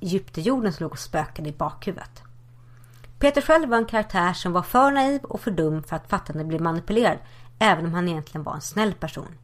djupt 0.00 0.38
i 0.38 0.40
jorden 0.40 0.72
som 0.72 0.84
låg 0.84 0.92
och 0.92 0.98
spökade 0.98 1.48
i 1.48 1.52
bakhuvudet. 1.52 2.22
Peter 3.18 3.40
själv 3.40 3.68
var 3.68 3.76
en 3.76 3.84
karaktär 3.84 4.32
som 4.32 4.52
var 4.52 4.62
för 4.62 4.90
naiv 4.90 5.24
och 5.24 5.40
för 5.40 5.50
dum 5.50 5.82
för 5.82 5.96
att 5.96 6.08
fatta 6.08 6.32
att 6.32 6.36
han 6.36 6.48
blev 6.48 6.60
manipulerad 6.60 7.18
även 7.62 7.86
om 7.86 7.94
han 7.94 8.08
egentligen 8.08 8.42
var 8.42 8.54
en 8.54 8.60
snäll 8.60 8.94
person. 8.94 9.38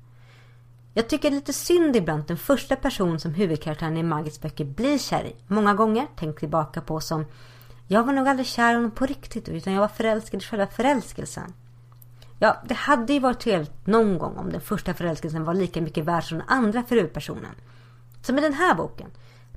Jag 0.95 1.09
tycker 1.09 1.31
det 1.31 1.35
är 1.35 1.41
lite 1.41 1.53
synd 1.53 1.97
ibland 1.97 2.21
att 2.21 2.29
den 2.29 2.37
första 2.37 2.77
person 2.77 3.21
som 3.21 3.35
huvudkaraktären 3.35 3.97
i 3.97 4.03
Margits 4.03 4.41
böcker 4.41 4.65
blir 4.65 4.99
kär 4.99 5.25
i, 5.25 5.37
många 5.47 5.75
gånger 5.75 6.07
tänkt 6.17 6.39
tillbaka 6.39 6.81
på 6.81 7.01
som 7.01 7.25
Jag 7.87 8.05
var 8.05 8.13
nog 8.13 8.29
aldrig 8.29 8.47
kär 8.47 8.73
i 8.73 8.75
honom 8.75 8.91
på 8.91 9.07
riktigt 9.07 9.49
utan 9.49 9.73
jag 9.73 9.81
var 9.81 9.89
förälskad 9.89 10.43
i 10.43 10.45
själva 10.45 10.67
förälskelsen. 10.67 11.53
Ja, 12.39 12.63
det 12.65 12.75
hade 12.75 13.13
ju 13.13 13.21
varit 13.21 13.41
trevligt 13.41 13.87
någon 13.87 14.19
gång 14.19 14.37
om 14.37 14.53
den 14.53 14.61
första 14.61 14.95
förälskelsen 14.95 15.45
var 15.45 15.55
lika 15.55 15.81
mycket 15.81 16.05
värd 16.05 16.25
som 16.25 16.39
den 16.39 16.49
andra 16.49 16.83
för 16.83 16.97
huvudpersonen. 16.97 17.55
Som 18.23 18.39
i 18.39 18.41
den 18.41 18.55
här 18.55 18.75
boken. 18.75 19.11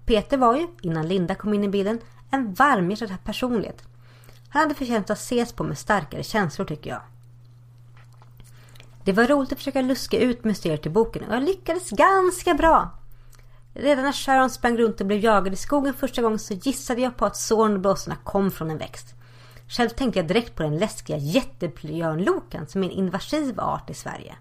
Peter 0.06 0.38
var 0.38 0.56
ju, 0.56 0.68
innan 0.82 1.08
Linda 1.08 1.36
kom 1.36 1.54
in 1.54 1.64
i 1.64 1.70
bilden, 1.70 2.00
en 2.32 2.54
varmhjärtad 2.54 3.24
personlighet. 3.24 3.84
Han 4.50 4.62
hade 4.62 4.76
förtjänat 4.76 5.10
att 5.10 5.18
ses 5.18 5.54
på 5.54 5.64
med 5.64 5.78
starkare 5.78 6.24
känslor 6.24 6.66
tycker 6.66 6.90
jag. 6.90 7.02
Det 9.04 9.12
var 9.12 9.28
roligt 9.28 9.52
att 9.52 9.58
försöka 9.58 9.82
luska 9.82 10.20
ut 10.20 10.44
mysteriet 10.44 10.86
i 10.86 10.90
boken 10.90 11.24
och 11.24 11.36
jag 11.36 11.44
lyckades 11.44 11.90
ganska 11.90 12.54
bra. 12.54 12.90
Redan 13.74 14.04
när 14.04 14.12
Sharon 14.12 14.50
sprang 14.50 14.78
runt 14.78 15.02
och 15.02 15.08
blev 15.08 15.20
jagad 15.20 15.54
i 15.54 15.56
skogen 15.56 15.94
första 15.94 16.22
gången 16.22 16.40
så 16.40 16.54
gissade 16.54 17.02
jag 17.02 17.18
på 17.18 17.26
att 17.26 17.38
såren 17.38 17.74
och 17.74 17.80
blåsorna 17.80 18.16
kom 18.24 18.52
från 18.52 18.72
en 18.72 18.78
växt. 18.78 19.16
Själv 19.68 19.90
tänkte 19.90 20.20
jag 20.20 20.28
direkt 20.28 20.56
på 20.56 20.64
den 20.64 20.78
läskiga 20.78 21.18
jättebjörnlokan 21.18 22.68
som 22.68 22.84
är 22.84 22.88
en 22.88 22.94
invasiv 22.94 23.60
art 23.60 23.90
i 23.90 23.94
Sverige. 23.94 24.36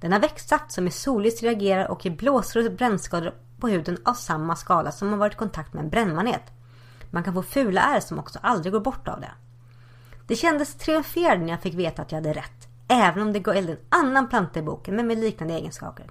Den 0.00 0.12
har 0.12 0.20
växtsaft 0.20 0.72
som 0.72 0.86
är 0.86 0.90
solljus 0.90 1.42
reagerar 1.42 1.88
och 1.88 2.04
ger 2.04 2.12
blåsor 2.12 2.66
och 2.66 2.72
brännskador 2.72 3.34
på 3.60 3.68
huden 3.68 3.98
av 4.04 4.14
samma 4.14 4.56
skala 4.56 4.92
som 4.92 5.08
har 5.08 5.16
varit 5.16 5.32
i 5.32 5.36
kontakt 5.36 5.74
med 5.74 5.84
en 5.84 5.90
brännmanet. 5.90 6.42
Man 7.10 7.24
kan 7.24 7.34
få 7.34 7.42
fula 7.42 7.80
ärr 7.80 8.00
som 8.00 8.18
också 8.18 8.38
aldrig 8.42 8.72
går 8.72 8.80
bort 8.80 9.08
av 9.08 9.20
det. 9.20 9.32
Det 10.26 10.36
kändes 10.36 10.74
triumferande 10.74 11.44
när 11.44 11.52
jag 11.52 11.62
fick 11.62 11.74
veta 11.74 12.02
att 12.02 12.12
jag 12.12 12.16
hade 12.16 12.32
rätt. 12.32 12.59
Även 12.90 13.22
om 13.22 13.32
det 13.32 13.40
går 13.40 13.54
en 13.54 13.76
annan 13.88 14.28
planta 14.28 14.60
i 14.60 14.62
boken 14.62 14.96
men 14.96 15.06
med 15.06 15.18
liknande 15.18 15.54
egenskaper. 15.54 16.06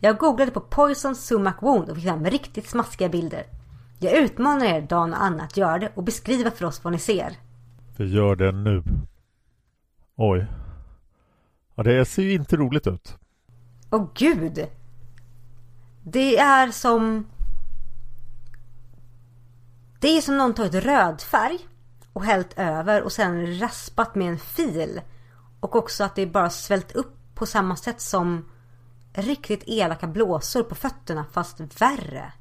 Jag 0.00 0.18
googlade 0.18 0.50
på 0.50 0.60
Poison 0.60 1.16
Sumac 1.16 1.54
Wound 1.60 1.88
och 1.88 1.96
fick 1.96 2.04
fram 2.04 2.24
riktigt 2.24 2.68
smaskiga 2.68 3.08
bilder. 3.08 3.46
Jag 3.98 4.12
utmanar 4.12 4.66
er 4.66 4.80
Dan 4.80 5.12
och 5.12 5.22
Anna 5.22 5.42
att 5.42 5.56
göra 5.56 5.78
det 5.78 5.92
och 5.94 6.02
beskriva 6.02 6.50
för 6.50 6.64
oss 6.64 6.84
vad 6.84 6.92
ni 6.92 6.98
ser. 6.98 7.36
Vi 7.96 8.14
gör 8.14 8.36
det 8.36 8.52
nu. 8.52 8.82
Oj. 10.16 10.46
Ja, 11.74 11.82
det 11.82 12.04
ser 12.04 12.22
ju 12.22 12.32
inte 12.32 12.56
roligt 12.56 12.86
ut. 12.86 13.16
Åh 13.90 14.08
gud! 14.14 14.66
Det 16.02 16.38
är 16.38 16.70
som... 16.70 17.26
Det 20.00 20.16
är 20.16 20.20
som 20.20 20.38
någon 20.38 20.54
tagit 20.54 20.74
rödfärg 20.74 21.58
och 22.12 22.24
hällt 22.24 22.58
över 22.58 23.02
och 23.02 23.12
sen 23.12 23.58
raspat 23.60 24.14
med 24.14 24.28
en 24.28 24.38
fil. 24.38 25.00
Och 25.60 25.76
också 25.76 26.04
att 26.04 26.14
det 26.14 26.26
bara 26.26 26.50
svällt 26.50 26.92
upp 26.92 27.16
på 27.34 27.46
samma 27.46 27.76
sätt 27.76 28.00
som 28.00 28.44
riktigt 29.12 29.62
elaka 29.66 30.06
blåsor 30.06 30.62
på 30.62 30.74
fötterna 30.74 31.24
fast 31.32 31.80
värre. 31.80 32.32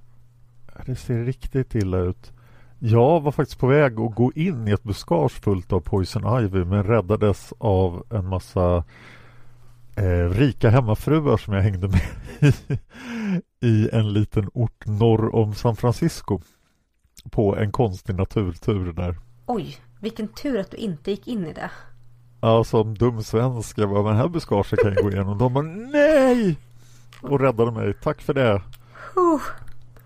Det 0.86 0.96
ser 0.96 1.24
riktigt 1.24 1.76
illa 1.76 1.98
ut. 1.98 2.32
Jag 2.80 3.22
var 3.22 3.32
faktiskt 3.32 3.60
på 3.60 3.68
väg 3.68 4.00
att 4.00 4.16
gå 4.16 4.32
in 4.36 4.68
i 4.68 4.72
ett 4.72 4.84
buskage 4.84 5.32
fullt 5.32 5.74
av 5.74 5.80
Poison 5.80 6.44
Ivy 6.44 6.66
men 6.66 6.84
räddades 6.84 7.54
av 7.58 8.06
en 8.10 8.26
massa 8.26 8.84
eh, 9.96 10.30
rika 10.30 10.70
hemmafruar 10.70 11.38
som 11.38 11.54
jag 11.54 11.62
hängde 11.62 11.88
med 11.88 12.02
i 13.62 13.90
en 13.92 14.14
liten 14.14 14.50
ort 14.54 14.86
norr 14.86 15.36
om 15.36 15.54
San 15.54 15.76
Francisco 15.76 16.40
på 17.32 17.56
en 17.56 17.72
konstig 17.72 18.16
naturtur 18.16 18.94
där. 18.94 19.20
Oj, 19.46 19.78
vilken 20.00 20.28
tur 20.28 20.60
att 20.60 20.72
du 20.72 20.78
inte 20.78 21.12
gick 21.12 21.28
in 21.28 21.46
i 21.46 21.54
det. 21.54 21.72
Ja, 22.46 22.64
som 22.64 22.98
dum 22.98 23.24
svensk. 23.24 23.78
Jag 23.78 23.90
bara, 23.90 24.04
men 24.04 24.16
här 24.16 24.28
buskaget 24.28 24.80
kan 24.80 24.94
jag 24.94 25.04
gå 25.04 25.12
igenom. 25.12 25.38
De 25.38 25.54
bara, 25.54 25.64
nej! 25.64 26.58
Och 27.22 27.40
räddade 27.40 27.72
mig. 27.72 27.94
Tack 27.94 28.22
för 28.22 28.34
det. 28.34 28.62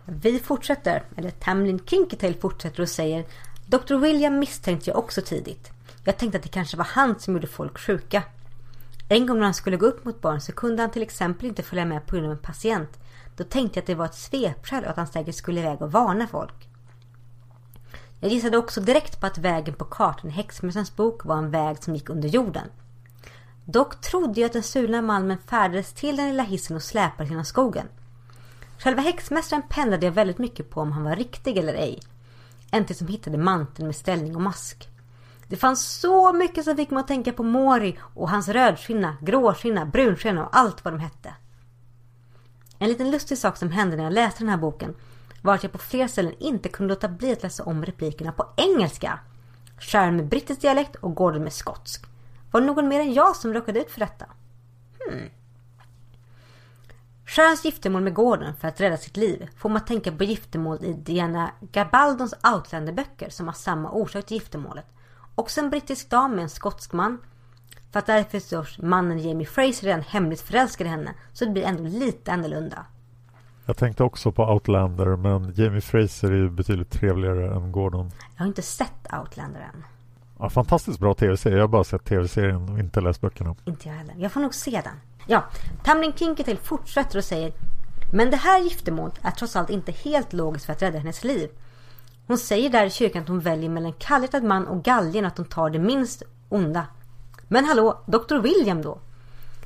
Vi 0.05 0.39
fortsätter, 0.39 1.03
eller 1.15 1.29
Tamlin 1.29 1.79
Kinketail 1.85 2.35
fortsätter 2.35 2.81
och 2.81 2.89
säger 2.89 3.25
Dr. 3.65 3.95
William 3.95 4.39
misstänkte 4.39 4.89
jag 4.89 4.97
också 4.99 5.21
tidigt. 5.21 5.71
Jag 6.03 6.17
tänkte 6.17 6.37
att 6.37 6.43
det 6.43 6.49
kanske 6.49 6.77
var 6.77 6.85
han 6.85 7.19
som 7.19 7.33
gjorde 7.33 7.47
folk 7.47 7.79
sjuka. 7.79 8.23
En 9.09 9.27
gång 9.27 9.37
när 9.37 9.45
han 9.45 9.53
skulle 9.53 9.77
gå 9.77 9.85
upp 9.85 10.05
mot 10.05 10.21
barn 10.21 10.41
så 10.41 10.51
kunde 10.51 10.81
han 10.81 10.91
till 10.91 11.01
exempel 11.01 11.47
inte 11.47 11.63
följa 11.63 11.85
med 11.85 12.05
på 12.05 12.15
grund 12.15 12.27
av 12.27 12.31
en 12.31 12.37
patient. 12.37 12.99
Då 13.37 13.43
tänkte 13.43 13.77
jag 13.77 13.81
att 13.81 13.87
det 13.87 13.95
var 13.95 14.05
ett 14.05 14.15
svepskäl 14.15 14.83
och 14.83 14.89
att 14.89 14.97
han 14.97 15.07
säkert 15.07 15.35
skulle 15.35 15.59
iväg 15.59 15.81
och 15.81 15.91
varna 15.91 16.27
folk. 16.27 16.68
Jag 18.21 18.31
gissade 18.31 18.57
också 18.57 18.81
direkt 18.81 19.19
på 19.19 19.25
att 19.25 19.37
vägen 19.37 19.73
på 19.73 19.85
kartan 19.85 20.29
i 20.29 20.33
Häxmästarens 20.33 20.95
bok 20.95 21.25
var 21.25 21.37
en 21.37 21.51
väg 21.51 21.83
som 21.83 21.95
gick 21.95 22.09
under 22.09 22.29
jorden. 22.29 22.67
Dock 23.65 24.01
trodde 24.01 24.41
jag 24.41 24.45
att 24.47 24.53
den 24.53 24.63
sulna 24.63 25.01
malmen 25.01 25.37
färdades 25.47 25.93
till 25.93 26.17
den 26.17 26.27
lilla 26.27 26.43
hissen 26.43 26.75
och 26.75 26.83
släpades 26.83 27.29
genom 27.29 27.45
skogen. 27.45 27.87
Själva 28.79 29.01
häxmästaren 29.01 29.63
pendlade 29.69 30.05
jag 30.05 30.13
väldigt 30.13 30.37
mycket 30.37 30.69
på 30.69 30.81
om 30.81 30.91
han 30.91 31.03
var 31.03 31.15
riktig 31.15 31.57
eller 31.57 31.73
ej. 31.73 31.99
Äntligen 32.71 32.97
som 32.97 33.07
hittade 33.07 33.37
manteln 33.37 33.87
med 33.87 33.95
ställning 33.95 34.35
och 34.35 34.41
mask. 34.41 34.89
Det 35.47 35.57
fanns 35.57 35.99
så 35.99 36.33
mycket 36.33 36.65
som 36.65 36.75
fick 36.77 36.89
mig 36.89 36.99
att 36.99 37.07
tänka 37.07 37.33
på 37.33 37.43
Mori 37.43 37.99
och 38.01 38.29
hans 38.29 38.47
rödskinna, 38.47 39.17
gråskinna, 39.21 39.85
brunskinna 39.85 40.45
och 40.45 40.57
allt 40.57 40.85
vad 40.85 40.93
de 40.93 40.99
hette. 40.99 41.33
En 42.79 42.89
liten 42.89 43.11
lustig 43.11 43.37
sak 43.37 43.57
som 43.57 43.71
hände 43.71 43.95
när 43.95 44.03
jag 44.03 44.13
läste 44.13 44.39
den 44.39 44.49
här 44.49 44.57
boken 44.57 44.95
var 45.41 45.55
att 45.55 45.63
jag 45.63 45.71
på 45.71 45.77
flera 45.77 46.07
ställen 46.07 46.33
inte 46.39 46.69
kunde 46.69 46.93
låta 46.93 47.07
bli 47.07 47.33
att 47.33 47.43
läsa 47.43 47.63
om 47.63 47.85
replikerna 47.85 48.31
på 48.31 48.45
engelska. 48.57 49.19
Sharon 49.79 50.15
med 50.15 50.27
brittisk 50.27 50.61
dialekt 50.61 50.95
och 50.95 51.15
Gordon 51.15 51.43
med 51.43 51.53
skotsk. 51.53 52.05
Var 52.51 52.61
det 52.61 52.67
någon 52.67 52.87
mer 52.87 52.99
än 52.99 53.13
jag 53.13 53.35
som 53.35 53.53
råkade 53.53 53.79
ut 53.79 53.91
för 53.91 53.99
detta? 53.99 54.25
Hmm. 54.99 55.29
Sharons 57.25 57.65
giftermål 57.65 58.01
med 58.01 58.13
Gordon 58.13 58.55
för 58.55 58.67
att 58.67 58.81
rädda 58.81 58.97
sitt 58.97 59.17
liv 59.17 59.49
får 59.57 59.69
man 59.69 59.77
att 59.77 59.87
tänka 59.87 60.11
på 60.11 60.23
giftermål 60.23 60.83
i 60.83 60.93
Diana 60.93 61.51
Gabaldons 61.71 62.33
Outlander-böcker 62.33 63.29
som 63.29 63.47
har 63.47 63.53
samma 63.53 63.91
orsak 63.91 64.25
till 64.25 64.37
giftermålet. 64.37 64.85
Också 65.35 65.61
en 65.61 65.69
brittisk 65.69 66.09
dam 66.09 66.31
med 66.31 66.43
en 66.43 66.49
skotsk 66.49 66.93
man. 66.93 67.17
För 67.91 67.99
att 67.99 68.05
därför 68.05 68.39
förstås 68.39 68.77
mannen 68.77 69.19
Jamie 69.19 69.47
Fraser 69.47 69.87
redan 69.87 70.01
hemligt 70.01 70.41
förälskad 70.41 70.87
i 70.87 70.89
henne 70.89 71.13
så 71.33 71.45
det 71.45 71.51
blir 71.51 71.63
ändå 71.63 71.83
lite 71.83 72.31
annorlunda. 72.31 72.85
Jag 73.69 73.77
tänkte 73.77 74.03
också 74.03 74.31
på 74.31 74.43
Outlander 74.43 75.15
men 75.15 75.53
Jamie 75.55 75.81
Fraser 75.81 76.31
är 76.31 76.35
ju 76.35 76.49
betydligt 76.49 76.91
trevligare 76.91 77.55
än 77.55 77.71
Gordon. 77.71 78.11
Jag 78.35 78.41
har 78.41 78.47
inte 78.47 78.61
sett 78.61 79.13
Outlander 79.19 79.59
än. 79.59 79.83
Ja, 80.39 80.49
fantastiskt 80.49 80.99
bra 80.99 81.13
tv-serie. 81.13 81.57
Jag 81.57 81.63
har 81.63 81.67
bara 81.67 81.83
sett 81.83 82.05
tv-serien 82.05 82.69
och 82.69 82.79
inte 82.79 83.01
läst 83.01 83.21
böckerna. 83.21 83.55
Inte 83.65 83.87
jag 83.89 83.95
heller. 83.95 84.15
Jag 84.17 84.31
får 84.31 84.39
nog 84.39 84.53
se 84.55 84.81
den. 84.83 84.93
Ja, 85.27 85.43
Tamlin 85.83 86.13
Kinkertail 86.13 86.57
fortsätter 86.57 87.17
och 87.17 87.23
säger 87.23 87.53
Men 88.13 88.29
det 88.31 88.37
här 88.37 88.59
giftermålet 88.63 89.19
är 89.21 89.31
trots 89.31 89.55
allt 89.55 89.69
inte 89.69 89.91
helt 89.91 90.33
logiskt 90.33 90.65
för 90.65 90.73
att 90.73 90.81
rädda 90.81 90.97
hennes 90.97 91.23
liv. 91.23 91.49
Hon 92.27 92.37
säger 92.37 92.69
där 92.69 92.85
i 92.85 92.89
kyrkan 92.89 93.21
att 93.21 93.29
hon 93.29 93.39
väljer 93.39 93.69
mellan 93.69 93.93
kallrättad 93.93 94.43
man 94.43 94.67
och 94.67 94.83
galgen 94.83 95.25
att 95.25 95.37
hon 95.37 95.47
tar 95.47 95.69
det 95.69 95.79
minst 95.79 96.23
onda. 96.49 96.87
Men 97.47 97.65
hallå, 97.65 98.01
Dr. 98.05 98.37
William 98.37 98.81
då? 98.81 98.99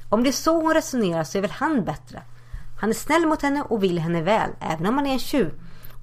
Om 0.09 0.23
det 0.23 0.29
är 0.29 0.31
så 0.31 0.61
hon 0.61 0.73
resonerar 0.73 1.23
så 1.23 1.37
är 1.37 1.41
väl 1.41 1.51
han 1.51 1.83
bättre? 1.83 2.21
Han 2.77 2.89
är 2.89 2.93
snäll 2.93 3.25
mot 3.25 3.41
henne 3.41 3.61
och 3.61 3.83
vill 3.83 3.99
henne 3.99 4.21
väl, 4.21 4.49
även 4.59 4.85
om 4.85 4.97
han 4.97 5.07
är 5.07 5.13
en 5.13 5.19
tjuv. 5.19 5.51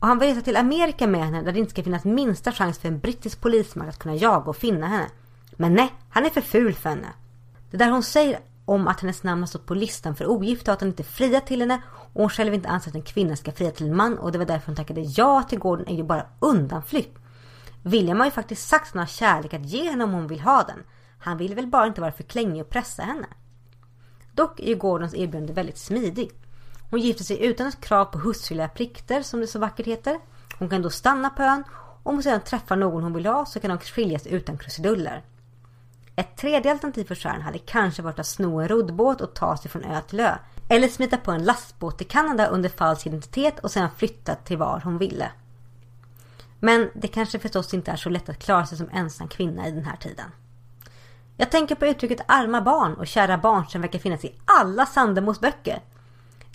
Och 0.00 0.06
han 0.06 0.18
vill 0.18 0.28
resa 0.28 0.40
till 0.40 0.56
Amerika 0.56 1.06
med 1.06 1.24
henne 1.24 1.42
där 1.42 1.52
det 1.52 1.58
inte 1.58 1.70
ska 1.70 1.82
finnas 1.82 2.04
minsta 2.04 2.52
chans 2.52 2.78
för 2.78 2.88
en 2.88 2.98
brittisk 2.98 3.40
polisman 3.40 3.88
att 3.88 3.98
kunna 3.98 4.14
jaga 4.14 4.44
och 4.44 4.56
finna 4.56 4.86
henne. 4.86 5.06
Men 5.56 5.74
nej, 5.74 5.92
han 6.10 6.26
är 6.26 6.30
för 6.30 6.40
ful 6.40 6.74
för 6.74 6.90
henne. 6.90 7.08
Det 7.70 7.76
där 7.76 7.90
hon 7.90 8.02
säger 8.02 8.40
om 8.64 8.88
att 8.88 9.00
hennes 9.00 9.22
namn 9.22 9.42
har 9.42 9.46
stått 9.46 9.66
på 9.66 9.74
listan 9.74 10.16
för 10.16 10.26
ogifta 10.26 10.70
och 10.70 10.74
att 10.74 10.80
han 10.80 10.88
inte 10.88 11.02
friat 11.02 11.46
till 11.46 11.60
henne 11.60 11.82
och 12.12 12.20
hon 12.20 12.30
själv 12.30 12.54
inte 12.54 12.68
anser 12.68 12.90
att 12.90 12.94
en 12.94 13.02
kvinna 13.02 13.36
ska 13.36 13.52
fria 13.52 13.70
till 13.70 13.86
en 13.86 13.96
man 13.96 14.18
och 14.18 14.32
det 14.32 14.38
var 14.38 14.44
därför 14.44 14.66
hon 14.66 14.76
tackade 14.76 15.00
ja 15.00 15.42
till 15.42 15.58
gården 15.58 15.88
är 15.88 15.96
ju 15.96 16.02
bara 16.02 16.26
undanflykt. 16.40 17.18
William 17.82 18.18
har 18.18 18.26
ju 18.26 18.30
faktiskt 18.30 18.68
sagt 18.68 18.86
att 18.86 18.92
han 18.94 19.00
har 19.00 19.06
kärlek 19.06 19.54
att 19.54 19.66
ge 19.66 19.90
henne 19.90 20.04
om 20.04 20.12
hon 20.12 20.26
vill 20.26 20.40
ha 20.40 20.62
den. 20.62 20.82
Han 21.18 21.38
vill 21.38 21.54
väl 21.54 21.66
bara 21.66 21.86
inte 21.86 22.00
vara 22.00 22.12
för 22.12 22.22
klängig 22.22 22.62
och 22.62 22.70
pressa 22.70 23.02
henne. 23.02 23.26
Dock 24.32 24.60
är 24.60 24.66
ju 24.66 24.74
Gordons 24.74 25.14
erbjudande 25.14 25.52
väldigt 25.52 25.78
smidigt. 25.78 26.40
Hon 26.91 27.01
gifter 27.01 27.24
sig 27.24 27.45
utan 27.45 27.66
ett 27.66 27.80
krav 27.80 28.05
på 28.05 28.18
hustruliga 28.18 28.68
plikter 28.68 29.22
som 29.22 29.41
det 29.41 29.47
så 29.47 29.59
vackert 29.59 29.86
heter. 29.86 30.18
Hon 30.59 30.68
kan 30.68 30.82
då 30.82 30.91
stanna 30.91 31.30
på 31.30 31.43
ön 31.43 31.64
och 32.03 32.11
om 32.11 32.14
hon 32.14 32.22
sedan 32.22 32.41
träffar 32.41 32.76
någon 32.76 33.03
hon 33.03 33.12
vill 33.12 33.26
ha 33.26 33.47
så 33.47 33.61
kan 33.61 33.70
de 33.70 33.78
skiljas 33.78 34.26
utan 34.26 34.59
krusiduller. 34.59 35.22
Ett 36.16 36.36
tredje 36.36 36.70
alternativ 36.72 37.05
för 37.05 37.14
Sharon 37.14 37.41
hade 37.41 37.59
kanske 37.59 38.03
varit 38.03 38.18
att 38.18 38.26
sno 38.26 38.61
en 38.61 38.68
roddbåt 38.68 39.20
och 39.20 39.34
ta 39.34 39.57
sig 39.57 39.70
från 39.70 39.84
ö 39.84 40.01
till 40.01 40.20
ö. 40.20 40.34
Eller 40.68 40.88
smita 40.88 41.16
på 41.16 41.32
en 41.32 41.45
lastbåt 41.45 41.99
till 41.99 42.09
Kanada 42.09 42.47
under 42.47 42.68
falsk 42.68 43.07
identitet 43.07 43.59
och 43.59 43.70
sedan 43.70 43.88
flytta 43.97 44.34
till 44.34 44.57
var 44.57 44.80
hon 44.84 44.99
ville. 44.99 45.30
Men 46.61 46.91
det 46.95 47.09
kanske 47.09 47.38
förstås 47.38 47.74
inte 47.74 47.91
är 47.91 47.97
så 47.97 48.09
lätt 48.09 48.28
att 48.28 48.38
klara 48.38 48.66
sig 48.66 48.78
som 48.78 48.88
ensam 48.93 49.28
kvinna 49.28 49.68
i 49.68 49.70
den 49.70 49.84
här 49.84 49.97
tiden. 49.97 50.30
Jag 51.36 51.51
tänker 51.51 51.74
på 51.74 51.86
uttrycket 51.86 52.20
arma 52.28 52.61
barn 52.61 52.95
och 52.95 53.07
kära 53.07 53.38
barn 53.38 53.66
som 53.66 53.80
verkar 53.80 53.99
finnas 53.99 54.24
i 54.24 54.34
alla 54.45 54.86
Sandemos 54.86 55.41
böcker. 55.41 55.82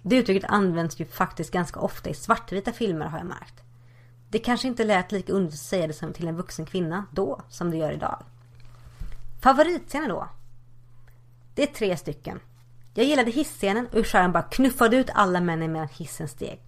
Det 0.08 0.16
uttrycket 0.16 0.50
används 0.50 1.00
ju 1.00 1.06
faktiskt 1.06 1.52
ganska 1.52 1.80
ofta 1.80 2.10
i 2.10 2.14
svartvita 2.14 2.72
filmer 2.72 3.06
har 3.06 3.18
jag 3.18 3.28
märkt. 3.28 3.64
Det 4.30 4.40
kanske 4.40 4.68
inte 4.68 4.84
lät 4.84 5.12
lika 5.12 5.34
underligt 5.34 5.54
att 5.54 5.60
säga 5.60 5.88
det 5.88 5.94
som 5.94 6.14
till 6.14 6.28
en 6.28 6.36
vuxen 6.36 6.66
kvinna 6.66 7.06
då 7.12 7.42
som 7.50 7.72
det 7.72 7.78
gör 7.78 7.92
idag. 7.92 8.24
Favoritscener 9.42 10.10
då? 10.10 10.30
Det 11.56 11.64
är 11.64 11.74
tre 11.74 11.98
stycken. 11.98 12.40
Jag 12.94 13.06
gillade 13.06 13.32
hisscenen 13.32 13.88
och 13.88 13.94
hur 13.94 14.04
Sharon 14.04 14.32
bara 14.32 14.44
knuffade 14.44 14.98
ut 14.98 15.10
alla 15.14 15.42
männen 15.42 15.72
medan 15.72 15.88
hissen 15.88 16.28
steg. 16.28 16.62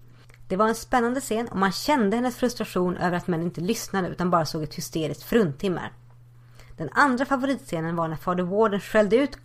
Det 0.48 0.56
var 0.56 0.68
en 0.68 0.76
spännande 0.76 1.22
scen 1.22 1.48
och 1.48 1.58
man 1.58 1.72
kände 1.72 2.16
hennes 2.16 2.36
frustration 2.36 2.98
över 2.98 3.18
att 3.18 3.28
män 3.28 3.42
inte 3.42 3.62
lyssnade 3.62 4.08
utan 4.08 4.30
bara 4.30 4.46
såg 4.46 4.64
ett 4.64 4.76
hysteriskt 4.76 5.24
fruntimmer. 5.24 5.92
Den 6.78 6.90
andra 6.92 7.26
favoritscenen 7.26 7.96
var 7.96 8.08
när 8.08 8.16
fader 8.16 8.44
Warden 8.44 8.80
skällde 8.80 9.16
ut 9.16 9.38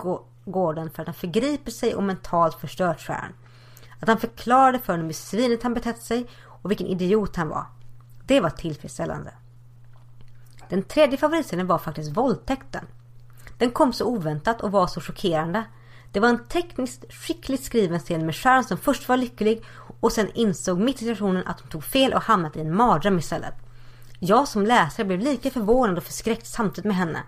Gordon 0.44 0.90
för 0.90 1.02
att 1.02 1.08
han 1.08 1.14
förgriper 1.14 1.70
sig 1.70 1.94
och 1.94 2.02
mentalt 2.02 2.54
förstört 2.54 3.00
Sharon. 3.00 3.32
Att 4.02 4.08
han 4.08 4.18
förklarade 4.18 4.78
för 4.78 4.92
honom 4.92 5.06
hur 5.06 5.12
svinet 5.12 5.62
han 5.62 5.74
betett 5.74 6.02
sig 6.02 6.26
och 6.44 6.70
vilken 6.70 6.86
idiot 6.86 7.36
han 7.36 7.48
var. 7.48 7.66
Det 8.26 8.40
var 8.40 8.50
tillfredsställande. 8.50 9.34
Den 10.68 10.82
tredje 10.82 11.18
favoritscenen 11.18 11.66
var 11.66 11.78
faktiskt 11.78 12.16
våldtäkten. 12.16 12.84
Den 13.58 13.70
kom 13.70 13.92
så 13.92 14.06
oväntat 14.06 14.60
och 14.60 14.72
var 14.72 14.86
så 14.86 15.00
chockerande. 15.00 15.64
Det 16.12 16.20
var 16.20 16.28
en 16.28 16.44
tekniskt 16.44 17.12
skickligt 17.12 17.64
skriven 17.64 17.98
scen 17.98 18.26
med 18.26 18.36
Sharon 18.36 18.64
som 18.64 18.78
först 18.78 19.08
var 19.08 19.16
lycklig 19.16 19.64
och 20.00 20.12
sen 20.12 20.30
insåg 20.34 20.78
mitt 20.78 20.96
i 20.96 20.98
situationen 20.98 21.46
att 21.46 21.60
hon 21.60 21.70
tog 21.70 21.84
fel 21.84 22.12
och 22.12 22.22
hamnat 22.22 22.56
i 22.56 22.60
en 22.60 22.76
mardröm 22.76 23.18
istället. 23.18 23.54
Jag 24.18 24.48
som 24.48 24.66
läsare 24.66 25.06
blev 25.06 25.20
lika 25.20 25.50
förvånad 25.50 25.98
och 25.98 26.04
förskräckt 26.04 26.46
samtidigt 26.46 26.84
med 26.84 26.96
henne. 26.96 27.22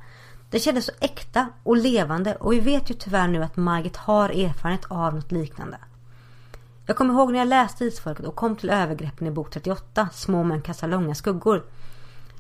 Det 0.51 0.61
kändes 0.61 0.85
så 0.85 0.93
äkta 1.01 1.49
och 1.62 1.77
levande 1.77 2.37
och 2.37 2.53
vi 2.53 2.61
vet 2.61 2.91
ju 2.91 2.95
tyvärr 2.95 3.29
nu 3.29 3.43
att 3.43 3.57
Margit 3.57 3.97
har 3.97 4.29
erfarenhet 4.29 4.85
av 4.89 5.14
något 5.14 5.33
liknande. 5.33 5.79
Jag 6.87 6.97
kommer 6.97 7.14
ihåg 7.14 7.32
när 7.32 7.39
jag 7.39 7.49
läste 7.49 7.85
Isfolket 7.85 8.26
och 8.26 8.35
kom 8.35 8.57
till 8.57 8.70
övergreppen 8.70 9.26
i 9.26 9.30
bok 9.30 9.51
38, 9.51 10.09
Små 10.12 10.45
män 10.45 10.62
kastar 10.62 10.89
långa 10.89 11.14
skuggor. 11.14 11.64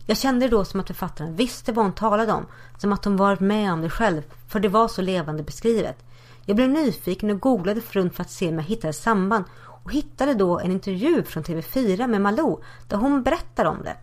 Jag 0.06 0.16
kände 0.16 0.46
det 0.46 0.50
då 0.50 0.64
som 0.64 0.80
att 0.80 0.86
författaren 0.86 1.36
visste 1.36 1.72
vad 1.72 1.84
hon 1.84 1.94
talade 1.94 2.32
om, 2.32 2.46
som 2.78 2.92
att 2.92 3.04
hon 3.04 3.16
varit 3.16 3.40
med 3.40 3.72
om 3.72 3.80
det 3.80 3.90
själv, 3.90 4.22
för 4.48 4.60
det 4.60 4.68
var 4.68 4.88
så 4.88 5.02
levande 5.02 5.42
beskrivet. 5.42 6.04
Jag 6.44 6.56
blev 6.56 6.68
nyfiken 6.68 7.30
och 7.30 7.40
googlade 7.40 7.80
runt 7.90 8.14
för 8.14 8.22
att 8.22 8.30
se 8.30 8.48
om 8.48 8.54
jag 8.54 8.62
hittade 8.62 8.92
samband 8.92 9.44
och 9.84 9.92
hittade 9.92 10.34
då 10.34 10.58
en 10.58 10.72
intervju 10.72 11.22
från 11.22 11.42
TV4 11.42 12.06
med 12.06 12.20
Malou 12.20 12.60
där 12.88 12.96
hon 12.96 13.22
berättar 13.22 13.64
om 13.64 13.82
det 13.82 13.96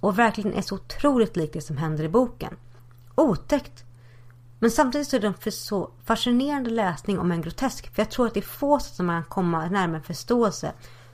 och 0.00 0.18
verkligen 0.18 0.54
är 0.54 0.62
så 0.62 0.74
otroligt 0.74 1.36
likt 1.36 1.52
det 1.52 1.60
som 1.60 1.76
händer 1.76 2.04
i 2.04 2.08
boken. 2.08 2.56
Otäckt 3.14 3.85
men 4.58 4.70
samtidigt 4.70 5.08
så 5.08 5.16
är 5.16 5.20
det 5.20 5.26
en 5.26 5.52
så 5.52 5.90
fascinerande 6.04 6.70
läsning 6.70 7.18
om 7.18 7.32
en 7.32 7.42
grotesk. 7.42 7.94
För 7.94 8.02
jag 8.02 8.10
tror 8.10 8.26
att 8.26 8.34
det 8.34 8.40
är 8.40 8.42
få 8.42 8.78
sätt 8.78 8.94
som 8.94 9.06
man 9.06 9.22
kan 9.22 9.30
komma 9.30 9.68
närmare 9.68 10.02
förståelse 10.02 10.72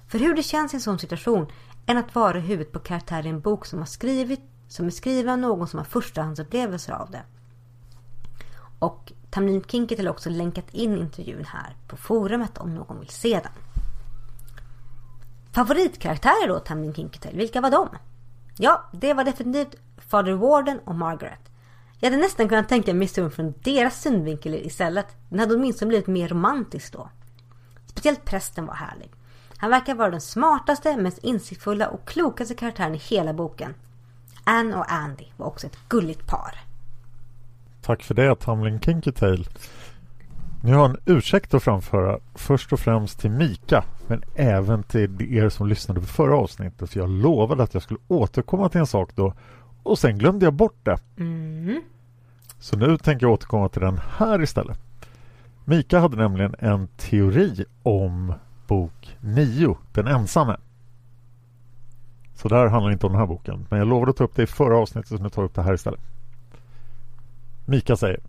för 0.08 0.18
hur 0.18 0.34
det 0.34 0.42
känns 0.42 0.74
i 0.74 0.76
en 0.76 0.80
sån 0.80 0.98
situation 0.98 1.46
än 1.86 1.98
att 1.98 2.14
vara 2.14 2.38
i 2.38 2.40
huvudet 2.40 2.72
på 2.72 2.78
karaktär 2.78 3.26
i 3.26 3.28
en 3.28 3.40
bok 3.40 3.66
som 3.66 3.78
har 3.78 3.86
skrivit, 3.86 4.40
som 4.68 4.86
är 4.86 4.90
skriven 4.90 5.32
av 5.32 5.38
någon 5.38 5.68
som 5.68 5.78
har 5.78 5.84
förstahandsupplevelser 5.84 6.92
av 6.92 7.10
det. 7.10 7.22
Och 8.78 9.12
Tamlin 9.30 9.64
Kinket 9.64 9.98
har 9.98 10.08
också 10.08 10.30
länkat 10.30 10.74
in 10.74 10.96
intervjun 10.96 11.44
här 11.44 11.76
på 11.88 11.96
forumet 11.96 12.58
om 12.58 12.74
någon 12.74 13.00
vill 13.00 13.08
se 13.08 13.40
den. 13.42 13.52
Favoritkaraktärer 15.52 16.48
då, 16.48 16.58
Tamlin 16.58 16.94
Kinketel, 16.94 17.36
vilka 17.36 17.60
var 17.60 17.70
de? 17.70 17.88
Ja, 18.58 18.88
det 18.92 19.14
var 19.14 19.24
definitivt 19.24 19.80
Father 19.98 20.32
Warden 20.32 20.78
och 20.84 20.94
Margaret. 20.94 21.51
Jag 22.04 22.10
hade 22.10 22.22
nästan 22.22 22.48
kunnat 22.48 22.68
tänka 22.68 22.94
mig 22.94 23.04
historien 23.04 23.30
från 23.30 23.54
deras 23.62 24.02
synvinkel 24.02 24.54
istället. 24.54 25.06
Den 25.28 25.38
hade 25.38 25.54
åtminstone 25.54 25.88
blivit 25.88 26.06
mer 26.06 26.28
romantisk 26.28 26.92
då. 26.92 27.08
Speciellt 27.86 28.24
prästen 28.24 28.66
var 28.66 28.74
härlig. 28.74 29.10
Han 29.56 29.70
verkar 29.70 29.94
vara 29.94 30.10
den 30.10 30.20
smartaste, 30.20 30.96
mest 30.96 31.18
insiktsfulla 31.18 31.88
och 31.88 32.08
klokaste 32.08 32.54
karaktären 32.54 32.94
i 32.94 32.98
hela 32.98 33.32
boken. 33.32 33.74
Anne 34.44 34.76
och 34.76 34.92
Andy 34.92 35.24
var 35.36 35.46
också 35.46 35.66
ett 35.66 35.78
gulligt 35.88 36.26
par. 36.26 36.58
Tack 37.82 38.02
för 38.02 38.14
det, 38.14 38.36
Tamlin 38.40 38.80
Kinkytail. 38.80 39.48
Nu 40.64 40.74
har 40.74 40.84
en 40.88 40.98
ursäkt 41.06 41.54
att 41.54 41.62
framföra 41.62 42.18
först 42.34 42.72
och 42.72 42.80
främst 42.80 43.20
till 43.20 43.30
Mika 43.30 43.84
men 44.06 44.22
även 44.34 44.82
till 44.82 45.36
er 45.36 45.48
som 45.48 45.66
lyssnade 45.66 46.00
på 46.00 46.06
förra 46.06 46.36
avsnittet 46.36 46.90
för 46.90 47.00
jag 47.00 47.10
lovade 47.10 47.62
att 47.62 47.74
jag 47.74 47.82
skulle 47.82 48.00
återkomma 48.08 48.68
till 48.68 48.80
en 48.80 48.86
sak 48.86 49.10
då 49.14 49.34
och 49.82 49.98
sen 49.98 50.18
glömde 50.18 50.46
jag 50.46 50.54
bort 50.54 50.76
det. 50.82 50.98
Mm. 51.18 51.82
Så 52.58 52.76
nu 52.76 52.98
tänker 52.98 53.26
jag 53.26 53.32
återkomma 53.32 53.68
till 53.68 53.80
den 53.80 54.00
här 54.16 54.42
istället. 54.42 54.78
Mika 55.64 56.00
hade 56.00 56.16
nämligen 56.16 56.54
en 56.58 56.88
teori 56.96 57.64
om 57.82 58.34
bok 58.66 59.16
9, 59.20 59.76
Den 59.92 60.06
ensamme. 60.06 60.56
Så 62.34 62.48
där 62.48 62.66
handlar 62.66 62.92
inte 62.92 63.06
om 63.06 63.12
den 63.12 63.20
här 63.20 63.26
boken. 63.26 63.66
Men 63.70 63.78
jag 63.78 63.88
lovade 63.88 64.10
att 64.10 64.16
ta 64.16 64.24
upp 64.24 64.36
det 64.36 64.42
i 64.42 64.46
förra 64.46 64.78
avsnittet 64.78 65.08
så 65.08 65.18
nu 65.22 65.30
tar 65.30 65.42
jag 65.42 65.48
upp 65.48 65.54
det 65.54 65.62
här 65.62 65.74
istället. 65.74 66.00
Mika 67.64 67.96
säger 67.96 68.20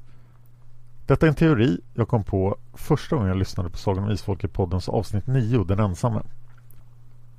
Detta 1.06 1.26
är 1.26 1.30
en 1.30 1.36
teori 1.36 1.82
jag 1.94 2.08
kom 2.08 2.24
på 2.24 2.58
första 2.74 3.16
gången 3.16 3.30
jag 3.30 3.38
lyssnade 3.38 3.70
på 3.70 3.78
Sagan 3.78 4.04
om 4.04 4.12
Isfolket 4.12 4.54
poddens 4.54 4.90
avsnitt 4.90 5.28
9, 5.28 5.64
Den 5.64 5.80
ensamme. 5.80 6.22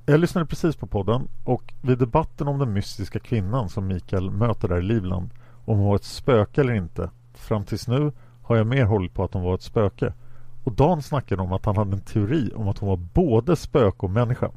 Jag 0.06 0.20
lyssnade 0.20 0.46
precis 0.46 0.76
på 0.76 0.86
podden 0.86 1.28
och 1.44 1.74
vid 1.82 1.98
debatten 1.98 2.48
om 2.48 2.58
den 2.58 2.72
mystiska 2.72 3.18
kvinnan 3.18 3.68
som 3.68 3.86
Mikael 3.86 4.30
möter 4.30 4.68
där 4.68 4.78
i 4.78 4.82
Livland 4.82 5.30
om 5.64 5.78
hon 5.78 5.86
var 5.86 5.96
ett 5.96 6.04
spöke 6.04 6.60
eller 6.60 6.72
inte. 6.72 7.10
Fram 7.34 7.64
tills 7.64 7.88
nu 7.88 8.12
har 8.42 8.56
jag 8.56 8.66
mer 8.66 8.84
hållit 8.84 9.14
på 9.14 9.24
att 9.24 9.34
hon 9.34 9.42
var 9.42 9.54
ett 9.54 9.62
spöke. 9.62 10.12
Och 10.64 10.72
Dan 10.72 11.02
snackade 11.02 11.42
om 11.42 11.52
att 11.52 11.64
han 11.64 11.76
hade 11.76 11.92
en 11.92 12.00
teori 12.00 12.52
om 12.54 12.68
att 12.68 12.78
hon 12.78 12.88
var 12.88 12.96
både 12.96 13.56
spöke 13.56 13.98
och 13.98 14.10
människa. 14.10 14.50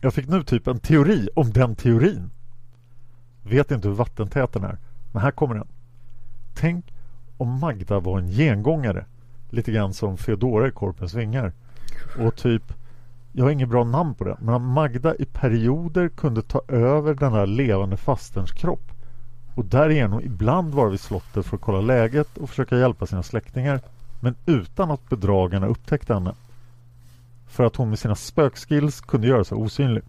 Jag 0.00 0.14
fick 0.14 0.28
nu 0.28 0.42
typ 0.42 0.66
en 0.66 0.78
teori 0.78 1.28
om 1.36 1.50
den 1.50 1.74
teorin. 1.74 2.30
Vet 3.42 3.70
inte 3.70 3.88
hur 3.88 3.94
vattentät 3.94 4.52
den 4.52 4.64
är, 4.64 4.78
men 5.12 5.22
här 5.22 5.30
kommer 5.30 5.54
den. 5.54 5.68
Tänk 6.54 6.92
om 7.36 7.60
Magda 7.60 8.00
var 8.00 8.18
en 8.18 8.28
gengångare. 8.28 9.04
Lite 9.50 9.72
grann 9.72 9.94
som 9.94 10.16
Feodora 10.16 10.68
i 10.68 10.70
Korpens 10.70 11.14
vingar. 11.14 11.52
Och 12.18 12.36
typ, 12.36 12.72
jag 13.32 13.44
har 13.44 13.50
inget 13.50 13.68
bra 13.68 13.84
namn 13.84 14.14
på 14.14 14.24
det, 14.24 14.36
men 14.40 14.54
att 14.54 14.62
Magda 14.62 15.14
i 15.14 15.24
perioder 15.24 16.08
kunde 16.08 16.42
ta 16.42 16.62
över 16.68 17.14
den 17.14 17.32
här 17.32 17.46
levande 17.46 17.96
fasterns 17.96 18.52
kropp 18.52 18.92
och 19.54 19.64
därigenom 19.64 20.20
ibland 20.20 20.74
vara 20.74 20.90
vid 20.90 21.00
slottet 21.00 21.46
för 21.46 21.56
att 21.56 21.62
kolla 21.62 21.80
läget 21.80 22.36
och 22.38 22.48
försöka 22.48 22.78
hjälpa 22.78 23.06
sina 23.06 23.22
släktingar 23.22 23.80
men 24.20 24.34
utan 24.46 24.90
att 24.90 25.08
bedragarna 25.08 25.66
upptäckte 25.66 26.14
henne. 26.14 26.34
För 27.48 27.64
att 27.64 27.76
hon 27.76 27.88
med 27.88 27.98
sina 27.98 28.14
spökskills 28.14 29.00
kunde 29.00 29.26
göra 29.26 29.44
sig 29.44 29.56
osynlig. 29.56 30.02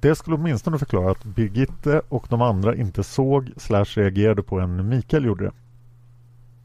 Det 0.00 0.14
skulle 0.14 0.36
åtminstone 0.36 0.78
förklara 0.78 1.10
att 1.10 1.24
Birgitte 1.24 2.02
och 2.08 2.26
de 2.30 2.42
andra 2.42 2.76
inte 2.76 3.02
såg 3.02 3.50
slash 3.56 3.84
reagerade 3.84 4.42
på 4.42 4.60
henne 4.60 4.82
när 4.82 4.96
Mikael 4.96 5.24
gjorde 5.24 5.44
det. 5.44 5.52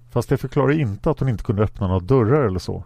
Fast 0.10 0.30
det 0.30 0.38
förklarar 0.38 0.72
inte 0.72 1.10
att 1.10 1.20
hon 1.20 1.30
inte 1.30 1.44
kunde 1.44 1.64
öppna 1.64 1.88
några 1.88 2.00
dörrar 2.00 2.48
eller 2.48 2.60
så. 2.60 2.84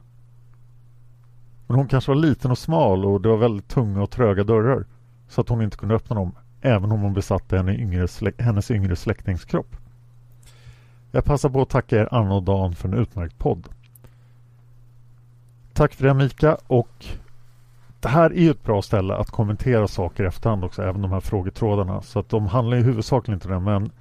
Men 1.67 1.77
hon 1.77 1.87
kanske 1.87 2.11
var 2.11 2.15
liten 2.15 2.51
och 2.51 2.57
smal 2.57 3.05
och 3.05 3.21
det 3.21 3.29
var 3.29 3.37
väldigt 3.37 3.67
tunga 3.67 4.03
och 4.03 4.11
tröga 4.11 4.43
dörrar 4.43 4.85
så 5.27 5.41
att 5.41 5.49
hon 5.49 5.61
inte 5.61 5.77
kunde 5.77 5.95
öppna 5.95 6.15
dem 6.15 6.35
även 6.61 6.91
om 6.91 7.01
hon 7.01 7.13
besatte 7.13 7.57
henne 7.57 7.75
yngre 7.75 8.07
hennes 8.37 8.71
yngre 8.71 8.95
släktingskropp. 8.95 9.75
Jag 11.11 11.25
passar 11.25 11.49
på 11.49 11.61
att 11.61 11.69
tacka 11.69 11.97
er 11.97 12.09
Anna 12.11 12.35
och 12.35 12.43
Dan 12.43 12.75
för 12.75 12.87
en 12.87 12.93
utmärkt 12.93 13.37
podd. 13.37 13.69
Tack 15.73 15.93
för 15.93 16.07
det 16.07 16.13
Mika 16.13 16.57
och 16.67 17.05
det 17.99 18.09
här 18.09 18.29
är 18.29 18.41
ju 18.41 18.51
ett 18.51 18.63
bra 18.63 18.81
ställe 18.81 19.15
att 19.15 19.31
kommentera 19.31 19.87
saker 19.87 20.23
i 20.23 20.27
efterhand 20.27 20.63
också, 20.63 20.83
även 20.83 21.01
de 21.01 21.11
här 21.11 21.19
frågetrådarna. 21.19 22.01
Så 22.01 22.19
att 22.19 22.29
de 22.29 22.47
handlar 22.47 22.77
ju 22.77 22.83
huvudsakligen 22.83 23.35
inte 23.35 23.47
om 23.47 23.65
det, 23.65 23.71
men 23.71 23.91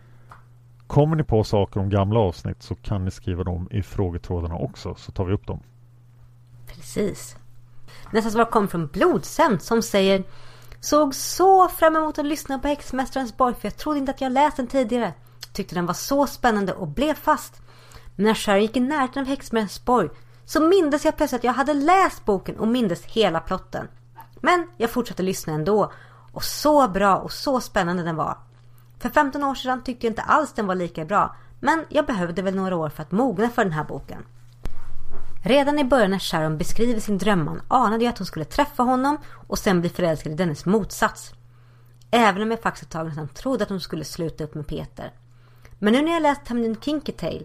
kommer 0.86 1.16
ni 1.16 1.24
på 1.24 1.44
saker 1.44 1.80
om 1.80 1.90
gamla 1.90 2.20
avsnitt 2.20 2.62
så 2.62 2.74
kan 2.74 3.04
ni 3.04 3.10
skriva 3.10 3.44
dem 3.44 3.68
i 3.70 3.82
frågetrådarna 3.82 4.54
också, 4.54 4.94
så 4.94 5.12
tar 5.12 5.24
vi 5.24 5.32
upp 5.32 5.46
dem. 5.46 5.60
Precis. 6.66 7.36
Nästa 8.12 8.30
svar 8.30 8.44
kommer 8.44 8.68
från 8.68 8.86
Blodsänd 8.86 9.62
som 9.62 9.82
säger 9.82 10.24
Såg 10.80 11.14
så 11.14 11.68
fram 11.68 11.96
emot 11.96 12.18
att 12.18 12.26
lyssna 12.26 12.58
på 12.58 12.68
Häxmästarens 12.68 13.36
borg 13.36 13.54
för 13.54 13.66
jag 13.66 13.76
trodde 13.76 13.98
inte 13.98 14.12
att 14.12 14.20
jag 14.20 14.32
läst 14.32 14.56
den 14.56 14.66
tidigare. 14.66 15.14
Tyckte 15.52 15.74
den 15.74 15.86
var 15.86 15.94
så 15.94 16.26
spännande 16.26 16.72
och 16.72 16.88
blev 16.88 17.14
fast. 17.14 17.62
Men 18.16 18.26
när 18.26 18.34
Sharon 18.34 18.60
gick 18.60 18.76
i 18.76 18.80
närheten 18.80 19.22
av 19.22 19.28
Häxmästarens 19.28 19.84
borg 19.84 20.08
så 20.44 20.60
mindes 20.60 21.04
jag 21.04 21.16
plötsligt 21.16 21.40
att 21.40 21.44
jag 21.44 21.52
hade 21.52 21.74
läst 21.74 22.24
boken 22.24 22.58
och 22.58 22.68
mindes 22.68 23.04
hela 23.04 23.40
plotten. 23.40 23.88
Men 24.40 24.68
jag 24.76 24.90
fortsatte 24.90 25.22
lyssna 25.22 25.52
ändå. 25.52 25.92
Och 26.32 26.44
så 26.44 26.88
bra 26.88 27.16
och 27.16 27.32
så 27.32 27.60
spännande 27.60 28.02
den 28.02 28.16
var. 28.16 28.38
För 28.98 29.08
15 29.08 29.44
år 29.44 29.54
sedan 29.54 29.82
tyckte 29.84 30.06
jag 30.06 30.10
inte 30.10 30.22
alls 30.22 30.52
den 30.52 30.66
var 30.66 30.74
lika 30.74 31.04
bra. 31.04 31.36
Men 31.60 31.84
jag 31.88 32.06
behövde 32.06 32.42
väl 32.42 32.54
några 32.54 32.76
år 32.76 32.88
för 32.88 33.02
att 33.02 33.12
mogna 33.12 33.50
för 33.50 33.64
den 33.64 33.72
här 33.72 33.84
boken. 33.84 34.24
Redan 35.45 35.78
i 35.78 35.84
början 35.84 36.11
när 36.11 36.18
Sharon 36.18 36.59
beskriver 36.59 37.01
sin 37.01 37.18
drömman 37.18 37.62
anade 37.68 38.05
jag 38.05 38.12
att 38.12 38.18
hon 38.18 38.26
skulle 38.26 38.45
träffa 38.45 38.82
honom 38.82 39.18
och 39.47 39.59
sen 39.59 39.80
bli 39.80 39.90
förälskad 39.90 40.32
i 40.32 40.34
dennes 40.34 40.66
motsats. 40.66 41.32
Även 42.11 42.43
om 42.43 42.51
jag 42.51 42.62
faktiskt 42.62 42.82
ett 42.82 42.90
tag 42.90 43.07
nästan 43.07 43.28
trodde 43.28 43.64
att 43.64 43.70
hon 43.70 43.80
skulle 43.80 44.05
sluta 44.05 44.45
upp 44.45 44.55
med 44.55 44.66
Peter. 44.66 45.12
Men 45.78 45.93
nu 45.93 46.03
när 46.03 46.12
jag 46.12 46.22
läst 46.22 46.45
Tamlin 46.45 46.76
Kinky 46.80 47.12
Tale, 47.12 47.45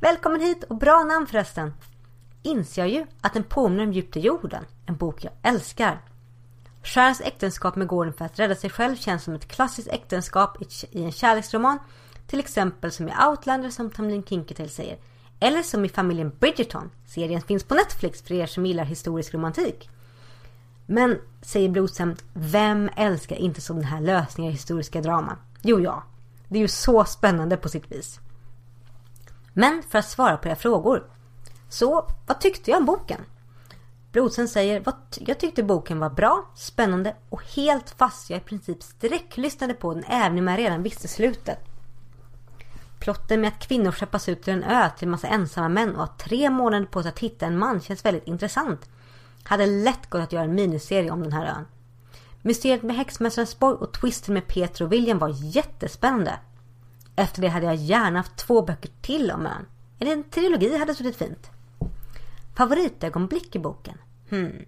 välkommen 0.00 0.40
hit 0.40 0.64
och 0.64 0.76
bra 0.76 1.04
namn 1.04 1.26
förresten, 1.26 1.74
inser 2.42 2.82
jag 2.82 2.88
ju 2.88 3.06
att 3.20 3.34
den 3.34 3.44
påminner 3.44 3.84
om 3.84 3.92
Djupt 3.92 4.16
i 4.16 4.20
jorden, 4.20 4.64
en 4.86 4.96
bok 4.96 5.24
jag 5.24 5.32
älskar. 5.42 6.00
Sharons 6.82 7.20
äktenskap 7.20 7.76
med 7.76 7.86
Gordon 7.86 8.12
för 8.12 8.24
att 8.24 8.38
rädda 8.38 8.54
sig 8.54 8.70
själv 8.70 8.96
känns 8.96 9.22
som 9.24 9.34
ett 9.34 9.48
klassiskt 9.48 9.88
äktenskap 9.88 10.62
i 10.90 11.04
en 11.04 11.12
kärleksroman, 11.12 11.78
till 12.26 12.40
exempel 12.40 12.92
som 12.92 13.08
i 13.08 13.12
Outlander 13.28 13.70
som 13.70 13.90
Tamlin 13.90 14.22
Kinky 14.22 14.68
säger, 14.68 14.98
eller 15.40 15.62
som 15.62 15.84
i 15.84 15.88
familjen 15.88 16.32
Bridgerton. 16.38 16.90
Serien 17.06 17.42
finns 17.42 17.64
på 17.64 17.74
Netflix 17.74 18.22
för 18.22 18.34
er 18.34 18.46
som 18.46 18.66
gillar 18.66 18.84
historisk 18.84 19.34
romantik. 19.34 19.90
Men, 20.86 21.18
säger 21.42 21.68
Blodsam, 21.68 22.16
vem 22.32 22.90
älskar 22.96 23.36
inte 23.36 23.60
sådana 23.60 23.86
här 23.86 24.00
lösningar 24.00 24.50
i 24.50 24.52
historiska 24.52 25.00
draman? 25.00 25.36
Jo, 25.62 25.80
jag. 25.80 26.02
Det 26.48 26.58
är 26.58 26.62
ju 26.62 26.68
så 26.68 27.04
spännande 27.04 27.56
på 27.56 27.68
sitt 27.68 27.92
vis. 27.92 28.20
Men 29.52 29.82
för 29.90 29.98
att 29.98 30.08
svara 30.08 30.36
på 30.36 30.48
era 30.48 30.56
frågor. 30.56 31.10
Så, 31.68 32.08
vad 32.26 32.40
tyckte 32.40 32.70
jag 32.70 32.80
om 32.80 32.86
boken? 32.86 33.20
Blodsen 34.12 34.48
säger 34.48 34.88
att 34.88 35.18
jag 35.20 35.40
tyckte 35.40 35.62
boken 35.62 35.98
var 35.98 36.10
bra, 36.10 36.50
spännande 36.54 37.16
och 37.28 37.42
helt 37.56 37.90
fast 37.90 38.30
jag 38.30 38.36
i 38.36 38.44
princip 38.44 38.82
sträcklyssnade 38.82 39.74
på 39.74 39.94
den 39.94 40.04
även 40.04 40.38
om 40.38 40.48
jag 40.48 40.58
redan 40.58 40.82
visste 40.82 41.08
slutet. 41.08 41.69
Plotten 43.00 43.40
med 43.40 43.48
att 43.48 43.66
kvinnor 43.66 43.92
skeppas 43.92 44.28
ut 44.28 44.42
till 44.42 44.52
en 44.52 44.64
ö 44.64 44.90
till 44.98 45.06
en 45.06 45.10
massa 45.10 45.28
ensamma 45.28 45.68
män 45.68 45.94
och 45.94 46.00
har 46.00 46.14
tre 46.18 46.50
månader 46.50 46.86
på 46.86 47.02
sig 47.02 47.08
att 47.08 47.18
hitta 47.18 47.46
en 47.46 47.58
man 47.58 47.80
känns 47.80 48.04
väldigt 48.04 48.26
intressant. 48.26 48.90
Hade 49.42 49.66
lätt 49.66 50.10
gått 50.10 50.22
att 50.22 50.32
göra 50.32 50.44
en 50.44 50.54
miniserie 50.54 51.10
om 51.10 51.22
den 51.22 51.32
här 51.32 51.46
ön. 51.46 51.66
Mysteriet 52.42 52.82
med 52.82 52.96
häxmästarens 52.96 53.58
borg 53.58 53.76
och 53.76 53.92
twisten 53.92 54.34
med 54.34 54.46
Peter 54.46 54.84
och 54.84 54.92
William 54.92 55.18
var 55.18 55.28
jättespännande. 55.28 56.38
Efter 57.16 57.42
det 57.42 57.48
hade 57.48 57.66
jag 57.66 57.74
gärna 57.74 58.18
haft 58.18 58.36
två 58.36 58.62
böcker 58.62 58.90
till 59.00 59.30
om 59.30 59.46
ön. 59.46 59.66
Eller 59.98 60.12
en 60.12 60.24
trilogi 60.24 60.78
hade 60.78 60.94
suttit 60.94 61.16
fint. 61.16 61.50
Favoritögonblick 62.56 63.56
i 63.56 63.58
boken? 63.58 63.98
Hmm. 64.30 64.64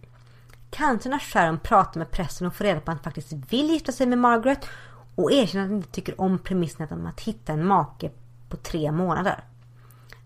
Kanske 0.70 1.08
när 1.08 1.18
Sharon 1.18 1.58
pratar 1.58 1.98
med 1.98 2.10
pressen 2.10 2.46
och 2.46 2.54
får 2.54 2.64
reda 2.64 2.80
på 2.80 2.90
att 2.90 2.96
han 2.96 3.04
faktiskt 3.04 3.32
vill 3.32 3.70
gifta 3.70 3.92
sig 3.92 4.06
med 4.06 4.18
Margaret 4.18 4.68
och 5.14 5.32
erkänner 5.32 5.64
att 5.64 5.70
han 5.70 5.76
inte 5.76 5.92
tycker 5.92 6.20
om 6.20 6.38
premissen 6.38 6.88
om 6.90 7.06
att 7.06 7.20
hitta 7.20 7.52
en 7.52 7.66
make 7.66 8.10
på 8.52 8.56
tre 8.56 8.92
månader. 8.92 9.44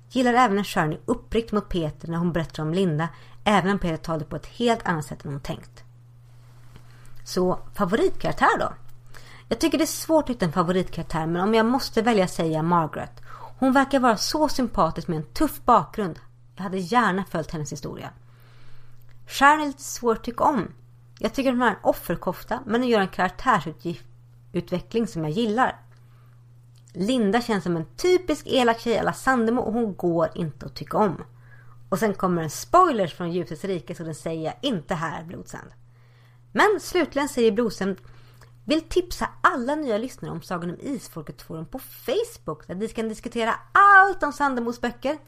Gillar 0.08 0.34
även 0.34 0.56
när 0.56 0.64
Sharon 0.64 0.92
är 0.92 1.00
uppriktig 1.04 1.54
mot 1.54 1.68
Peter 1.68 2.08
när 2.08 2.18
hon 2.18 2.32
berättar 2.32 2.62
om 2.62 2.74
Linda, 2.74 3.08
även 3.44 3.72
om 3.72 3.78
Peter 3.78 3.96
tar 3.96 4.18
det 4.18 4.24
på 4.24 4.36
ett 4.36 4.46
helt 4.46 4.86
annat 4.86 5.04
sätt 5.04 5.24
än 5.24 5.32
hon 5.32 5.40
tänkt. 5.40 5.84
Så 7.24 7.58
favoritkaraktär 7.74 8.58
då? 8.58 8.72
Jag 9.48 9.58
tycker 9.58 9.78
det 9.78 9.84
är 9.84 9.86
svårt 9.86 10.24
att 10.24 10.30
hitta 10.30 10.44
en 10.44 10.52
favoritkaraktär 10.52 11.26
men 11.26 11.42
om 11.42 11.54
jag 11.54 11.66
måste 11.66 12.02
välja 12.02 12.28
säga 12.28 12.62
Margaret. 12.62 13.22
Hon 13.58 13.72
verkar 13.72 14.00
vara 14.00 14.16
så 14.16 14.48
sympatisk 14.48 15.08
med 15.08 15.16
en 15.16 15.32
tuff 15.32 15.64
bakgrund. 15.64 16.18
Jag 16.56 16.62
hade 16.62 16.78
gärna 16.78 17.24
följt 17.24 17.50
hennes 17.50 17.72
historia. 17.72 18.10
Sharon 19.26 19.60
är 19.60 19.66
lite 19.66 19.82
svår 19.82 20.12
att 20.12 20.24
tycka 20.24 20.44
om. 20.44 20.72
Jag 21.18 21.34
tycker 21.34 21.50
hon 21.50 21.60
har 21.60 21.68
en 21.68 21.76
offerkofta 21.82 22.60
men 22.66 22.80
hon 22.80 22.90
gör 22.90 23.00
en 23.00 23.08
karaktärsutveckling 23.08 25.06
som 25.06 25.24
jag 25.24 25.32
gillar. 25.32 25.85
Linda 26.98 27.40
känns 27.40 27.64
som 27.64 27.76
en 27.76 27.86
typisk 27.96 28.46
elak 28.46 28.80
tjej 28.80 28.98
alla 28.98 29.12
Sandemo 29.12 29.60
och 29.60 29.72
hon 29.72 29.94
går 29.96 30.28
inte 30.34 30.66
att 30.66 30.74
tycka 30.74 30.98
om. 30.98 31.24
Och 31.88 31.98
sen 31.98 32.14
kommer 32.14 32.42
en 32.42 32.50
spoilers 32.50 33.14
från 33.14 33.32
Ljusets 33.32 33.64
rike 33.64 33.94
så 33.94 34.02
den 34.02 34.14
säger 34.14 34.44
jag 34.44 34.54
inte 34.62 34.94
här 34.94 35.24
Blodsand. 35.24 35.70
Men 36.52 36.80
slutligen 36.80 37.28
säger 37.28 37.52
Blodsand 37.52 37.96
vill 38.64 38.80
tipsa 38.80 39.28
alla 39.40 39.74
nya 39.74 39.98
lyssnare 39.98 40.32
om 40.32 40.42
Sagan 40.42 40.70
om 40.70 40.76
Isfolket 40.80 41.42
forum 41.42 41.66
på 41.66 41.78
Facebook 41.78 42.66
där 42.66 42.74
vi 42.74 42.88
kan 42.88 43.08
diskutera 43.08 43.54
allt 43.72 44.22
om 44.22 44.32
Sandemos 44.32 44.80
böcker. 44.80 45.18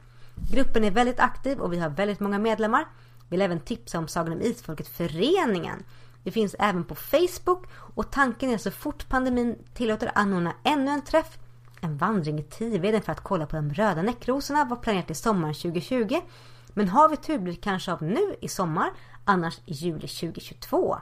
Gruppen 0.52 0.84
är 0.84 0.90
väldigt 0.90 1.20
aktiv 1.20 1.60
och 1.60 1.72
vi 1.72 1.78
har 1.78 1.90
väldigt 1.90 2.20
många 2.20 2.38
medlemmar. 2.38 2.88
Vill 3.28 3.42
även 3.42 3.60
tipsa 3.60 3.98
om 3.98 4.08
Sagan 4.08 4.32
om 4.32 4.42
Isfolket 4.42 4.88
föreningen. 4.88 5.82
Det 6.24 6.30
finns 6.30 6.56
även 6.58 6.84
på 6.84 6.94
Facebook 6.94 7.66
och 7.94 8.10
tanken 8.10 8.50
är 8.50 8.58
så 8.58 8.70
fort 8.70 9.08
pandemin 9.08 9.58
tillåter 9.74 10.12
anordna 10.14 10.52
ännu 10.64 10.90
en 10.90 11.02
träff 11.02 11.38
en 11.80 11.96
vandring 11.96 12.38
i 12.38 12.42
Tiveden 12.42 13.02
för 13.02 13.12
att 13.12 13.20
kolla 13.20 13.46
på 13.46 13.56
de 13.56 13.74
röda 13.74 14.02
näckrosorna 14.02 14.64
var 14.64 14.76
planerat 14.76 15.06
till 15.06 15.16
sommaren 15.16 15.54
2020. 15.54 16.20
Men 16.68 16.88
har 16.88 17.08
vi 17.08 17.16
tur 17.16 17.38
blir 17.38 17.52
det 17.52 17.60
kanske 17.60 17.92
av 17.92 18.02
nu 18.02 18.36
i 18.40 18.48
sommar, 18.48 18.90
annars 19.24 19.58
i 19.66 19.72
juli 19.72 20.08
2022. 20.08 20.98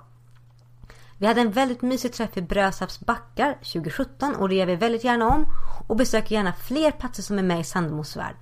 Vi 1.18 1.26
hade 1.26 1.40
en 1.40 1.50
väldigt 1.50 1.82
mysig 1.82 2.12
träff 2.12 2.36
i 2.36 2.42
Brösarps 2.42 3.00
backar 3.00 3.52
2017 3.52 4.34
och 4.34 4.48
det 4.48 4.54
gör 4.54 4.66
vi 4.66 4.76
väldigt 4.76 5.04
gärna 5.04 5.28
om. 5.28 5.46
Och 5.88 5.96
besöker 5.96 6.34
gärna 6.34 6.52
fler 6.52 6.90
platser 6.90 7.22
som 7.22 7.38
är 7.38 7.42
med 7.42 7.60
i 7.60 7.64
Sandemos 7.64 8.16
värld. 8.16 8.36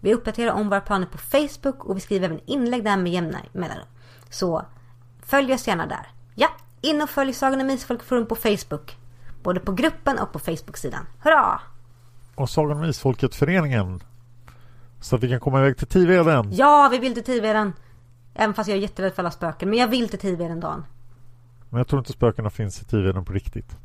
Vi 0.00 0.14
uppdaterar 0.14 0.52
om 0.52 0.68
våra 0.68 0.80
planer 0.80 1.06
på 1.06 1.18
Facebook 1.18 1.84
och 1.84 1.96
vi 1.96 2.00
skriver 2.00 2.26
även 2.26 2.40
inlägg 2.46 2.84
där 2.84 2.96
med 2.96 3.12
jämna 3.12 3.38
mellanrum. 3.52 3.86
Så 4.30 4.66
följ 5.22 5.54
oss 5.54 5.68
gärna 5.68 5.86
där. 5.86 6.06
Ja, 6.34 6.48
in 6.80 7.02
och 7.02 7.10
följ 7.10 7.32
Sagan 7.32 7.60
om 7.60 7.70
Isfolkforum 7.70 8.26
på 8.26 8.34
Facebook. 8.34 8.96
Både 9.42 9.60
på 9.60 9.72
gruppen 9.72 10.18
och 10.18 10.32
på 10.32 10.38
Facebook-sidan. 10.38 11.06
Hurra! 11.22 11.60
Och 12.36 12.50
Sagan 12.50 12.76
om 12.76 12.84
Isfolket-föreningen. 12.84 14.02
Så 15.00 15.16
att 15.16 15.22
vi 15.22 15.28
kan 15.28 15.40
komma 15.40 15.58
iväg 15.60 15.76
till 15.76 15.86
Tiveden. 15.86 16.52
Ja, 16.52 16.88
vi 16.92 16.98
vill 16.98 17.14
till 17.14 17.24
Tiveden. 17.24 17.72
Även 18.34 18.54
fast 18.54 18.68
jag 18.68 18.78
är 18.78 18.82
jätterädd 18.82 19.14
för 19.14 19.22
alla 19.22 19.30
spöken. 19.30 19.70
Men 19.70 19.78
jag 19.78 19.88
vill 19.88 20.08
till 20.08 20.18
Tiveden 20.18 20.60
dagen. 20.60 20.84
Men 21.70 21.78
jag 21.78 21.88
tror 21.88 21.98
inte 21.98 22.12
spökena 22.12 22.50
finns 22.50 22.82
i 22.82 22.84
Tiveden 22.84 23.24
på 23.24 23.32
riktigt. 23.32 23.76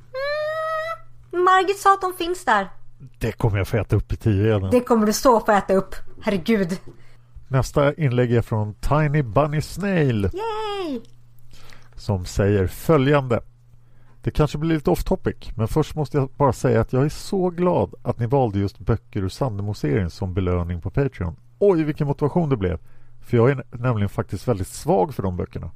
Margit 1.31 1.79
sa 1.79 1.93
att 1.93 2.01
de 2.01 2.13
finns 2.13 2.45
där. 2.45 2.69
Det 3.19 3.31
kommer 3.31 3.57
jag 3.57 3.67
få 3.67 3.77
äta 3.77 3.95
upp 3.95 4.13
i 4.13 4.15
Tiveden. 4.15 4.69
Det 4.71 4.79
kommer 4.79 5.05
du 5.05 5.13
så 5.13 5.39
få 5.39 5.51
äta 5.51 5.73
upp. 5.73 5.95
Herregud. 6.21 6.77
Nästa 7.47 7.93
inlägg 7.93 8.33
är 8.33 8.41
från 8.41 8.73
Tiny 8.73 9.21
Bunny 9.21 9.61
Snail 9.61 10.23
Yay! 10.23 11.01
som 11.95 12.25
säger 12.25 12.67
följande. 12.67 13.39
Det 14.23 14.31
kanske 14.31 14.57
blir 14.57 14.75
lite 14.75 14.89
off 14.89 15.03
topic, 15.03 15.51
men 15.55 15.67
först 15.67 15.95
måste 15.95 16.17
jag 16.17 16.29
bara 16.37 16.53
säga 16.53 16.81
att 16.81 16.93
jag 16.93 17.05
är 17.05 17.09
så 17.09 17.49
glad 17.49 17.93
att 18.01 18.19
ni 18.19 18.25
valde 18.25 18.59
just 18.59 18.79
böcker 18.79 19.21
ur 19.21 19.29
Sandemo-serien 19.29 20.09
som 20.09 20.33
belöning 20.33 20.81
på 20.81 20.89
Patreon. 20.89 21.35
Oj, 21.59 21.83
vilken 21.83 22.07
motivation 22.07 22.49
det 22.49 22.57
blev! 22.57 22.79
För 23.21 23.37
jag 23.37 23.49
är 23.49 23.63
nämligen 23.71 24.09
faktiskt 24.09 24.47
väldigt 24.47 24.67
svag 24.67 25.13
för 25.13 25.23
de 25.23 25.37
böckerna. 25.37 25.71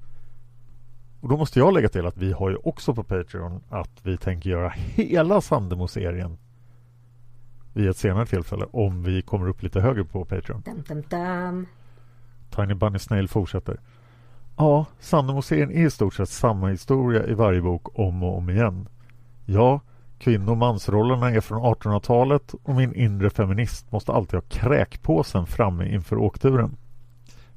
Och 1.21 1.29
då 1.29 1.37
måste 1.37 1.59
jag 1.59 1.73
lägga 1.73 1.89
till 1.89 2.05
att 2.05 2.17
vi 2.17 2.31
har 2.31 2.49
ju 2.49 2.55
också 2.55 2.93
på 2.93 3.03
Patreon 3.03 3.61
att 3.69 3.99
vi 4.03 4.17
tänker 4.17 4.49
göra 4.49 4.69
hela 4.69 5.41
Sandemo-serien 5.41 6.37
vid 7.73 7.89
ett 7.89 7.97
senare 7.97 8.25
tillfälle 8.25 8.65
om 8.71 9.03
vi 9.03 9.21
kommer 9.21 9.47
upp 9.47 9.63
lite 9.63 9.81
högre 9.81 10.03
på 10.03 10.25
Patreon. 10.25 10.61
Dum, 10.61 10.83
dum, 10.87 11.03
dum. 11.09 11.67
Tiny 12.49 12.73
Bunny 12.73 12.99
Snail 12.99 13.27
fortsätter. 13.27 13.79
Ja, 14.57 14.85
Sandemo-serien 14.99 15.71
är 15.71 15.85
i 15.85 15.89
stort 15.89 16.13
sett 16.13 16.29
samma 16.29 16.67
historia 16.67 17.27
i 17.27 17.33
varje 17.33 17.61
bok 17.61 17.99
om 17.99 18.23
och 18.23 18.37
om 18.37 18.49
igen. 18.49 18.87
Ja, 19.45 19.79
kvinno 20.19 20.51
och 20.51 20.57
mansrollerna 20.57 21.29
är 21.29 21.41
från 21.41 21.61
1800-talet 21.61 22.55
och 22.63 22.75
min 22.75 22.95
inre 22.95 23.29
feminist 23.29 23.91
måste 23.91 24.11
alltid 24.11 24.33
ha 24.33 24.41
kräkpåsen 24.49 25.45
framme 25.45 25.93
inför 25.93 26.17
åkturen. 26.17 26.77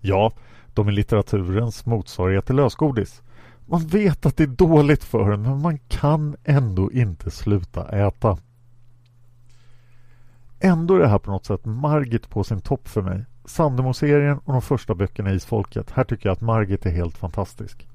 Ja, 0.00 0.32
de 0.74 0.88
är 0.88 0.92
litteraturens 0.92 1.86
motsvarighet 1.86 2.46
till 2.46 2.56
lösgodis. 2.56 3.22
Man 3.66 3.86
vet 3.86 4.26
att 4.26 4.36
det 4.36 4.42
är 4.42 4.46
dåligt 4.46 5.04
för 5.04 5.30
en 5.30 5.42
men 5.42 5.62
man 5.62 5.78
kan 5.78 6.36
ändå 6.44 6.92
inte 6.92 7.30
sluta 7.30 7.88
äta. 7.88 8.38
Ändå 10.60 10.94
är 10.94 10.98
det 10.98 11.08
här 11.08 11.18
på 11.18 11.30
något 11.30 11.46
sätt 11.46 11.64
Margit 11.64 12.30
på 12.30 12.44
sin 12.44 12.60
topp 12.60 12.88
för 12.88 13.02
mig. 13.02 13.24
Sandemo-serien 13.48 14.38
och 14.44 14.52
de 14.52 14.62
första 14.62 14.94
böckerna 14.94 15.32
i 15.32 15.34
Isfolket. 15.34 15.90
Här 15.90 16.04
tycker 16.04 16.28
jag 16.28 16.32
att 16.32 16.40
Margit 16.40 16.86
är 16.86 16.90
helt 16.90 17.18
fantastisk. 17.18 17.88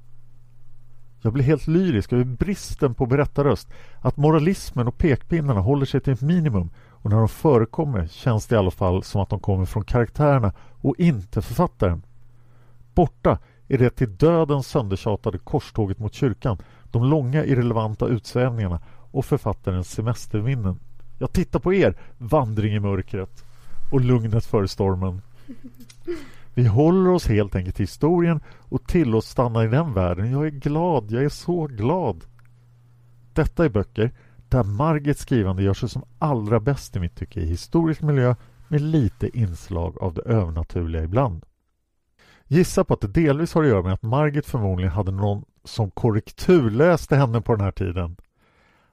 Jag 1.20 1.32
blir 1.32 1.44
helt 1.44 1.66
lyrisk 1.66 2.12
över 2.12 2.24
bristen 2.24 2.94
på 2.94 3.06
berättarröst. 3.06 3.68
Att 4.00 4.16
moralismen 4.16 4.88
och 4.88 4.98
pekpinnarna 4.98 5.60
håller 5.60 5.86
sig 5.86 6.00
till 6.00 6.12
ett 6.12 6.20
minimum 6.20 6.70
och 6.88 7.10
när 7.10 7.16
de 7.16 7.28
förekommer 7.28 8.06
känns 8.06 8.46
det 8.46 8.54
i 8.54 8.58
alla 8.58 8.70
fall 8.70 9.02
som 9.02 9.20
att 9.20 9.28
de 9.28 9.40
kommer 9.40 9.64
från 9.64 9.84
karaktärerna 9.84 10.52
och 10.80 10.94
inte 10.98 11.42
författaren. 11.42 12.02
Borta 12.94 13.38
är 13.68 13.78
det 13.78 13.90
till 13.90 14.16
döden 14.16 14.62
söndertjatade 14.62 15.38
korståget 15.38 15.98
mot 15.98 16.14
kyrkan, 16.14 16.58
de 16.90 17.04
långa 17.04 17.44
irrelevanta 17.44 18.06
utsvävningarna 18.06 18.80
och 19.10 19.24
författarens 19.24 19.90
semesterminnen. 19.90 20.78
Jag 21.18 21.32
tittar 21.32 21.58
på 21.58 21.74
er, 21.74 21.96
vandring 22.18 22.74
i 22.74 22.80
mörkret 22.80 23.44
och 23.92 24.00
lugnet 24.00 24.46
före 24.46 24.68
stormen. 24.68 25.22
Vi 26.54 26.66
håller 26.66 27.10
oss 27.10 27.26
helt 27.26 27.54
enkelt 27.54 27.76
till 27.76 27.82
historien 27.82 28.40
och 28.68 28.86
tillåts 28.86 29.28
stanna 29.28 29.64
i 29.64 29.68
den 29.68 29.94
världen. 29.94 30.30
Jag 30.30 30.46
är 30.46 30.50
glad, 30.50 31.10
jag 31.10 31.24
är 31.24 31.28
så 31.28 31.66
glad. 31.66 32.24
Detta 33.32 33.64
är 33.64 33.68
böcker 33.68 34.10
där 34.48 34.64
Margits 34.64 35.20
skrivande 35.20 35.62
gör 35.62 35.74
sig 35.74 35.88
som 35.88 36.04
allra 36.18 36.60
bäst 36.60 36.96
i 36.96 37.00
mitt 37.00 37.16
tycke 37.16 37.40
i 37.40 37.46
historisk 37.46 38.02
miljö 38.02 38.34
med 38.68 38.80
lite 38.80 39.38
inslag 39.38 39.98
av 39.98 40.14
det 40.14 40.22
övernaturliga 40.22 41.02
ibland. 41.02 41.44
Gissa 42.46 42.84
på 42.84 42.94
att 42.94 43.00
det 43.00 43.08
delvis 43.08 43.54
har 43.54 43.62
att 43.62 43.68
göra 43.68 43.82
med 43.82 43.92
att 43.92 44.02
Margit 44.02 44.46
förmodligen 44.46 44.92
hade 44.92 45.12
någon 45.12 45.44
som 45.64 45.90
korrekturläste 45.90 47.16
henne 47.16 47.40
på 47.40 47.52
den 47.52 47.64
här 47.64 47.72
tiden. 47.72 48.16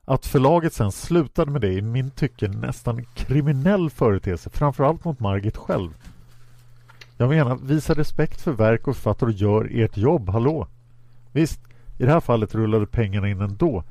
Att 0.05 0.25
förlaget 0.25 0.73
sen 0.73 0.91
slutade 0.91 1.51
med 1.51 1.61
det 1.61 1.67
är 1.67 1.77
i 1.77 1.81
min 1.81 2.11
tycke 2.11 2.47
nästan 2.47 2.97
en 2.97 3.05
kriminell 3.05 3.89
företeelse, 3.89 4.49
framförallt 4.49 5.05
mot 5.05 5.19
Margit 5.19 5.57
själv. 5.57 5.93
Jag 7.21 7.29
menar, 7.29 7.55
visa 7.55 7.93
respekt 7.93 8.41
för 8.41 8.51
verk 8.51 8.87
och 8.87 8.95
författare 8.95 9.29
och 9.29 9.35
gör 9.35 9.69
ert 9.71 9.97
jobb, 9.97 10.29
hallå! 10.29 10.67
Visst, 11.31 11.61
i 11.97 12.05
det 12.05 12.11
här 12.11 12.19
fallet 12.19 12.55
rullade 12.55 12.85
pengarna 12.85 13.29
in 13.29 13.41
ändå. 13.41 13.83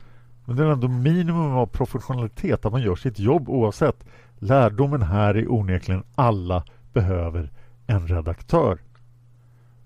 Men 0.44 0.56
det 0.56 0.64
är 0.64 0.68
ändå 0.68 0.88
minimum 0.88 1.52
av 1.52 1.66
professionalitet 1.66 2.64
att 2.64 2.72
man 2.72 2.82
gör 2.82 2.96
sitt 2.96 3.18
jobb 3.18 3.48
oavsett. 3.48 4.04
Lärdomen 4.38 5.02
här 5.02 5.34
är 5.34 5.52
onekligen 5.52 6.02
alla 6.14 6.64
behöver 6.92 7.50
en 7.86 8.08
redaktör. 8.08 8.78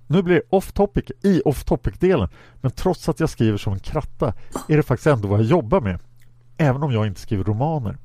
Nu 0.06 0.22
blir 0.22 0.34
det 0.34 0.42
off 0.50 0.72
topic 0.72 1.04
i 1.22 1.42
off 1.44 1.64
topic-delen 1.64 2.28
men 2.60 2.70
trots 2.70 3.08
att 3.08 3.20
jag 3.20 3.30
skriver 3.30 3.58
som 3.58 3.72
en 3.72 3.78
kratta 3.78 4.34
är 4.68 4.76
det 4.76 4.82
faktiskt 4.82 5.06
ändå 5.06 5.28
vad 5.28 5.38
jag 5.38 5.46
jobbar 5.46 5.80
med. 5.80 5.98
Även 6.56 6.82
om 6.82 6.92
jag 6.92 7.06
inte 7.06 7.20
skriver 7.20 7.44
romaner. 7.44 7.98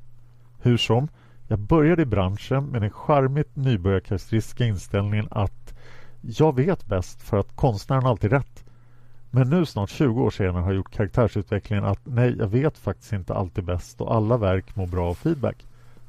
Hur 0.58 0.76
som, 0.76 1.08
jag 1.50 1.58
började 1.58 2.02
i 2.02 2.06
branschen 2.06 2.64
med 2.64 2.82
den 2.82 2.90
charmigt 2.90 3.56
nybörjarkaraktäristiska 3.56 4.64
inställningen 4.64 5.28
att 5.30 5.74
jag 6.20 6.56
vet 6.56 6.86
bäst 6.86 7.22
för 7.22 7.38
att 7.38 7.56
konstnären 7.56 8.06
alltid 8.06 8.32
rätt. 8.32 8.64
Men 9.30 9.50
nu 9.50 9.66
snart 9.66 9.90
20 9.90 10.22
år 10.22 10.30
senare 10.30 10.62
har 10.62 10.70
jag 10.70 10.76
gjort 10.76 10.94
karaktärsutvecklingen 10.94 11.84
att 11.84 12.00
nej, 12.04 12.36
jag 12.38 12.46
vet 12.46 12.78
faktiskt 12.78 13.12
inte 13.12 13.34
alltid 13.34 13.64
bäst 13.64 14.00
och 14.00 14.14
alla 14.14 14.36
verk 14.36 14.76
mår 14.76 14.86
bra 14.86 15.08
av 15.10 15.14
feedback. 15.14 15.66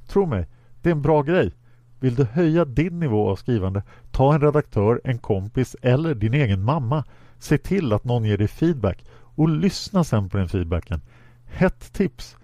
Tro 0.07 0.25
mig, 0.25 0.47
det 0.81 0.89
är 0.89 0.91
en 0.91 1.01
bra 1.01 1.21
grej. 1.21 1.51
Vill 1.99 2.15
du 2.15 2.23
höja 2.23 2.65
din 2.65 2.99
nivå 2.99 3.29
av 3.29 3.35
skrivande, 3.35 3.83
ta 4.11 4.33
en 4.33 4.41
redaktör, 4.41 5.01
en 5.03 5.17
kompis 5.17 5.75
eller 5.81 6.15
din 6.15 6.33
egen 6.33 6.63
mamma. 6.63 7.03
Se 7.39 7.57
till 7.57 7.93
att 7.93 8.03
någon 8.03 8.25
ger 8.25 8.37
dig 8.37 8.47
feedback 8.47 9.05
och 9.13 9.49
lyssna 9.49 10.03
sen 10.03 10.29
på 10.29 10.37
den 10.37 10.49
feedbacken. 10.49 11.01
Hett 11.45 11.93
tips. 11.93 12.37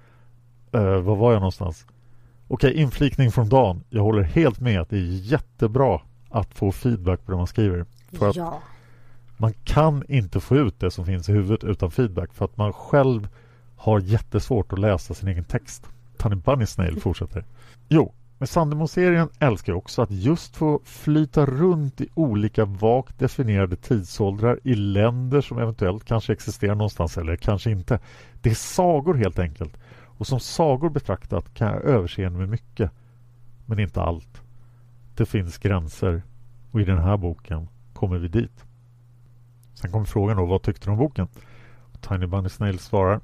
Uh, 0.76 0.82
var 0.82 1.16
var 1.16 1.32
jag 1.32 1.40
någonstans? 1.40 1.86
Okej, 2.48 2.70
okay, 2.72 2.82
inflikning 2.82 3.32
från 3.32 3.50
Dan. 3.50 3.84
Jag 3.90 4.04
håller 4.04 4.24
helt 4.24 4.60
med 4.60 4.82
att 4.82 4.90
det 4.90 4.98
är 4.98 5.32
jättebra 5.32 6.02
att 6.30 6.54
få 6.54 6.72
feedback 6.72 7.26
på 7.26 7.32
det 7.32 7.38
man 7.38 7.48
skriver. 7.48 7.86
För 8.12 8.32
ja. 8.36 8.48
att 8.48 8.62
man 9.38 9.54
kan 9.64 10.04
inte 10.08 10.40
få 10.40 10.56
ut 10.56 10.80
det 10.80 10.92
som 10.92 11.06
finns 11.06 11.30
i 11.30 11.32
huvudet 11.32 11.64
utan 11.64 11.92
feedback 11.92 12.34
för 12.34 12.46
att 12.46 12.58
man 12.58 12.74
själv 12.74 13.28
har 13.76 14.00
jättesvårt 14.00 14.74
att 14.74 14.80
läsa 14.80 15.14
sin 15.14 15.30
egen 15.30 15.44
text. 15.44 15.88
Tanny 16.18 16.36
Bunny 16.36 16.66
Snail 16.66 17.00
fortsätter. 17.02 17.46
Jo, 17.90 18.14
med 18.38 18.50
Sandemo-serien 18.50 19.30
älskar 19.40 19.74
också 19.74 20.02
att 20.02 20.12
just 20.12 20.56
få 20.56 20.82
flyta 20.84 21.46
runt 21.46 22.02
i 22.02 22.08
olika 22.14 22.66
vagt 22.66 23.20
definierade 23.20 23.76
tidsåldrar 23.76 24.60
i 24.64 24.76
länder 24.76 25.42
som 25.42 25.58
eventuellt 25.58 26.06
kanske 26.06 26.34
existerar 26.34 26.76
någonstans 26.76 27.18
eller 27.18 27.36
kanske 27.36 27.72
inte. 27.72 28.00
Det 28.42 28.50
är 28.50 28.56
sagor 28.56 29.14
helt 29.14 29.40
enkelt. 29.40 29.78
Och 30.18 30.28
som 30.28 30.40
sagor 30.40 30.90
betraktat 30.90 31.54
kan 31.54 31.68
jag 31.68 31.84
överseende 31.84 32.40
med 32.40 32.50
mycket. 32.50 32.92
Men 33.66 33.80
inte 33.80 34.02
allt. 34.02 34.42
Det 35.16 35.26
finns 35.26 35.58
gränser 35.58 36.22
och 36.72 36.82
i 36.82 36.84
den 36.84 36.98
här 36.98 37.18
boken 37.18 37.68
kommer 37.94 38.18
vi 38.18 38.28
dit. 38.28 38.66
Sen 39.74 39.92
kommer 39.92 40.06
frågan 40.06 40.38
då, 40.38 40.46
vad 40.46 40.62
tyckte 40.62 40.86
du 40.86 40.92
om 40.92 40.98
boken? 40.98 41.28
Tiny 42.02 42.26
Bunny 42.26 42.50
Snail 42.50 42.80
svarar 42.80 43.22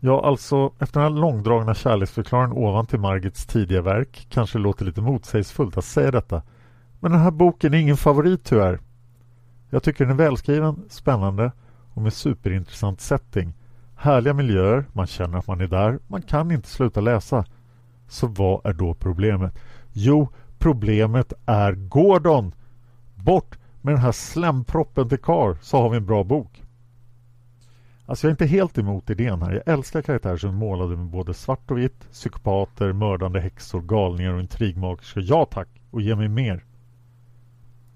Ja, 0.00 0.26
alltså 0.26 0.72
efter 0.78 1.00
den 1.00 1.12
här 1.12 1.20
långdragna 1.20 1.74
kärleksförklaringen 1.74 2.56
ovan 2.56 2.86
till 2.86 2.98
Margits 2.98 3.46
tidiga 3.46 3.82
verk 3.82 4.26
kanske 4.30 4.58
det 4.58 4.62
låter 4.62 4.84
lite 4.84 5.00
motsägelsefullt 5.00 5.76
att 5.76 5.84
säga 5.84 6.10
detta. 6.10 6.42
Men 7.00 7.12
den 7.12 7.20
här 7.20 7.30
boken 7.30 7.74
är 7.74 7.78
ingen 7.78 7.96
favorit 7.96 8.44
tyvärr. 8.44 8.80
Jag 9.70 9.82
tycker 9.82 10.04
den 10.04 10.14
är 10.14 10.24
välskriven, 10.24 10.84
spännande 10.88 11.52
och 11.94 12.02
med 12.02 12.12
superintressant 12.12 13.00
setting. 13.00 13.54
Härliga 14.00 14.34
miljöer, 14.34 14.84
man 14.92 15.06
känner 15.06 15.38
att 15.38 15.46
man 15.46 15.60
är 15.60 15.66
där, 15.66 15.98
man 16.06 16.22
kan 16.22 16.50
inte 16.50 16.68
sluta 16.68 17.00
läsa. 17.00 17.44
Så 18.08 18.26
vad 18.26 18.66
är 18.66 18.72
då 18.72 18.94
problemet? 18.94 19.58
Jo, 19.92 20.28
problemet 20.58 21.32
är 21.46 21.72
Gordon! 21.72 22.54
Bort 23.14 23.58
med 23.80 23.94
den 23.94 24.02
här 24.02 24.12
slemproppen 24.12 25.08
till 25.08 25.18
kar 25.18 25.58
så 25.62 25.76
har 25.76 25.90
vi 25.90 25.96
en 25.96 26.06
bra 26.06 26.24
bok. 26.24 26.62
Alltså 28.06 28.26
jag 28.26 28.30
är 28.30 28.32
inte 28.32 28.46
helt 28.46 28.78
emot 28.78 29.10
idén 29.10 29.42
här. 29.42 29.52
Jag 29.52 29.74
älskar 29.74 30.02
karaktärer 30.02 30.36
som 30.36 30.50
är 30.50 30.54
målade 30.54 30.96
med 30.96 31.06
både 31.06 31.34
svart 31.34 31.70
och 31.70 31.78
vitt, 31.78 32.10
psykopater, 32.12 32.92
mördande 32.92 33.40
häxor, 33.40 33.80
galningar 33.80 34.32
och 34.32 34.40
intrigmakerskor. 34.40 35.22
Ja 35.26 35.44
tack, 35.44 35.68
och 35.90 36.02
ge 36.02 36.16
mig 36.16 36.28
mer. 36.28 36.64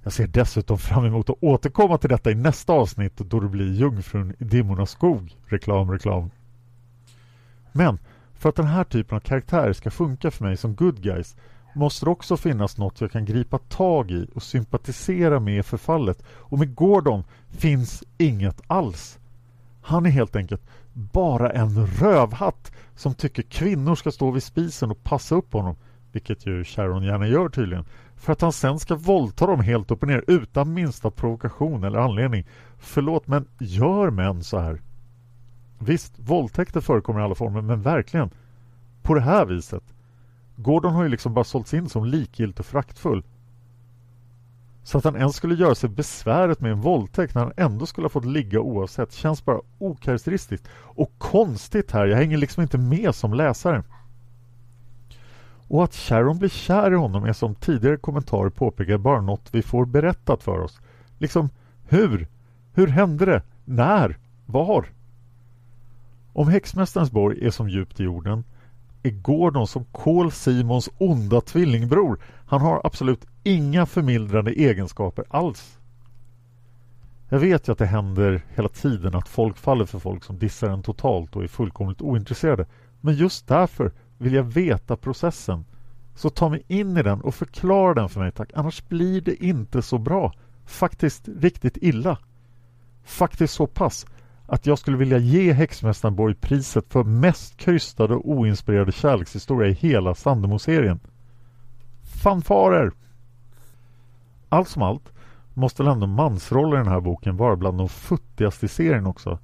Jag 0.02 0.12
ser 0.12 0.26
dessutom 0.26 0.78
fram 0.78 1.04
emot 1.04 1.30
att 1.30 1.36
återkomma 1.40 1.98
till 1.98 2.10
detta 2.10 2.30
i 2.30 2.34
nästa 2.34 2.72
avsnitt 2.72 3.16
då 3.16 3.40
det 3.40 3.48
blir 3.48 3.72
Jungfrun 3.72 4.34
i 4.38 4.44
dimmornas 4.44 4.90
skog. 4.90 5.36
Reklam, 5.46 5.90
reklam. 5.90 6.30
Men 7.72 7.98
för 8.34 8.48
att 8.48 8.56
den 8.56 8.66
här 8.66 8.84
typen 8.84 9.16
av 9.16 9.20
karaktärer 9.20 9.72
ska 9.72 9.90
funka 9.90 10.30
för 10.30 10.44
mig 10.44 10.56
som 10.56 10.74
good 10.74 11.02
guys 11.02 11.36
måste 11.74 12.06
det 12.06 12.10
också 12.10 12.36
finnas 12.36 12.78
något 12.78 13.00
jag 13.00 13.12
kan 13.12 13.24
gripa 13.24 13.58
tag 13.58 14.10
i 14.10 14.26
och 14.34 14.42
sympatisera 14.42 15.40
med 15.40 15.58
i 15.58 15.62
förfallet. 15.62 16.22
Och 16.28 16.58
med 16.58 16.74
Gordon 16.74 17.24
finns 17.48 18.04
inget 18.18 18.60
alls. 18.66 19.18
Han 19.82 20.06
är 20.06 20.10
helt 20.10 20.36
enkelt 20.36 20.62
bara 20.92 21.50
en 21.50 21.86
rövhatt 21.86 22.72
som 22.96 23.14
tycker 23.14 23.42
kvinnor 23.42 23.94
ska 23.94 24.10
stå 24.10 24.30
vid 24.30 24.42
spisen 24.42 24.90
och 24.90 25.04
passa 25.04 25.34
upp 25.34 25.52
honom. 25.52 25.76
vilket 26.12 26.46
ju 26.46 26.64
Sharon 26.64 27.02
gärna 27.02 27.26
gör 27.26 27.48
tydligen, 27.48 27.84
för 28.22 28.32
att 28.32 28.40
han 28.40 28.52
sen 28.52 28.78
ska 28.78 28.94
våldta 28.94 29.46
dem 29.46 29.60
helt 29.60 29.90
upp 29.90 30.02
och 30.02 30.08
ner 30.08 30.24
utan 30.26 30.74
minsta 30.74 31.10
provokation 31.10 31.84
eller 31.84 31.98
anledning. 31.98 32.46
Förlåt, 32.78 33.26
men 33.26 33.46
gör 33.58 34.10
män 34.10 34.44
så 34.44 34.58
här? 34.58 34.80
Visst, 35.78 36.18
våldtäkter 36.18 36.80
förekommer 36.80 37.20
i 37.20 37.22
alla 37.22 37.34
former, 37.34 37.60
men 37.60 37.82
verkligen 37.82 38.30
på 39.02 39.14
det 39.14 39.20
här 39.20 39.46
viset. 39.46 39.82
Gordon 40.56 40.92
har 40.92 41.02
ju 41.02 41.08
liksom 41.08 41.34
bara 41.34 41.44
sålts 41.44 41.74
in 41.74 41.88
som 41.88 42.04
likgiltig 42.04 42.60
och 42.60 42.66
fraktfull. 42.66 43.22
Så 44.82 44.98
att 44.98 45.04
han 45.04 45.16
ens 45.16 45.36
skulle 45.36 45.54
göra 45.54 45.74
sig 45.74 45.88
besväret 45.88 46.60
med 46.60 46.72
en 46.72 46.80
våldtäkt 46.80 47.34
när 47.34 47.42
han 47.42 47.52
ändå 47.56 47.86
skulle 47.86 48.04
ha 48.04 48.10
fått 48.10 48.24
ligga 48.24 48.60
oavsett 48.60 49.12
känns 49.12 49.44
bara 49.44 49.60
okaraktäristiskt. 49.78 50.68
Och 50.74 51.12
konstigt 51.18 51.92
här, 51.92 52.06
jag 52.06 52.16
hänger 52.16 52.36
liksom 52.36 52.62
inte 52.62 52.78
med 52.78 53.14
som 53.14 53.34
läsare. 53.34 53.82
Och 55.72 55.84
att 55.84 55.94
Sharon 55.94 56.38
blir 56.38 56.48
kär 56.48 56.92
i 56.92 56.94
honom 56.94 57.24
är 57.24 57.32
som 57.32 57.54
tidigare 57.54 57.96
kommentarer 57.96 58.50
påpekar 58.50 58.98
bara 58.98 59.20
något 59.20 59.48
vi 59.52 59.62
får 59.62 59.86
berättat 59.86 60.42
för 60.42 60.58
oss. 60.58 60.80
Liksom, 61.18 61.48
hur? 61.88 62.28
Hur 62.72 62.86
hände 62.86 63.26
det? 63.26 63.42
När? 63.64 64.18
Var? 64.46 64.86
Om 66.32 66.48
häxmästarens 66.48 67.10
borg 67.10 67.46
är 67.46 67.50
som 67.50 67.68
djupt 67.68 68.00
i 68.00 68.02
jorden 68.02 68.44
är 69.02 69.10
Gordon 69.10 69.66
som 69.66 69.84
Kol 69.84 70.32
Simons 70.32 70.90
onda 70.98 71.40
tvillingbror. 71.40 72.20
Han 72.46 72.60
har 72.60 72.80
absolut 72.84 73.26
inga 73.42 73.86
förmildrande 73.86 74.52
egenskaper 74.52 75.24
alls. 75.30 75.78
Jag 77.28 77.38
vet 77.38 77.68
ju 77.68 77.72
att 77.72 77.78
det 77.78 77.86
händer 77.86 78.44
hela 78.54 78.68
tiden 78.68 79.14
att 79.14 79.28
folk 79.28 79.56
faller 79.56 79.84
för 79.84 79.98
folk 79.98 80.24
som 80.24 80.38
dissar 80.38 80.68
en 80.68 80.82
totalt 80.82 81.36
och 81.36 81.42
är 81.44 81.48
fullkomligt 81.48 82.02
ointresserade. 82.02 82.66
Men 83.00 83.14
just 83.14 83.48
därför 83.48 83.92
vill 84.22 84.34
jag 84.34 84.42
veta 84.42 84.96
processen. 84.96 85.64
Så 86.14 86.30
ta 86.30 86.48
mig 86.48 86.62
in 86.68 86.96
i 86.96 87.02
den 87.02 87.20
och 87.20 87.34
förklara 87.34 87.94
den 87.94 88.08
för 88.08 88.20
mig 88.20 88.32
tack. 88.32 88.50
Annars 88.54 88.88
blir 88.88 89.20
det 89.20 89.44
inte 89.44 89.82
så 89.82 89.98
bra. 89.98 90.32
Faktiskt 90.66 91.28
riktigt 91.28 91.76
illa. 91.76 92.18
Faktiskt 93.04 93.54
så 93.54 93.66
pass 93.66 94.06
att 94.46 94.66
jag 94.66 94.78
skulle 94.78 94.96
vilja 94.96 95.18
ge 95.18 95.52
Häxmästaren 95.52 96.16
Borg 96.16 96.34
priset 96.34 96.92
för 96.92 97.04
mest 97.04 97.56
krystade 97.56 98.14
och 98.14 98.30
oinspirerade 98.30 98.92
kärlekshistoria 98.92 99.68
i 99.68 99.72
hela 99.72 100.14
Sandemo-serien. 100.14 101.00
Fanfarer! 102.22 102.92
Allt 104.48 104.68
som 104.68 104.82
allt 104.82 105.12
måste 105.54 105.82
väl 105.82 105.92
ändå 105.92 106.06
mansroller 106.06 106.76
i 106.76 106.78
den 106.78 106.92
här 106.92 107.00
boken 107.00 107.36
vara 107.36 107.56
bland 107.56 107.78
de 107.78 107.88
futtigaste 107.88 108.66
i 108.66 108.68
serien 108.68 109.06
också. 109.06 109.38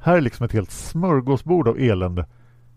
Här 0.00 0.16
är 0.16 0.20
liksom 0.20 0.46
ett 0.46 0.52
helt 0.52 0.70
smörgåsbord 0.70 1.68
av 1.68 1.78
elände. 1.78 2.26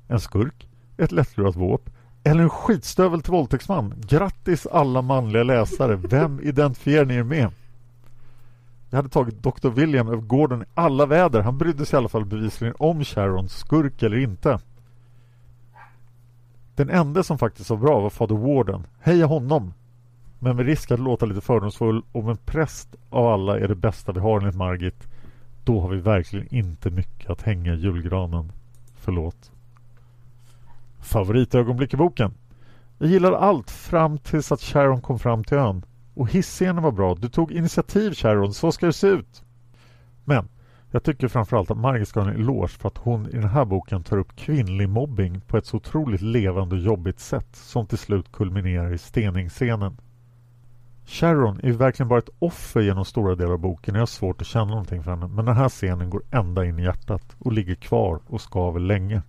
En 0.08 0.20
skurk, 0.20 0.68
ett 0.98 1.12
lättlurat 1.12 1.56
våp 1.56 1.90
eller 2.24 2.44
en 2.44 2.50
skitstövel 2.50 3.22
till 3.22 3.32
våldtäktsman. 3.32 3.94
Grattis 4.08 4.68
alla 4.68 5.02
manliga 5.02 5.44
läsare! 5.44 5.96
Vem 5.96 6.40
identifierar 6.42 7.06
ni 7.06 7.16
er 7.16 7.24
med? 7.24 7.50
Jag 8.90 8.98
hade 8.98 9.10
tagit 9.10 9.44
Dr. 9.44 9.70
William 9.70 10.08
över 10.08 10.22
Gordon 10.22 10.62
i 10.62 10.66
alla 10.74 11.06
väder. 11.06 11.42
Han 11.42 11.58
brydde 11.58 11.86
sig 11.86 11.98
i 11.98 12.00
alla 12.00 12.10
fall 12.10 12.26
bevisligen 12.26 12.76
om 12.80 13.04
Sharon, 13.04 13.50
skurk 13.50 14.04
eller 14.04 14.18
inte. 14.18 14.60
Den 16.76 16.90
enda 16.90 17.24
som 17.24 17.38
faktiskt 17.38 17.70
var 17.70 17.78
bra 17.78 18.00
var 18.00 18.10
Fader 18.10 18.36
Warden. 18.36 18.88
Heja 19.00 19.26
honom! 19.26 19.74
Men 20.40 20.56
med 20.56 20.66
risk 20.66 20.92
att 20.92 21.00
låta 21.00 21.26
lite 21.26 21.42
fördomsfull, 21.42 22.04
om 22.12 22.30
en 22.30 22.38
präst 22.38 22.96
av 23.10 23.28
alla 23.28 23.60
är 23.60 23.68
det 23.68 23.76
bästa 23.76 24.12
vi 24.12 24.20
har 24.20 24.40
enligt 24.40 24.56
Margit, 24.56 25.08
då 25.64 25.80
har 25.80 25.90
vi 25.90 26.00
verkligen 26.00 26.56
inte 26.56 26.90
mycket 26.90 27.30
att 27.30 27.42
hänga 27.42 27.74
i 27.74 27.78
julgranen. 27.78 28.52
Förlåt. 28.96 29.52
Favoritögonblick 31.04 31.94
i 31.94 31.98
boken? 31.98 32.34
Jag 32.98 33.10
gillade 33.10 33.38
allt 33.38 33.72
fram 33.72 34.18
tills 34.18 34.52
att 34.52 34.62
Sharon 34.62 35.02
kom 35.02 35.20
fram 35.20 35.44
till 35.44 35.58
ön. 35.58 35.86
Och 36.14 36.30
hisscenen 36.30 36.84
var 36.84 36.92
bra. 36.92 37.16
Du 37.16 37.30
tog 37.30 37.52
initiativ 37.52 38.14
Sharon, 38.14 38.54
så 38.54 38.72
ska 38.72 38.86
det 38.86 38.94
se 38.94 39.08
ut. 39.08 39.44
Men 40.26 40.48
jag 40.92 41.04
tycker 41.04 41.28
framförallt 41.28 41.72
att 41.72 41.78
Margit 41.78 42.08
ska 42.08 42.22
ha 42.22 42.30
en 42.30 42.36
eloge 42.36 42.68
för 42.68 42.88
att 42.88 42.98
hon 42.98 43.28
i 43.28 43.32
den 43.32 43.50
här 43.50 43.66
boken 43.66 44.04
tar 44.04 44.18
upp 44.18 44.36
kvinnlig 44.36 44.90
mobbing 44.90 45.42
på 45.42 45.58
ett 45.58 45.66
så 45.66 45.78
otroligt 45.78 46.22
levande 46.22 46.76
och 46.76 46.82
jobbigt 46.82 47.20
sätt 47.20 47.56
som 47.56 47.88
till 47.88 47.98
slut 47.98 48.32
kulminerar 48.32 48.94
i 48.94 48.98
steningsscenen. 48.98 49.98
Sharon 51.06 51.60
är 51.64 51.72
verkligen 51.72 52.08
bara 52.08 52.20
ett 52.20 52.30
offer 52.40 52.82
genom 52.82 53.06
stora 53.06 53.36
delar 53.36 53.54
av 53.54 53.60
boken. 53.60 53.96
Jag 53.96 54.02
har 54.02 54.06
svårt 54.06 54.42
att 54.42 54.48
känna 54.48 54.66
någonting 54.66 55.04
för 55.04 55.12
henne. 55.12 55.28
Men 55.28 55.46
den 55.46 55.56
här 55.56 55.70
scenen 55.70 56.10
går 56.10 56.24
ända 56.32 56.66
in 56.66 56.80
i 56.80 56.84
hjärtat 56.84 57.36
och 57.40 57.54
ligger 57.54 57.76
kvar 57.76 58.20
och 58.28 58.42
skaver 58.42 58.80
länge. 58.80 59.22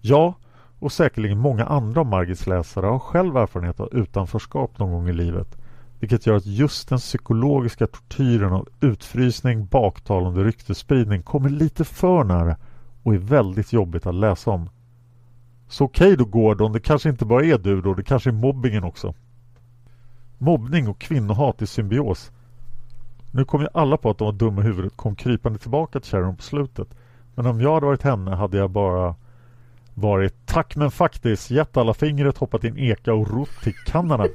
Ja, 0.00 0.34
och 0.78 0.92
säkerligen 0.92 1.38
många 1.38 1.64
andra 1.64 2.00
av 2.00 2.06
Margits 2.06 2.46
läsare 2.46 2.86
har 2.86 2.98
själv 2.98 3.36
erfarenhet 3.36 3.80
av 3.80 3.94
utanförskap 3.94 4.78
någon 4.78 4.92
gång 4.92 5.08
i 5.08 5.12
livet. 5.12 5.58
Vilket 6.00 6.26
gör 6.26 6.36
att 6.36 6.46
just 6.46 6.88
den 6.88 6.98
psykologiska 6.98 7.86
tortyren 7.86 8.52
av 8.52 8.68
utfrysning, 8.80 9.66
baktalande 9.66 10.44
ryktesspridning 10.44 11.22
kommer 11.22 11.48
lite 11.48 11.84
för 11.84 12.24
nära 12.24 12.56
och 13.02 13.14
är 13.14 13.18
väldigt 13.18 13.72
jobbigt 13.72 14.06
att 14.06 14.14
läsa 14.14 14.50
om. 14.50 14.70
Så 15.68 15.84
okej 15.84 16.06
okay 16.12 16.16
då 16.16 16.24
Gordon, 16.24 16.72
det 16.72 16.80
kanske 16.80 17.08
inte 17.08 17.24
bara 17.24 17.44
är 17.44 17.58
du 17.58 17.80
då, 17.80 17.94
det 17.94 18.02
kanske 18.02 18.30
är 18.30 18.32
mobbingen 18.32 18.84
också. 18.84 19.14
Mobbning 20.38 20.88
och 20.88 20.98
kvinnohat 20.98 21.62
i 21.62 21.66
symbios. 21.66 22.32
Nu 23.30 23.44
kom 23.44 23.60
ju 23.60 23.68
alla 23.74 23.96
på 23.96 24.10
att 24.10 24.18
de 24.18 24.24
var 24.24 24.32
dumma 24.32 24.60
i 24.60 24.64
huvudet 24.64 24.96
kom 24.96 25.16
krypande 25.16 25.58
tillbaka 25.58 26.00
till 26.00 26.10
Sharon 26.10 26.36
på 26.36 26.42
slutet. 26.42 26.88
Men 27.34 27.46
om 27.46 27.60
jag 27.60 27.74
hade 27.74 27.86
varit 27.86 28.02
henne 28.02 28.34
hade 28.34 28.56
jag 28.56 28.70
bara 28.70 29.14
varit 30.00 30.46
tack 30.46 30.76
men 30.76 30.90
faktiskt 30.90 31.50
gett 31.50 31.76
alla 31.76 31.94
fingret, 31.94 32.38
hoppat 32.38 32.64
i 32.64 32.68
en 32.68 32.78
eka 32.78 33.14
och 33.14 33.30
rott 33.30 33.62
till 33.62 33.74
Kanada. 33.86 34.26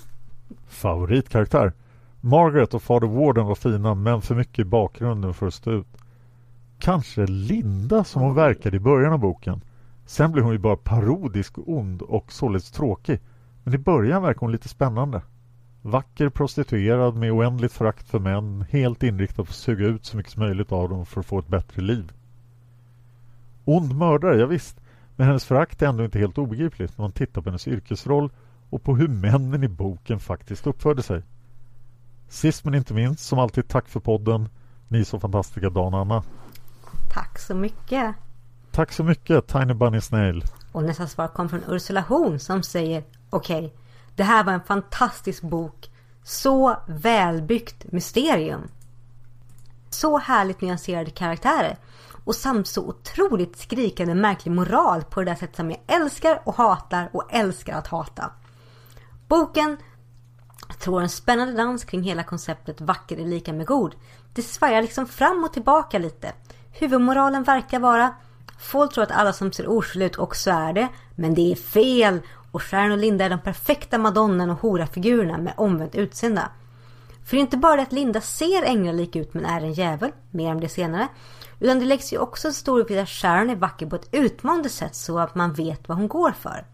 Favoritkaraktär? 0.68 1.72
Margaret 2.20 2.74
och 2.74 2.82
Fader 2.82 3.06
Warden 3.06 3.46
var 3.46 3.54
fina 3.54 3.94
men 3.94 4.22
för 4.22 4.34
mycket 4.34 4.58
i 4.58 4.64
bakgrunden 4.64 5.34
för 5.34 5.46
att 5.46 5.54
stå 5.54 5.72
ut. 5.72 5.86
Kanske 6.78 7.26
Linda 7.26 8.04
som 8.04 8.22
hon 8.22 8.34
verkade 8.34 8.76
i 8.76 8.80
början 8.80 9.12
av 9.12 9.18
boken. 9.18 9.60
Sen 10.06 10.32
blev 10.32 10.44
hon 10.44 10.52
ju 10.52 10.58
bara 10.58 10.76
parodisk 10.76 11.58
och 11.58 11.68
ond 11.68 12.02
och 12.02 12.32
således 12.32 12.70
tråkig. 12.70 13.20
Men 13.62 13.74
i 13.74 13.78
början 13.78 14.22
verkar 14.22 14.40
hon 14.40 14.52
lite 14.52 14.68
spännande. 14.68 15.22
Vacker 15.82 16.28
prostituerad 16.28 17.16
med 17.16 17.32
oändligt 17.32 17.72
förakt 17.72 18.08
för 18.08 18.18
män, 18.18 18.64
helt 18.70 19.02
inriktad 19.02 19.44
på 19.44 19.50
att 19.50 19.56
suga 19.56 19.86
ut 19.86 20.04
så 20.04 20.16
mycket 20.16 20.32
som 20.32 20.42
möjligt 20.42 20.72
av 20.72 20.88
dem 20.88 21.06
för 21.06 21.20
att 21.20 21.26
få 21.26 21.38
ett 21.38 21.48
bättre 21.48 21.82
liv. 21.82 22.12
Ond 23.64 23.96
mördare, 23.96 24.36
ja, 24.36 24.46
visst. 24.46 24.80
Men 25.16 25.26
hennes 25.26 25.44
förakt 25.44 25.82
är 25.82 25.86
ändå 25.86 26.04
inte 26.04 26.18
helt 26.18 26.38
obegripligt 26.38 26.98
när 26.98 27.02
man 27.02 27.12
tittar 27.12 27.42
på 27.42 27.48
hennes 27.48 27.68
yrkesroll 27.68 28.30
och 28.70 28.82
på 28.82 28.96
hur 28.96 29.08
männen 29.08 29.64
i 29.64 29.68
boken 29.68 30.20
faktiskt 30.20 30.66
uppförde 30.66 31.02
sig. 31.02 31.22
Sist 32.28 32.64
men 32.64 32.74
inte 32.74 32.94
minst, 32.94 33.26
som 33.26 33.38
alltid, 33.38 33.68
tack 33.68 33.88
för 33.88 34.00
podden. 34.00 34.48
Ni 34.88 35.00
är 35.00 35.04
så 35.04 35.20
fantastiska, 35.20 35.70
Dan 35.70 35.94
och 35.94 36.00
Anna. 36.00 36.22
Tack 37.14 37.38
så 37.38 37.54
mycket. 37.54 38.14
Tack 38.70 38.92
så 38.92 39.04
mycket, 39.04 39.46
Tiny 39.46 39.74
Bunny 39.74 40.00
Snail. 40.00 40.44
Och 40.72 40.84
nästa 40.84 41.06
svar 41.06 41.28
kom 41.28 41.48
från 41.48 41.62
Ursula 41.68 42.00
Horn 42.00 42.38
som 42.38 42.62
säger 42.62 43.04
Okej, 43.30 43.66
okay, 43.66 43.70
det 44.14 44.22
här 44.22 44.44
var 44.44 44.52
en 44.52 44.60
fantastisk 44.60 45.42
bok. 45.42 45.90
Så 46.22 46.76
välbyggt 46.86 47.92
mysterium. 47.92 48.68
Så 49.90 50.18
härligt 50.18 50.60
nyanserade 50.60 51.10
karaktärer. 51.10 51.76
Och 52.24 52.34
samt 52.34 52.68
så 52.68 52.88
otroligt 52.88 53.58
skrikande 53.58 54.14
märklig 54.14 54.52
moral 54.52 55.04
på 55.04 55.20
det 55.20 55.30
där 55.30 55.34
sättet 55.34 55.56
som 55.56 55.70
jag 55.70 55.80
älskar 55.86 56.42
och 56.44 56.54
hatar 56.54 57.10
och 57.12 57.28
älskar 57.30 57.78
att 57.78 57.86
hata. 57.86 58.30
Boken 59.28 59.76
tror 60.78 61.02
en 61.02 61.08
spännande 61.08 61.52
dans 61.52 61.84
kring 61.84 62.02
hela 62.02 62.24
konceptet 62.24 62.80
vacker 62.80 63.20
är 63.20 63.24
lika 63.24 63.52
med 63.52 63.66
god. 63.66 63.94
Det 64.32 64.42
svajar 64.42 64.82
liksom 64.82 65.06
fram 65.06 65.44
och 65.44 65.52
tillbaka 65.52 65.98
lite. 65.98 66.32
Huvudmoralen 66.72 67.42
verkar 67.42 67.78
vara 67.78 68.14
Folk 68.58 68.92
tror 68.92 69.04
att 69.04 69.10
alla 69.10 69.32
som 69.32 69.52
ser 69.52 69.68
oskyldiga 69.68 70.06
ut 70.06 70.18
också 70.18 70.50
är 70.50 70.72
det, 70.72 70.88
men 71.14 71.34
det 71.34 71.52
är 71.52 71.56
fel. 71.56 72.20
Och 72.52 72.62
Sharon 72.62 72.92
och 72.92 72.98
Linda 72.98 73.24
är 73.24 73.30
de 73.30 73.40
perfekta 73.40 73.98
madonnan 73.98 74.50
och 74.50 74.60
hora-figurerna 74.60 75.38
med 75.38 75.54
omvänt 75.56 75.94
utseende. 75.94 76.42
För 77.24 77.36
det 77.36 77.40
är 77.40 77.40
inte 77.40 77.56
bara 77.56 77.76
det 77.76 77.82
att 77.82 77.92
Linda 77.92 78.20
ser 78.20 78.62
änglalik 78.62 79.16
ut 79.16 79.34
men 79.34 79.44
är 79.44 79.60
en 79.60 79.72
djävul, 79.72 80.12
mer 80.30 80.52
om 80.52 80.60
det 80.60 80.68
senare. 80.68 81.08
Utan 81.64 81.78
det 81.78 81.84
läggs 81.84 82.12
ju 82.12 82.18
också 82.18 82.48
en 82.48 82.54
stor 82.54 82.80
uppgift 82.80 83.02
att 83.02 83.08
Sharon 83.08 83.50
är 83.50 83.56
vacker 83.56 83.86
på 83.86 83.96
ett 83.96 84.08
utmanande 84.12 84.68
sätt 84.68 84.94
så 84.94 85.18
att 85.18 85.34
man 85.34 85.52
vet 85.52 85.88
vad 85.88 85.98
hon 85.98 86.08
går 86.08 86.32
för. 86.32 86.64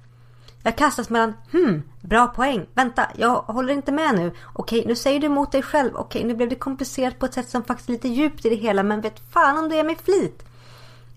Jag 0.62 0.76
kastas 0.76 1.10
mellan, 1.10 1.34
hmm, 1.52 1.82
bra 2.00 2.26
poäng, 2.26 2.66
vänta, 2.74 3.06
jag 3.16 3.34
håller 3.36 3.74
inte 3.74 3.92
med 3.92 4.14
nu. 4.14 4.32
Okej, 4.52 4.84
nu 4.86 4.96
säger 4.96 5.20
du 5.20 5.26
emot 5.26 5.52
dig 5.52 5.62
själv. 5.62 5.90
Okej, 5.96 6.24
nu 6.24 6.34
blev 6.34 6.48
det 6.48 6.54
komplicerat 6.54 7.18
på 7.18 7.26
ett 7.26 7.34
sätt 7.34 7.48
som 7.48 7.64
faktiskt 7.64 7.88
är 7.88 7.92
lite 7.92 8.08
djupt 8.08 8.46
i 8.46 8.48
det 8.48 8.56
hela, 8.56 8.82
men 8.82 9.00
vet 9.00 9.20
fan 9.32 9.58
om 9.58 9.68
det 9.68 9.78
är 9.78 9.84
med 9.84 10.00
flit. 10.00 10.42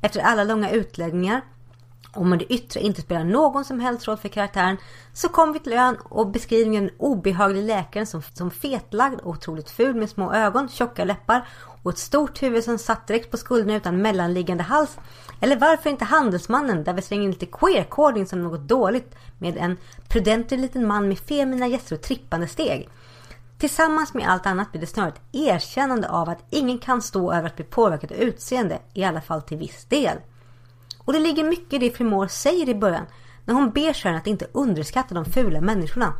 Efter 0.01 0.19
alla 0.19 0.43
långa 0.43 0.69
utläggningar 0.71 1.41
om 2.15 2.37
det 2.37 2.53
yttre 2.53 2.79
inte 2.79 3.01
spelar 3.01 3.23
någon 3.23 3.65
som 3.65 3.79
helst 3.79 4.07
roll 4.07 4.17
för 4.17 4.29
karaktären 4.29 4.77
så 5.13 5.29
kommer 5.29 5.53
vi 5.53 5.59
till 5.59 5.73
ön 5.73 5.97
och 6.03 6.27
beskrivningen 6.27 6.89
obehaglig 6.97 7.63
läkaren 7.63 8.07
som, 8.07 8.21
som 8.33 8.51
fetlagd 8.51 9.19
och 9.19 9.29
otroligt 9.29 9.69
ful 9.69 9.95
med 9.95 10.09
små 10.09 10.33
ögon, 10.33 10.69
tjocka 10.69 11.03
läppar 11.03 11.47
och 11.83 11.91
ett 11.91 11.97
stort 11.97 12.43
huvud 12.43 12.63
som 12.63 12.77
satt 12.77 13.07
direkt 13.07 13.31
på 13.31 13.37
skulderna 13.37 13.75
utan 13.75 14.01
mellanliggande 14.01 14.63
hals 14.63 14.97
Eller 15.41 15.59
varför 15.59 15.89
inte 15.89 16.05
Handelsmannen 16.05 16.83
där 16.83 16.93
vi 16.93 17.01
slänger 17.01 17.23
in 17.23 17.31
lite 17.31 17.45
queer-coding 17.45 18.25
som 18.25 18.43
något 18.43 18.67
dåligt 18.67 19.15
med 19.37 19.57
en 19.57 19.77
prudentlig 20.07 20.59
liten 20.59 20.87
man 20.87 21.07
med 21.07 21.19
femina 21.19 21.67
gäster 21.67 21.95
och 21.95 22.01
trippande 22.01 22.47
steg. 22.47 22.89
Tillsammans 23.57 24.13
med 24.13 24.29
allt 24.29 24.45
annat 24.45 24.71
blir 24.71 24.81
det 24.81 24.87
snarare 24.87 25.09
ett 25.11 25.35
erkännande 25.35 26.09
av 26.09 26.29
att 26.29 26.45
ingen 26.49 26.79
kan 26.79 27.01
stå 27.01 27.33
över 27.33 27.47
att 27.47 27.55
bli 27.55 27.65
påverkad 27.65 28.11
av 28.11 28.17
utseende, 28.17 28.79
i 28.93 29.03
alla 29.03 29.21
fall 29.21 29.41
till 29.41 29.57
viss 29.57 29.85
del. 29.85 30.17
Och 31.05 31.13
det 31.13 31.19
ligger 31.19 31.43
mycket 31.43 31.73
i 31.73 31.77
det 31.77 31.95
Frimor 31.95 32.27
säger 32.27 32.69
i 32.69 32.75
början, 32.75 33.05
när 33.45 33.53
hon 33.53 33.71
ber 33.71 33.93
Sharon 33.93 34.17
att 34.17 34.27
inte 34.27 34.47
underskatta 34.51 35.15
de 35.15 35.25
fula 35.25 35.61
människorna. 35.61 36.13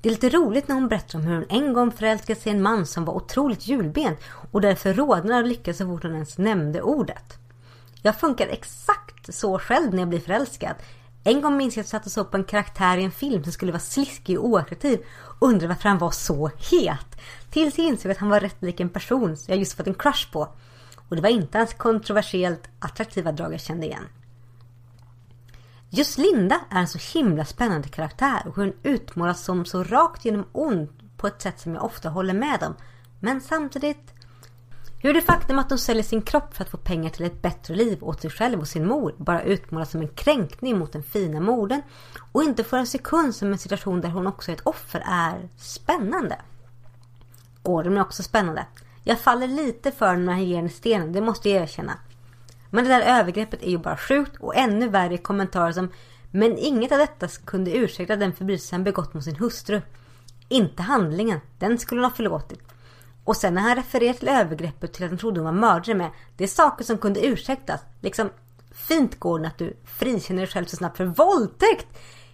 Det 0.00 0.08
är 0.08 0.10
lite 0.10 0.28
roligt 0.28 0.68
när 0.68 0.74
hon 0.74 0.88
berättar 0.88 1.18
om 1.18 1.24
hur 1.24 1.34
hon 1.34 1.46
en 1.48 1.72
gång 1.72 1.92
förälskade 1.92 2.40
sig 2.40 2.52
i 2.52 2.54
en 2.54 2.62
man 2.62 2.86
som 2.86 3.04
var 3.04 3.14
otroligt 3.14 3.66
julbent 3.66 4.18
och 4.50 4.60
därför 4.60 4.94
rodnade 4.94 5.40
och 5.40 5.46
lyckades 5.48 5.78
så 5.78 5.86
fort 5.86 6.02
hon 6.02 6.14
ens 6.14 6.38
nämnde 6.38 6.82
ordet. 6.82 7.38
Jag 8.02 8.20
funkar 8.20 8.46
exakt 8.46 9.34
så 9.34 9.58
själv 9.58 9.90
när 9.90 9.98
jag 9.98 10.08
blir 10.08 10.20
förälskad. 10.20 10.74
En 11.24 11.40
gång 11.40 11.56
minns 11.56 11.76
jag 11.76 11.82
att 11.82 11.92
jag 11.92 12.04
satte 12.04 12.20
upp 12.20 12.30
på 12.30 12.36
en 12.36 12.44
karaktär 12.44 12.98
i 12.98 13.04
en 13.04 13.10
film 13.10 13.42
som 13.42 13.52
skulle 13.52 13.72
vara 13.72 13.80
sliskig 13.80 14.38
och 14.38 14.46
oattraktiv 14.46 15.00
och 15.10 15.48
undrade 15.48 15.68
varför 15.68 15.88
han 15.88 15.98
var 15.98 16.10
så 16.10 16.50
het. 16.70 17.20
Tills 17.50 17.78
jag 17.78 17.86
insåg 17.86 18.12
att 18.12 18.18
han 18.18 18.28
var 18.28 18.40
rätt 18.40 18.62
lik 18.62 18.80
en 18.80 18.88
person 18.88 19.36
som 19.36 19.52
jag 19.52 19.58
just 19.58 19.76
fått 19.76 19.86
en 19.86 19.94
crush 19.94 20.32
på. 20.32 20.48
Och 21.08 21.16
det 21.16 21.22
var 21.22 21.28
inte 21.28 21.58
hans 21.58 21.74
kontroversiellt 21.74 22.68
attraktiva 22.78 23.32
drag 23.32 23.52
jag 23.52 23.60
kände 23.60 23.86
igen. 23.86 24.08
Just 25.90 26.18
Linda 26.18 26.60
är 26.70 26.80
en 26.80 26.88
så 26.88 27.18
himla 27.18 27.44
spännande 27.44 27.88
karaktär 27.88 28.42
och 28.46 28.56
hur 28.56 28.64
hon 28.64 28.74
utmålas 28.82 29.44
som 29.44 29.64
så 29.64 29.84
rakt 29.84 30.24
genom 30.24 30.46
ond 30.52 30.88
på 31.16 31.26
ett 31.26 31.42
sätt 31.42 31.60
som 31.60 31.74
jag 31.74 31.84
ofta 31.84 32.08
håller 32.08 32.34
med 32.34 32.62
om. 32.62 32.74
Men 33.20 33.40
samtidigt 33.40 34.12
hur 34.98 35.14
det 35.14 35.22
faktum 35.22 35.58
att 35.58 35.70
hon 35.70 35.78
säljer 35.78 36.02
sin 36.02 36.22
kropp 36.22 36.56
för 36.56 36.64
att 36.64 36.70
få 36.70 36.76
pengar 36.76 37.10
till 37.10 37.24
ett 37.24 37.42
bättre 37.42 37.74
liv 37.74 37.98
åt 38.04 38.20
sig 38.20 38.30
själv 38.30 38.60
och 38.60 38.68
sin 38.68 38.86
mor 38.86 39.14
bara 39.16 39.42
utmålas 39.42 39.90
som 39.90 40.00
en 40.00 40.08
kränkning 40.08 40.78
mot 40.78 40.92
den 40.92 41.02
fina 41.02 41.40
modern 41.40 41.82
och 42.32 42.42
inte 42.42 42.64
för 42.64 42.78
en 42.78 42.86
sekund 42.86 43.34
som 43.34 43.52
en 43.52 43.58
situation 43.58 44.00
där 44.00 44.08
hon 44.08 44.26
också 44.26 44.50
är 44.50 44.54
ett 44.54 44.66
offer 44.66 45.02
är 45.06 45.48
spännande. 45.56 46.38
Gordon 47.62 47.96
är 47.96 48.00
också 48.00 48.22
spännande. 48.22 48.66
Jag 49.08 49.20
faller 49.20 49.48
lite 49.48 49.90
för 49.90 50.16
när 50.16 50.32
han 50.32 50.44
ger 50.44 50.56
henne 50.56 50.68
stenen, 50.68 51.12
det 51.12 51.20
måste 51.20 51.50
jag 51.50 51.62
erkänna. 51.62 51.98
Men 52.70 52.84
det 52.84 52.90
där 52.90 53.20
övergreppet 53.20 53.62
är 53.62 53.70
ju 53.70 53.78
bara 53.78 53.96
sjukt 53.96 54.36
och 54.40 54.56
ännu 54.56 54.88
värre 54.88 55.18
kommentarer 55.18 55.72
som 55.72 55.88
Men 56.30 56.58
inget 56.58 56.92
av 56.92 56.98
detta 56.98 57.28
kunde 57.44 57.76
ursäkta 57.76 58.16
den 58.16 58.32
förbrytelse 58.32 58.74
han 58.74 58.84
begått 58.84 59.14
mot 59.14 59.24
sin 59.24 59.36
hustru. 59.36 59.82
Inte 60.48 60.82
handlingen, 60.82 61.40
den 61.58 61.78
skulle 61.78 62.00
hon 62.00 62.10
ha 62.10 62.16
förlåtit. 62.16 62.60
Och 63.24 63.36
sen 63.36 63.54
när 63.54 63.62
han 63.62 63.76
refererar 63.76 64.12
till 64.12 64.28
övergreppet 64.28 64.92
till 64.92 65.04
att 65.04 65.10
han 65.10 65.18
trodde 65.18 65.40
hon 65.40 65.44
var 65.44 65.60
mördare 65.60 65.94
med. 65.94 66.10
Det 66.36 66.44
är 66.44 66.48
saker 66.48 66.84
som 66.84 66.98
kunde 66.98 67.26
ursäktas. 67.26 67.80
Liksom 68.00 68.30
fint 68.74 69.18
Gordon 69.18 69.46
att 69.46 69.58
du 69.58 69.76
frikänner 69.84 70.40
dig 70.40 70.50
själv 70.50 70.64
så 70.64 70.76
snabbt 70.76 70.96
för 70.96 71.04
våldtäkt. 71.04 71.86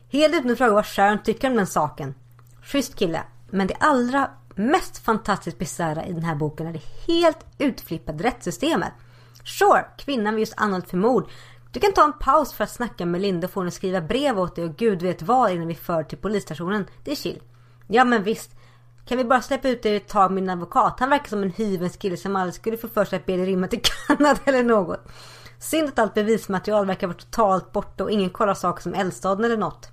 Helt 0.08 0.34
utan 0.34 0.50
att 0.50 0.58
fråga 0.58 0.72
vad 0.72 0.86
Sharon 0.86 1.22
tycker 1.22 1.50
om 1.50 1.56
den 1.56 1.66
saken. 1.66 2.14
Schysst 2.62 2.94
kille. 2.94 3.22
Men 3.50 3.66
det 3.66 3.74
allra 3.80 4.30
mest 4.54 4.98
fantastiskt 4.98 5.58
bisarra 5.58 6.06
i 6.06 6.12
den 6.12 6.24
här 6.24 6.34
boken 6.34 6.66
är 6.66 6.72
det 6.72 7.12
helt 7.12 7.46
utflippade 7.58 8.24
rättssystemet. 8.24 8.92
Sure, 9.44 9.84
kvinnan 9.98 10.34
vi 10.34 10.40
just 10.40 10.54
anhållit 10.56 10.90
för 10.90 10.96
mord. 10.96 11.30
Du 11.70 11.80
kan 11.80 11.92
ta 11.92 12.04
en 12.04 12.12
paus 12.12 12.52
för 12.52 12.64
att 12.64 12.70
snacka 12.70 13.06
med 13.06 13.20
Linda 13.20 13.46
och 13.46 13.52
få 13.52 13.60
henne 13.60 13.68
att 13.68 13.74
skriva 13.74 14.00
brev 14.00 14.38
åt 14.38 14.56
dig 14.56 14.64
och 14.64 14.76
gud 14.76 15.02
vet 15.02 15.22
vad 15.22 15.50
innan 15.50 15.68
vi 15.68 15.74
för 15.74 16.02
till 16.02 16.18
polisstationen. 16.18 16.86
Det 17.04 17.10
är 17.10 17.16
chill. 17.16 17.42
Ja 17.86 18.04
men 18.04 18.22
visst. 18.22 18.50
Kan 19.06 19.18
vi 19.18 19.24
bara 19.24 19.42
släppa 19.42 19.68
ut 19.68 19.82
dig 19.82 19.96
ett 19.96 20.08
tag 20.08 20.32
med 20.32 20.42
din 20.42 20.50
advokat? 20.50 21.00
Han 21.00 21.10
verkar 21.10 21.28
som 21.28 21.42
en 21.42 21.50
hyvens 21.50 21.96
kille 21.96 22.16
som 22.16 22.36
aldrig 22.36 22.54
skulle 22.54 22.76
få 22.76 22.88
för 22.88 23.04
sig 23.04 23.16
att 23.16 23.26
be 23.26 23.36
dig 23.36 23.46
rymma 23.46 23.66
till 23.68 23.80
Kanada 24.06 24.40
eller 24.44 24.62
något. 24.62 25.00
Synd 25.58 25.88
att 25.88 25.98
allt 25.98 26.14
bevismaterial 26.14 26.86
verkar 26.86 27.06
vara 27.06 27.16
totalt 27.16 27.72
borta 27.72 28.04
och 28.04 28.10
ingen 28.10 28.30
kollar 28.30 28.54
saker 28.54 28.82
som 28.82 28.94
eldstaden 28.94 29.44
eller 29.44 29.56
något. 29.56 29.88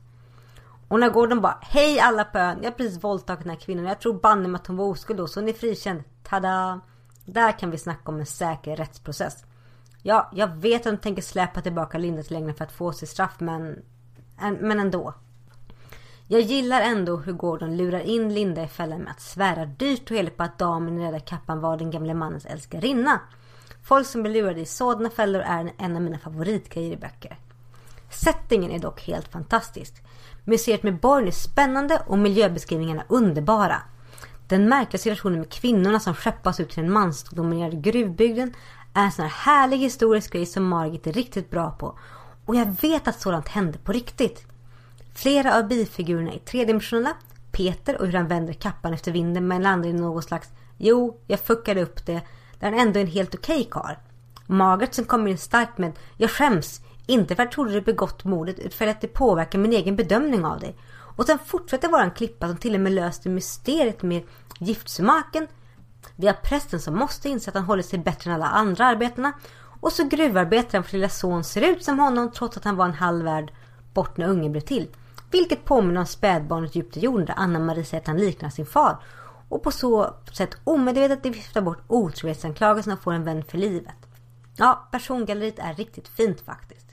Och 0.90 1.00
när 1.00 1.10
Gordon 1.10 1.42
bara 1.42 1.58
Hej 1.62 2.00
alla 2.00 2.24
på 2.24 2.38
ön, 2.38 2.58
jag 2.62 2.72
har 2.72 2.78
precis 2.78 3.04
våldtagit 3.04 3.40
den 3.40 3.50
här 3.50 3.60
kvinnan 3.60 3.86
jag 3.86 4.00
tror 4.00 4.14
banne 4.14 4.56
att 4.56 4.68
hon 4.68 4.78
var 4.78 4.86
oskuld 4.86 5.20
då 5.20 5.28
så 5.28 5.40
hon 5.40 5.50
är 5.50 5.54
frikänd. 5.54 6.04
Tada! 6.24 6.80
Där 7.26 7.60
kan 7.60 7.72
vi 7.72 7.78
snacka 7.78 8.12
om 8.12 8.20
en 8.20 8.26
säker 8.26 8.76
rättsprocess. 8.76 9.44
Ja, 10.04 10.30
jag 10.34 10.48
vet 10.56 10.86
att 10.86 10.94
de 10.94 10.98
tänker 10.98 11.22
släpa 11.22 11.62
tillbaka 11.62 11.98
Linda 11.98 12.24
till 12.24 12.34
längden 12.34 12.56
för 12.56 12.66
att 12.66 12.72
få 12.72 12.94
sitt 12.94 13.10
straff 13.10 13.36
men... 13.40 13.82
Men 14.60 14.80
ändå. 14.80 15.14
Jag 16.28 16.42
gillar 16.42 16.82
ändå 16.82 17.18
hur 17.18 17.34
Gordon 17.34 17.78
lurar 17.78 18.00
in 18.00 18.34
Linda 18.34 18.64
i 18.64 18.68
fällan 18.68 19.02
med 19.02 19.12
att 19.12 19.22
svära 19.22 19.66
dyrt 19.66 20.12
och 20.12 20.18
heligt 20.18 20.38
på 20.38 20.44
att 20.44 20.58
damen 20.58 21.00
i 21.00 21.06
röda 21.06 21.20
kappan 21.20 21.62
var 21.62 21.78
den 21.78 21.92
gamle 21.92 22.14
mannens 22.14 22.46
älskarinna. 22.46 23.20
Folk 23.84 24.08
som 24.08 24.22
blir 24.22 24.34
lurade 24.34 24.62
i 24.62 24.66
sådana 24.66 25.10
fällor 25.10 25.42
är 25.42 25.72
en 25.78 25.96
av 25.96 26.02
mina 26.02 26.20
favoritgrejer 26.20 26.94
i 26.94 26.98
böcker. 26.98 27.38
Settingen 28.10 28.72
är 28.72 28.80
dock 28.80 29.02
helt 29.02 29.28
fantastisk. 29.28 30.04
Museet 30.50 30.84
med 30.84 31.00
borgen 31.00 31.28
är 31.28 31.32
spännande 31.32 32.02
och 32.08 32.18
miljöbeskrivningarna 32.18 33.04
underbara. 33.08 33.82
Den 34.48 34.70
märkliga 34.70 35.00
situationen 35.00 35.40
med 35.40 35.50
kvinnorna 35.50 36.00
som 36.00 36.14
skeppas 36.14 36.60
ut 36.60 36.70
till 36.70 36.84
den 36.84 36.94
mansdominerade 36.94 37.76
gruvbygden 37.76 38.54
är 38.94 39.04
en 39.04 39.12
sån 39.12 39.26
här 39.26 39.32
härlig 39.32 39.78
historisk 39.78 40.34
grej 40.34 40.46
som 40.46 40.64
Margit 40.64 41.08
är 41.08 41.14
riktigt 41.14 41.50
bra 41.50 41.72
på. 41.72 42.00
Och 42.46 42.56
jag 42.56 42.76
vet 42.82 43.08
att 43.08 43.22
sådant 43.22 43.48
hände 43.48 43.78
på 43.78 43.92
riktigt. 43.92 44.46
Flera 45.14 45.58
av 45.58 45.68
bifigurerna 45.68 46.32
är 46.32 46.40
tredimensionella. 46.40 47.14
Peter 47.52 48.02
och 48.02 48.06
hur 48.06 48.14
han 48.14 48.28
vänder 48.28 48.54
kappan 48.54 48.94
efter 48.94 49.12
vinden 49.12 49.48
men 49.48 49.64
landar 49.64 49.90
i 49.90 49.94
något 49.94 50.24
slags 50.24 50.50
Jo, 50.78 51.20
jag 51.28 51.40
fuckade 51.40 51.82
upp 51.82 52.06
det. 52.06 52.22
Där 52.60 52.72
han 52.72 52.80
ändå 52.80 53.00
är 53.00 53.04
en 53.04 53.12
helt 53.12 53.36
okej 53.36 53.60
okay 53.60 53.70
karl. 53.72 53.96
Margaret 54.46 54.96
som 54.96 55.06
kommer 55.06 55.32
in 55.32 55.38
starkt 55.38 55.78
med 55.78 55.92
Jag 56.18 56.32
skäms. 56.32 56.82
Inte 57.10 57.36
för 57.36 57.44
att 57.44 57.48
jag 57.48 57.52
trodde 57.52 57.72
du 57.72 57.82
begått 57.82 58.24
mordet 58.24 58.60
utan 58.60 58.72
för 58.72 58.88
att 58.88 59.02
det 59.02 59.08
påverkar 59.08 59.60
min 59.60 59.74
egen 59.74 59.96
bedömning 59.96 60.46
av 60.46 60.60
dig. 60.60 60.76
Och 61.16 61.26
sen 61.26 61.40
fortsätter 61.46 61.88
våran 61.88 62.12
klippa 62.12 62.48
som 62.48 62.58
till 62.58 62.76
och 62.76 62.82
med 62.82 62.92
löste 62.92 63.30
mysteriet 63.30 64.02
med 64.02 64.24
giftsumaken. 64.60 65.48
Vi 66.16 66.28
har 66.28 66.34
prästen 66.34 66.80
som 66.80 66.96
måste 66.96 67.30
inse 67.30 67.50
att 67.50 67.56
han 67.56 67.64
håller 67.64 67.84
sig 67.84 68.00
bättre 68.00 68.30
än 68.30 68.36
alla 68.36 68.46
andra 68.46 68.86
arbetarna. 68.86 69.34
Och 69.82 69.92
så 69.92 70.04
gruvarbetaren 70.04 70.84
för 70.84 70.94
lilla 70.94 71.10
son 71.10 71.44
ser 71.44 71.62
ut 71.62 71.84
som 71.84 72.00
honom 72.00 72.32
trots 72.32 72.58
att 72.58 72.64
han 72.64 72.76
var 72.76 72.86
en 72.86 72.94
halv 72.94 73.26
värld 73.26 73.54
bort 73.94 74.18
när 74.18 74.28
ungen 74.28 74.52
blev 74.52 74.62
till. 74.62 74.88
Vilket 75.32 75.66
påminner 75.66 76.00
om 76.00 76.06
spädbarnet 76.06 76.76
djupt 76.76 76.98
i 76.98 77.00
jorden 77.00 77.26
där 77.26 77.36
Anna-Marie 77.38 77.86
säger 77.86 78.02
att 78.02 78.08
han 78.08 78.18
liknar 78.18 78.50
sin 78.50 78.66
far. 78.66 78.98
Och 79.50 79.64
på 79.64 79.72
så 79.72 80.16
sätt 80.32 80.58
omedvetet 80.64 81.26
viftar 81.26 81.62
bort 81.62 81.84
otrohetsanklagelserna 81.88 82.96
och 82.96 83.02
får 83.02 83.14
en 83.14 83.24
vän 83.24 83.44
för 83.44 83.58
livet. 83.58 83.96
Ja, 84.56 84.88
persongalleriet 84.92 85.60
är 85.60 85.74
riktigt 85.74 86.08
fint 86.08 86.42
faktiskt. 86.42 86.89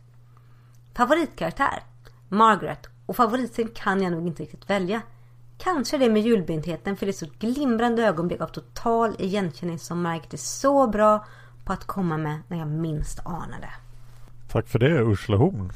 Favoritkaraktär? 0.96 1.82
Margaret. 2.28 2.86
Och 3.06 3.16
favoritscen 3.16 3.68
kan 3.74 4.02
jag 4.02 4.12
nog 4.12 4.26
inte 4.26 4.42
riktigt 4.42 4.70
välja. 4.70 5.02
Kanske 5.58 5.98
det 5.98 6.10
med 6.10 6.22
julbentheten 6.22 6.96
för 6.96 7.06
det 7.06 7.10
är 7.10 7.26
så 7.26 7.26
glimrande 7.38 8.02
ögonblick 8.06 8.40
av 8.40 8.46
total 8.46 9.14
igenkänning 9.18 9.78
som 9.78 10.02
Margaret 10.02 10.32
är 10.32 10.38
så 10.38 10.86
bra 10.86 11.24
på 11.64 11.72
att 11.72 11.84
komma 11.84 12.16
med 12.16 12.38
när 12.48 12.58
jag 12.58 12.68
minst 12.68 13.20
anar 13.24 13.60
det. 13.60 13.72
Tack 14.48 14.68
för 14.68 14.78
det 14.78 14.90
Ursula 14.90 15.38
Horn. 15.38 15.72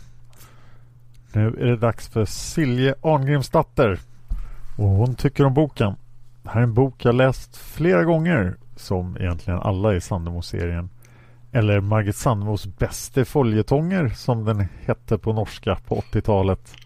Nu 1.32 1.46
är 1.46 1.66
det 1.66 1.76
dags 1.76 2.08
för 2.08 2.24
Silje 2.24 2.94
Arngrimsdatter. 3.02 4.00
Och 4.78 4.88
hon 4.88 5.14
tycker 5.14 5.44
om 5.44 5.54
boken. 5.54 5.96
Det 6.42 6.50
här 6.50 6.60
är 6.60 6.64
en 6.64 6.74
bok 6.74 7.04
jag 7.04 7.14
läst 7.14 7.56
flera 7.56 8.04
gånger 8.04 8.56
som 8.76 9.16
egentligen 9.16 9.60
alla 9.60 9.94
i 9.94 10.00
Sandemo-serien. 10.00 10.88
Eller 11.52 11.80
Margit 11.80 12.16
Sandemos 12.16 12.66
bäste 12.66 13.24
följetonger 13.24 14.08
som 14.08 14.44
den 14.44 14.66
hette 14.84 15.18
på 15.18 15.32
norska 15.32 15.78
på 15.86 15.94
80-talet. 15.94 16.76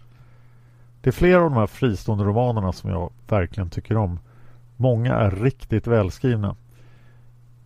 Det 1.01 1.09
är 1.09 1.11
flera 1.11 1.37
av 1.37 1.49
de 1.49 1.53
här 1.53 1.67
fristående 1.67 2.23
romanerna 2.23 2.71
som 2.71 2.89
jag 2.89 3.11
verkligen 3.27 3.69
tycker 3.69 3.97
om. 3.97 4.19
Många 4.75 5.15
är 5.15 5.31
riktigt 5.31 5.87
välskrivna. 5.87 6.55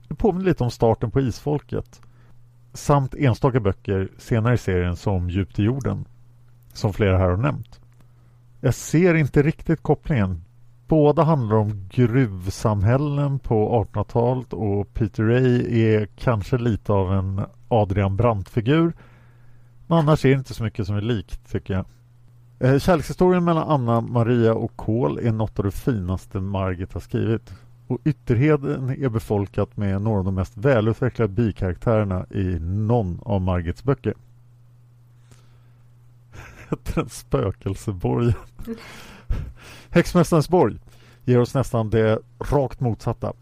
Det 0.08 0.16
påminner 0.16 0.46
lite 0.46 0.64
om 0.64 0.72
starten 0.72 1.12
på 1.12 1.22
Isfolket. 1.22 2.02
Samt 2.74 3.16
enstaka 3.16 3.60
böcker 3.60 4.10
senare 4.18 4.54
i 4.54 4.58
serien 4.58 4.96
som 4.96 5.30
Djupt 5.30 5.60
i 5.60 5.64
jorden 5.64 6.06
som 6.74 6.94
flera 6.94 7.18
här 7.18 7.30
har 7.30 7.38
nämnt. 7.38 7.80
Jag 8.60 8.74
ser 8.74 9.16
inte 9.16 9.44
riktigt 9.44 9.82
kopplingen. 9.84 10.44
Båda 10.90 11.24
handlar 11.24 11.56
om 11.56 11.88
gruvsamhällen 11.90 13.40
på 13.40 13.86
1800-talet 13.94 14.53
och 14.53 14.94
Peter 14.94 15.24
Ray 15.24 15.82
är 15.82 16.06
kanske 16.06 16.57
lite 16.57 16.94
av 16.94 17.14
en 17.14 17.41
Adrian 17.68 18.16
Brandt-figur. 18.16 18.94
Men 19.88 19.98
annars 19.98 20.26
är 20.26 20.30
det 20.30 20.36
inte 20.36 20.53
så 20.53 20.64
mycket 20.64 20.88
som 20.88 20.95
är 20.95 21.02
likt 21.02 21.52
tycker 21.52 21.74
jag. 21.74 21.86
Eh, 22.60 22.80
kärlekshistorien 22.80 23.44
mellan 23.44 23.70
Anna, 23.70 24.02
Maria 24.02 24.53
och 24.53 24.76
Kohl 24.76 25.20
är 25.20 25.32
något 25.32 25.60
av 25.60 25.66
det 25.66 25.72
finaste 25.72 26.40
Margit 26.40 26.94
har 26.94 27.02
skrivit. 27.02 27.53
Och 27.88 27.99
Ytterheden 28.06 28.90
är 28.90 29.10
befolkat 29.10 29.78
med 29.78 30.02
några 30.02 30.20
av 30.20 30.26
de 30.26 30.36
mest 30.36 30.57
välutvecklade 30.57 31.34
bikaraktärerna 31.34 32.26
i 32.30 32.60
någon 32.60 33.20
av 33.24 33.41
Margits 33.41 33.84
böcker 33.84 34.14
heter 36.70 36.95
den 36.95 37.10
Spökelseborgen. 37.10 38.34
Häxmästarens 39.91 40.49
borg 40.49 40.80
ger 41.26 41.40
oss 41.40 41.53
nästan 41.53 41.90
det 41.90 42.20
rakt 42.40 42.80
motsatta. 42.80 43.34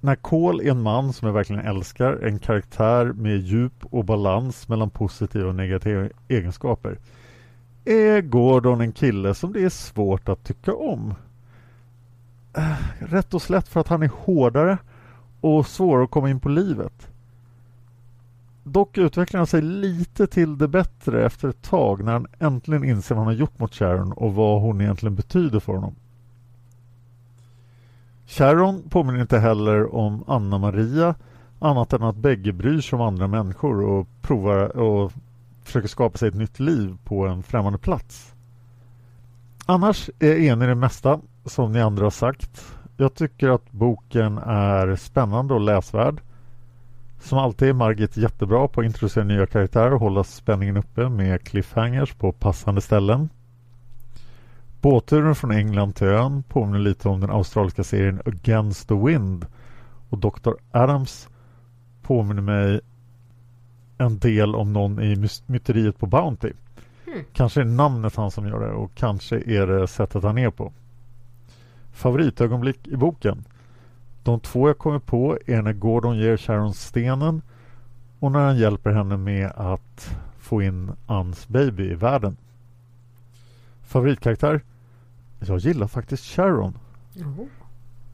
När 0.00 0.16
Cole 0.16 0.64
är 0.64 0.70
en 0.70 0.82
man 0.82 1.12
som 1.12 1.26
jag 1.26 1.34
verkligen 1.34 1.66
älskar, 1.66 2.12
en 2.12 2.38
karaktär 2.38 3.04
med 3.04 3.38
djup 3.38 3.86
och 3.90 4.04
balans 4.04 4.68
mellan 4.68 4.90
positiva 4.90 5.48
och 5.48 5.54
negativa 5.54 6.08
egenskaper, 6.28 6.98
är 7.84 8.20
Gordon 8.20 8.80
en 8.80 8.92
kille 8.92 9.34
som 9.34 9.52
det 9.52 9.64
är 9.64 9.68
svårt 9.68 10.28
att 10.28 10.44
tycka 10.44 10.74
om. 10.74 11.14
Äh, 12.56 12.76
rätt 12.98 13.34
och 13.34 13.42
slätt 13.42 13.68
för 13.68 13.80
att 13.80 13.88
han 13.88 14.02
är 14.02 14.10
hårdare 14.14 14.78
och 15.40 15.66
svårare 15.66 16.04
att 16.04 16.10
komma 16.10 16.30
in 16.30 16.40
på 16.40 16.48
livet. 16.48 17.11
Dock 18.64 18.98
utvecklar 18.98 19.38
han 19.38 19.46
sig 19.46 19.62
lite 19.62 20.26
till 20.26 20.58
det 20.58 20.68
bättre 20.68 21.26
efter 21.26 21.48
ett 21.48 21.62
tag 21.62 22.04
när 22.04 22.12
han 22.12 22.26
äntligen 22.38 22.84
inser 22.84 23.14
vad 23.14 23.24
han 23.24 23.34
har 23.34 23.40
gjort 23.40 23.58
mot 23.58 23.74
Sharon 23.74 24.12
och 24.12 24.34
vad 24.34 24.62
hon 24.62 24.80
egentligen 24.80 25.14
betyder 25.14 25.60
för 25.60 25.72
honom. 25.72 25.94
Sharon 28.26 28.82
påminner 28.88 29.20
inte 29.20 29.38
heller 29.38 29.94
om 29.94 30.24
Anna 30.26 30.58
Maria 30.58 31.14
annat 31.58 31.92
än 31.92 32.02
att 32.02 32.16
bägge 32.16 32.52
bryr 32.52 32.80
sig 32.80 32.96
om 32.96 33.02
andra 33.02 33.26
människor 33.26 33.84
och 33.84 34.08
provar 34.22 34.76
och 34.76 35.12
försöker 35.62 35.88
skapa 35.88 36.18
sig 36.18 36.28
ett 36.28 36.34
nytt 36.34 36.60
liv 36.60 36.96
på 37.04 37.26
en 37.26 37.42
främmande 37.42 37.78
plats. 37.78 38.34
Annars 39.66 40.10
är 40.18 40.28
jag 40.28 40.40
enig 40.40 40.64
i 40.64 40.68
det 40.68 40.74
mesta 40.74 41.20
som 41.44 41.72
ni 41.72 41.80
andra 41.80 42.04
har 42.04 42.10
sagt. 42.10 42.74
Jag 42.96 43.14
tycker 43.14 43.48
att 43.48 43.72
boken 43.72 44.38
är 44.38 44.96
spännande 44.96 45.54
och 45.54 45.60
läsvärd. 45.60 46.20
Som 47.22 47.38
alltid 47.38 47.68
är 47.68 47.72
Margit 47.72 48.16
jättebra 48.16 48.68
på 48.68 48.80
att 48.80 48.84
introducera 48.84 49.24
nya 49.24 49.46
karaktärer 49.46 49.94
och 49.94 50.00
hålla 50.00 50.24
spänningen 50.24 50.76
uppe 50.76 51.08
med 51.08 51.44
cliffhangers 51.44 52.14
på 52.14 52.32
passande 52.32 52.80
ställen. 52.80 53.28
Båtturen 54.80 55.34
från 55.34 55.50
England 55.50 55.92
till 55.92 56.06
ön 56.06 56.42
påminner 56.42 56.78
lite 56.78 57.08
om 57.08 57.20
den 57.20 57.30
australiska 57.30 57.84
serien 57.84 58.20
Against 58.24 58.88
the 58.88 58.94
Wind 58.94 59.46
och 60.08 60.18
Dr. 60.18 60.50
Adams 60.70 61.28
påminner 62.02 62.42
mig 62.42 62.80
en 63.98 64.18
del 64.18 64.54
om 64.54 64.72
någon 64.72 65.00
i 65.02 65.28
myteriet 65.46 65.98
på 65.98 66.06
Bounty. 66.06 66.52
Mm. 67.06 67.24
Kanske 67.32 67.60
är 67.60 67.64
namnet 67.64 68.16
han 68.16 68.30
som 68.30 68.46
gör 68.46 68.60
det 68.60 68.72
och 68.72 68.94
kanske 68.94 69.36
är 69.36 69.66
det 69.66 69.88
sättet 69.88 70.22
han 70.22 70.38
är 70.38 70.50
på. 70.50 70.72
Favoritögonblick 71.92 72.88
i 72.88 72.96
boken? 72.96 73.44
De 74.22 74.40
två 74.40 74.68
jag 74.68 74.78
kommer 74.78 74.98
på 74.98 75.38
är 75.46 75.62
när 75.62 75.72
Gordon 75.72 76.18
ger 76.18 76.36
Sharon 76.36 76.74
stenen 76.74 77.42
och 78.18 78.32
när 78.32 78.40
han 78.40 78.58
hjälper 78.58 78.90
henne 78.90 79.16
med 79.16 79.52
att 79.56 80.16
få 80.38 80.62
in 80.62 80.92
Anns 81.06 81.48
baby 81.48 81.90
i 81.90 81.94
världen. 81.94 82.36
Favoritkaraktär? 83.82 84.60
Jag 85.38 85.58
gillar 85.58 85.86
faktiskt 85.86 86.24
Sharon. 86.24 86.78
Mm. 87.16 87.48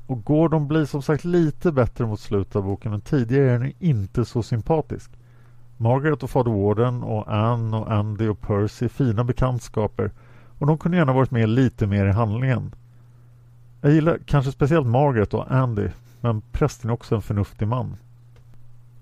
Och 0.07 0.25
Gordon 0.25 0.69
blir 0.69 0.85
som 0.85 1.03
sagt 1.03 1.25
lite 1.25 1.73
bättre 1.73 2.07
mot 2.07 2.21
slutet 2.21 2.57
av 2.57 2.63
boken 2.65 2.91
men 2.91 3.01
tidigare 3.01 3.51
är 3.51 3.59
han 3.59 3.73
inte 3.79 4.25
så 4.25 4.43
sympatisk. 4.43 5.11
Margaret 5.77 6.23
och 6.23 6.31
fader 6.31 6.51
Warden 6.51 7.03
och 7.03 7.35
Anne 7.35 7.77
och 7.77 7.93
Andy 7.93 8.29
och 8.29 8.41
Percy 8.41 8.85
är 8.85 8.89
fina 8.89 9.25
bekantskaper 9.25 10.11
och 10.59 10.67
de 10.67 10.79
kunde 10.79 10.97
gärna 10.99 11.13
varit 11.13 11.31
med 11.31 11.49
lite 11.49 11.87
mer 11.87 12.07
i 12.07 12.13
handlingen. 12.13 12.75
Jag 13.81 13.93
gillar 13.93 14.19
kanske 14.27 14.53
speciellt 14.53 14.87
Margaret 14.87 15.35
och 15.35 15.53
Andy 15.53 15.89
men 16.21 16.41
prästen 16.53 16.91
är 16.91 16.95
också 16.95 17.15
en 17.15 17.23
förnuftig 17.23 17.69
man. 17.69 17.97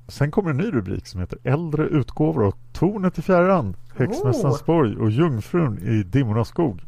Sen 0.09 0.31
kommer 0.31 0.51
en 0.51 0.57
ny 0.57 0.71
rubrik 0.71 1.07
som 1.07 1.21
heter 1.21 1.39
Äldre 1.45 1.85
utgåvor 1.85 2.47
av 2.47 2.55
Tornet 2.73 3.19
i 3.19 3.23
fjärran, 3.23 3.77
Häxmästarens 3.97 4.61
oh. 4.61 4.67
borg 4.67 4.97
och 4.97 5.11
Jungfrun 5.11 5.79
i 5.79 6.03
Dimmornas 6.03 6.49
skog. 6.49 6.81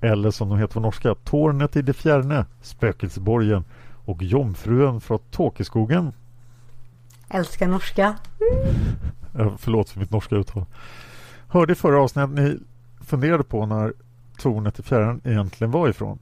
Eller 0.00 0.30
som 0.30 0.48
de 0.48 0.58
heter 0.58 0.74
på 0.74 0.80
norska, 0.80 1.14
Tornet 1.14 1.76
i 1.76 1.82
det 1.82 1.92
fjärne, 1.92 2.44
Spökelseborgen 2.62 3.64
och 4.04 4.22
Jomfruen 4.22 5.00
från 5.00 5.18
Tåkeskogen. 5.30 6.12
Älskar 7.28 7.68
norska. 7.68 8.16
Mm. 9.34 9.58
Förlåt 9.58 9.90
för 9.90 10.00
mitt 10.00 10.10
norska 10.10 10.36
uttal. 10.36 10.64
Hörde 11.48 11.72
i 11.72 11.76
förra 11.76 12.02
avsnittet 12.02 12.30
ni 12.30 12.58
funderade 13.00 13.44
på 13.44 13.66
när 13.66 13.92
tornet 14.38 14.78
i 14.78 14.82
fjärran 14.82 15.20
egentligen 15.24 15.70
var 15.70 15.88
ifrån. 15.88 16.18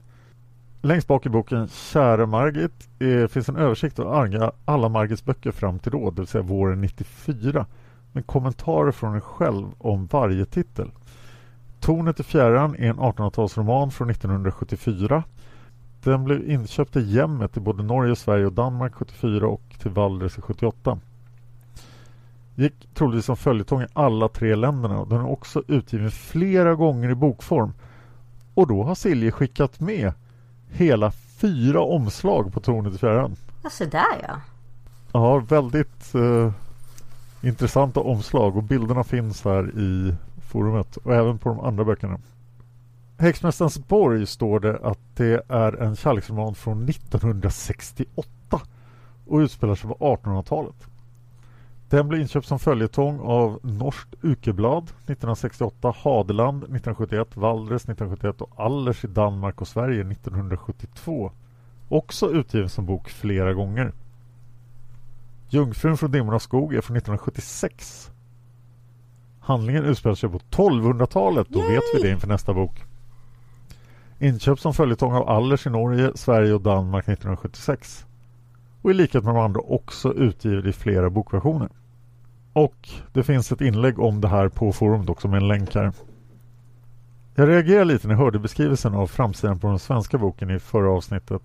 Längst 0.81 1.07
bak 1.07 1.25
i 1.25 1.29
boken 1.29 1.67
Kära 1.67 2.25
Margit 2.25 2.89
eh, 2.99 3.27
finns 3.27 3.49
en 3.49 3.55
översikt 3.55 3.99
av 3.99 4.51
alla 4.65 4.89
Margits 4.89 5.25
böcker 5.25 5.51
fram 5.51 5.79
till 5.79 5.91
då, 5.91 6.11
det 6.11 6.21
vill 6.21 6.27
säga 6.27 6.41
våren 6.41 6.81
94 6.81 7.65
med 8.11 8.25
kommentarer 8.25 8.91
från 8.91 9.15
en 9.15 9.21
själv 9.21 9.67
om 9.77 10.05
varje 10.05 10.45
titel. 10.45 10.91
Tornet 11.79 12.19
i 12.19 12.23
fjärran 12.23 12.75
är 12.75 12.89
en 12.89 12.99
1800-talsroman 12.99 13.89
från 13.89 14.09
1974. 14.09 15.23
Den 16.03 16.23
blev 16.23 16.49
inköpt 16.49 16.95
i 16.95 17.01
Jämmet 17.01 17.57
i 17.57 17.59
både 17.59 17.83
Norge, 17.83 18.15
Sverige 18.15 18.45
och 18.45 18.53
Danmark 18.53 18.93
74 18.93 19.47
och 19.47 19.75
till 19.79 19.91
Valdres 19.91 20.35
78. 20.35 20.99
Gick 22.55 22.93
troligtvis 22.93 23.25
som 23.25 23.37
följetong 23.37 23.81
i 23.81 23.87
alla 23.93 24.29
tre 24.29 24.55
länderna 24.55 24.99
och 24.99 25.07
den 25.07 25.19
är 25.19 25.31
också 25.31 25.63
utgiven 25.67 26.11
flera 26.11 26.75
gånger 26.75 27.09
i 27.09 27.15
bokform. 27.15 27.73
Och 28.53 28.67
då 28.67 28.83
har 28.83 28.95
Silje 28.95 29.31
skickat 29.31 29.79
med 29.79 30.13
hela 30.69 31.11
fyra 31.11 31.81
omslag 31.81 32.53
på 32.53 32.59
Tornet 32.59 32.93
i 32.93 32.97
fjärran. 32.97 33.35
Ja, 33.63 33.69
så 33.69 33.85
där 33.85 34.21
ja. 34.27 34.41
Ja, 35.11 35.37
väldigt 35.39 36.15
eh, 36.15 36.51
intressanta 37.41 37.99
omslag 37.99 38.57
och 38.57 38.63
bilderna 38.63 39.03
finns 39.03 39.45
här 39.45 39.79
i 39.79 40.15
forumet 40.47 40.97
och 40.97 41.13
även 41.13 41.37
på 41.37 41.49
de 41.49 41.59
andra 41.59 41.83
böckerna. 41.83 42.19
Häxmästarens 43.17 43.87
borg 43.87 44.25
står 44.25 44.59
det 44.59 44.79
att 44.83 44.99
det 45.15 45.43
är 45.49 45.81
en 45.81 45.95
kärleksroman 45.95 46.55
från 46.55 46.89
1968 46.89 48.61
och 49.27 49.37
utspelar 49.37 49.75
sig 49.75 49.89
på 49.89 49.95
1800-talet. 49.95 50.86
Den 51.89 52.07
blev 52.07 52.21
inköpt 52.21 52.47
som 52.47 52.59
följetong 52.59 53.19
av 53.19 53.59
Norskt 53.63 54.15
Ukeblad 54.21 54.83
1968, 54.83 55.93
Hadeland 55.97 56.57
1971, 56.57 57.37
Valdres 57.37 57.81
1971 57.81 58.41
och 58.41 58.65
Allers 58.65 59.03
i 59.03 59.07
Danmark 59.07 59.61
och 59.61 59.67
Sverige 59.67 60.01
1972. 60.11 61.31
Också 61.89 62.31
utgiven 62.31 62.69
som 62.69 62.85
bok 62.85 63.09
flera 63.09 63.53
gånger. 63.53 63.91
Jungfrun 65.49 65.97
från 65.97 66.11
Dimmornas 66.11 66.43
skog 66.43 66.73
är 66.73 66.81
från 66.81 66.97
1976. 66.97 68.11
Handlingen 69.39 69.85
utspelar 69.85 70.15
sig 70.15 70.29
på 70.29 70.37
1200-talet, 70.37 71.47
då 71.49 71.59
Yay! 71.59 71.71
vet 71.71 71.83
vi 71.95 72.01
det 72.01 72.11
inför 72.11 72.27
nästa 72.27 72.53
bok. 72.53 72.83
Inköpt 74.19 74.61
som 74.61 74.73
följetong 74.73 75.13
av 75.13 75.29
Allers 75.29 75.67
i 75.67 75.69
Norge, 75.69 76.11
Sverige 76.15 76.53
och 76.53 76.61
Danmark 76.61 77.03
1976 77.03 78.06
och 78.87 78.91
i 78.91 78.93
likhet 78.93 79.23
med 79.23 79.35
de 79.35 79.41
andra 79.41 79.59
också 79.61 80.13
utgivet 80.13 80.65
i 80.65 80.73
flera 80.73 81.09
bokversioner. 81.09 81.69
Och 82.53 82.89
det 83.13 83.23
finns 83.23 83.51
ett 83.51 83.61
inlägg 83.61 83.99
om 83.99 84.21
det 84.21 84.27
här 84.27 84.49
på 84.49 84.71
forumet 84.71 85.09
också 85.09 85.27
med 85.27 85.41
en 85.41 85.47
länk 85.47 85.75
här. 85.75 85.91
Jag 87.35 87.49
reagerade 87.49 87.85
lite 87.85 88.07
när 88.07 88.15
jag 88.15 88.19
hörde 88.19 88.39
beskrivelsen 88.39 88.95
av 88.95 89.07
framsidan 89.07 89.59
på 89.59 89.67
den 89.67 89.79
svenska 89.79 90.17
boken 90.17 90.49
i 90.49 90.59
förra 90.59 90.91
avsnittet. 90.91 91.41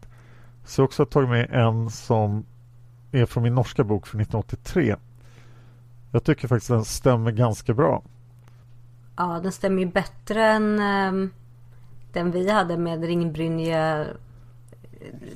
Så 0.64 0.80
jag 0.80 0.82
har 0.82 0.88
också 0.88 1.06
tagit 1.06 1.28
med 1.30 1.50
en 1.50 1.90
som 1.90 2.44
är 3.12 3.26
från 3.26 3.42
min 3.42 3.54
norska 3.54 3.84
bok 3.84 4.06
från 4.06 4.20
1983. 4.20 4.96
Jag 6.12 6.24
tycker 6.24 6.48
faktiskt 6.48 6.70
den 6.70 6.84
stämmer 6.84 7.30
ganska 7.30 7.74
bra. 7.74 8.02
Ja, 9.16 9.40
den 9.42 9.52
stämmer 9.52 9.82
ju 9.82 9.86
bättre 9.86 10.44
än 10.44 10.80
um, 10.80 11.30
den 12.12 12.30
vi 12.30 12.50
hade 12.50 12.76
med 12.76 13.04
Ringbrynje 13.04 14.00
eh, 14.00 14.06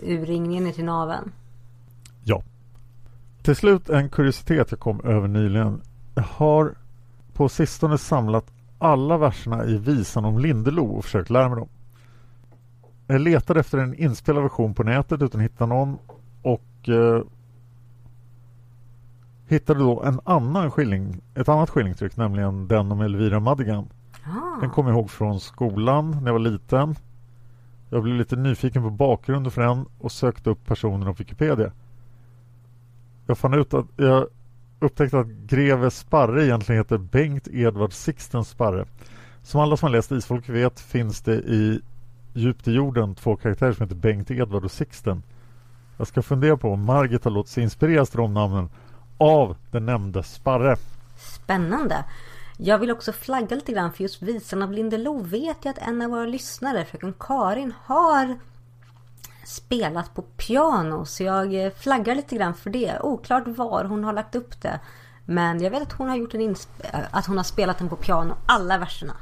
urringningen 0.03 0.73
till 0.73 0.85
naven. 0.85 1.33
Till 3.47 3.57
slut 3.57 3.91
en 3.91 4.09
kuriositet 4.09 4.71
jag 4.71 4.81
kom 4.81 5.01
över 5.05 5.29
nyligen. 5.29 5.83
Jag 6.15 6.23
har 6.23 6.75
på 7.33 7.49
sistone 7.49 7.99
samlat 7.99 8.53
alla 8.79 9.19
verserna 9.19 9.65
i 9.65 9.79
visan 9.79 10.25
om 10.25 10.39
Lindelo 10.39 10.85
och 10.85 11.05
försökt 11.05 11.31
lära 11.31 11.49
mig 11.49 11.59
dem. 11.59 11.69
Jag 13.07 13.21
letade 13.21 13.61
efter 13.61 13.79
en 13.79 13.95
inspelad 13.95 14.43
version 14.43 14.75
på 14.75 14.83
nätet 14.83 15.23
utan 15.23 15.41
att 15.41 15.45
hitta 15.45 15.67
någon 15.67 15.99
och 16.43 16.89
eh, 16.89 17.23
hittade 19.49 19.81
då 19.81 20.03
en 20.03 20.21
annan 20.25 20.71
skilling, 20.71 21.21
ett 21.35 21.49
annat 21.49 21.71
skillingtryck, 21.71 22.17
nämligen 22.17 22.69
den 22.69 22.93
om 22.93 23.01
Elvira 23.01 23.41
Madigan. 23.41 23.89
Ah. 24.25 24.61
Den 24.61 24.71
kommer 24.71 24.91
jag 24.91 24.99
ihåg 24.99 25.11
från 25.11 25.41
skolan 25.41 26.11
när 26.11 26.27
jag 26.27 26.33
var 26.33 26.41
liten. 26.41 26.95
Jag 27.91 28.03
blev 28.03 28.15
lite 28.15 28.37
nyfiken 28.37 28.83
på 28.83 28.91
bakgrunden 28.91 29.53
för 29.53 29.63
den 29.63 29.87
och 29.99 30.13
sökte 30.13 30.51
upp 30.51 30.67
personen 30.67 31.05
på 31.07 31.13
Wikipedia. 31.13 31.73
Jag 33.27 33.39
fann 33.39 33.55
ut 33.55 33.75
att 33.75 33.87
jag 33.97 34.27
upptäckte 34.81 35.19
att 35.19 35.27
greve 35.27 35.91
Sparre 35.91 36.45
egentligen 36.45 36.81
heter 36.81 36.99
Bengt 36.99 37.49
Edvard 37.49 37.93
Sixten 37.93 38.45
Sparre. 38.45 38.85
Som 39.43 39.61
alla 39.61 39.77
som 39.77 39.87
har 39.87 39.93
läst 39.97 40.13
Isfolk 40.13 40.49
vet 40.49 40.81
finns 40.81 41.21
det 41.21 41.35
i 41.35 41.81
Djupt 42.37 42.69
i 42.69 42.73
jorden 42.73 43.15
två 43.15 43.37
karaktärer 43.37 43.73
som 43.73 43.83
heter 43.83 43.97
Bengt 43.97 44.31
Edvard 44.31 44.65
och 44.65 44.71
Sixten. 44.71 45.23
Jag 45.97 46.07
ska 46.07 46.23
fundera 46.23 46.57
på 46.57 46.71
om 46.71 46.85
Margit 46.85 47.25
har 47.25 47.31
låtit 47.31 47.53
sig 47.53 47.63
inspireras 47.63 48.11
till 48.11 48.19
de 48.19 48.35
namnen 48.35 48.71
av 49.19 49.57
den 49.71 49.87
nämnde 49.87 50.23
Sparre. 50.23 50.77
Spännande. 51.17 52.05
Jag 52.57 52.79
vill 52.79 52.91
också 52.91 53.13
flagga 53.13 53.57
lite 53.57 53.73
grann 53.73 53.93
för 53.93 54.03
just 54.03 54.23
visan 54.23 54.63
av 54.63 54.73
Lindelöf 54.73 55.23
vet 55.23 55.57
jag 55.63 55.71
att 55.71 55.89
en 55.89 56.03
av 56.03 56.11
våra 56.11 56.27
lyssnare, 56.27 56.85
fröken 56.85 57.15
Karin, 57.19 57.73
har 57.85 58.39
spelat 59.47 60.15
på 60.15 60.23
piano. 60.23 61.05
Så 61.05 61.23
jag 61.23 61.65
eh, 61.65 61.73
flaggar 61.73 62.15
lite 62.15 62.37
grann 62.37 62.55
för 62.55 62.71
det. 62.71 62.99
Oklart 63.01 63.47
var 63.47 63.85
hon 63.85 64.05
har 64.05 64.13
lagt 64.13 64.35
upp 64.35 64.63
det. 64.63 64.81
Men 65.25 65.61
jag 65.61 65.71
vet 65.71 65.83
att 65.83 65.93
hon 65.93 66.09
har 66.09 66.17
gjort 66.17 66.35
en 66.35 66.51
äh, 66.51 67.01
att 67.11 67.27
hon 67.27 67.37
har 67.37 67.45
spelat 67.45 67.79
den 67.79 67.89
på 67.89 67.97
piano, 67.97 68.35
alla 68.47 68.79
verserna. 68.79 69.13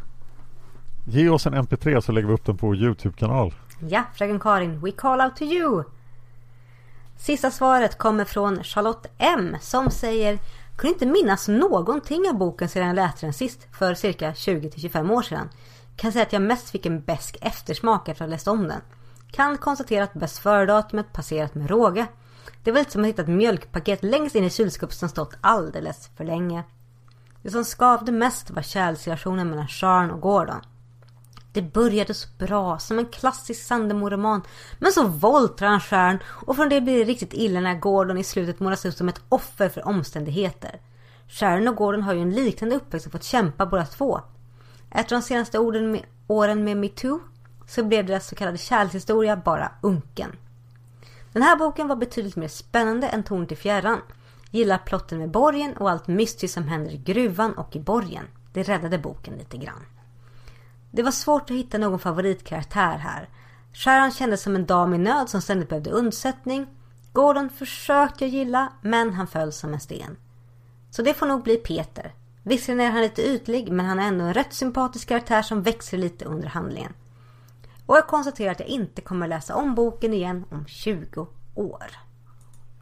Ge 1.06 1.28
oss 1.28 1.46
en 1.46 1.55
mp3 1.55 2.01
så 2.01 2.12
lägger 2.12 2.28
vi 2.28 2.34
upp 2.34 2.44
den 2.44 2.56
på 2.56 2.74
Youtube-kanal. 2.74 3.55
Ja, 3.88 4.02
fröken 4.14 4.40
Karin, 4.40 4.80
we 4.80 4.90
call 4.90 5.20
out 5.20 5.36
to 5.36 5.44
you! 5.44 5.84
Sista 7.16 7.51
svaret 7.51 7.98
kommer 7.98 8.24
från 8.24 8.64
Charlotte 8.64 9.06
M 9.18 9.56
som 9.60 9.90
säger 9.90 10.38
Kunde 10.76 10.92
inte 10.92 11.06
minnas 11.06 11.48
någonting 11.48 12.28
av 12.28 12.38
boken 12.38 12.68
sedan 12.68 12.86
jag 12.86 12.96
läste 12.96 13.26
den 13.26 13.32
sist 13.32 13.66
för 13.72 13.94
cirka 13.94 14.32
20-25 14.32 15.12
år 15.12 15.22
sedan. 15.22 15.48
Kan 15.96 16.12
säga 16.12 16.22
att 16.22 16.32
jag 16.32 16.42
mest 16.42 16.70
fick 16.70 16.86
en 16.86 17.01
besk 17.01 17.36
eftersmak 17.40 18.09
efter 18.09 18.24
att 18.24 18.28
ha 18.28 18.34
läst 18.34 18.48
om 18.48 18.68
den. 18.68 18.80
Kan 19.35 19.59
konstatera 19.59 20.05
att 20.05 20.15
bäst 20.15 20.39
före-datumet 20.39 21.12
passerat 21.12 21.55
med 21.55 21.70
råge. 21.70 22.06
Det 22.62 22.73
var 22.73 22.78
lite 22.78 22.90
som 22.90 23.02
att 23.02 23.09
hitta 23.09 23.23
ett 23.23 23.28
mjölkpaket 23.28 24.02
längst 24.02 24.36
in 24.36 24.44
i 24.44 24.51
kylskåpet 24.51 24.97
som 24.97 25.09
stått 25.09 25.35
alldeles 25.40 26.11
för 26.16 26.24
länge. 26.24 26.65
Det 27.43 27.51
som 27.51 27.65
skavde 27.65 28.12
mest 28.12 28.51
var 28.51 28.62
kärleksrelationen 28.62 29.51
mellan 29.51 29.69
Sharon 29.69 30.11
och 30.11 30.20
Gordon. 30.20 30.61
Det 31.52 31.62
började 31.62 32.15
så 32.15 32.28
bra, 32.39 32.78
som 32.78 32.98
en 32.98 33.06
klassisk 33.06 33.62
Sandemo-roman. 33.62 34.43
Men 34.78 34.93
så 34.93 35.06
våldtar 35.06 35.66
han 35.66 35.81
Sharon 35.81 36.19
och 36.27 36.56
från 36.56 36.69
det 36.69 36.81
blir 36.81 36.98
det 36.98 37.05
riktigt 37.05 37.35
illa 37.35 37.61
när 37.61 37.74
Gordon 37.74 38.19
i 38.19 38.24
slutet 38.24 38.61
målas 38.61 38.86
ut 38.86 38.97
som 38.97 39.09
ett 39.09 39.20
offer 39.28 39.69
för 39.69 39.89
omständigheter. 39.89 40.81
Sharon 41.28 41.69
och 41.69 41.77
Gordon 41.77 42.02
har 42.02 42.15
ju 42.15 42.23
en 42.23 42.35
liknande 42.35 42.77
uppväxt 42.77 43.06
och 43.06 43.12
fått 43.12 43.24
kämpa 43.24 43.66
båda 43.66 43.86
två. 43.86 44.20
Efter 44.90 45.16
de 45.16 45.23
senaste 45.23 45.59
orden 45.59 45.93
med, 45.93 46.02
åren 46.27 46.65
med 46.65 46.77
metoo 46.77 47.20
så 47.66 47.85
blev 47.85 48.07
deras 48.07 48.27
så 48.27 48.35
kallade 48.35 48.59
kärlekshistoria 48.59 49.36
bara 49.36 49.70
unken. 49.81 50.36
Den 51.32 51.43
här 51.43 51.57
boken 51.57 51.89
var 51.89 51.97
betydligt 51.97 52.36
mer 52.36 52.49
spännande 52.49 53.09
än 53.09 53.23
Torn 53.23 53.47
till 53.47 53.57
fjärran. 53.57 54.01
Gillar 54.51 54.78
plotten 54.78 55.19
med 55.19 55.31
borgen 55.31 55.77
och 55.77 55.91
allt 55.91 56.07
mystiskt 56.07 56.55
som 56.55 56.69
händer 56.69 56.91
i 56.91 56.97
gruvan 56.97 57.53
och 57.53 57.77
i 57.77 57.81
borgen. 57.81 58.24
Det 58.53 58.62
räddade 58.62 58.99
boken 58.99 59.35
lite 59.35 59.57
grann. 59.57 59.86
Det 60.91 61.03
var 61.03 61.11
svårt 61.11 61.51
att 61.51 61.57
hitta 61.57 61.78
någon 61.78 61.99
favoritkaraktär 61.99 62.99
här. 62.99 63.28
Sharon 63.73 64.11
kändes 64.11 64.43
som 64.43 64.55
en 64.55 64.66
dam 64.66 64.95
i 64.95 64.99
nöd 64.99 65.28
som 65.28 65.41
ständigt 65.41 65.69
behövde 65.69 65.91
undsättning. 65.91 66.66
Gordon 67.12 67.51
försökte 67.51 68.24
jag 68.24 68.31
gilla, 68.35 68.73
men 68.82 69.12
han 69.12 69.27
föll 69.27 69.53
som 69.53 69.74
en 69.74 69.81
sten. 69.81 70.16
Så 70.91 71.03
det 71.03 71.15
får 71.15 71.27
nog 71.27 71.43
bli 71.43 71.57
Peter. 71.57 72.15
Visserligen 72.43 72.86
är 72.86 72.91
han 72.91 73.03
lite 73.03 73.23
ytlig, 73.23 73.73
men 73.73 73.86
han 73.86 73.99
är 73.99 74.09
ändå 74.09 74.24
en 74.24 74.35
rätt 74.35 74.53
sympatisk 74.53 75.09
karaktär 75.09 75.43
som 75.43 75.62
växer 75.62 75.99
lite 75.99 76.24
under 76.24 76.49
handlingen. 76.49 76.93
Och 77.86 77.97
jag 77.97 78.06
konstaterar 78.06 78.52
att 78.52 78.61
jag 78.61 78.69
inte 78.69 79.02
kommer 79.02 79.28
läsa 79.28 79.55
om 79.55 79.74
boken 79.74 80.15
igen 80.15 80.44
om 80.51 80.66
20 80.66 81.27
år. 81.55 81.86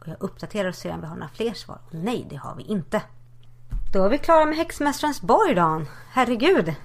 Och 0.01 0.07
jag 0.07 0.15
uppdaterar 0.19 0.69
och 0.69 0.75
ser 0.75 0.93
om 0.93 1.01
vi 1.01 1.07
har 1.07 1.15
några 1.15 1.29
fler 1.33 1.53
svar. 1.53 1.77
Och 1.85 1.93
nej, 1.93 2.27
det 2.29 2.35
har 2.35 2.55
vi 2.55 2.63
inte. 2.63 3.01
Då 3.93 4.03
är 4.03 4.09
vi 4.09 4.17
klara 4.17 4.45
med 4.45 4.57
Häxmästarens 4.57 5.21
borg, 5.21 5.55
Dan. 5.55 5.87
Herregud. 6.09 6.75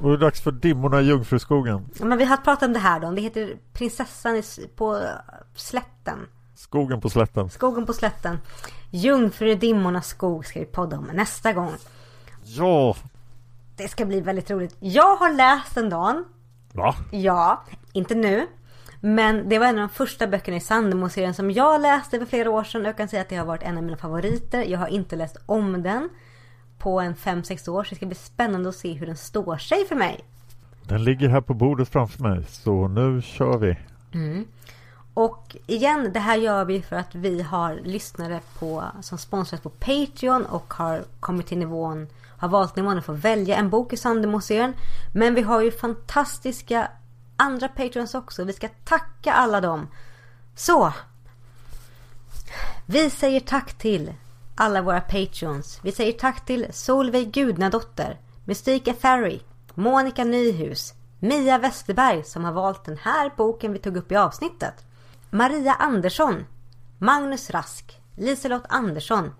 Och 0.00 0.08
det 0.08 0.14
är 0.14 0.18
dags 0.18 0.40
för 0.40 0.52
Dimmorna 0.52 1.00
i 1.00 1.04
Jungfruskogen. 1.04 1.88
Ja, 1.98 2.04
men 2.04 2.18
vi 2.18 2.24
har 2.24 2.36
pratat 2.36 2.62
om 2.62 2.72
det 2.72 2.78
här 2.78 3.00
då. 3.00 3.10
Det 3.10 3.20
heter 3.20 3.56
Prinsessan 3.72 4.42
på 4.76 5.02
slätten. 5.54 6.18
Skogen 6.54 7.00
på 7.00 7.10
slätten. 7.10 7.50
Skogen 7.50 7.86
på 7.86 7.92
slätten. 7.92 8.38
Jungfru 8.90 9.50
i 9.50 9.54
dimmornas 9.54 10.06
skog 10.06 10.46
ska 10.46 10.60
vi 10.60 10.66
podda 10.66 10.98
om 10.98 11.04
nästa 11.04 11.52
gång. 11.52 11.72
Ja! 12.42 12.96
Det 13.76 13.88
ska 13.88 14.04
bli 14.04 14.20
väldigt 14.20 14.50
roligt. 14.50 14.76
Jag 14.80 15.16
har 15.16 15.32
läst 15.32 15.74
den 15.74 15.90
dagen. 15.90 16.24
Va? 16.76 16.94
Ja, 17.10 17.64
inte 17.92 18.14
nu. 18.14 18.46
Men 19.00 19.48
det 19.48 19.58
var 19.58 19.66
en 19.66 19.78
av 19.78 19.88
de 19.88 19.94
första 19.94 20.26
böckerna 20.26 20.56
i 20.56 20.60
Sandemo-serien 20.60 21.34
som 21.34 21.50
jag 21.50 21.80
läste 21.80 22.18
för 22.18 22.26
flera 22.26 22.50
år 22.50 22.64
sedan. 22.64 22.84
Jag 22.84 22.96
kan 22.96 23.08
säga 23.08 23.22
att 23.22 23.28
det 23.28 23.36
har 23.36 23.46
varit 23.46 23.62
en 23.62 23.76
av 23.76 23.82
mina 23.82 23.96
favoriter. 23.96 24.62
Jag 24.62 24.78
har 24.78 24.88
inte 24.88 25.16
läst 25.16 25.36
om 25.46 25.82
den 25.82 26.08
på 26.78 27.00
en 27.00 27.14
5-6 27.14 27.68
år. 27.68 27.84
Så 27.84 27.90
det 27.90 27.96
ska 27.96 28.06
bli 28.06 28.14
spännande 28.14 28.68
att 28.68 28.74
se 28.74 28.92
hur 28.92 29.06
den 29.06 29.16
står 29.16 29.56
sig 29.56 29.86
för 29.88 29.94
mig. 29.94 30.20
Den 30.82 31.04
ligger 31.04 31.28
här 31.28 31.40
på 31.40 31.54
bordet 31.54 31.88
framför 31.88 32.22
mig. 32.22 32.44
Så 32.48 32.88
nu 32.88 33.22
kör 33.22 33.58
vi. 33.58 33.76
Mm. 34.14 34.44
Och 35.16 35.56
igen, 35.66 36.12
det 36.12 36.20
här 36.20 36.36
gör 36.36 36.64
vi 36.64 36.82
för 36.82 36.96
att 36.96 37.14
vi 37.14 37.42
har 37.42 37.74
lyssnare 37.74 38.40
på, 38.58 38.84
som 39.02 39.18
sponsras 39.18 39.60
på 39.60 39.70
Patreon 39.70 40.46
och 40.46 40.74
har 40.74 41.04
kommit 41.20 41.46
till 41.46 41.58
nivån, 41.58 42.08
har 42.38 42.48
valt 42.48 42.76
nivån 42.76 42.98
att 42.98 43.04
få 43.04 43.12
välja 43.12 43.56
en 43.56 43.70
bok 43.70 43.92
i 43.92 43.96
Sandemo-serien. 43.96 44.74
Men 45.14 45.34
vi 45.34 45.42
har 45.42 45.60
ju 45.60 45.70
fantastiska 45.70 46.90
andra 47.36 47.68
Patreons 47.68 48.14
också. 48.14 48.44
Vi 48.44 48.52
ska 48.52 48.68
tacka 48.84 49.32
alla 49.32 49.60
dem. 49.60 49.88
Så! 50.54 50.92
Vi 52.86 53.10
säger 53.10 53.40
tack 53.40 53.78
till 53.78 54.14
alla 54.54 54.82
våra 54.82 55.00
Patreons. 55.00 55.80
Vi 55.82 55.92
säger 55.92 56.12
tack 56.12 56.46
till 56.46 56.66
Solveig 56.70 57.32
Gudnadotter, 57.32 58.20
Mystika 58.44 58.94
Ferry, 58.94 59.40
Monica 59.74 60.24
Nyhus, 60.24 60.94
Mia 61.18 61.58
Westerberg 61.58 62.24
som 62.24 62.44
har 62.44 62.52
valt 62.52 62.84
den 62.84 62.96
här 62.96 63.32
boken 63.36 63.72
vi 63.72 63.78
tog 63.78 63.96
upp 63.96 64.12
i 64.12 64.16
avsnittet. 64.16 64.85
Maria 65.36 65.76
Andersson, 65.78 66.46
Magnus 66.98 67.50
Rask, 67.50 67.92
Liselott 68.16 68.64
Andersson, 68.68 69.34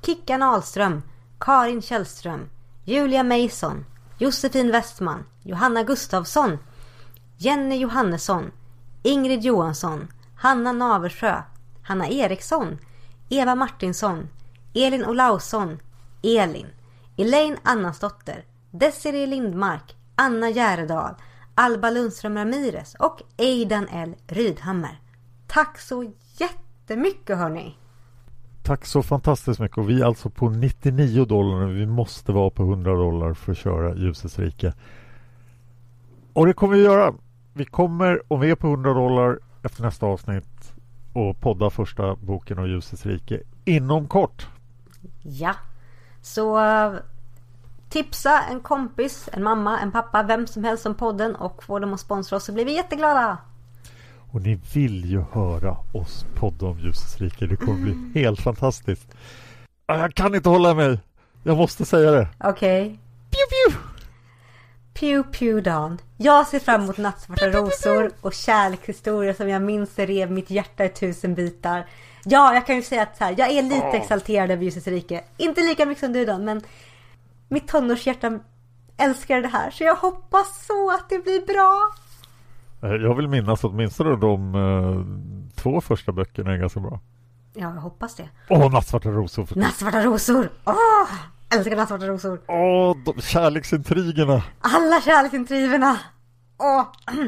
Kickan 0.00 0.42
Ahlström, 0.42 1.02
Karin 1.38 1.82
Källström, 1.82 2.48
Julia 2.86 3.22
Mason, 3.22 3.84
Josefin 4.18 4.72
Westman, 4.72 5.24
Johanna 5.44 5.82
Gustavsson, 5.82 6.58
Jenny 7.38 7.76
Johannesson, 7.76 8.52
Ingrid 9.02 9.44
Johansson, 9.44 10.08
Hanna 10.36 10.72
Naversjö, 10.72 11.42
Hanna 11.82 12.06
Eriksson, 12.06 12.78
Eva 13.28 13.54
Martinsson, 13.54 14.28
Elin 14.74 15.04
Olausson, 15.04 15.80
Elin, 16.22 16.66
Elaine 17.18 17.58
Annasdotter, 17.62 18.44
Desiree 18.70 19.26
Lindmark, 19.26 19.94
Anna 20.14 20.50
Järedal, 20.50 21.14
Alba 21.54 21.90
Lundström 21.90 22.36
Ramirez 22.36 22.94
och 22.98 23.22
Aidan 23.38 23.88
L 23.88 24.14
Rydhammer. 24.26 25.02
Tack 25.52 25.78
så 25.78 26.12
jättemycket 26.38 27.38
hörni! 27.38 27.76
Tack 28.62 28.86
så 28.86 29.02
fantastiskt 29.02 29.60
mycket 29.60 29.78
och 29.78 29.90
vi 29.90 30.00
är 30.00 30.04
alltså 30.04 30.30
på 30.30 30.48
99 30.50 31.24
dollar 31.24 31.66
och 31.66 31.76
vi 31.76 31.86
måste 31.86 32.32
vara 32.32 32.50
på 32.50 32.62
100 32.62 32.94
dollar 32.94 33.34
för 33.34 33.52
att 33.52 33.58
köra 33.58 33.96
Ljusets 33.96 34.38
rike. 34.38 34.72
Och 36.32 36.46
det 36.46 36.52
kommer 36.52 36.76
vi 36.76 36.82
göra. 36.82 37.14
Vi 37.52 37.64
kommer, 37.64 38.22
om 38.28 38.40
vi 38.40 38.50
är 38.50 38.54
på 38.54 38.66
100 38.66 38.94
dollar 38.94 39.38
efter 39.62 39.82
nästa 39.82 40.06
avsnitt 40.06 40.72
och 41.12 41.40
podda 41.40 41.70
första 41.70 42.16
boken 42.16 42.58
av 42.58 42.68
Ljusets 42.68 43.06
rike 43.06 43.40
inom 43.64 44.08
kort. 44.08 44.48
Ja, 45.22 45.54
så 46.22 46.60
tipsa 47.88 48.42
en 48.42 48.60
kompis, 48.60 49.28
en 49.32 49.42
mamma, 49.42 49.80
en 49.80 49.92
pappa, 49.92 50.22
vem 50.22 50.46
som 50.46 50.64
helst 50.64 50.86
om 50.86 50.94
podden 50.94 51.36
och 51.36 51.64
få 51.64 51.78
dem 51.78 51.94
att 51.94 52.00
sponsra 52.00 52.36
oss 52.36 52.44
så 52.44 52.52
blir 52.52 52.64
vi 52.64 52.74
jätteglada. 52.74 53.38
Och 54.32 54.40
ni 54.42 54.60
vill 54.74 55.04
ju 55.10 55.24
höra 55.32 55.76
oss 55.92 56.26
podda 56.34 56.66
om 56.66 56.78
Ljusets 56.78 57.18
rike. 57.20 57.46
Det 57.46 57.56
kommer 57.56 57.80
bli 57.82 57.92
Mm. 57.92 58.12
helt 58.14 58.40
fantastiskt. 58.40 59.14
Jag 59.86 60.14
kan 60.14 60.34
inte 60.34 60.48
hålla 60.48 60.74
mig. 60.74 60.98
Jag 61.42 61.56
måste 61.56 61.84
säga 61.84 62.10
det. 62.10 62.28
Okej. 62.44 62.98
Pew, 63.30 63.46
pew. 63.50 63.78
Pew 64.94 65.22
pew 65.38 65.60
Dan. 65.70 65.98
Jag 66.16 66.46
ser 66.46 66.58
fram 66.58 66.82
emot 66.82 66.98
nattsvarta 66.98 67.48
rosor 67.48 68.10
och 68.20 68.34
kärlekshistorier 68.34 69.32
som 69.34 69.48
jag 69.48 69.62
minns 69.62 69.98
rev 69.98 70.30
mitt 70.30 70.50
hjärta 70.50 70.84
i 70.84 70.88
tusen 70.88 71.34
bitar. 71.34 71.86
Ja, 72.24 72.54
jag 72.54 72.66
kan 72.66 72.76
ju 72.76 72.82
säga 72.82 73.02
att 73.02 73.18
här, 73.18 73.34
jag 73.38 73.50
är 73.50 73.62
lite 73.62 73.86
exalterad 73.86 74.50
över 74.50 74.64
Ljusets 74.64 74.86
rike. 74.86 75.24
Inte 75.36 75.60
lika 75.60 75.86
mycket 75.86 76.04
som 76.04 76.12
du 76.12 76.24
Dan, 76.24 76.44
men 76.44 76.62
mitt 77.48 77.68
tonårshjärta 77.68 78.38
älskar 78.96 79.40
det 79.40 79.48
här. 79.48 79.70
Så 79.70 79.84
jag 79.84 79.96
hoppas 79.96 80.66
så 80.66 80.90
att 80.90 81.08
det 81.10 81.18
blir 81.18 81.46
bra. 81.46 81.90
Eh, 82.82 82.90
Jag 82.90 83.14
vill 83.14 83.28
minnas 83.28 83.64
åtminstone 83.64 84.16
de 84.16 84.54
eh, 84.54 85.52
två 85.62 85.80
första 85.80 86.12
böckerna 86.12 86.52
är 86.52 86.56
ganska 86.56 86.80
bra. 86.80 87.00
Ja, 87.54 87.60
jag 87.74 87.80
hoppas 87.80 88.14
det. 88.16 88.28
Åh, 88.48 88.72
Nattsvarta 88.72 89.08
rosor. 89.10 89.48
Nattsvarta 89.56 90.04
rosor! 90.04 90.48
Åh! 90.64 90.74
älskar 91.56 91.76
nattsvarta 91.76 92.06
rosor. 92.06 92.40
Åh, 92.48 92.96
de 93.04 93.20
kärleksintrigerna. 93.22 94.42
Alla 94.60 95.00
kärleksintrigerna! 95.00 95.96
Åh! 96.58 96.84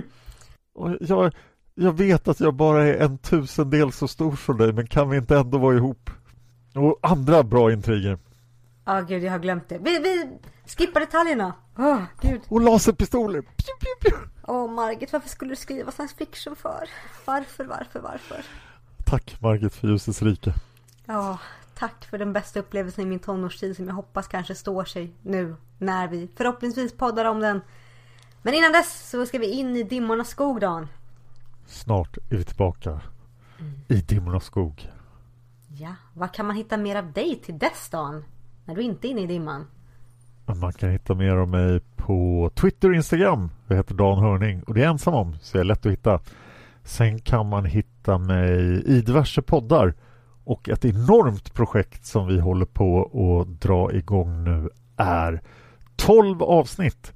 Och 0.74 0.90
jag, 1.00 1.32
jag 1.74 1.92
vet 1.98 2.28
att 2.28 2.40
jag 2.40 2.54
bara 2.54 2.84
är 2.84 2.94
en 3.04 3.18
tusendel 3.18 3.92
så 3.92 4.08
stor 4.08 4.36
som 4.36 4.56
dig, 4.58 4.72
men 4.72 4.86
kan 4.86 5.10
vi 5.10 5.16
inte 5.16 5.36
ändå 5.38 5.58
vara 5.58 5.76
ihop? 5.76 6.10
Och 6.74 6.98
andra 7.02 7.42
bra 7.42 7.72
intriger. 7.72 8.18
Ja, 8.84 9.00
gud, 9.00 9.22
jag 9.22 9.32
har 9.32 9.38
glömt 9.38 9.68
det. 9.68 9.78
Vi, 9.78 9.98
vi 9.98 10.38
skippar 10.66 11.00
detaljerna. 11.00 11.54
Åh, 11.78 12.02
gud. 12.20 12.40
Och 12.48 12.60
laserpistoler. 12.60 13.40
Pew, 13.40 13.72
pew, 13.80 14.10
pew. 14.10 14.30
Åh, 14.46 14.70
Margit, 14.70 15.12
varför 15.12 15.28
skulle 15.28 15.50
du 15.52 15.56
skriva 15.56 15.90
science 15.92 16.16
fiction 16.16 16.56
för? 16.56 16.88
Varför, 17.24 17.64
varför, 17.64 18.00
varför? 18.00 18.44
Tack 19.04 19.40
Margit 19.40 19.74
för 19.74 19.88
Ljusets 19.88 20.22
rike. 20.22 20.54
Ja, 21.06 21.38
tack 21.74 22.04
för 22.04 22.18
den 22.18 22.32
bästa 22.32 22.60
upplevelsen 22.60 23.04
i 23.04 23.06
min 23.06 23.18
tonårstid 23.18 23.76
som 23.76 23.86
jag 23.86 23.94
hoppas 23.94 24.28
kanske 24.28 24.54
står 24.54 24.84
sig 24.84 25.12
nu 25.22 25.56
när 25.78 26.08
vi 26.08 26.28
förhoppningsvis 26.36 26.92
poddar 26.92 27.24
om 27.24 27.40
den. 27.40 27.60
Men 28.42 28.54
innan 28.54 28.72
dess 28.72 29.10
så 29.10 29.26
ska 29.26 29.38
vi 29.38 29.50
in 29.50 29.76
i 29.76 29.82
dimmornas 29.82 30.28
skog, 30.28 30.60
Dan. 30.60 30.88
Snart 31.66 32.16
är 32.16 32.36
vi 32.36 32.44
tillbaka 32.44 33.00
i 33.88 33.94
Dimmornas 33.94 34.44
skog. 34.44 34.90
Ja, 35.68 35.94
var 36.12 36.28
kan 36.28 36.46
man 36.46 36.56
hitta 36.56 36.76
mer 36.76 36.96
av 36.96 37.12
dig 37.12 37.40
till 37.44 37.58
dess 37.58 37.88
Dan? 37.90 38.24
När 38.64 38.74
du 38.74 38.82
inte 38.82 39.08
är 39.08 39.10
inne 39.10 39.20
i 39.20 39.26
dimman. 39.26 39.66
Man 40.60 40.72
kan 40.72 40.90
hitta 40.90 41.14
mer 41.14 41.36
om 41.36 41.50
mig 41.50 41.80
på 41.96 42.50
Twitter 42.54 42.88
och 42.88 42.94
Instagram. 42.94 43.50
Jag 43.68 43.76
heter 43.76 43.94
Dan 43.94 44.18
Hörning 44.18 44.62
och 44.62 44.74
det 44.74 44.80
är 44.80 44.84
jag 44.84 44.90
ensam 44.90 45.14
om 45.14 45.36
så 45.40 45.56
jag 45.56 45.60
är 45.60 45.64
lätt 45.64 45.86
att 45.86 45.92
hitta. 45.92 46.20
Sen 46.84 47.18
kan 47.18 47.48
man 47.48 47.64
hitta 47.64 48.18
mig 48.18 48.82
i 48.86 49.00
diverse 49.00 49.42
poddar 49.42 49.94
och 50.44 50.68
ett 50.68 50.84
enormt 50.84 51.54
projekt 51.54 52.06
som 52.06 52.26
vi 52.26 52.40
håller 52.40 52.66
på 52.66 53.02
att 53.02 53.60
dra 53.60 53.92
igång 53.92 54.44
nu 54.44 54.68
är 54.96 55.40
12 55.96 56.42
avsnitt 56.42 57.12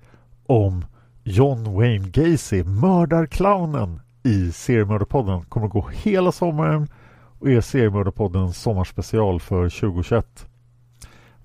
om 0.46 0.84
John 1.22 1.74
Wayne 1.74 2.08
Gacy, 2.08 2.64
mördarclownen 2.64 4.00
i 4.22 4.52
Seriemördarpodden. 4.52 5.44
Kommer 5.44 5.66
att 5.66 5.72
gå 5.72 5.88
hela 5.88 6.32
sommaren 6.32 6.88
och 7.38 7.50
är 7.50 7.60
Seriemördarpoddens 7.60 8.62
sommarspecial 8.62 9.40
för 9.40 9.68
2021. 9.68 10.46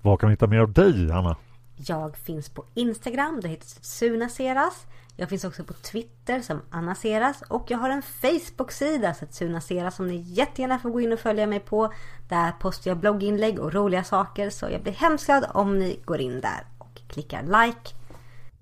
Var 0.04 0.16
kan 0.16 0.28
vi 0.28 0.32
hitta 0.32 0.46
mer 0.46 0.58
av 0.58 0.72
dig, 0.72 1.10
Anna? 1.12 1.36
Jag 1.76 2.16
finns 2.16 2.48
på 2.48 2.64
Instagram, 2.74 3.40
det 3.42 3.48
heter 3.48 3.66
Suna 3.80 4.28
Seras. 4.28 4.86
Jag 5.16 5.28
finns 5.28 5.44
också 5.44 5.64
på 5.64 5.72
Twitter 5.72 6.40
som 6.40 6.60
Anna 6.70 6.94
Seras 6.94 7.42
och 7.48 7.64
jag 7.68 7.78
har 7.78 7.90
en 7.90 8.02
Facebook-sida 8.02 9.14
Setsuna 9.14 9.60
Seras 9.60 9.96
som 9.96 10.06
ni 10.06 10.16
jättegärna 10.16 10.78
får 10.78 10.90
gå 10.90 11.00
in 11.00 11.12
och 11.12 11.18
följa 11.18 11.46
mig 11.46 11.60
på. 11.60 11.92
Där 12.28 12.52
postar 12.52 12.90
jag 12.90 12.98
blogginlägg 12.98 13.58
och 13.58 13.74
roliga 13.74 14.04
saker 14.04 14.50
så 14.50 14.66
jag 14.72 14.82
blir 14.82 14.92
hemskt 14.92 15.26
glad 15.26 15.44
om 15.54 15.78
ni 15.78 16.00
går 16.04 16.20
in 16.20 16.40
där 16.40 16.66
och 16.78 17.00
klickar 17.08 17.42
like. 17.42 17.94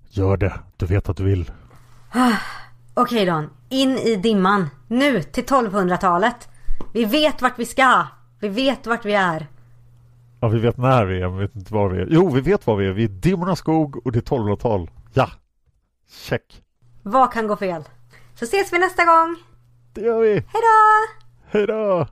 Gör 0.09 0.37
det, 0.37 0.59
du 0.77 0.85
vet 0.85 1.09
att 1.09 1.17
du 1.17 1.23
vill. 1.23 1.51
Okej 2.93 3.25
Dan, 3.25 3.49
in 3.69 3.97
i 3.97 4.15
dimman. 4.15 4.69
Nu 4.87 5.23
till 5.23 5.45
1200-talet. 5.45 6.49
Vi 6.93 7.05
vet 7.05 7.41
vart 7.41 7.59
vi 7.59 7.65
ska. 7.65 8.07
Vi 8.39 8.49
vet 8.49 8.87
vart 8.87 9.05
vi 9.05 9.13
är. 9.13 9.47
Ja, 10.43 10.49
vi 10.49 10.59
vet 10.59 10.77
när 10.77 11.05
vi 11.05 11.21
är, 11.21 11.29
men 11.29 11.37
vi 11.37 11.45
vet 11.45 11.55
inte 11.55 11.73
var 11.73 11.89
vi 11.89 12.01
är. 12.01 12.07
Jo, 12.09 12.29
vi 12.29 12.41
vet 12.41 12.67
var 12.67 12.75
vi 12.75 12.87
är. 12.87 12.91
Vi 12.91 13.03
är 13.03 13.09
i 13.09 13.11
Dimmornas 13.11 13.59
skog 13.59 14.05
och 14.05 14.11
det 14.11 14.19
är 14.19 14.35
1200-tal. 14.35 14.89
Ja! 15.13 15.29
Check! 16.09 16.63
Vad 17.03 17.33
kan 17.33 17.47
gå 17.47 17.55
fel? 17.55 17.83
Så 18.35 18.45
ses 18.45 18.73
vi 18.73 18.79
nästa 18.79 19.05
gång. 19.05 19.35
Det 19.93 20.01
gör 20.01 20.19
vi! 20.19 20.31
Hejdå! 20.31 20.47
Hej 21.45 22.07